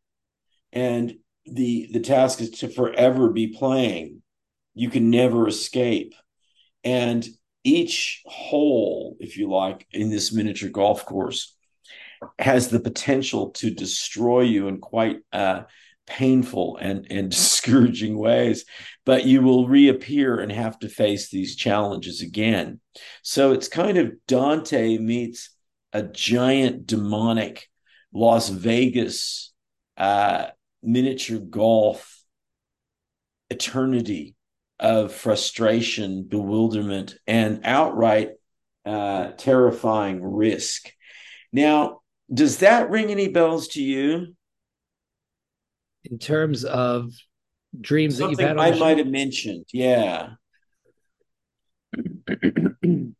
And 0.72 1.16
the 1.46 1.88
the 1.92 2.00
task 2.00 2.40
is 2.40 2.50
to 2.50 2.68
forever 2.68 3.30
be 3.30 3.48
playing. 3.48 4.22
You 4.74 4.90
can 4.90 5.10
never 5.10 5.46
escape. 5.46 6.14
And 6.82 7.26
each 7.62 8.22
hole 8.26 9.16
if 9.20 9.36
you 9.36 9.50
like 9.50 9.86
in 9.92 10.10
this 10.10 10.32
miniature 10.32 10.68
golf 10.68 11.06
course 11.06 11.56
has 12.38 12.68
the 12.68 12.80
potential 12.80 13.50
to 13.50 13.70
destroy 13.70 14.40
you 14.40 14.68
in 14.68 14.78
quite 14.78 15.20
uh, 15.32 15.62
painful 16.06 16.78
and, 16.80 17.06
and 17.10 17.30
discouraging 17.30 18.16
ways, 18.18 18.64
but 19.04 19.26
you 19.26 19.42
will 19.42 19.68
reappear 19.68 20.38
and 20.38 20.52
have 20.52 20.78
to 20.80 20.88
face 20.88 21.30
these 21.30 21.56
challenges 21.56 22.20
again. 22.20 22.80
So 23.22 23.52
it's 23.52 23.68
kind 23.68 23.98
of 23.98 24.12
Dante 24.26 24.98
meets 24.98 25.50
a 25.92 26.02
giant 26.02 26.86
demonic 26.86 27.68
Las 28.12 28.48
Vegas 28.48 29.52
uh, 29.96 30.46
miniature 30.82 31.38
golf 31.38 32.22
eternity 33.50 34.34
of 34.80 35.12
frustration, 35.12 36.24
bewilderment, 36.24 37.16
and 37.26 37.60
outright 37.64 38.30
uh, 38.84 39.28
terrifying 39.32 40.22
risk. 40.22 40.90
Now, 41.52 42.00
does 42.32 42.58
that 42.58 42.90
ring 42.90 43.10
any 43.10 43.28
bells 43.28 43.68
to 43.68 43.82
you? 43.82 44.34
In 46.04 46.18
terms 46.18 46.64
of 46.64 47.12
dreams 47.80 48.18
Something 48.18 48.36
that 48.36 48.42
you've 48.42 48.58
had? 48.58 48.74
I 48.74 48.78
might 48.78 48.98
have 48.98 49.06
mentioned, 49.06 49.66
yeah. 49.72 50.34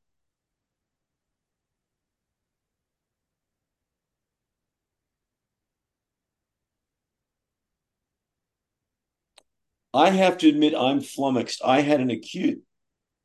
I 9.94 10.10
have 10.10 10.38
to 10.38 10.48
admit, 10.48 10.74
I'm 10.74 11.00
flummoxed. 11.00 11.62
I 11.64 11.80
had 11.80 12.00
an 12.00 12.10
acute 12.10 12.60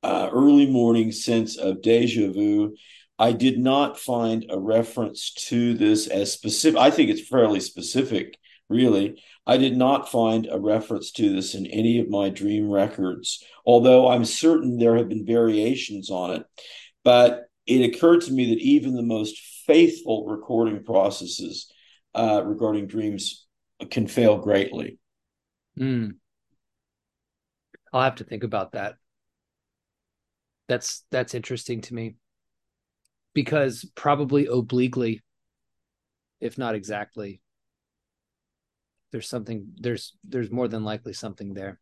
uh, 0.04 0.30
early 0.32 0.68
morning 0.68 1.12
sense 1.12 1.58
of 1.58 1.82
deja 1.82 2.32
vu. 2.32 2.76
I 3.18 3.34
did 3.34 3.58
not 3.60 4.00
find 4.00 4.46
a 4.50 4.60
reference 4.60 5.34
to 5.48 5.74
this 5.74 6.08
as 6.08 6.32
specific. 6.32 6.80
I 6.80 6.92
think 6.92 7.10
it's 7.10 7.28
fairly 7.28 7.60
specific, 7.60 8.38
really. 8.70 9.22
I 9.46 9.58
did 9.58 9.76
not 9.76 10.12
find 10.12 10.48
a 10.50 10.60
reference 10.60 11.12
to 11.14 11.34
this 11.34 11.56
in 11.56 11.66
any 11.66 12.00
of 12.00 12.10
my 12.10 12.30
dream 12.30 12.70
records, 12.70 13.44
although 13.66 14.10
I'm 14.10 14.26
certain 14.26 14.78
there 14.78 14.96
have 14.96 15.10
been 15.10 15.26
variations 15.26 16.10
on 16.10 16.32
it. 16.32 16.46
But 17.04 17.46
it 17.66 17.94
occurred 17.94 18.22
to 18.22 18.32
me 18.32 18.54
that 18.54 18.62
even 18.62 18.96
the 18.96 19.02
most 19.02 19.38
faithful 19.66 20.28
recording 20.28 20.84
processes 20.84 21.72
uh, 22.16 22.44
regarding 22.46 22.88
dreams 22.88 23.46
can 23.90 24.08
fail 24.08 24.38
greatly. 24.38 25.00
Mm. 25.78 26.16
I'll 27.94 28.02
have 28.02 28.16
to 28.16 28.24
think 28.24 28.44
about 28.44 28.74
that. 28.74 28.96
That's 30.68 31.04
that's 31.10 31.34
interesting 31.34 31.82
to 31.82 31.94
me 31.96 32.16
because 33.34 33.90
probably 33.96 34.46
obliquely, 34.46 35.24
if 36.40 36.58
not 36.58 36.76
exactly, 36.76 37.42
there's 39.12 39.28
something 39.28 39.68
there's 39.78 40.16
there's 40.24 40.52
more 40.52 40.68
than 40.68 40.84
likely 40.84 41.14
something 41.14 41.54
there. 41.54 41.80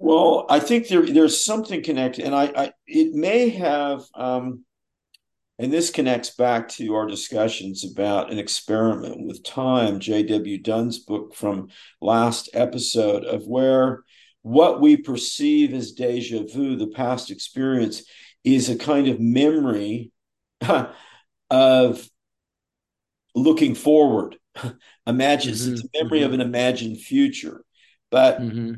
Well 0.00 0.46
i 0.48 0.60
think 0.60 0.86
there 0.86 1.04
there's 1.04 1.44
something 1.44 1.82
connected 1.82 2.24
and 2.24 2.34
i, 2.34 2.44
I 2.44 2.72
it 2.86 3.14
may 3.14 3.48
have 3.50 4.02
um 4.14 4.64
and 5.58 5.72
this 5.72 5.90
connects 5.90 6.30
back 6.30 6.68
to 6.68 6.94
our 6.94 7.06
discussions 7.06 7.84
about 7.84 8.30
an 8.30 8.38
experiment 8.38 9.26
with 9.26 9.42
time 9.42 9.98
jw 9.98 10.62
Dunne's 10.62 11.00
book 11.00 11.34
from 11.34 11.68
last 12.00 12.48
episode 12.54 13.24
of 13.24 13.48
where 13.48 14.04
what 14.42 14.80
we 14.80 14.96
perceive 14.96 15.74
as 15.74 15.92
deja 15.92 16.44
vu 16.44 16.76
the 16.76 16.86
past 16.86 17.32
experience 17.32 18.04
is 18.44 18.68
a 18.68 18.78
kind 18.78 19.08
of 19.08 19.18
memory 19.18 20.12
of 21.50 22.08
looking 23.34 23.74
forward 23.74 24.37
Imagine 25.06 25.54
mm-hmm. 25.54 25.72
it's 25.72 25.82
a 25.82 26.02
memory 26.02 26.20
mm-hmm. 26.20 26.26
of 26.26 26.32
an 26.34 26.40
imagined 26.40 26.98
future. 26.98 27.64
But 28.10 28.40
mm-hmm. 28.40 28.74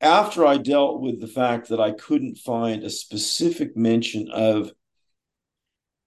after 0.00 0.46
I 0.46 0.58
dealt 0.58 1.00
with 1.00 1.20
the 1.20 1.26
fact 1.26 1.68
that 1.68 1.80
I 1.80 1.92
couldn't 1.92 2.36
find 2.36 2.82
a 2.82 2.90
specific 2.90 3.76
mention 3.76 4.30
of 4.30 4.72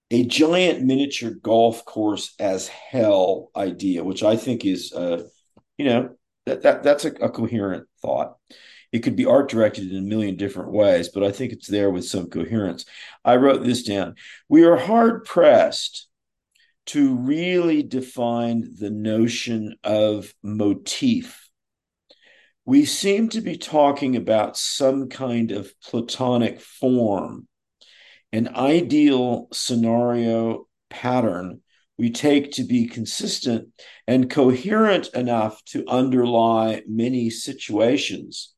a 0.09 0.25
giant 0.25 0.83
miniature 0.83 1.31
golf 1.31 1.83
course 1.83 2.33
as 2.39 2.67
hell 2.67 3.51
idea, 3.55 4.03
which 4.03 4.23
I 4.23 4.37
think 4.37 4.65
is, 4.65 4.93
uh, 4.93 5.23
you 5.77 5.85
know, 5.85 6.15
that, 6.45 6.61
that 6.63 6.83
that's 6.83 7.05
a, 7.05 7.11
a 7.15 7.29
coherent 7.29 7.87
thought. 8.01 8.37
It 8.93 8.99
could 8.99 9.17
be 9.17 9.25
art 9.25 9.49
directed 9.49 9.91
in 9.91 9.97
a 9.97 10.01
million 10.01 10.37
different 10.37 10.71
ways, 10.71 11.09
but 11.09 11.23
I 11.23 11.31
think 11.31 11.51
it's 11.51 11.67
there 11.67 11.89
with 11.89 12.05
some 12.05 12.29
coherence. 12.29 12.85
I 13.25 13.35
wrote 13.35 13.63
this 13.63 13.83
down. 13.83 14.15
We 14.47 14.63
are 14.63 14.77
hard 14.77 15.25
pressed 15.25 16.06
to 16.87 17.15
really 17.15 17.83
define 17.83 18.75
the 18.79 18.89
notion 18.89 19.75
of 19.83 20.33
motif. 20.43 21.49
We 22.65 22.85
seem 22.85 23.29
to 23.29 23.41
be 23.41 23.57
talking 23.57 24.15
about 24.15 24.57
some 24.57 25.09
kind 25.09 25.51
of 25.51 25.71
Platonic 25.81 26.59
form, 26.59 27.47
an 28.31 28.49
ideal 28.55 29.47
scenario 29.53 30.67
pattern 30.89 31.61
we 31.97 32.11
take 32.11 32.51
to 32.53 32.63
be 32.63 32.87
consistent 32.87 33.69
and 34.05 34.29
coherent 34.29 35.09
enough 35.13 35.63
to 35.65 35.87
underlie 35.87 36.83
many 36.87 37.29
situations, 37.29 38.53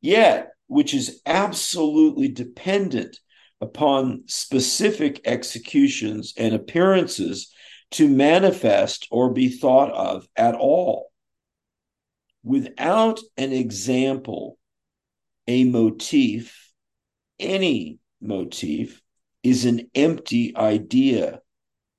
yet 0.00 0.50
which 0.66 0.92
is 0.92 1.20
absolutely 1.24 2.28
dependent 2.28 3.18
upon 3.60 4.24
specific 4.26 5.20
executions 5.24 6.34
and 6.36 6.54
appearances 6.54 7.52
to 7.92 8.08
manifest 8.08 9.06
or 9.10 9.32
be 9.32 9.48
thought 9.48 9.92
of 9.92 10.26
at 10.36 10.54
all. 10.54 11.10
Without 12.42 13.20
an 13.36 13.52
example, 13.52 14.58
a 15.46 15.64
motif, 15.64 16.72
any 17.38 17.98
motif, 18.20 19.00
is 19.42 19.64
an 19.64 19.90
empty 19.94 20.56
idea, 20.56 21.40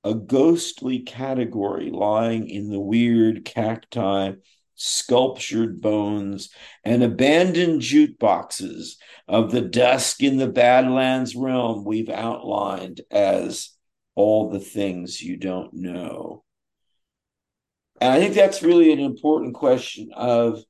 a 0.04 0.14
ghostly 0.14 1.00
category 1.00 1.90
lying 1.92 2.50
in 2.50 2.70
the 2.70 2.80
weird 2.80 3.46
cacti, 3.46 4.34
sculptured 4.76 5.82
bones, 5.82 6.50
and 6.84 7.04
abandoned 7.04 7.82
jukeboxes 7.82 8.96
of 9.28 9.52
the 9.52 9.62
dusk 9.62 10.22
in 10.22 10.38
the 10.38 10.48
Badlands 10.48 11.36
realm 11.36 11.86
we've 11.86 12.10
outlined 12.10 13.02
as 13.10 13.75
all 14.16 14.50
the 14.50 14.60
things 14.60 15.22
you 15.22 15.38
don't 15.38 15.74
know. 15.74 16.44
And 18.02 18.12
I 18.12 18.20
think 18.20 18.34
that's 18.34 18.64
really 18.64 18.92
an 18.92 19.00
important 19.00 19.54
question 19.56 20.10
of 20.14 20.64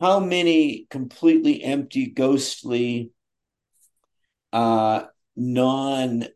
how 0.00 0.20
many 0.20 0.86
completely 0.90 1.62
empty, 1.62 2.06
ghostly, 2.06 3.10
uh, 4.52 5.04
non 5.36 6.26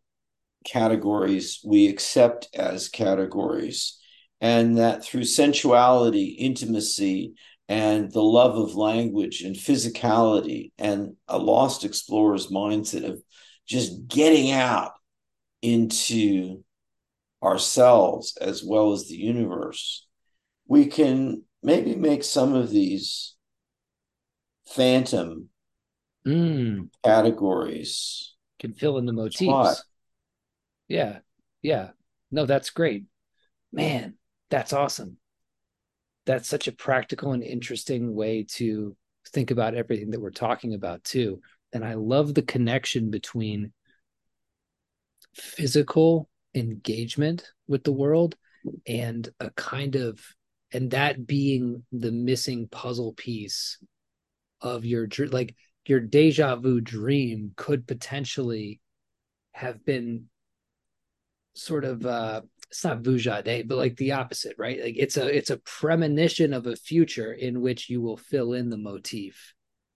categories 0.67 1.61
we 1.65 1.89
accept 1.89 2.49
as 2.55 2.89
categories. 2.89 3.99
And 4.41 4.79
that 4.79 5.05
through 5.05 5.25
sensuality, 5.25 6.37
intimacy, 6.39 7.35
and 7.69 8.11
the 8.13 8.23
love 8.23 8.57
of 8.57 8.77
language 8.77 9.43
and 9.43 9.57
physicality 9.57 10.73
and 10.79 11.17
a 11.27 11.39
lost 11.39 11.85
explorer's 11.85 12.47
mindset 12.47 13.05
of 13.05 13.23
just 13.69 14.09
getting 14.09 14.51
out 14.51 14.93
into 15.63 16.65
ourselves 17.43 18.37
as 18.41 18.65
well 18.65 18.93
as 18.93 19.07
the 19.07 19.17
universe, 19.17 20.07
we 20.67 20.87
can 20.87 21.43
maybe 21.63 21.95
make 21.95 22.25
some 22.25 22.55
of 22.55 22.71
these 22.71 23.37
phantom 24.67 25.49
mm. 26.27 26.89
categories 27.05 28.35
can 28.59 28.73
fill 28.75 28.99
in 28.99 29.07
the 29.07 29.13
motifs. 29.13 29.85
Yeah. 30.89 31.19
Yeah. 31.63 31.91
No, 32.31 32.47
that's 32.47 32.71
great. 32.71 33.05
Man, 33.73 34.15
that's 34.51 34.73
awesome. 34.73 35.19
That's 36.27 36.49
such 36.49 36.69
a 36.69 36.73
practical 36.73 37.33
and 37.33 37.43
interesting 37.43 38.15
way 38.15 38.47
to 38.55 38.97
think 39.29 39.51
about 39.51 39.75
everything 39.75 40.11
that 40.11 40.21
we're 40.21 40.31
talking 40.31 40.75
about, 40.75 41.05
too. 41.05 41.41
And 41.73 41.85
I 41.85 41.95
love 41.95 42.35
the 42.35 42.43
connection 42.43 43.11
between 43.11 43.73
physical 45.35 46.29
engagement 46.55 47.53
with 47.67 47.85
the 47.85 47.93
world 47.93 48.37
and 48.87 49.29
a 49.41 49.51
kind 49.51 49.95
of 49.95 50.21
and 50.73 50.91
that 50.91 51.27
being 51.27 51.85
the 51.93 52.13
missing 52.13 52.69
puzzle 52.69 53.13
piece 53.13 53.79
of 54.61 54.85
your 54.85 55.07
dream 55.07 55.31
like 55.31 55.55
your 55.87 56.01
deja 56.01 56.57
vu 56.57 56.81
dream 56.81 57.53
could 57.57 57.87
potentially 57.87 58.81
have 59.53 59.85
been 59.85 60.25
sort 61.55 61.85
of 61.85 62.05
uh 62.05 62.41
it's 62.69 62.85
not 62.85 63.03
vujade 63.03 63.67
but 63.67 63.79
like 63.79 63.97
the 63.97 64.13
opposite 64.13 64.55
right 64.59 64.81
like 64.83 64.95
it's 64.97 65.17
a 65.17 65.27
it's 65.35 65.51
a 65.51 65.59
premonition 65.59 66.53
of 66.53 66.67
a 66.67 66.77
future 66.77 67.33
in 67.33 67.61
which 67.61 67.89
you 67.89 68.01
will 68.01 68.17
fill 68.17 68.53
in 68.53 68.69
the 68.69 68.77
motif 68.77 69.55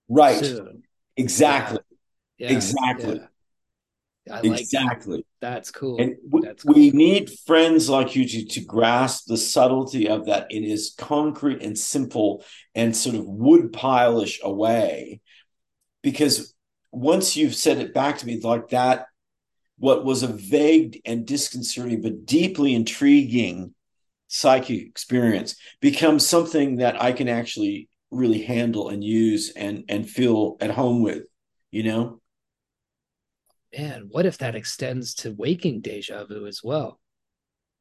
right 0.08 0.38
soon. 0.38 0.82
Exactly 1.16 1.80
yeah. 2.38 2.50
Exactly 2.50 3.20
yeah. 3.20 3.26
Exactly. 4.26 5.18
That. 5.40 5.50
That's 5.50 5.70
cool. 5.70 6.00
And 6.00 6.16
w- 6.24 6.46
That's 6.46 6.62
cool. 6.62 6.74
we 6.74 6.90
need 6.90 7.30
friends 7.44 7.88
like 7.88 8.14
you 8.14 8.26
to, 8.26 8.44
to 8.46 8.60
grasp 8.60 9.26
the 9.26 9.36
subtlety 9.36 10.08
of 10.08 10.26
that 10.26 10.46
in 10.50 10.64
as 10.64 10.94
concrete 10.96 11.62
and 11.62 11.76
simple 11.76 12.44
and 12.74 12.96
sort 12.96 13.16
of 13.16 13.26
wood 13.26 13.72
pilish 13.72 14.40
a 14.42 14.52
way. 14.52 15.20
Because 16.02 16.54
once 16.92 17.36
you've 17.36 17.54
said 17.54 17.78
it 17.78 17.94
back 17.94 18.18
to 18.18 18.26
me 18.26 18.40
like 18.40 18.68
that, 18.68 19.06
what 19.78 20.04
was 20.04 20.22
a 20.22 20.28
vague 20.28 21.00
and 21.04 21.26
disconcerting 21.26 22.02
but 22.02 22.24
deeply 22.24 22.74
intriguing 22.74 23.74
psychic 24.28 24.86
experience 24.86 25.56
becomes 25.80 26.26
something 26.26 26.76
that 26.76 27.02
I 27.02 27.12
can 27.12 27.28
actually 27.28 27.88
really 28.12 28.42
handle 28.42 28.88
and 28.88 29.02
use 29.02 29.50
and 29.50 29.84
and 29.88 30.08
feel 30.08 30.56
at 30.60 30.70
home 30.70 31.02
with, 31.02 31.24
you 31.70 31.82
know? 31.82 32.22
man, 33.76 34.08
what 34.10 34.26
if 34.26 34.38
that 34.38 34.54
extends 34.54 35.14
to 35.14 35.34
waking 35.36 35.80
deja 35.80 36.24
vu 36.24 36.46
as 36.46 36.62
well? 36.62 37.00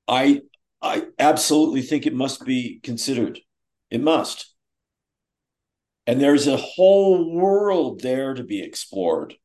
I 0.07 0.41
I 0.81 1.07
absolutely 1.19 1.81
think 1.81 2.05
it 2.05 2.13
must 2.13 2.45
be 2.45 2.79
considered. 2.81 3.39
It 3.89 4.01
must. 4.01 4.53
And 6.07 6.19
there's 6.19 6.47
a 6.47 6.57
whole 6.57 7.31
world 7.35 8.01
there 8.01 8.33
to 8.33 8.43
be 8.43 8.63
explored. 8.63 9.35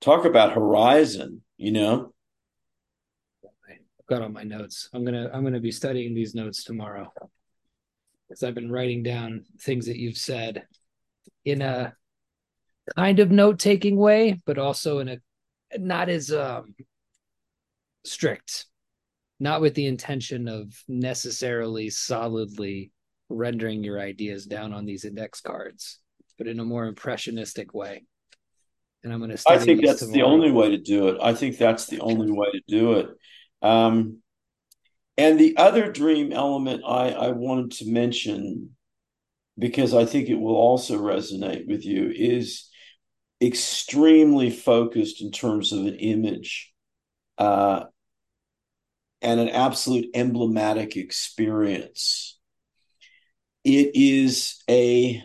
Talk 0.00 0.24
about 0.24 0.52
horizon, 0.52 1.42
you 1.56 1.72
know. 1.72 2.12
I've 3.44 4.06
got 4.08 4.22
all 4.22 4.28
my 4.28 4.42
notes. 4.42 4.88
I'm 4.92 5.04
gonna 5.04 5.30
I'm 5.32 5.44
gonna 5.44 5.60
be 5.60 5.72
studying 5.72 6.14
these 6.14 6.34
notes 6.34 6.64
tomorrow. 6.64 7.12
Because 8.28 8.42
I've 8.42 8.54
been 8.54 8.72
writing 8.72 9.02
down 9.02 9.44
things 9.60 9.86
that 9.86 9.98
you've 9.98 10.16
said 10.16 10.66
in 11.44 11.62
a 11.62 11.94
kind 12.96 13.20
of 13.20 13.30
note 13.30 13.58
taking 13.58 13.96
way, 13.96 14.40
but 14.44 14.58
also 14.58 14.98
in 14.98 15.08
a 15.08 15.18
not 15.78 16.08
as 16.08 16.32
um, 16.32 16.74
strict, 18.04 18.66
not 19.40 19.60
with 19.60 19.74
the 19.74 19.86
intention 19.86 20.48
of 20.48 20.72
necessarily 20.88 21.90
solidly 21.90 22.92
rendering 23.28 23.82
your 23.82 24.00
ideas 24.00 24.46
down 24.46 24.72
on 24.72 24.86
these 24.86 25.04
index 25.04 25.40
cards, 25.40 25.98
but 26.38 26.46
in 26.46 26.60
a 26.60 26.64
more 26.64 26.86
impressionistic 26.86 27.74
way. 27.74 28.04
And 29.02 29.12
I'm 29.12 29.20
going 29.20 29.36
to. 29.36 29.42
I 29.48 29.58
think 29.58 29.84
that's 29.84 30.00
tomorrow. 30.00 30.16
the 30.16 30.24
only 30.24 30.50
way 30.50 30.70
to 30.70 30.78
do 30.78 31.08
it. 31.08 31.18
I 31.22 31.34
think 31.34 31.58
that's 31.58 31.86
the 31.86 32.00
only 32.00 32.30
way 32.32 32.50
to 32.50 32.60
do 32.66 32.94
it. 32.94 33.08
Um, 33.62 34.18
and 35.18 35.38
the 35.38 35.56
other 35.56 35.90
dream 35.90 36.32
element 36.32 36.82
I, 36.86 37.10
I 37.10 37.30
wanted 37.30 37.72
to 37.78 37.90
mention, 37.90 38.76
because 39.58 39.94
I 39.94 40.04
think 40.04 40.28
it 40.28 40.38
will 40.38 40.56
also 40.56 40.98
resonate 40.98 41.66
with 41.66 41.84
you, 41.84 42.12
is 42.14 42.68
extremely 43.42 44.50
focused 44.50 45.22
in 45.22 45.30
terms 45.30 45.72
of 45.72 45.80
an 45.80 45.96
image 45.96 46.72
uh, 47.38 47.84
and 49.22 49.40
an 49.40 49.48
absolute 49.48 50.08
emblematic 50.14 50.96
experience. 50.96 52.38
It 53.64 53.92
is 53.94 54.62
a 54.70 55.22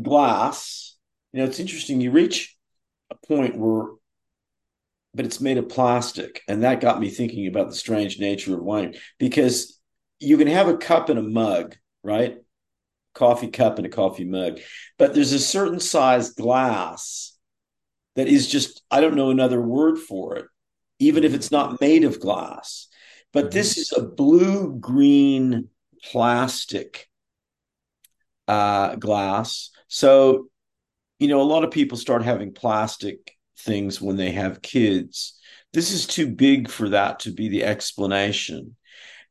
glass. 0.00 0.96
You 1.32 1.40
know, 1.40 1.46
it's 1.46 1.60
interesting. 1.60 2.00
You 2.00 2.10
reach 2.10 2.56
a 3.10 3.14
point 3.26 3.56
where, 3.56 3.86
but 5.14 5.24
it's 5.24 5.40
made 5.40 5.58
of 5.58 5.68
plastic. 5.68 6.42
And 6.48 6.62
that 6.62 6.80
got 6.80 7.00
me 7.00 7.10
thinking 7.10 7.46
about 7.46 7.68
the 7.68 7.76
strange 7.76 8.18
nature 8.18 8.54
of 8.54 8.62
wine 8.62 8.94
because 9.18 9.78
you 10.18 10.36
can 10.36 10.48
have 10.48 10.68
a 10.68 10.76
cup 10.76 11.08
and 11.08 11.18
a 11.18 11.22
mug, 11.22 11.76
right? 12.02 12.38
coffee 13.14 13.48
cup 13.48 13.78
and 13.78 13.86
a 13.86 13.90
coffee 13.90 14.24
mug. 14.24 14.60
But 14.98 15.14
there's 15.14 15.32
a 15.32 15.38
certain 15.38 15.80
size 15.80 16.30
glass 16.30 17.36
that 18.16 18.28
is 18.28 18.48
just, 18.48 18.82
I 18.90 19.00
don't 19.00 19.16
know 19.16 19.30
another 19.30 19.60
word 19.60 19.98
for 19.98 20.36
it, 20.36 20.46
even 20.98 21.24
if 21.24 21.34
it's 21.34 21.50
not 21.50 21.80
made 21.80 22.04
of 22.04 22.20
glass. 22.20 22.88
But 23.32 23.46
mm-hmm. 23.46 23.54
this 23.54 23.78
is 23.78 23.92
a 23.92 24.02
blue 24.02 24.76
green 24.78 25.68
plastic 26.04 27.08
uh, 28.48 28.96
glass. 28.96 29.70
So, 29.88 30.48
you 31.18 31.28
know, 31.28 31.40
a 31.40 31.42
lot 31.42 31.64
of 31.64 31.70
people 31.70 31.98
start 31.98 32.22
having 32.22 32.52
plastic 32.52 33.36
things 33.60 34.00
when 34.00 34.16
they 34.16 34.32
have 34.32 34.62
kids. 34.62 35.38
This 35.72 35.92
is 35.92 36.06
too 36.06 36.26
big 36.26 36.68
for 36.68 36.88
that 36.90 37.20
to 37.20 37.32
be 37.32 37.48
the 37.48 37.64
explanation. 37.64 38.76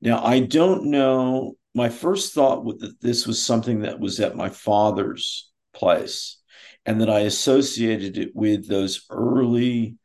Now, 0.01 0.23
I 0.23 0.39
don't 0.39 0.85
know 0.85 1.57
my 1.75 1.89
first 1.89 2.33
thought 2.33 2.63
was 2.63 2.77
that 2.79 2.99
this 3.01 3.27
was 3.27 3.43
something 3.43 3.81
that 3.81 3.99
was 3.99 4.19
at 4.19 4.35
my 4.35 4.49
father's 4.49 5.51
place 5.73 6.37
and 6.85 7.01
that 7.01 7.09
I 7.09 7.21
associated 7.21 8.17
it 8.17 8.35
with 8.35 8.67
those 8.67 9.05
early 9.09 9.97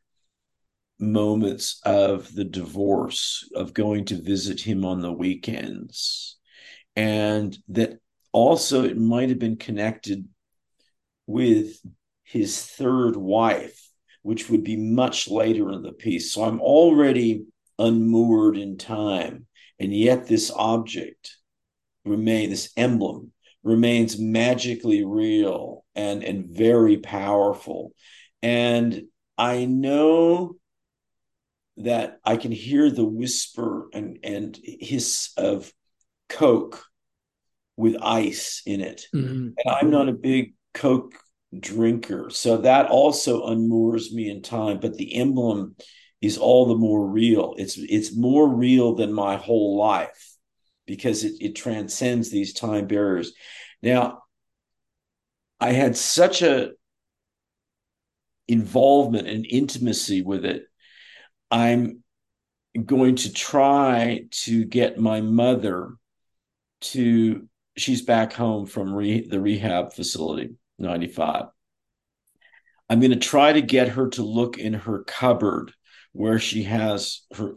moments 0.99 1.81
of 1.83 2.33
the 2.33 2.43
divorce, 2.43 3.49
of 3.55 3.73
going 3.73 4.05
to 4.05 4.21
visit 4.21 4.61
him 4.61 4.85
on 4.85 5.01
the 5.01 5.11
weekends. 5.11 6.37
And 6.95 7.57
that 7.69 7.99
also 8.31 8.83
it 8.83 8.97
might 8.97 9.29
have 9.29 9.39
been 9.39 9.57
connected 9.57 10.27
with 11.27 11.79
his 12.23 12.63
third 12.63 13.15
wife, 13.15 13.84
which 14.25 14.49
would 14.49 14.63
be 14.63 14.75
much 14.75 15.29
later 15.29 15.71
in 15.71 15.83
the 15.83 15.91
piece. 15.91 16.33
So 16.33 16.43
I'm 16.43 16.59
already 16.59 17.45
unmoored 17.77 18.57
in 18.57 18.75
time. 18.75 19.45
And 19.79 19.93
yet 19.93 20.25
this 20.25 20.49
object 20.49 21.37
remain 22.05 22.49
this 22.49 22.71
emblem 22.75 23.31
remains 23.61 24.17
magically 24.17 25.05
real 25.05 25.85
and 25.93 26.23
and 26.23 26.45
very 26.47 26.97
powerful 26.97 27.91
and 28.43 29.03
i 29.39 29.65
know 29.65 30.55
that 31.77 32.19
i 32.23 32.37
can 32.37 32.51
hear 32.51 32.91
the 32.91 33.03
whisper 33.03 33.87
and 33.91 34.19
and 34.23 34.59
hiss 34.63 35.31
of 35.35 35.73
coke 36.29 36.85
with 37.75 37.97
ice 38.03 38.61
in 38.67 38.81
it 38.81 39.07
mm-hmm. 39.15 39.49
and 39.57 39.75
i'm 39.81 39.89
not 39.89 40.09
a 40.09 40.13
big 40.13 40.53
coke 40.75 41.15
drinker 41.59 42.29
so 42.29 42.57
that 42.57 42.87
also 42.87 43.47
unmoors 43.47 44.11
me 44.11 44.29
in 44.29 44.41
time 44.41 44.79
but 44.79 44.95
the 44.95 45.15
emblem 45.15 45.75
is 46.21 46.37
all 46.37 46.65
the 46.65 46.75
more 46.75 47.05
real 47.05 47.53
it's 47.57 47.77
it's 47.77 48.15
more 48.15 48.47
real 48.47 48.95
than 48.95 49.13
my 49.13 49.35
whole 49.35 49.77
life 49.77 50.35
because 50.85 51.23
it, 51.23 51.33
it 51.39 51.55
transcends 51.55 52.29
these 52.29 52.53
time 52.53 52.87
barriers. 52.87 53.33
Now, 53.81 54.23
I 55.59 55.71
had 55.71 55.97
such 55.97 56.41
a 56.41 56.71
involvement 58.47 59.27
and 59.27 59.45
intimacy 59.45 60.21
with 60.21 60.45
it. 60.45 60.63
I'm 61.49 62.03
going 62.83 63.15
to 63.17 63.33
try 63.33 64.25
to 64.29 64.65
get 64.65 64.99
my 64.99 65.21
mother 65.21 65.93
to 66.81 67.47
she's 67.77 68.01
back 68.01 68.33
home 68.33 68.65
from 68.65 68.93
re, 68.93 69.25
the 69.27 69.39
rehab 69.39 69.93
facility 69.93 70.55
95 70.79 71.45
i'm 72.89 72.99
going 72.99 73.11
to 73.11 73.17
try 73.17 73.53
to 73.53 73.61
get 73.61 73.89
her 73.89 74.09
to 74.09 74.23
look 74.23 74.57
in 74.57 74.73
her 74.73 75.03
cupboard 75.03 75.73
where 76.11 76.39
she 76.39 76.63
has 76.63 77.21
her 77.35 77.53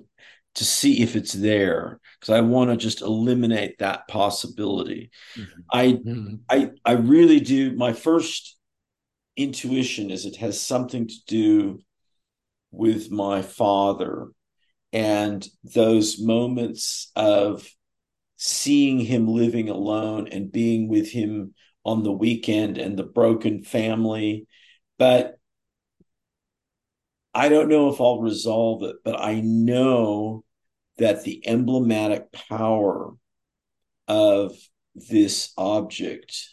to 0.58 0.64
see 0.64 1.02
if 1.02 1.14
it's 1.14 1.32
there 1.32 2.00
because 2.18 2.34
I 2.34 2.40
want 2.40 2.70
to 2.70 2.76
just 2.76 3.00
eliminate 3.00 3.78
that 3.78 4.08
possibility. 4.08 5.10
Mm-hmm. 5.36 5.60
I 5.70 5.86
mm-hmm. 5.86 6.34
I 6.50 6.70
I 6.84 6.92
really 6.94 7.38
do 7.38 7.76
my 7.76 7.92
first 7.92 8.56
intuition 9.36 10.10
is 10.10 10.26
it 10.26 10.36
has 10.36 10.60
something 10.60 11.06
to 11.06 11.14
do 11.28 11.78
with 12.72 13.10
my 13.10 13.40
father 13.40 14.28
and 14.92 15.46
those 15.62 16.20
moments 16.20 17.12
of 17.14 17.68
seeing 18.36 18.98
him 18.98 19.28
living 19.28 19.68
alone 19.68 20.26
and 20.26 20.50
being 20.50 20.88
with 20.88 21.10
him 21.10 21.54
on 21.88 22.02
the 22.02 22.12
weekend 22.12 22.76
and 22.76 22.98
the 22.98 23.02
broken 23.02 23.62
family. 23.62 24.46
But 24.98 25.38
I 27.32 27.48
don't 27.48 27.70
know 27.70 27.88
if 27.88 27.98
I'll 27.98 28.20
resolve 28.20 28.82
it, 28.82 28.96
but 29.04 29.18
I 29.18 29.40
know 29.40 30.44
that 30.98 31.24
the 31.24 31.46
emblematic 31.48 32.30
power 32.32 33.12
of 34.06 34.52
this 34.94 35.52
object 35.56 36.50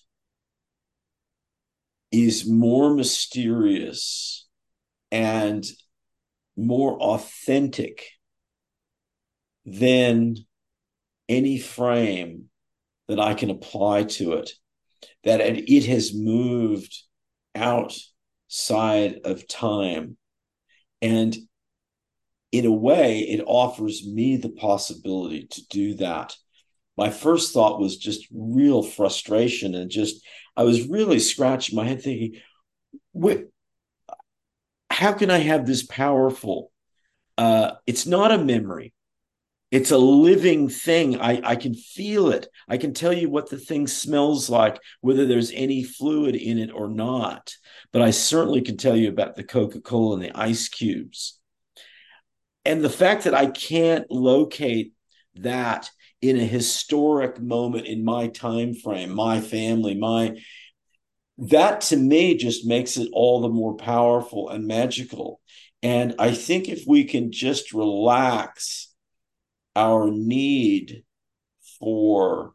is 2.11 2.47
more 2.47 2.93
mysterious 2.93 4.47
and 5.11 5.65
more 6.55 6.97
authentic 6.97 8.05
than 9.65 10.37
any 11.27 11.59
frame 11.59 12.45
that 13.09 13.19
I 13.19 13.33
can 13.33 13.49
apply 13.49 14.03
to 14.03 14.33
it, 14.33 14.51
that 15.23 15.41
it 15.41 15.85
has 15.85 16.13
moved 16.13 16.95
outside 17.53 19.19
of 19.23 19.47
time. 19.47 20.17
And 21.01 21.35
in 22.51 22.65
a 22.65 22.71
way, 22.71 23.19
it 23.19 23.43
offers 23.45 24.05
me 24.07 24.37
the 24.37 24.49
possibility 24.49 25.47
to 25.47 25.67
do 25.67 25.93
that. 25.95 26.35
My 26.97 27.09
first 27.09 27.53
thought 27.53 27.79
was 27.79 27.97
just 27.97 28.25
real 28.33 28.81
frustration 28.81 29.75
and 29.75 29.91
just, 29.91 30.25
I 30.55 30.63
was 30.63 30.87
really 30.87 31.19
scratching 31.19 31.75
my 31.75 31.85
head 31.85 32.01
thinking, 32.01 32.39
what, 33.11 33.43
how 34.89 35.11
can 35.11 35.29
I 35.29 35.39
have 35.39 35.65
this 35.65 35.83
powerful? 35.85 36.71
Uh, 37.37 37.73
it's 37.85 38.05
not 38.05 38.31
a 38.31 38.37
memory. 38.37 38.93
It's 39.75 39.91
a 39.91 39.97
living 39.97 40.69
thing. 40.69 41.19
I, 41.19 41.41
I 41.43 41.55
can 41.57 41.73
feel 41.73 42.29
it. 42.29 42.47
I 42.65 42.77
can 42.77 42.93
tell 42.93 43.11
you 43.11 43.29
what 43.29 43.49
the 43.49 43.57
thing 43.57 43.87
smells 43.87 44.49
like, 44.49 44.79
whether 45.01 45.25
there's 45.25 45.51
any 45.51 45.83
fluid 45.83 46.33
in 46.33 46.59
it 46.59 46.71
or 46.71 46.87
not. 46.87 47.53
But 47.91 48.01
I 48.01 48.11
certainly 48.11 48.61
can 48.61 48.77
tell 48.77 48.95
you 48.95 49.09
about 49.09 49.35
the 49.35 49.43
Coca 49.43 49.81
Cola 49.81 50.13
and 50.15 50.23
the 50.23 50.31
ice 50.33 50.69
cubes 50.69 51.41
and 52.63 52.85
the 52.85 52.89
fact 52.89 53.25
that 53.25 53.33
I 53.33 53.47
can't 53.47 54.09
locate 54.09 54.93
that 55.41 55.89
in 56.21 56.37
a 56.37 56.45
historic 56.45 57.41
moment 57.41 57.85
in 57.85 58.05
my 58.05 58.29
time 58.29 58.75
frame, 58.75 59.13
my 59.13 59.41
family, 59.41 59.93
my 59.93 60.37
that 61.37 61.81
to 61.81 61.97
me 61.97 62.37
just 62.37 62.65
makes 62.65 62.95
it 62.95 63.09
all 63.11 63.41
the 63.41 63.49
more 63.49 63.75
powerful 63.75 64.47
and 64.47 64.67
magical. 64.67 65.41
And 65.83 66.15
I 66.17 66.33
think 66.33 66.69
if 66.69 66.85
we 66.87 67.03
can 67.03 67.33
just 67.33 67.73
relax 67.73 68.94
our 69.75 70.09
need 70.11 71.03
for 71.79 72.53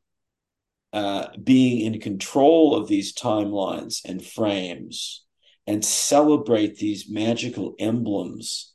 uh, 0.92 1.28
being 1.42 1.80
in 1.80 2.00
control 2.00 2.74
of 2.74 2.88
these 2.88 3.14
timelines 3.14 4.00
and 4.04 4.24
frames 4.24 5.24
and 5.66 5.84
celebrate 5.84 6.76
these 6.76 7.08
magical 7.08 7.74
emblems 7.78 8.74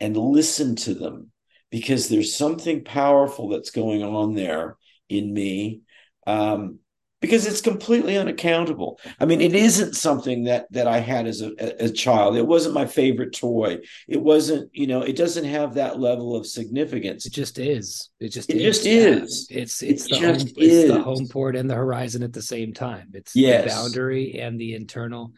and 0.00 0.16
listen 0.16 0.76
to 0.76 0.94
them 0.94 1.30
because 1.70 2.08
there's 2.08 2.34
something 2.34 2.84
powerful 2.84 3.48
that's 3.48 3.70
going 3.70 4.02
on 4.02 4.34
there 4.34 4.76
in 5.08 5.32
me. 5.32 5.80
Um, 6.26 6.80
because 7.24 7.46
it's 7.46 7.62
completely 7.62 8.18
unaccountable. 8.18 9.00
I 9.18 9.24
mean, 9.24 9.40
it 9.40 9.54
isn't 9.54 9.94
something 9.94 10.44
that 10.44 10.70
that 10.72 10.86
I 10.86 10.98
had 10.98 11.26
as 11.26 11.40
a, 11.40 11.52
a, 11.82 11.88
child. 11.88 12.36
It 12.36 12.46
wasn't 12.46 12.74
my 12.74 12.84
favorite 12.84 13.34
toy. 13.34 13.78
It 14.06 14.20
wasn't, 14.20 14.68
you 14.74 14.86
know, 14.86 15.00
it 15.00 15.16
doesn't 15.16 15.46
have 15.46 15.72
that 15.74 15.98
level 15.98 16.36
of 16.36 16.46
significance. 16.46 17.24
It 17.24 17.32
just 17.32 17.58
is. 17.58 18.10
It 18.20 18.28
just 18.28 18.50
it 18.50 18.58
is. 18.58 18.62
just 18.62 18.86
is. 18.86 19.46
It's 19.50 19.82
it's, 19.82 20.04
it 20.04 20.10
the 20.10 20.18
home, 20.18 20.48
it's 20.54 20.92
the 20.92 21.02
home 21.02 21.26
port 21.28 21.56
and 21.56 21.70
the 21.70 21.74
horizon 21.74 22.22
at 22.22 22.34
the 22.34 22.42
same 22.42 22.74
time. 22.74 23.08
It's 23.14 23.34
yes. 23.34 23.64
the 23.64 23.70
boundary 23.70 24.38
and 24.38 24.60
the 24.60 24.74
internal. 24.74 25.32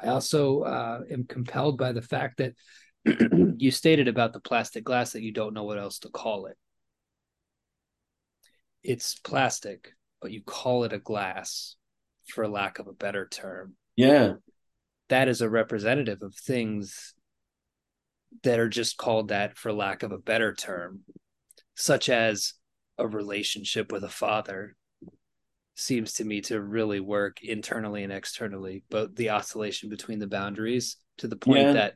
I 0.00 0.08
also 0.08 0.62
uh, 0.62 1.00
am 1.10 1.24
compelled 1.24 1.76
by 1.76 1.92
the 1.92 2.00
fact 2.00 2.38
that 2.38 2.54
you 3.58 3.70
stated 3.70 4.08
about 4.08 4.32
the 4.32 4.40
plastic 4.40 4.84
glass 4.84 5.12
that 5.12 5.22
you 5.22 5.32
don't 5.32 5.52
know 5.52 5.64
what 5.64 5.78
else 5.78 5.98
to 5.98 6.08
call 6.08 6.46
it. 6.46 6.56
It's 8.82 9.18
plastic, 9.18 9.92
but 10.26 10.32
you 10.32 10.42
call 10.42 10.82
it 10.82 10.92
a 10.92 10.98
glass 10.98 11.76
for 12.26 12.48
lack 12.48 12.80
of 12.80 12.88
a 12.88 12.92
better 12.92 13.28
term. 13.28 13.74
Yeah. 13.94 14.32
That 15.08 15.28
is 15.28 15.40
a 15.40 15.48
representative 15.48 16.20
of 16.20 16.34
things 16.34 17.14
that 18.42 18.58
are 18.58 18.68
just 18.68 18.96
called 18.96 19.28
that 19.28 19.56
for 19.56 19.72
lack 19.72 20.02
of 20.02 20.10
a 20.10 20.18
better 20.18 20.52
term, 20.52 21.02
such 21.76 22.08
as 22.08 22.54
a 22.98 23.06
relationship 23.06 23.92
with 23.92 24.02
a 24.02 24.08
father 24.08 24.74
seems 25.76 26.14
to 26.14 26.24
me 26.24 26.40
to 26.40 26.60
really 26.60 26.98
work 26.98 27.40
internally 27.40 28.02
and 28.02 28.12
externally, 28.12 28.82
but 28.90 29.14
the 29.14 29.30
oscillation 29.30 29.88
between 29.88 30.18
the 30.18 30.26
boundaries 30.26 30.96
to 31.18 31.28
the 31.28 31.36
point 31.36 31.68
yeah. 31.68 31.72
that 31.72 31.94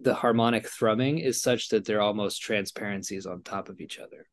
the 0.00 0.14
harmonic 0.14 0.68
thrumming 0.68 1.18
is 1.18 1.42
such 1.42 1.70
that 1.70 1.84
they're 1.84 2.00
almost 2.00 2.40
transparencies 2.40 3.26
on 3.26 3.42
top 3.42 3.68
of 3.68 3.80
each 3.80 3.98
other. 3.98 4.28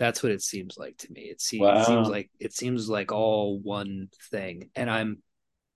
That's 0.00 0.22
what 0.22 0.32
it 0.32 0.42
seems 0.42 0.78
like 0.78 0.96
to 0.98 1.12
me. 1.12 1.20
It 1.20 1.40
seems, 1.40 1.60
wow. 1.60 1.80
it 1.80 1.84
seems 1.84 2.08
like 2.08 2.30
it 2.40 2.54
seems 2.54 2.88
like 2.88 3.12
all 3.12 3.60
one 3.60 4.08
thing, 4.30 4.70
and 4.74 4.90
I'm 4.90 5.22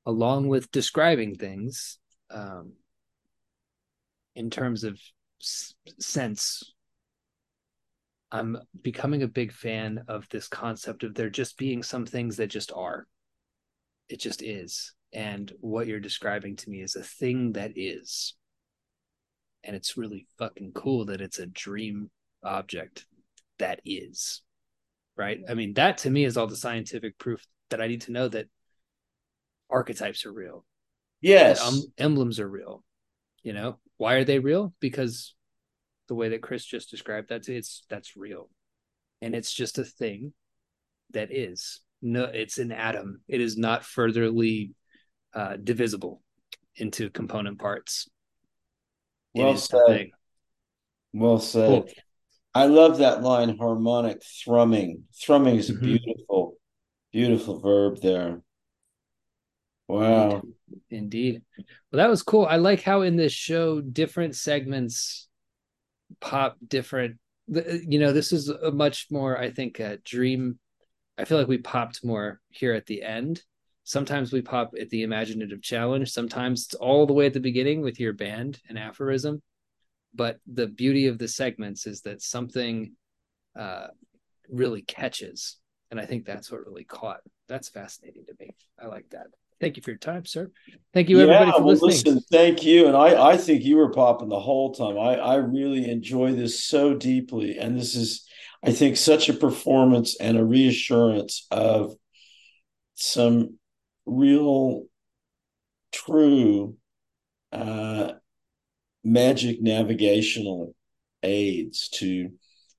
along 0.07 0.49
with 0.49 0.73
describing 0.73 1.37
things 1.37 1.99
um, 2.31 2.73
in 4.35 4.49
terms 4.51 4.83
of 4.83 4.99
s- 5.41 5.75
sense. 6.01 6.73
I'm 8.33 8.57
becoming 8.83 9.23
a 9.23 9.29
big 9.29 9.53
fan 9.53 10.03
of 10.09 10.27
this 10.31 10.49
concept 10.49 11.05
of 11.05 11.15
there 11.15 11.31
just 11.31 11.57
being 11.57 11.85
some 11.85 12.07
things 12.07 12.39
that 12.39 12.49
just 12.49 12.73
are. 12.75 13.07
It 14.09 14.19
just 14.19 14.43
is. 14.43 14.93
And 15.13 15.53
what 15.61 15.87
you're 15.87 16.01
describing 16.01 16.57
to 16.57 16.71
me 16.71 16.81
is 16.81 16.97
a 16.97 17.03
thing 17.05 17.53
that 17.53 17.73
is 17.77 18.35
and 19.63 19.75
it's 19.75 19.97
really 19.97 20.27
fucking 20.39 20.73
cool 20.75 21.05
that 21.07 21.21
it's 21.21 21.39
a 21.39 21.47
dream 21.47 22.11
object 22.43 23.07
that 23.59 23.81
is 23.85 24.43
right 25.17 25.41
i 25.49 25.55
mean 25.55 25.75
that 25.75 25.99
to 25.99 26.11
me 26.11 26.25
is 26.25 26.37
all 26.37 26.47
the 26.47 26.57
scientific 26.57 27.19
proof 27.19 27.45
that 27.71 27.81
i 27.81 27.87
need 27.87 28.03
to 28.03 28.13
know 28.13 28.29
that 28.29 28.47
archetypes 29.71 30.27
are 30.27 30.33
real 30.33 30.65
yes 31.21 31.61
um, 31.61 31.81
emblems 31.99 32.39
are 32.41 32.49
real 32.49 32.83
you 33.43 33.53
know 33.53 33.79
why 33.97 34.15
are 34.15 34.25
they 34.25 34.39
real 34.39 34.75
because 34.81 35.35
the 36.09 36.15
way 36.15 36.31
that 36.31 36.43
Kris 36.43 36.65
just 36.65 36.91
described 36.91 37.29
that 37.29 37.49
it's 37.49 37.85
that's 37.89 38.17
real. 38.17 38.49
And 39.23 39.35
it's 39.35 39.53
just 39.53 39.79
a 39.79 39.85
thing 39.85 40.33
that 41.13 41.33
is. 41.33 41.81
No, 42.03 42.25
it's 42.25 42.59
an 42.59 42.73
atom. 42.73 43.23
It 43.29 43.41
is 43.41 43.57
not 43.57 43.85
furtherly 43.85 44.73
uh, 45.33 45.57
divisible 45.63 46.21
into 46.77 47.09
component 47.09 47.59
parts. 47.59 48.11
Well 49.35 49.57
said. 49.57 50.11
Well 51.13 51.39
said. 51.39 51.69
Cool. 51.69 51.89
I 52.55 52.67
love 52.67 52.99
that 52.99 53.23
line 53.23 53.57
harmonic 53.59 54.23
thrumming. 54.23 55.05
Thrumming 55.13 55.57
is 55.57 55.71
a 55.71 55.73
mm-hmm. 55.73 55.85
beautiful, 55.85 56.57
beautiful 57.13 57.61
verb 57.61 58.01
there. 58.01 58.43
Wow. 59.89 60.43
Indeed. 60.91 61.43
Well, 61.59 61.99
that 61.99 62.09
was 62.09 62.23
cool. 62.23 62.47
I 62.47 62.57
like 62.57 62.83
how 62.83 63.03
in 63.03 63.17
this 63.17 63.33
show, 63.33 63.81
different 63.81 64.37
segments 64.37 65.29
pop 66.21 66.57
different. 66.67 67.19
You 67.49 67.99
know, 67.99 68.13
this 68.13 68.33
is 68.33 68.49
a 68.49 68.71
much 68.71 69.09
more, 69.11 69.39
I 69.39 69.51
think, 69.51 69.81
a 69.81 69.99
dream. 69.99 70.59
I 71.19 71.25
feel 71.25 71.39
like 71.39 71.49
we 71.49 71.59
popped 71.59 72.05
more 72.05 72.41
here 72.51 72.73
at 72.73 72.87
the 72.87 73.03
end. 73.03 73.43
Sometimes 73.83 74.33
we 74.33 74.41
pop 74.41 74.73
at 74.81 74.89
the 74.89 75.03
imaginative 75.03 75.61
challenge. 75.61 76.11
Sometimes 76.11 76.65
it's 76.65 76.75
all 76.75 77.07
the 77.07 77.13
way 77.13 77.27
at 77.27 77.35
the 77.35 77.41
beginning 77.41 77.83
with 77.83 78.01
your 78.01 78.15
band 78.15 78.61
and 78.69 78.79
aphorism. 78.79 79.43
But 80.15 80.39
the 80.47 80.67
beauty 80.67 81.07
of 81.07 81.19
the 81.19 81.29
segments 81.29 81.87
is 81.87 82.03
that 82.03 82.23
something 82.23 82.93
uh, 83.59 83.89
really 84.49 84.83
catches. 84.83 85.59
And 85.91 86.01
I 86.01 86.07
think 86.07 86.25
that's 86.25 86.51
what 86.51 86.67
really 86.67 86.85
caught. 86.85 87.21
That's 87.49 87.69
fascinating 87.69 88.25
to 88.27 88.35
me. 88.39 88.55
I 88.83 88.87
like 88.87 89.07
that. 89.11 89.27
Thank 89.61 89.77
you 89.77 89.83
for 89.83 89.91
your 89.91 89.99
time, 89.99 90.27
sir. 90.27 90.51
Thank 90.93 91.09
you, 91.09 91.21
everybody, 91.21 91.47
yeah, 91.47 91.57
for 91.57 91.63
well, 91.63 91.75
listening. 91.75 92.15
Listen, 92.17 92.21
thank 92.31 92.65
you. 92.65 92.87
And 92.87 92.97
I, 92.97 93.31
I 93.31 93.37
think 93.37 93.63
you 93.63 93.77
were 93.77 93.93
popping 93.93 94.29
the 94.29 94.41
whole 94.41 94.75
time. 94.75 94.99
I, 94.99 95.15
I 95.17 95.35
really 95.37 95.89
enjoy 95.89 96.33
this 96.33 96.63
so 96.63 96.95
deeply. 96.95 97.59
And 97.59 97.79
this 97.79 97.95
is, 97.95 98.27
I 98.65 98.73
think, 98.73 98.97
such 98.97 99.29
a 99.29 99.35
performance 99.35 100.17
and 100.21 100.37
a 100.37 100.45
reassurance 100.45 101.47
of 101.51 101.95
some 102.95 103.59
real, 104.07 104.85
true 105.93 106.77
uh, 107.53 108.13
magic 109.05 109.61
navigational 109.63 110.75
aids 111.23 111.89
to 111.91 112.31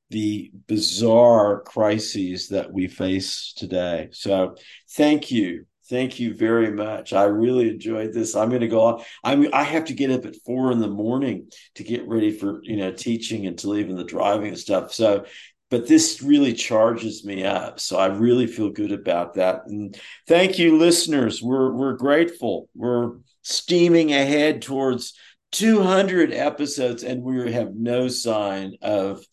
the 0.10 0.52
bizarre 0.68 1.62
crises 1.62 2.50
that 2.50 2.72
we 2.72 2.88
face 2.88 3.54
today. 3.56 4.10
So, 4.12 4.56
thank 4.90 5.32
you 5.32 5.66
Thank 5.88 6.20
you 6.20 6.34
very 6.34 6.72
much. 6.72 7.14
I 7.14 7.26
really 7.26 7.70
enjoyed 7.70 8.12
this. 8.12 8.36
I'm 8.36 8.50
going 8.50 8.62
to 8.62 8.68
go 8.68 8.82
on. 8.82 9.04
I 9.24 9.36
mean 9.36 9.52
I 9.54 9.64
have 9.64 9.86
to 9.86 9.94
get 9.94 10.10
up 10.10 10.26
at 10.26 10.36
four 10.44 10.72
in 10.72 10.80
the 10.80 10.88
morning 10.88 11.52
to 11.76 11.84
get 11.84 12.08
ready 12.08 12.32
for 12.32 12.60
you 12.64 12.78
know 12.78 12.92
teaching 12.92 13.46
and 13.46 13.58
to 13.60 13.70
leaving 13.70 13.96
the 13.96 14.04
driving 14.04 14.50
and 14.50 14.58
stuff. 14.58 14.94
So, 14.94 15.26
but 15.70 15.88
this 15.88 16.24
really 16.24 16.54
charges 16.54 17.24
me 17.24 17.44
up. 17.44 17.80
So 17.80 17.98
I 17.98 18.08
really 18.08 18.48
feel 18.48 18.72
good 18.72 18.92
about 18.92 19.36
that. 19.36 19.68
And 19.68 19.96
thank 20.28 20.58
you, 20.58 20.78
listeners. 20.78 21.44
We're 21.44 21.72
we're 21.72 21.94
grateful. 21.94 22.68
We're 22.74 23.18
steaming 23.44 24.12
ahead 24.12 24.64
towards 24.64 25.14
200 25.52 26.34
episodes, 26.34 27.04
and 27.04 27.24
we 27.24 27.52
have 27.54 27.76
no 27.76 28.08
sign 28.08 28.76
of 28.82 29.26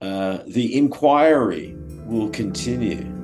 uh, 0.00 0.38
the 0.46 0.76
inquiry 0.76 1.74
will 2.06 2.30
continue. 2.30 3.15